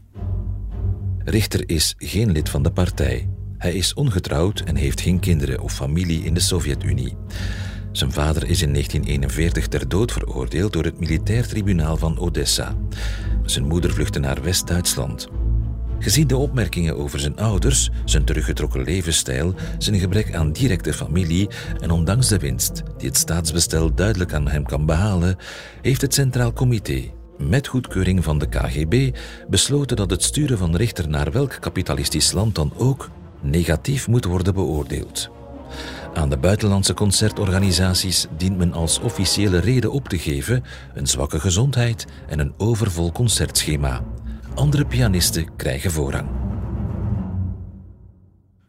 Richter 1.18 1.68
is 1.68 1.94
geen 1.98 2.32
lid 2.32 2.48
van 2.48 2.62
de 2.62 2.72
partij. 2.72 3.28
Hij 3.58 3.72
is 3.72 3.94
ongetrouwd 3.94 4.60
en 4.60 4.76
heeft 4.76 5.00
geen 5.00 5.20
kinderen 5.20 5.60
of 5.60 5.72
familie 5.72 6.24
in 6.24 6.34
de 6.34 6.40
Sovjet-Unie. 6.40 7.16
Zijn 7.92 8.12
vader 8.12 8.48
is 8.48 8.62
in 8.62 8.72
1941 8.72 9.68
ter 9.68 9.88
dood 9.88 10.12
veroordeeld 10.12 10.72
door 10.72 10.84
het 10.84 11.00
militair 11.00 11.46
tribunaal 11.46 11.96
van 11.96 12.18
Odessa. 12.18 12.74
Zijn 13.44 13.66
moeder 13.66 13.92
vluchtte 13.92 14.18
naar 14.18 14.42
West-Duitsland. 14.42 15.28
Gezien 15.98 16.26
de 16.26 16.36
opmerkingen 16.36 16.96
over 16.96 17.20
zijn 17.20 17.36
ouders, 17.36 17.90
zijn 18.04 18.24
teruggetrokken 18.24 18.82
levensstijl, 18.84 19.54
zijn 19.78 19.98
gebrek 19.98 20.34
aan 20.34 20.52
directe 20.52 20.92
familie 20.92 21.48
en 21.80 21.90
ondanks 21.90 22.28
de 22.28 22.38
winst 22.38 22.82
die 22.98 23.08
het 23.08 23.16
staatsbestel 23.16 23.94
duidelijk 23.94 24.32
aan 24.32 24.48
hem 24.48 24.66
kan 24.66 24.86
behalen, 24.86 25.36
heeft 25.82 26.00
het 26.00 26.14
Centraal 26.14 26.52
Comité, 26.52 27.02
met 27.38 27.66
goedkeuring 27.66 28.24
van 28.24 28.38
de 28.38 28.48
KGB, 28.48 29.16
besloten 29.48 29.96
dat 29.96 30.10
het 30.10 30.22
sturen 30.22 30.58
van 30.58 30.76
Richter 30.76 31.08
naar 31.08 31.32
welk 31.32 31.56
kapitalistisch 31.60 32.32
land 32.32 32.54
dan 32.54 32.72
ook 32.76 33.10
negatief 33.40 34.08
moet 34.08 34.24
worden 34.24 34.54
beoordeeld. 34.54 35.30
Aan 36.14 36.30
de 36.30 36.38
buitenlandse 36.38 36.94
concertorganisaties 36.94 38.26
dient 38.36 38.58
men 38.58 38.72
als 38.72 38.98
officiële 38.98 39.58
reden 39.58 39.92
op 39.92 40.08
te 40.08 40.18
geven 40.18 40.64
een 40.94 41.06
zwakke 41.06 41.40
gezondheid 41.40 42.06
en 42.28 42.38
een 42.38 42.54
overvol 42.56 43.12
concertschema. 43.12 44.04
Andere 44.54 44.84
pianisten 44.86 45.56
krijgen 45.56 45.90
voorrang. 45.90 46.28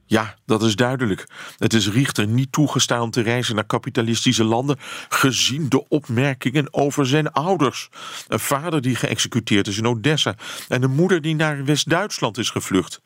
Ja, 0.06 0.36
dat 0.46 0.64
is 0.64 0.76
duidelijk. 0.76 1.28
Het 1.58 1.74
is 1.74 1.90
Richter 1.90 2.28
niet 2.28 2.52
toegestaan 2.52 3.10
te 3.12 3.22
reizen 3.22 3.56
naar 3.56 3.66
kapitalistische 3.66 4.44
landen, 4.44 4.78
gezien 5.10 5.70
de 5.70 5.88
opmerkingen 5.88 6.74
over 6.74 7.08
zijn 7.08 7.32
ouders. 7.32 7.90
Een 8.28 8.40
vader 8.40 8.82
die 8.82 8.96
geëxecuteerd 8.96 9.68
is 9.68 9.78
in 9.78 9.88
Odessa 9.88 10.36
en 10.68 10.84
een 10.84 10.92
moeder 10.92 11.22
die 11.22 11.36
naar 11.36 11.66
West-Duitsland 11.66 12.38
is 12.38 12.50
gevlucht. 12.50 13.02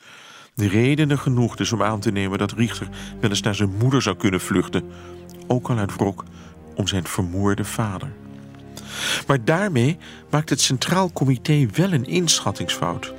De 0.57 0.67
redenen 0.67 1.19
genoeg 1.19 1.55
dus 1.55 1.71
om 1.71 1.83
aan 1.83 1.99
te 1.99 2.11
nemen 2.11 2.37
dat 2.37 2.51
Richter 2.51 2.87
wel 3.19 3.29
eens 3.29 3.41
naar 3.41 3.55
zijn 3.55 3.75
moeder 3.77 4.01
zou 4.01 4.15
kunnen 4.15 4.41
vluchten, 4.41 4.83
ook 5.47 5.69
al 5.69 5.77
uit 5.77 5.95
wrok 5.95 6.23
om 6.75 6.87
zijn 6.87 7.07
vermoorde 7.07 7.65
vader. 7.65 8.11
Maar 9.27 9.45
daarmee 9.45 9.97
maakt 10.29 10.49
het 10.49 10.61
Centraal 10.61 11.11
Comité 11.11 11.67
wel 11.73 11.93
een 11.93 12.05
inschattingsfout. 12.05 13.13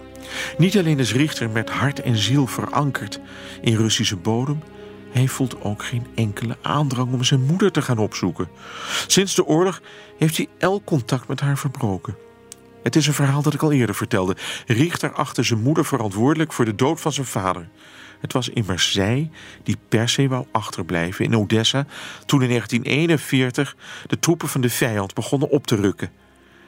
Niet 0.56 0.78
alleen 0.78 0.98
is 0.98 1.12
Richter 1.12 1.50
met 1.50 1.70
hart 1.70 2.00
en 2.00 2.16
ziel 2.16 2.46
verankerd 2.46 3.20
in 3.60 3.76
Russische 3.76 4.16
bodem, 4.16 4.62
hij 5.10 5.28
voelt 5.28 5.62
ook 5.62 5.84
geen 5.84 6.06
enkele 6.14 6.56
aandrang 6.62 7.12
om 7.12 7.24
zijn 7.24 7.42
moeder 7.42 7.72
te 7.72 7.82
gaan 7.82 7.98
opzoeken. 7.98 8.48
Sinds 9.06 9.34
de 9.34 9.46
oorlog 9.46 9.80
heeft 10.16 10.36
hij 10.36 10.48
elk 10.58 10.84
contact 10.84 11.28
met 11.28 11.40
haar 11.40 11.58
verbroken. 11.58 12.16
Het 12.88 12.96
is 12.96 13.06
een 13.06 13.14
verhaal 13.14 13.42
dat 13.42 13.54
ik 13.54 13.62
al 13.62 13.72
eerder 13.72 13.94
vertelde. 13.94 14.36
Richter 14.66 15.12
achtte 15.12 15.42
zijn 15.42 15.62
moeder 15.62 15.84
verantwoordelijk 15.84 16.52
voor 16.52 16.64
de 16.64 16.74
dood 16.74 17.00
van 17.00 17.12
zijn 17.12 17.26
vader. 17.26 17.68
Het 18.20 18.32
was 18.32 18.48
immers 18.48 18.92
zij 18.92 19.30
die 19.62 19.76
per 19.88 20.08
se 20.08 20.28
wou 20.28 20.46
achterblijven 20.52 21.24
in 21.24 21.36
Odessa 21.36 21.86
toen 22.26 22.42
in 22.42 22.48
1941 22.48 23.76
de 24.06 24.18
troepen 24.18 24.48
van 24.48 24.60
de 24.60 24.70
vijand 24.70 25.14
begonnen 25.14 25.50
op 25.50 25.66
te 25.66 25.76
rukken. 25.76 26.10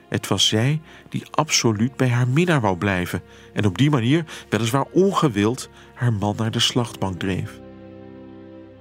Het 0.08 0.28
was 0.28 0.48
zij 0.48 0.80
die 1.08 1.24
absoluut 1.30 1.96
bij 1.96 2.08
haar 2.08 2.28
minnaar 2.28 2.60
wou 2.60 2.76
blijven 2.76 3.22
en 3.52 3.64
op 3.64 3.78
die 3.78 3.90
manier, 3.90 4.24
weliswaar 4.48 4.86
ongewild, 4.92 5.68
haar 5.94 6.12
man 6.12 6.34
naar 6.36 6.50
de 6.50 6.60
slachtbank 6.60 7.18
dreef. 7.18 7.60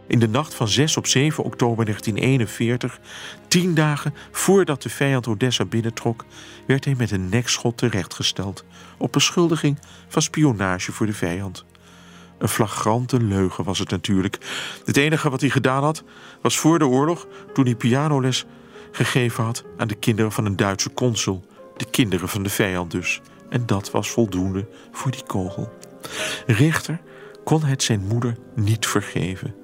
In 0.09 0.19
de 0.19 0.27
nacht 0.27 0.53
van 0.53 0.67
6 0.67 0.97
op 0.97 1.07
7 1.07 1.43
oktober 1.43 1.85
1941, 1.85 2.99
tien 3.47 3.73
dagen 3.73 4.13
voordat 4.31 4.81
de 4.81 4.89
vijand 4.89 5.27
Odessa 5.27 5.65
binnentrok, 5.65 6.25
werd 6.67 6.85
hij 6.85 6.95
met 6.97 7.11
een 7.11 7.29
nekschot 7.29 7.77
terechtgesteld 7.77 8.65
op 8.97 9.11
beschuldiging 9.11 9.79
van 10.07 10.21
spionage 10.21 10.91
voor 10.91 11.05
de 11.05 11.13
vijand. 11.13 11.65
Een 12.37 12.47
flagrante 12.47 13.21
leugen 13.21 13.63
was 13.63 13.79
het 13.79 13.89
natuurlijk. 13.89 14.37
Het 14.85 14.97
enige 14.97 15.29
wat 15.29 15.41
hij 15.41 15.49
gedaan 15.49 15.83
had, 15.83 16.03
was 16.41 16.57
voor 16.57 16.79
de 16.79 16.87
oorlog, 16.87 17.27
toen 17.53 17.65
hij 17.65 17.75
pianoles 17.75 18.45
gegeven 18.91 19.43
had 19.43 19.63
aan 19.77 19.87
de 19.87 19.95
kinderen 19.95 20.31
van 20.31 20.45
een 20.45 20.55
Duitse 20.55 20.93
consul. 20.93 21.45
De 21.77 21.89
kinderen 21.89 22.29
van 22.29 22.43
de 22.43 22.49
vijand 22.49 22.91
dus. 22.91 23.21
En 23.49 23.65
dat 23.65 23.91
was 23.91 24.09
voldoende 24.09 24.67
voor 24.91 25.11
die 25.11 25.23
kogel. 25.23 25.73
Richter 26.45 27.01
kon 27.43 27.63
het 27.63 27.83
zijn 27.83 28.07
moeder 28.07 28.37
niet 28.55 28.87
vergeven. 28.87 29.58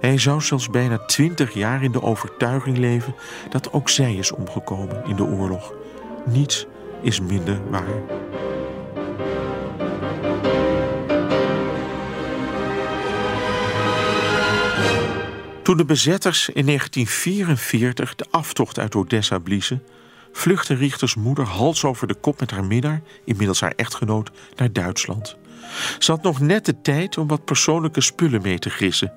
Hij 0.00 0.18
zou 0.18 0.40
zelfs 0.40 0.70
bijna 0.70 0.98
twintig 0.98 1.54
jaar 1.54 1.82
in 1.82 1.92
de 1.92 2.02
overtuiging 2.02 2.78
leven 2.78 3.14
dat 3.50 3.72
ook 3.72 3.88
zij 3.88 4.14
is 4.14 4.32
omgekomen 4.32 5.04
in 5.06 5.16
de 5.16 5.24
oorlog. 5.24 5.72
Niets 6.24 6.66
is 7.02 7.20
minder 7.20 7.60
waar. 7.70 8.24
Toen 15.62 15.76
de 15.76 15.84
bezetters 15.84 16.48
in 16.48 16.66
1944 16.66 18.14
de 18.14 18.26
aftocht 18.30 18.78
uit 18.78 18.94
Odessa 18.94 19.38
bliezen, 19.38 19.82
vluchtte 20.32 20.74
Richters 20.74 21.14
moeder 21.14 21.44
hals 21.44 21.84
over 21.84 22.06
de 22.06 22.14
kop 22.14 22.40
met 22.40 22.50
haar 22.50 22.64
minnaar, 22.64 23.02
inmiddels 23.24 23.60
haar 23.60 23.72
echtgenoot, 23.76 24.30
naar 24.56 24.72
Duitsland. 24.72 25.36
Ze 25.98 26.10
had 26.10 26.22
nog 26.22 26.40
net 26.40 26.64
de 26.64 26.80
tijd 26.80 27.18
om 27.18 27.26
wat 27.26 27.44
persoonlijke 27.44 28.00
spullen 28.00 28.42
mee 28.42 28.58
te 28.58 28.70
gissen. 28.70 29.12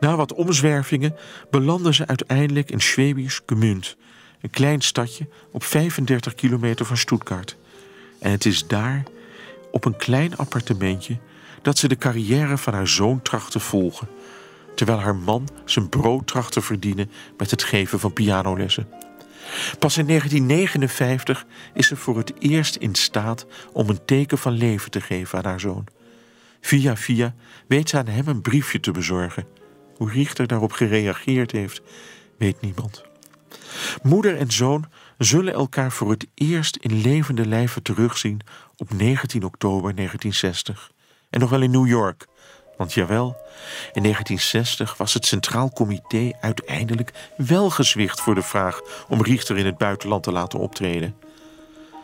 Na 0.00 0.16
wat 0.16 0.32
omzwervingen 0.32 1.16
belandde 1.50 1.94
ze 1.94 2.06
uiteindelijk 2.06 2.70
in 2.70 2.80
Schwäbisch 2.80 3.40
Gmünd, 3.46 3.96
een 4.40 4.50
klein 4.50 4.80
stadje 4.80 5.28
op 5.50 5.64
35 5.64 6.34
kilometer 6.34 6.86
van 6.86 6.96
Stuttgart. 6.96 7.56
En 8.18 8.30
het 8.30 8.44
is 8.44 8.66
daar, 8.66 9.02
op 9.70 9.84
een 9.84 9.96
klein 9.96 10.36
appartementje, 10.36 11.18
dat 11.62 11.78
ze 11.78 11.88
de 11.88 11.96
carrière 11.96 12.58
van 12.58 12.74
haar 12.74 12.88
zoon 12.88 13.22
tracht 13.22 13.50
te 13.50 13.60
volgen, 13.60 14.08
terwijl 14.74 14.98
haar 14.98 15.16
man 15.16 15.48
zijn 15.64 15.88
brood 15.88 16.26
tracht 16.26 16.52
te 16.52 16.60
verdienen 16.60 17.10
met 17.36 17.50
het 17.50 17.62
geven 17.62 18.00
van 18.00 18.12
pianolessen. 18.12 18.88
Pas 19.78 19.98
in 19.98 20.06
1959 20.06 21.46
is 21.74 21.86
ze 21.86 21.96
voor 21.96 22.16
het 22.16 22.32
eerst 22.38 22.76
in 22.76 22.94
staat 22.94 23.46
om 23.72 23.88
een 23.88 24.04
teken 24.04 24.38
van 24.38 24.52
leven 24.52 24.90
te 24.90 25.00
geven 25.00 25.38
aan 25.38 25.44
haar 25.44 25.60
zoon. 25.60 25.86
Via 26.60 26.96
via 26.96 27.34
weet 27.66 27.88
ze 27.88 27.96
aan 27.98 28.06
hem 28.06 28.28
een 28.28 28.40
briefje 28.40 28.80
te 28.80 28.90
bezorgen. 28.90 29.59
Hoe 30.00 30.10
Richter 30.10 30.46
daarop 30.46 30.72
gereageerd 30.72 31.50
heeft, 31.50 31.80
weet 32.38 32.60
niemand. 32.60 33.02
Moeder 34.02 34.36
en 34.36 34.50
zoon 34.50 34.84
zullen 35.18 35.52
elkaar 35.52 35.92
voor 35.92 36.10
het 36.10 36.26
eerst 36.34 36.76
in 36.76 37.00
levende 37.00 37.46
lijven 37.46 37.82
terugzien 37.82 38.40
op 38.76 38.92
19 38.92 39.44
oktober 39.44 39.94
1960. 39.94 40.90
En 41.30 41.40
nog 41.40 41.50
wel 41.50 41.62
in 41.62 41.70
New 41.70 41.86
York. 41.86 42.26
Want 42.76 42.92
jawel, 42.92 43.36
in 43.92 44.02
1960 44.02 44.96
was 44.96 45.14
het 45.14 45.26
Centraal 45.26 45.70
Comité 45.70 46.32
uiteindelijk 46.40 47.12
wel 47.36 47.70
gezwicht 47.70 48.20
voor 48.20 48.34
de 48.34 48.42
vraag 48.42 48.80
om 49.08 49.22
Richter 49.22 49.58
in 49.58 49.66
het 49.66 49.78
buitenland 49.78 50.22
te 50.22 50.32
laten 50.32 50.58
optreden. 50.58 51.14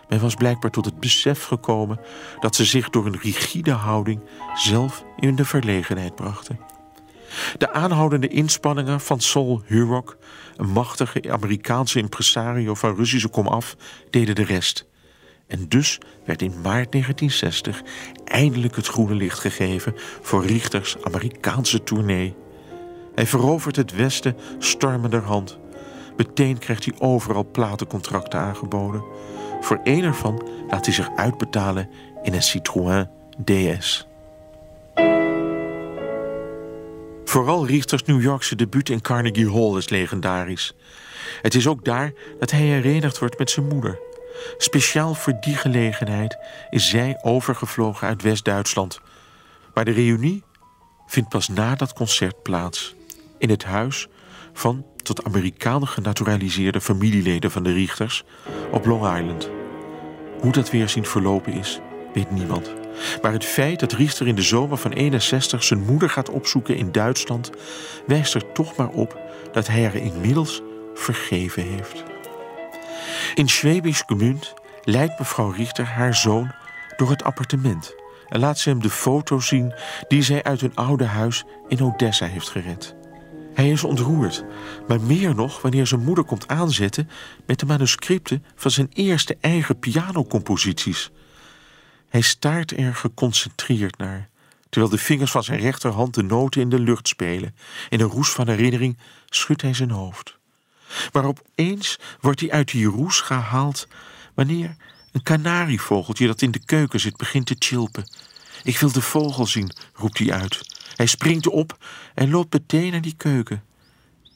Men 0.09 0.20
was 0.20 0.35
blijkbaar 0.35 0.70
tot 0.70 0.85
het 0.85 1.01
besef 1.01 1.44
gekomen 1.44 2.01
dat 2.40 2.56
ze 2.56 2.64
zich 2.64 2.90
door 2.90 3.06
een 3.06 3.20
rigide 3.20 3.73
houding 3.73 4.20
zelf 4.55 5.05
in 5.16 5.36
de 5.36 5.44
verlegenheid 5.44 6.14
brachten. 6.14 6.76
De 7.59 7.73
aanhoudende 7.73 8.29
inspanningen 8.29 9.01
van 9.01 9.21
Sol 9.21 9.63
Hurok, 9.65 10.17
een 10.57 10.69
machtige 10.69 11.33
Amerikaanse 11.33 11.99
impresario 11.99 12.75
van 12.75 12.97
Russische 12.97 13.29
komaf, 13.29 13.77
deden 14.11 14.35
de 14.35 14.45
rest. 14.45 14.87
En 15.47 15.69
dus 15.69 15.99
werd 16.25 16.43
in 16.43 16.61
maart 16.63 16.93
1960 16.93 17.83
eindelijk 18.25 18.77
het 18.77 18.87
groene 18.87 19.15
licht 19.15 19.39
gegeven 19.39 19.95
voor 20.21 20.47
Richters 20.47 20.97
Amerikaanse 21.03 21.83
tournee. 21.83 22.35
Hij 23.15 23.27
verovert 23.27 23.77
het 23.77 23.93
Westen 23.93 24.37
stormenderhand. 24.59 25.59
Meteen 26.17 26.59
krijgt 26.59 26.85
hij 26.85 26.95
overal 26.99 27.51
platencontracten 27.51 28.41
aangeboden. 28.41 29.05
Voor 29.61 29.81
één 29.85 30.05
ervan 30.05 30.49
laat 30.69 30.85
hij 30.85 30.95
zich 30.95 31.17
uitbetalen 31.17 31.91
in 32.23 32.35
een 32.35 32.43
Citroën 32.43 33.09
DS. 33.45 34.07
Vooral 37.28 37.66
Richters 37.66 38.05
New 38.05 38.23
Yorkse 38.23 38.57
debuut 38.57 38.89
in 38.89 39.01
Carnegie 39.01 39.53
Hall 39.53 39.77
is 39.77 39.89
legendarisch. 39.89 40.74
Het 41.43 41.55
is 41.55 41.66
ook 41.66 41.85
daar 41.85 42.12
dat 42.39 42.51
hij 42.51 42.61
herenigd 42.61 43.19
wordt 43.19 43.39
met 43.39 43.51
zijn 43.51 43.69
moeder. 43.69 43.98
Speciaal 44.59 45.15
voor 45.15 45.32
die 45.40 45.55
gelegenheid 45.55 46.39
is 46.70 46.89
zij 46.89 47.19
overgevlogen 47.23 48.09
uit 48.09 48.23
West-Duitsland. 48.23 49.01
Maar 49.74 49.85
de 49.85 49.90
reunie 49.90 50.43
vindt 51.07 51.28
pas 51.28 51.48
na 51.48 51.74
dat 51.74 51.93
concert 51.93 52.43
plaats. 52.43 52.94
In 53.39 53.51
het 53.51 53.65
huis 53.65 54.09
van 54.53 54.86
tot 54.97 55.24
Amerikanen 55.24 55.89
genaturaliseerde 55.89 56.81
familieleden 56.81 57.51
van 57.51 57.62
de 57.62 57.73
Richters 57.73 58.24
op 58.70 58.86
Long 58.86 59.19
Island. 59.19 59.51
Hoe 60.40 60.53
dat 60.53 60.70
weerzien 60.70 61.07
verlopen 61.07 61.53
is, 61.53 61.81
weet 62.17 62.31
niemand. 62.31 62.75
Maar 63.23 63.33
het 63.33 63.45
feit 63.45 63.81
dat 63.81 63.93
Richter 63.93 64.27
in 64.27 64.35
de 64.35 64.43
zomer 64.43 64.77
van 64.77 64.93
61 64.93 65.63
zijn 65.63 65.85
moeder 65.85 66.11
gaat 66.11 66.31
opzoeken 66.31 66.77
in 66.77 66.93
Duitsland, 66.93 67.51
wijst 68.07 68.35
er 68.35 68.53
toch 68.53 68.77
maar 68.77 68.89
op 68.89 69.19
dat 69.53 69.67
hij 69.67 69.83
haar 69.83 69.95
inmiddels 69.95 70.63
vergeven 70.95 71.63
heeft. 71.63 72.05
In 73.35 73.49
Schwäbisch 73.49 74.05
Gmünd 74.07 74.55
leidt 74.85 75.19
mevrouw 75.19 75.51
Richter 75.51 75.85
haar 75.85 76.15
zoon 76.15 76.53
door 76.97 77.11
het 77.11 77.25
appartement 77.25 77.95
en 78.29 78.41
laat 78.41 78.59
ze 78.59 78.69
hem 78.69 78.83
de 78.83 78.91
foto 78.91 79.41
zien 79.41 79.75
die 80.09 80.23
zij 80.23 80.43
uit 80.43 80.63
een 80.63 80.75
oude 80.75 81.05
huis 81.05 81.45
in 81.69 81.83
Odessa 81.83 82.27
heeft 82.27 82.49
gered. 82.49 82.95
Hij 83.55 83.71
is 83.71 83.85
ontroerd, 83.85 84.45
maar 84.89 85.01
meer 85.01 85.35
nog 85.35 85.63
wanneer 85.63 85.87
zijn 85.87 86.05
moeder 86.05 86.25
komt 86.25 86.49
aanzetten 86.49 87.09
met 87.47 87.59
de 87.59 87.67
manuscripten 87.67 88.45
van 88.55 88.71
zijn 88.71 88.89
eerste 88.93 89.37
eigen 89.41 89.79
pianocomposities. 89.79 91.11
Hij 92.17 92.25
staart 92.25 92.77
er 92.77 92.95
geconcentreerd 92.95 93.99
naar, 93.99 94.29
terwijl 94.69 94.93
de 94.93 94.99
vingers 94.99 95.31
van 95.31 95.45
zijn 95.45 95.61
rechterhand 95.61 96.15
de 96.15 96.23
noten 96.23 96.61
in 96.61 96.69
de 96.69 96.79
lucht 96.79 97.09
spelen. 97.09 97.57
In 97.89 98.01
een 98.01 98.09
roes 98.09 98.31
van 98.31 98.49
herinnering 98.49 98.99
schudt 99.27 99.63
hij 99.63 99.75
zijn 99.75 99.91
hoofd. 99.91 100.39
Maar 101.13 101.25
opeens 101.25 101.99
wordt 102.21 102.41
hij 102.41 102.51
uit 102.51 102.71
die 102.71 102.87
roes 102.87 103.21
gehaald 103.21 103.89
wanneer 104.35 104.77
een 105.13 105.23
kanarievogeltje 105.23 106.27
dat 106.27 106.43
in 106.43 106.51
de 106.51 106.65
keuken 106.65 107.01
zit 107.01 107.17
begint 107.17 107.47
te 107.47 107.57
chilpen. 107.59 108.11
Ik 108.63 108.79
wil 108.79 108.93
de 108.93 109.03
vogel 109.03 109.47
zien, 109.47 109.77
roept 109.93 110.19
hij 110.19 110.33
uit. 110.33 110.61
Hij 110.95 111.07
springt 111.07 111.49
op 111.49 111.79
en 112.15 112.31
loopt 112.31 112.53
meteen 112.53 112.91
naar 112.91 113.01
die 113.01 113.17
keuken. 113.17 113.65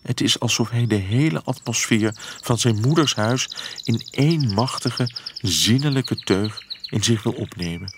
Het 0.03 0.21
is 0.21 0.41
alsof 0.41 0.71
hij 0.71 0.87
de 0.87 0.95
hele 0.95 1.43
atmosfeer 1.43 2.15
van 2.41 2.59
zijn 2.59 2.81
moeders 2.81 3.15
huis 3.15 3.49
in 3.85 4.03
één 4.11 4.55
machtige, 4.55 5.11
zinnelijke 5.41 6.17
teug 6.17 6.69
in 6.91 7.03
zich 7.03 7.23
wil 7.23 7.33
opnemen. 7.33 7.95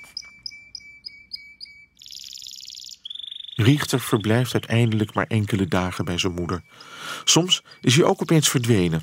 Richter 3.55 4.01
verblijft 4.01 4.53
uiteindelijk 4.53 5.15
maar 5.15 5.27
enkele 5.27 5.67
dagen 5.67 6.05
bij 6.05 6.19
zijn 6.19 6.35
moeder. 6.35 6.63
Soms 7.25 7.65
is 7.81 7.97
hij 7.97 8.05
ook 8.05 8.23
opeens 8.23 8.49
verdwenen. 8.49 9.03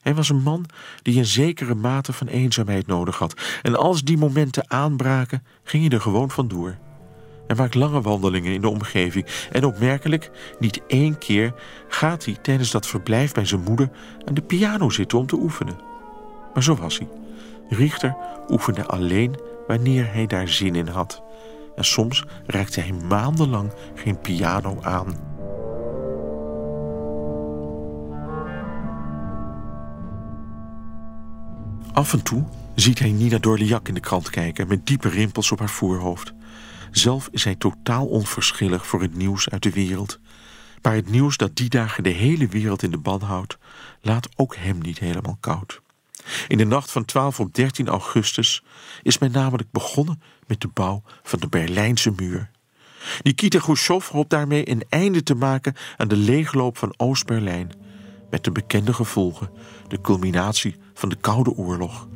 Hij 0.00 0.14
was 0.14 0.28
een 0.28 0.42
man 0.42 0.66
die 1.02 1.18
een 1.18 1.26
zekere 1.26 1.74
mate 1.74 2.12
van 2.12 2.26
eenzaamheid 2.26 2.86
nodig 2.86 3.18
had. 3.18 3.34
En 3.62 3.76
als 3.76 4.02
die 4.02 4.18
momenten 4.18 4.70
aanbraken, 4.70 5.46
ging 5.62 5.86
hij 5.86 5.92
er 5.92 6.00
gewoon 6.00 6.30
vandoor. 6.30 6.76
Hij 7.46 7.56
maakt 7.56 7.74
lange 7.74 8.00
wandelingen 8.00 8.52
in 8.52 8.60
de 8.60 8.68
omgeving. 8.68 9.26
En 9.52 9.64
opmerkelijk, 9.64 10.30
niet 10.58 10.80
één 10.86 11.18
keer 11.18 11.54
gaat 11.88 12.24
hij 12.24 12.34
tijdens 12.42 12.70
dat 12.70 12.86
verblijf 12.86 13.32
bij 13.32 13.44
zijn 13.44 13.60
moeder 13.60 13.90
aan 14.24 14.34
de 14.34 14.42
piano 14.42 14.90
zitten 14.90 15.18
om 15.18 15.26
te 15.26 15.36
oefenen. 15.36 15.80
Maar 16.54 16.62
zo 16.62 16.76
was 16.76 16.98
hij. 16.98 17.23
Richter 17.74 18.16
oefende 18.48 18.86
alleen 18.86 19.36
wanneer 19.66 20.12
hij 20.12 20.26
daar 20.26 20.48
zin 20.48 20.74
in 20.74 20.88
had. 20.88 21.22
En 21.76 21.84
soms 21.84 22.24
raakte 22.46 22.80
hij 22.80 22.92
maandenlang 22.92 23.72
geen 23.94 24.20
piano 24.20 24.78
aan. 24.82 25.32
Af 31.92 32.12
en 32.12 32.22
toe 32.22 32.44
ziet 32.74 32.98
hij 32.98 33.10
Nina 33.10 33.38
Dorliac 33.38 33.88
in 33.88 33.94
de 33.94 34.00
krant 34.00 34.30
kijken 34.30 34.68
met 34.68 34.86
diepe 34.86 35.08
rimpels 35.08 35.52
op 35.52 35.58
haar 35.58 35.68
voorhoofd. 35.68 36.32
Zelf 36.90 37.28
is 37.30 37.44
hij 37.44 37.54
totaal 37.54 38.06
onverschillig 38.06 38.86
voor 38.86 39.00
het 39.00 39.16
nieuws 39.16 39.50
uit 39.50 39.62
de 39.62 39.70
wereld. 39.70 40.18
Maar 40.82 40.94
het 40.94 41.10
nieuws 41.10 41.36
dat 41.36 41.56
die 41.56 41.68
dagen 41.68 42.02
de 42.02 42.10
hele 42.10 42.46
wereld 42.46 42.82
in 42.82 42.90
de 42.90 42.98
ban 42.98 43.22
houdt, 43.22 43.58
laat 44.00 44.28
ook 44.36 44.56
hem 44.56 44.78
niet 44.78 44.98
helemaal 44.98 45.36
koud. 45.40 45.82
In 46.48 46.58
de 46.58 46.64
nacht 46.64 46.90
van 46.90 47.04
12 47.04 47.40
op 47.40 47.54
13 47.54 47.88
augustus 47.88 48.62
is 49.02 49.18
men 49.18 49.32
namelijk 49.32 49.70
begonnen 49.70 50.22
met 50.46 50.60
de 50.60 50.68
bouw 50.68 51.02
van 51.22 51.40
de 51.40 51.48
Berlijnse 51.48 52.12
muur. 52.16 52.50
Nikita 53.22 53.58
Khrushchev 53.58 54.08
hoopt 54.08 54.30
daarmee 54.30 54.70
een 54.70 54.82
einde 54.88 55.22
te 55.22 55.34
maken 55.34 55.74
aan 55.96 56.08
de 56.08 56.16
leegloop 56.16 56.78
van 56.78 56.94
Oost-Berlijn. 56.96 57.72
Met 58.30 58.44
de 58.44 58.52
bekende 58.52 58.92
gevolgen, 58.92 59.50
de 59.88 60.00
culminatie 60.00 60.76
van 60.94 61.08
de 61.08 61.16
Koude 61.16 61.50
Oorlog. 61.50 62.08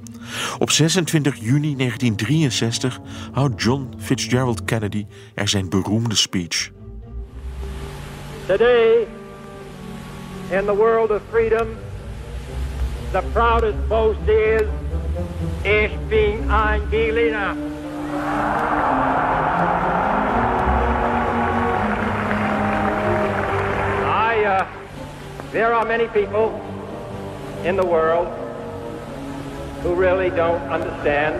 Op 0.58 0.70
26 0.70 1.34
juni 1.34 1.76
1963 1.76 3.00
houdt 3.32 3.62
John 3.62 3.88
Fitzgerald 3.98 4.64
Kennedy 4.64 5.06
er 5.34 5.48
zijn 5.48 5.68
beroemde 5.68 6.14
speech. 6.14 6.70
Today, 8.46 9.06
in 10.50 10.64
the 10.64 10.74
world 10.76 11.10
of 11.10 11.20
freedom, 11.30 11.68
the 13.12 13.22
proudest 13.32 13.88
boast 13.88 14.20
is, 14.28 14.68
Ich 15.64 15.96
bin 16.08 16.50
ein 16.50 16.88
Berliner. 16.90 17.56
Uh, 24.48 24.66
there 25.52 25.74
are 25.74 25.84
many 25.84 26.06
people 26.08 26.58
in 27.64 27.76
the 27.76 27.84
world 27.84 28.28
who 29.82 29.94
really 29.94 30.30
don't 30.30 30.62
understand, 30.70 31.36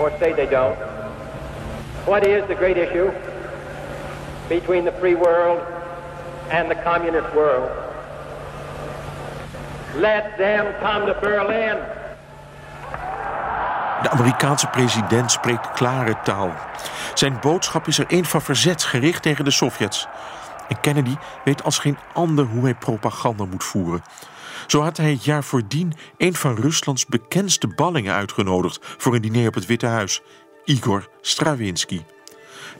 or 0.00 0.10
say 0.18 0.32
they 0.32 0.46
don't, 0.46 0.76
what 2.06 2.26
is 2.26 2.46
the 2.48 2.54
great 2.54 2.76
issue 2.76 3.10
between 4.48 4.84
the 4.84 4.92
free 4.92 5.14
world 5.14 5.60
and 6.50 6.70
the 6.70 6.76
communist 6.76 7.34
world. 7.34 7.70
Let 9.94 10.36
them 10.36 10.66
come 10.82 11.12
to 11.12 11.20
Berlin. 11.20 11.76
De 14.02 14.10
Amerikaanse 14.10 14.66
president 14.66 15.32
spreekt 15.32 15.72
klare 15.72 16.16
taal. 16.24 16.54
Zijn 17.14 17.38
boodschap 17.40 17.86
is 17.86 17.98
er 17.98 18.04
een 18.08 18.24
van 18.24 18.42
verzet 18.42 18.82
gericht 18.82 19.22
tegen 19.22 19.44
de 19.44 19.50
Sovjets. 19.50 20.06
En 20.68 20.80
Kennedy 20.80 21.16
weet 21.44 21.64
als 21.64 21.78
geen 21.78 21.98
ander 22.12 22.44
hoe 22.44 22.62
hij 22.62 22.74
propaganda 22.74 23.44
moet 23.44 23.64
voeren. 23.64 24.02
Zo 24.66 24.82
had 24.82 24.96
hij 24.96 25.10
het 25.10 25.24
jaar 25.24 25.44
voordien 25.44 25.92
een 26.18 26.34
van 26.34 26.56
Ruslands 26.56 27.06
bekendste 27.06 27.68
ballingen 27.68 28.14
uitgenodigd 28.14 28.78
voor 28.98 29.14
een 29.14 29.22
diner 29.22 29.48
op 29.48 29.54
het 29.54 29.66
Witte 29.66 29.86
Huis, 29.86 30.20
Igor 30.64 31.08
Stravinsky. 31.20 32.02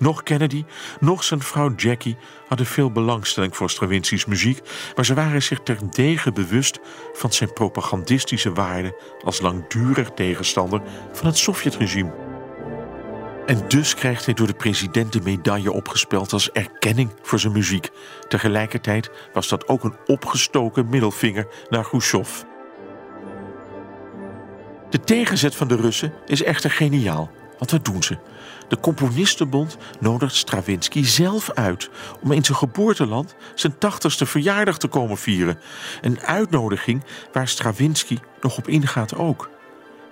Nog 0.00 0.22
Kennedy, 0.22 0.64
nog 1.00 1.24
zijn 1.24 1.42
vrouw 1.42 1.74
Jackie 1.76 2.16
hadden 2.48 2.66
veel 2.66 2.92
belangstelling 2.92 3.56
voor 3.56 3.70
Stravinsky's 3.70 4.24
muziek, 4.24 4.60
maar 4.94 5.04
ze 5.04 5.14
waren 5.14 5.42
zich 5.42 5.60
terdege 5.60 6.32
bewust 6.32 6.80
van 7.12 7.32
zijn 7.32 7.52
propagandistische 7.52 8.52
waarde 8.52 9.00
als 9.24 9.40
langdurig 9.40 10.10
tegenstander 10.10 10.82
van 11.12 11.26
het 11.26 11.38
Sovjetregime. 11.38 12.12
En 13.46 13.68
dus 13.68 13.94
krijgt 13.94 14.24
hij 14.24 14.34
door 14.34 14.46
de 14.46 14.54
president 14.54 15.12
de 15.12 15.20
medaille 15.20 15.72
opgespeld 15.72 16.32
als 16.32 16.50
erkenning 16.50 17.10
voor 17.22 17.38
zijn 17.40 17.52
muziek. 17.52 17.88
Tegelijkertijd 18.28 19.10
was 19.32 19.48
dat 19.48 19.68
ook 19.68 19.84
een 19.84 19.96
opgestoken 20.06 20.88
middelvinger 20.88 21.46
naar 21.68 21.84
Khrushchev. 21.84 22.42
De 24.90 25.00
tegenzet 25.00 25.54
van 25.54 25.68
de 25.68 25.76
Russen 25.76 26.12
is 26.26 26.42
echter 26.42 26.70
geniaal. 26.70 27.30
Want 27.58 27.70
wat 27.70 27.84
doen 27.84 28.02
ze? 28.02 28.18
De 28.70 28.80
Componistenbond 28.80 29.76
nodigt 30.00 30.34
Stravinsky 30.34 31.04
zelf 31.04 31.50
uit 31.50 31.90
om 32.22 32.32
in 32.32 32.44
zijn 32.44 32.58
geboorteland 32.58 33.34
zijn 33.54 33.74
80ste 33.74 34.26
verjaardag 34.26 34.78
te 34.78 34.88
komen 34.88 35.16
vieren. 35.16 35.58
Een 36.00 36.20
uitnodiging 36.20 37.04
waar 37.32 37.48
Stravinsky 37.48 38.18
nog 38.40 38.58
op 38.58 38.68
ingaat 38.68 39.14
ook. 39.14 39.50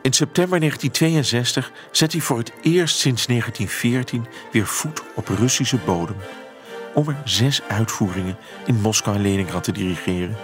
In 0.02 0.12
september 0.12 0.58
1962 0.58 1.72
zet 1.90 2.12
hij 2.12 2.20
voor 2.20 2.38
het 2.38 2.52
eerst 2.62 2.98
sinds 2.98 3.26
1914 3.26 4.26
weer 4.52 4.66
voet 4.66 5.02
op 5.14 5.28
Russische 5.28 5.78
bodem. 5.84 6.16
Om 6.94 7.08
er 7.08 7.16
zes 7.24 7.62
uitvoeringen 7.68 8.38
in 8.66 8.80
Moskou 8.80 9.16
en 9.16 9.22
Leningrad 9.22 9.64
te 9.64 9.72
dirigeren. 9.72 10.36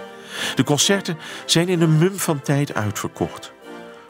De 0.55 0.63
concerten 0.63 1.17
zijn 1.45 1.67
in 1.67 1.81
een 1.81 1.97
mum 1.97 2.19
van 2.19 2.41
tijd 2.41 2.73
uitverkocht. 2.73 3.54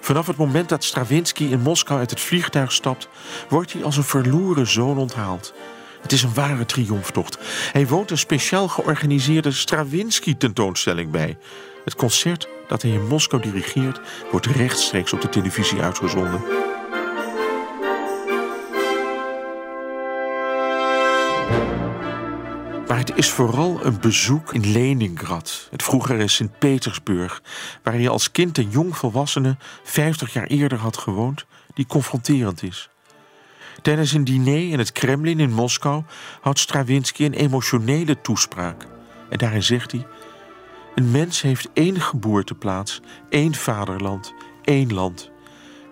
Vanaf 0.05 0.27
het 0.27 0.37
moment 0.37 0.69
dat 0.69 0.83
Stravinsky 0.83 1.43
in 1.43 1.61
Moskou 1.61 1.99
uit 1.99 2.09
het 2.09 2.19
vliegtuig 2.19 2.71
stapt, 2.71 3.07
wordt 3.49 3.73
hij 3.73 3.83
als 3.83 3.97
een 3.97 4.03
verloren 4.03 4.67
zoon 4.67 4.97
onthaald. 4.97 5.53
Het 6.01 6.11
is 6.11 6.23
een 6.23 6.33
ware 6.33 6.65
triomftocht. 6.65 7.37
Hij 7.71 7.87
woont 7.87 8.11
een 8.11 8.17
speciaal 8.17 8.67
georganiseerde 8.67 9.51
Stravinsky-tentoonstelling 9.51 11.11
bij. 11.11 11.37
Het 11.83 11.95
concert 11.95 12.47
dat 12.67 12.81
hij 12.81 12.91
in 12.91 13.07
Moskou 13.07 13.41
dirigeert, 13.41 13.99
wordt 14.31 14.45
rechtstreeks 14.45 15.13
op 15.13 15.21
de 15.21 15.29
televisie 15.29 15.81
uitgezonden. 15.81 16.41
Het 23.05 23.17
is 23.17 23.29
vooral 23.29 23.85
een 23.85 23.99
bezoek 23.99 24.53
in 24.53 24.71
Leningrad, 24.71 25.67
het 25.71 25.83
vroegere 25.83 26.27
Sint-Petersburg, 26.27 27.41
waar 27.83 27.93
hij 27.93 28.09
als 28.09 28.31
kind 28.31 28.57
en 28.57 28.69
jongvolwassene 28.69 29.57
50 29.83 30.33
jaar 30.33 30.47
eerder 30.47 30.77
had 30.77 30.97
gewoond, 30.97 31.45
die 31.73 31.85
confronterend 31.85 32.63
is. 32.63 32.89
Tijdens 33.81 34.11
een 34.11 34.23
diner 34.23 34.71
in 34.71 34.79
het 34.79 34.91
Kremlin 34.91 35.39
in 35.39 35.53
Moskou 35.53 36.03
houdt 36.41 36.59
Stravinsky 36.59 37.25
een 37.25 37.33
emotionele 37.33 38.21
toespraak. 38.21 38.87
En 39.29 39.37
daarin 39.37 39.63
zegt 39.63 39.91
hij: 39.91 40.07
Een 40.95 41.11
mens 41.11 41.41
heeft 41.41 41.69
één 41.73 42.01
geboorteplaats, 42.01 43.01
één 43.29 43.55
vaderland, 43.55 44.33
één 44.63 44.93
land. 44.93 45.31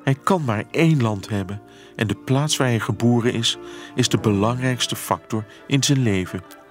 Hij 0.04 0.16
kan 0.16 0.44
maar 0.44 0.64
één 0.72 1.02
land 1.02 1.30
hebben 1.30 1.62
en 1.96 2.08
de 2.08 2.16
plaats 2.16 2.58
waar 2.58 2.68
hij 2.68 2.80
geboren 2.80 3.34
is, 3.34 3.58
is 3.96 4.10
de 4.10 4.18
belangrijkste 4.18 4.96
factor 4.96 5.46
in 5.68 5.84
zijn 5.84 6.02
leven. 6.04 6.63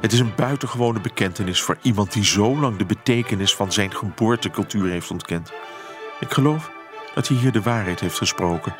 Het 0.00 0.12
is 0.12 0.18
een 0.18 0.34
buitengewone 0.36 1.00
bekentenis 1.00 1.60
voor 1.60 1.78
iemand 1.82 2.12
die 2.12 2.24
zo 2.24 2.56
lang 2.56 2.76
de 2.76 2.84
betekenis 2.84 3.54
van 3.54 3.72
zijn 3.72 3.94
geboortecultuur 3.94 4.90
heeft 4.90 5.10
ontkend. 5.10 5.52
Ik 6.20 6.30
geloof 6.30 6.70
dat 7.14 7.28
hij 7.28 7.36
hier 7.36 7.52
de 7.52 7.62
waarheid 7.62 8.00
heeft 8.00 8.18
gesproken. 8.18 8.76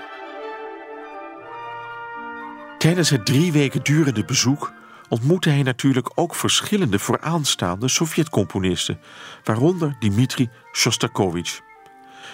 Tijdens 2.78 3.10
het 3.10 3.26
drie 3.26 3.52
weken 3.52 3.82
durende 3.82 4.24
bezoek 4.24 4.72
ontmoette 5.08 5.50
hij 5.50 5.62
natuurlijk 5.62 6.10
ook 6.14 6.34
verschillende 6.34 6.98
vooraanstaande 6.98 7.88
Sovjet-componisten, 7.88 9.00
waaronder 9.44 9.96
Dmitri 9.98 10.48
Shostakovich. 10.72 11.60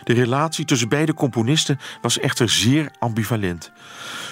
De 0.04 0.12
relatie 0.12 0.64
tussen 0.64 0.88
beide 0.88 1.14
componisten 1.14 1.78
was 2.00 2.18
echter 2.18 2.48
zeer 2.48 2.90
ambivalent. 2.98 3.72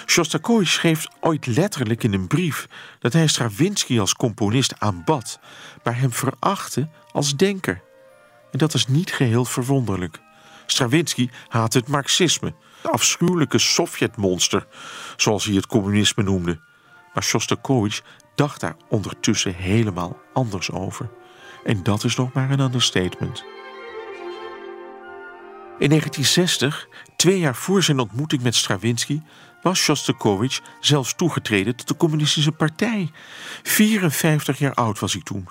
Shostakovich 0.05 0.69
schreef 0.69 1.05
ooit 1.19 1.45
letterlijk 1.45 2.03
in 2.03 2.13
een 2.13 2.27
brief 2.27 2.67
dat 2.99 3.13
hij 3.13 3.27
Stravinsky 3.27 3.99
als 3.99 4.13
componist 4.13 4.79
aanbad, 4.79 5.39
maar 5.83 5.99
hem 5.99 6.11
verachtte 6.11 6.89
als 7.11 7.35
denker. 7.35 7.81
En 8.51 8.57
dat 8.57 8.73
is 8.73 8.87
niet 8.87 9.13
geheel 9.13 9.45
verwonderlijk. 9.45 10.19
Stravinsky 10.65 11.29
haatte 11.47 11.77
het 11.77 11.87
marxisme, 11.87 12.53
de 12.81 12.89
afschuwelijke 12.89 13.57
Sovjetmonster, 13.57 14.67
zoals 15.15 15.45
hij 15.45 15.55
het 15.55 15.67
communisme 15.67 16.23
noemde. 16.23 16.59
Maar 17.13 17.23
Shostakovich 17.23 18.01
dacht 18.35 18.59
daar 18.59 18.75
ondertussen 18.89 19.53
helemaal 19.55 20.17
anders 20.33 20.71
over. 20.71 21.09
En 21.63 21.83
dat 21.83 22.03
is 22.03 22.15
nog 22.15 22.33
maar 22.33 22.49
een 22.49 22.59
understatement. 22.59 23.54
In 25.79 25.89
1960, 25.89 26.87
twee 27.15 27.39
jaar 27.39 27.55
voor 27.55 27.83
zijn 27.83 27.99
ontmoeting 27.99 28.41
met 28.41 28.55
Stravinsky, 28.55 29.21
was 29.61 29.79
Shostakovich 29.79 30.61
zelfs 30.79 31.15
toegetreden 31.15 31.75
tot 31.75 31.87
de 31.87 31.97
Communistische 31.97 32.51
Partij. 32.51 33.11
54 33.63 34.59
jaar 34.59 34.73
oud 34.73 34.99
was 34.99 35.13
hij 35.13 35.21
toen. 35.21 35.47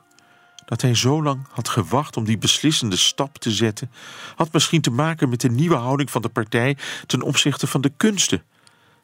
Dat 0.66 0.82
hij 0.82 0.94
zo 0.94 1.22
lang 1.22 1.46
had 1.51 1.68
gewacht 1.68 2.16
om 2.16 2.24
die 2.24 2.38
beslissende 2.38 2.96
stap 2.96 3.38
te 3.38 3.51
zetten, 3.51 3.90
had 4.36 4.52
misschien 4.52 4.80
te 4.80 4.90
maken 4.90 5.28
met 5.28 5.40
de 5.40 5.51
nieuwe 5.51 5.76
houding 5.76 6.10
van 6.10 6.22
de 6.22 6.28
partij 6.28 6.76
ten 7.06 7.22
opzichte 7.22 7.66
van 7.66 7.80
de 7.80 7.92
kunsten, 7.96 8.42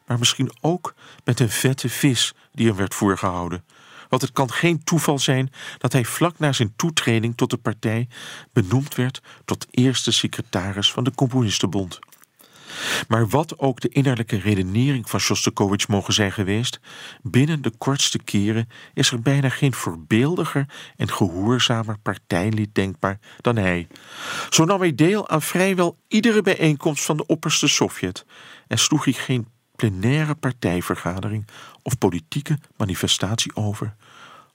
maar 0.07 0.19
misschien 0.19 0.51
ook 0.61 0.93
met 1.23 1.39
een 1.39 1.49
vette 1.49 1.89
vis 1.89 2.33
die 2.51 2.67
hem 2.67 2.75
werd 2.75 2.95
voorgehouden. 2.95 3.63
Want 4.11 4.21
het 4.21 4.31
kan 4.31 4.51
geen 4.51 4.83
toeval 4.83 5.19
zijn 5.19 5.51
dat 5.77 5.91
hij 5.91 6.05
vlak 6.05 6.39
na 6.39 6.51
zijn 6.53 6.73
toetreding 6.75 7.37
tot 7.37 7.49
de 7.49 7.57
partij 7.57 8.07
benoemd 8.53 8.95
werd 8.95 9.21
tot 9.45 9.67
eerste 9.69 10.11
secretaris 10.11 10.91
van 10.91 11.03
de 11.03 11.13
Componistenbond. 11.15 11.99
Maar 13.07 13.27
wat 13.27 13.59
ook 13.59 13.79
de 13.79 13.89
innerlijke 13.89 14.37
redenering 14.37 15.09
van 15.09 15.19
Shostakovich 15.19 15.87
mogen 15.87 16.13
zijn 16.13 16.31
geweest, 16.31 16.79
binnen 17.21 17.61
de 17.61 17.71
kortste 17.77 18.17
keren 18.17 18.69
is 18.93 19.11
er 19.11 19.21
bijna 19.21 19.49
geen 19.49 19.73
voorbeeldiger 19.73 20.65
en 20.95 21.11
gehoorzamer 21.11 21.97
partijlid 21.97 22.75
denkbaar 22.75 23.19
dan 23.41 23.55
hij. 23.55 23.87
Zo 24.49 24.65
nam 24.65 24.79
hij 24.79 24.95
deel 24.95 25.29
aan 25.29 25.41
vrijwel 25.41 25.97
iedere 26.07 26.41
bijeenkomst 26.41 27.05
van 27.05 27.17
de 27.17 27.25
opperste 27.25 27.67
Sovjet 27.67 28.25
en 28.67 28.77
sloeg 28.77 29.03
hij 29.03 29.13
geen 29.13 29.47
plenaire 29.81 30.35
partijvergadering 30.35 31.45
of 31.83 31.97
politieke 31.97 32.57
manifestatie 32.77 33.55
over, 33.55 33.93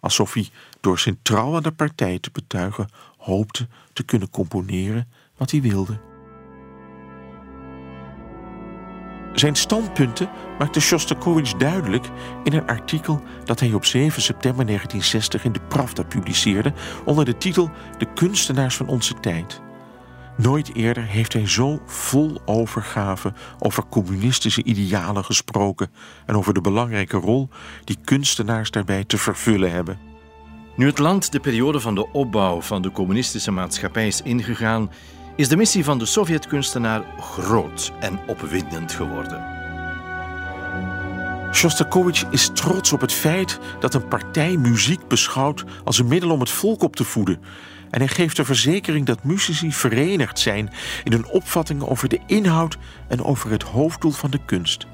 alsof 0.00 0.32
hij 0.32 0.48
door 0.80 0.98
zijn 0.98 1.18
trouw 1.22 1.56
aan 1.56 1.62
de 1.62 1.72
partij 1.72 2.18
te 2.18 2.30
betuigen 2.32 2.88
hoopte 3.16 3.66
te 3.92 4.02
kunnen 4.02 4.30
componeren 4.30 5.08
wat 5.36 5.50
hij 5.50 5.60
wilde. 5.60 5.98
Zijn 9.32 9.56
standpunten 9.56 10.30
maakte 10.58 10.80
Shostakovich 10.80 11.52
duidelijk 11.52 12.10
in 12.44 12.52
een 12.52 12.66
artikel 12.66 13.22
dat 13.44 13.60
hij 13.60 13.72
op 13.72 13.84
7 13.84 14.22
september 14.22 14.66
1960 14.66 15.44
in 15.44 15.52
de 15.52 15.60
Pravda 15.60 16.02
publiceerde 16.02 16.72
onder 17.04 17.24
de 17.24 17.36
titel 17.36 17.70
De 17.98 18.12
kunstenaars 18.12 18.76
van 18.76 18.88
onze 18.88 19.14
tijd. 19.20 19.64
Nooit 20.36 20.74
eerder 20.74 21.04
heeft 21.04 21.32
hij 21.32 21.48
zo 21.48 21.80
vol 21.86 22.40
overgave 22.44 23.32
over 23.58 23.84
communistische 23.88 24.64
idealen 24.64 25.24
gesproken 25.24 25.90
en 26.26 26.36
over 26.36 26.54
de 26.54 26.60
belangrijke 26.60 27.16
rol 27.16 27.48
die 27.84 27.98
kunstenaars 28.04 28.70
daarbij 28.70 29.04
te 29.04 29.18
vervullen 29.18 29.70
hebben. 29.70 29.98
Nu 30.76 30.86
het 30.86 30.98
land 30.98 31.32
de 31.32 31.40
periode 31.40 31.80
van 31.80 31.94
de 31.94 32.12
opbouw 32.12 32.60
van 32.60 32.82
de 32.82 32.92
communistische 32.92 33.50
maatschappij 33.50 34.06
is 34.06 34.22
ingegaan, 34.22 34.90
is 35.36 35.48
de 35.48 35.56
missie 35.56 35.84
van 35.84 35.98
de 35.98 36.06
Sovjet-kunstenaar 36.06 37.04
groot 37.20 37.92
en 38.00 38.18
opwindend 38.26 38.92
geworden. 38.92 39.54
Shostakovich 41.52 42.24
is 42.30 42.50
trots 42.54 42.92
op 42.92 43.00
het 43.00 43.12
feit 43.12 43.58
dat 43.80 43.94
een 43.94 44.08
partij 44.08 44.56
muziek 44.56 45.08
beschouwt 45.08 45.64
als 45.84 45.98
een 45.98 46.06
middel 46.06 46.30
om 46.30 46.40
het 46.40 46.50
volk 46.50 46.82
op 46.82 46.96
te 46.96 47.04
voeden. 47.04 47.40
En 47.90 47.98
hij 48.00 48.08
geeft 48.08 48.36
de 48.36 48.44
verzekering 48.44 49.06
dat 49.06 49.24
muzici 49.24 49.72
verenigd 49.72 50.38
zijn 50.38 50.70
in 51.04 51.12
hun 51.12 51.26
opvatting 51.26 51.82
over 51.82 52.08
de 52.08 52.20
inhoud 52.26 52.76
en 53.08 53.24
over 53.24 53.50
het 53.50 53.62
hoofddoel 53.62 54.10
van 54.10 54.30
de 54.30 54.40
kunst. 54.44 54.86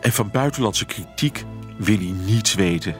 En 0.00 0.12
van 0.12 0.30
buitenlandse 0.30 0.84
kritiek 0.84 1.44
wil 1.78 1.96
hij 1.96 2.14
niets 2.24 2.54
weten. 2.54 2.96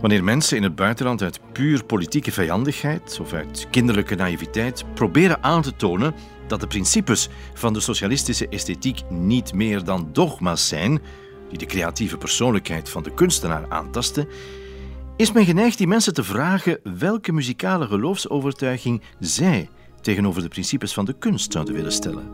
Wanneer 0.00 0.24
mensen 0.24 0.56
in 0.56 0.62
het 0.62 0.74
buitenland 0.74 1.22
uit 1.22 1.40
puur 1.52 1.84
politieke 1.84 2.32
vijandigheid 2.32 3.18
of 3.20 3.32
uit 3.32 3.66
kinderlijke 3.70 4.14
naïviteit 4.14 4.84
proberen 4.94 5.42
aan 5.42 5.62
te 5.62 5.76
tonen 5.76 6.14
dat 6.46 6.60
de 6.60 6.66
principes 6.66 7.28
van 7.54 7.72
de 7.72 7.80
socialistische 7.80 8.48
esthetiek 8.48 9.02
niet 9.10 9.52
meer 9.52 9.84
dan 9.84 10.08
dogma's 10.12 10.68
zijn, 10.68 11.00
die 11.48 11.58
de 11.58 11.66
creatieve 11.66 12.16
persoonlijkheid 12.16 12.88
van 12.88 13.02
de 13.02 13.14
kunstenaar 13.14 13.64
aantasten, 13.68 14.28
is 15.18 15.32
men 15.32 15.44
geneigd 15.44 15.78
die 15.78 15.86
mensen 15.86 16.14
te 16.14 16.24
vragen 16.24 16.78
welke 16.98 17.32
muzikale 17.32 17.86
geloofsovertuiging 17.86 19.02
zij 19.18 19.68
tegenover 20.00 20.42
de 20.42 20.48
principes 20.48 20.92
van 20.92 21.04
de 21.04 21.12
kunst 21.12 21.52
zouden 21.52 21.74
willen 21.74 21.92
stellen. 21.92 22.30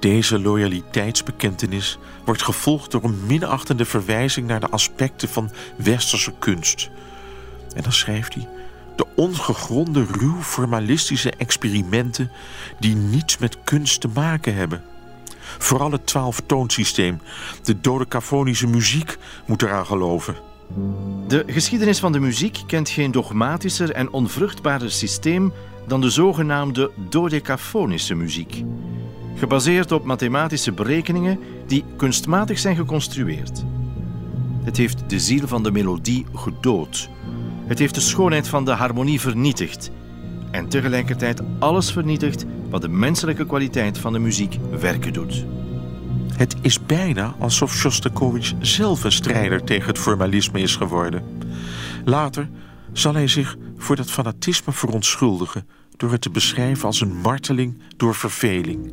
Deze 0.00 0.38
loyaliteitsbekentenis 0.38 1.98
wordt 2.24 2.42
gevolgd 2.42 2.90
door 2.90 3.04
een 3.04 3.26
minachtende 3.26 3.84
verwijzing 3.84 4.46
naar 4.46 4.60
de 4.60 4.68
aspecten 4.68 5.28
van 5.28 5.50
westerse 5.76 6.32
kunst. 6.38 6.90
En 7.74 7.82
dan 7.82 7.92
schrijft 7.92 8.34
hij: 8.34 8.48
de 8.96 9.06
ongegronde, 9.16 10.04
ruw 10.04 10.40
formalistische 10.40 11.30
experimenten 11.30 12.30
die 12.80 12.94
niets 12.94 13.38
met 13.38 13.58
kunst 13.64 14.00
te 14.00 14.08
maken 14.08 14.54
hebben. 14.54 14.82
Vooral 15.58 15.92
het 15.92 16.06
twaalftoonsysteem, 16.06 17.20
de 17.62 17.80
dodecafonische 17.80 18.66
muziek, 18.66 19.18
moet 19.46 19.62
eraan 19.62 19.86
geloven. 19.86 20.51
De 21.28 21.44
geschiedenis 21.46 21.98
van 21.98 22.12
de 22.12 22.20
muziek 22.20 22.58
kent 22.66 22.88
geen 22.88 23.10
dogmatischer 23.10 23.90
en 23.90 24.12
onvruchtbaarder 24.12 24.90
systeem 24.90 25.52
dan 25.86 26.00
de 26.00 26.10
zogenaamde 26.10 26.90
dodecafonische 27.08 28.14
muziek 28.14 28.64
gebaseerd 29.42 29.92
op 29.92 30.04
mathematische 30.04 30.72
berekeningen 30.72 31.38
die 31.66 31.84
kunstmatig 31.96 32.58
zijn 32.58 32.76
geconstrueerd. 32.76 33.64
Het 34.64 34.76
heeft 34.76 35.10
de 35.10 35.20
ziel 35.20 35.46
van 35.46 35.62
de 35.62 35.72
melodie 35.72 36.26
gedood. 36.34 37.08
Het 37.66 37.78
heeft 37.78 37.94
de 37.94 38.00
schoonheid 38.00 38.48
van 38.48 38.64
de 38.64 38.70
harmonie 38.70 39.20
vernietigd. 39.20 39.90
En 40.50 40.68
tegelijkertijd 40.68 41.42
alles 41.58 41.92
vernietigd 41.92 42.44
wat 42.70 42.82
de 42.82 42.88
menselijke 42.88 43.46
kwaliteit 43.46 43.98
van 43.98 44.12
de 44.12 44.18
muziek 44.18 44.58
werken 44.80 45.12
doet. 45.12 45.46
Het 46.42 46.56
is 46.60 46.86
bijna 46.86 47.34
alsof 47.38 47.74
Shostakovich 47.74 48.52
zelf 48.60 49.04
een 49.04 49.12
strijder 49.12 49.64
tegen 49.64 49.86
het 49.86 49.98
formalisme 49.98 50.60
is 50.60 50.76
geworden. 50.76 51.24
Later 52.04 52.48
zal 52.92 53.14
hij 53.14 53.28
zich 53.28 53.56
voor 53.76 53.96
dat 53.96 54.10
fanatisme 54.10 54.72
verontschuldigen 54.72 55.68
door 55.96 56.10
het 56.12 56.20
te 56.20 56.30
beschrijven 56.30 56.86
als 56.86 57.00
een 57.00 57.16
marteling 57.16 57.78
door 57.96 58.14
verveling. 58.14 58.92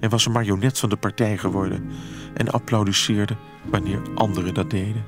Hij 0.00 0.08
was 0.08 0.26
een 0.26 0.32
marionet 0.32 0.78
van 0.78 0.88
de 0.88 0.96
partij 0.96 1.38
geworden 1.38 1.90
en 2.34 2.50
applaudisseerde 2.50 3.36
wanneer 3.64 4.00
anderen 4.14 4.54
dat 4.54 4.70
deden. 4.70 5.04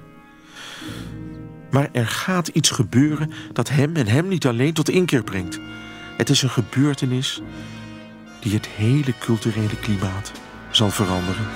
Maar 1.70 1.88
er 1.92 2.06
gaat 2.06 2.48
iets 2.48 2.70
gebeuren 2.70 3.30
dat 3.52 3.68
hem 3.68 3.96
en 3.96 4.06
hem 4.06 4.28
niet 4.28 4.46
alleen 4.46 4.74
tot 4.74 4.90
inkeer 4.90 5.24
brengt. 5.24 5.60
Het 6.16 6.30
is 6.30 6.42
een 6.42 6.50
gebeurtenis 6.50 7.42
die 8.40 8.54
het 8.54 8.66
hele 8.66 9.14
culturele 9.18 9.76
klimaat 9.80 10.32
zal 10.72 10.90
veranderen. 10.90 11.46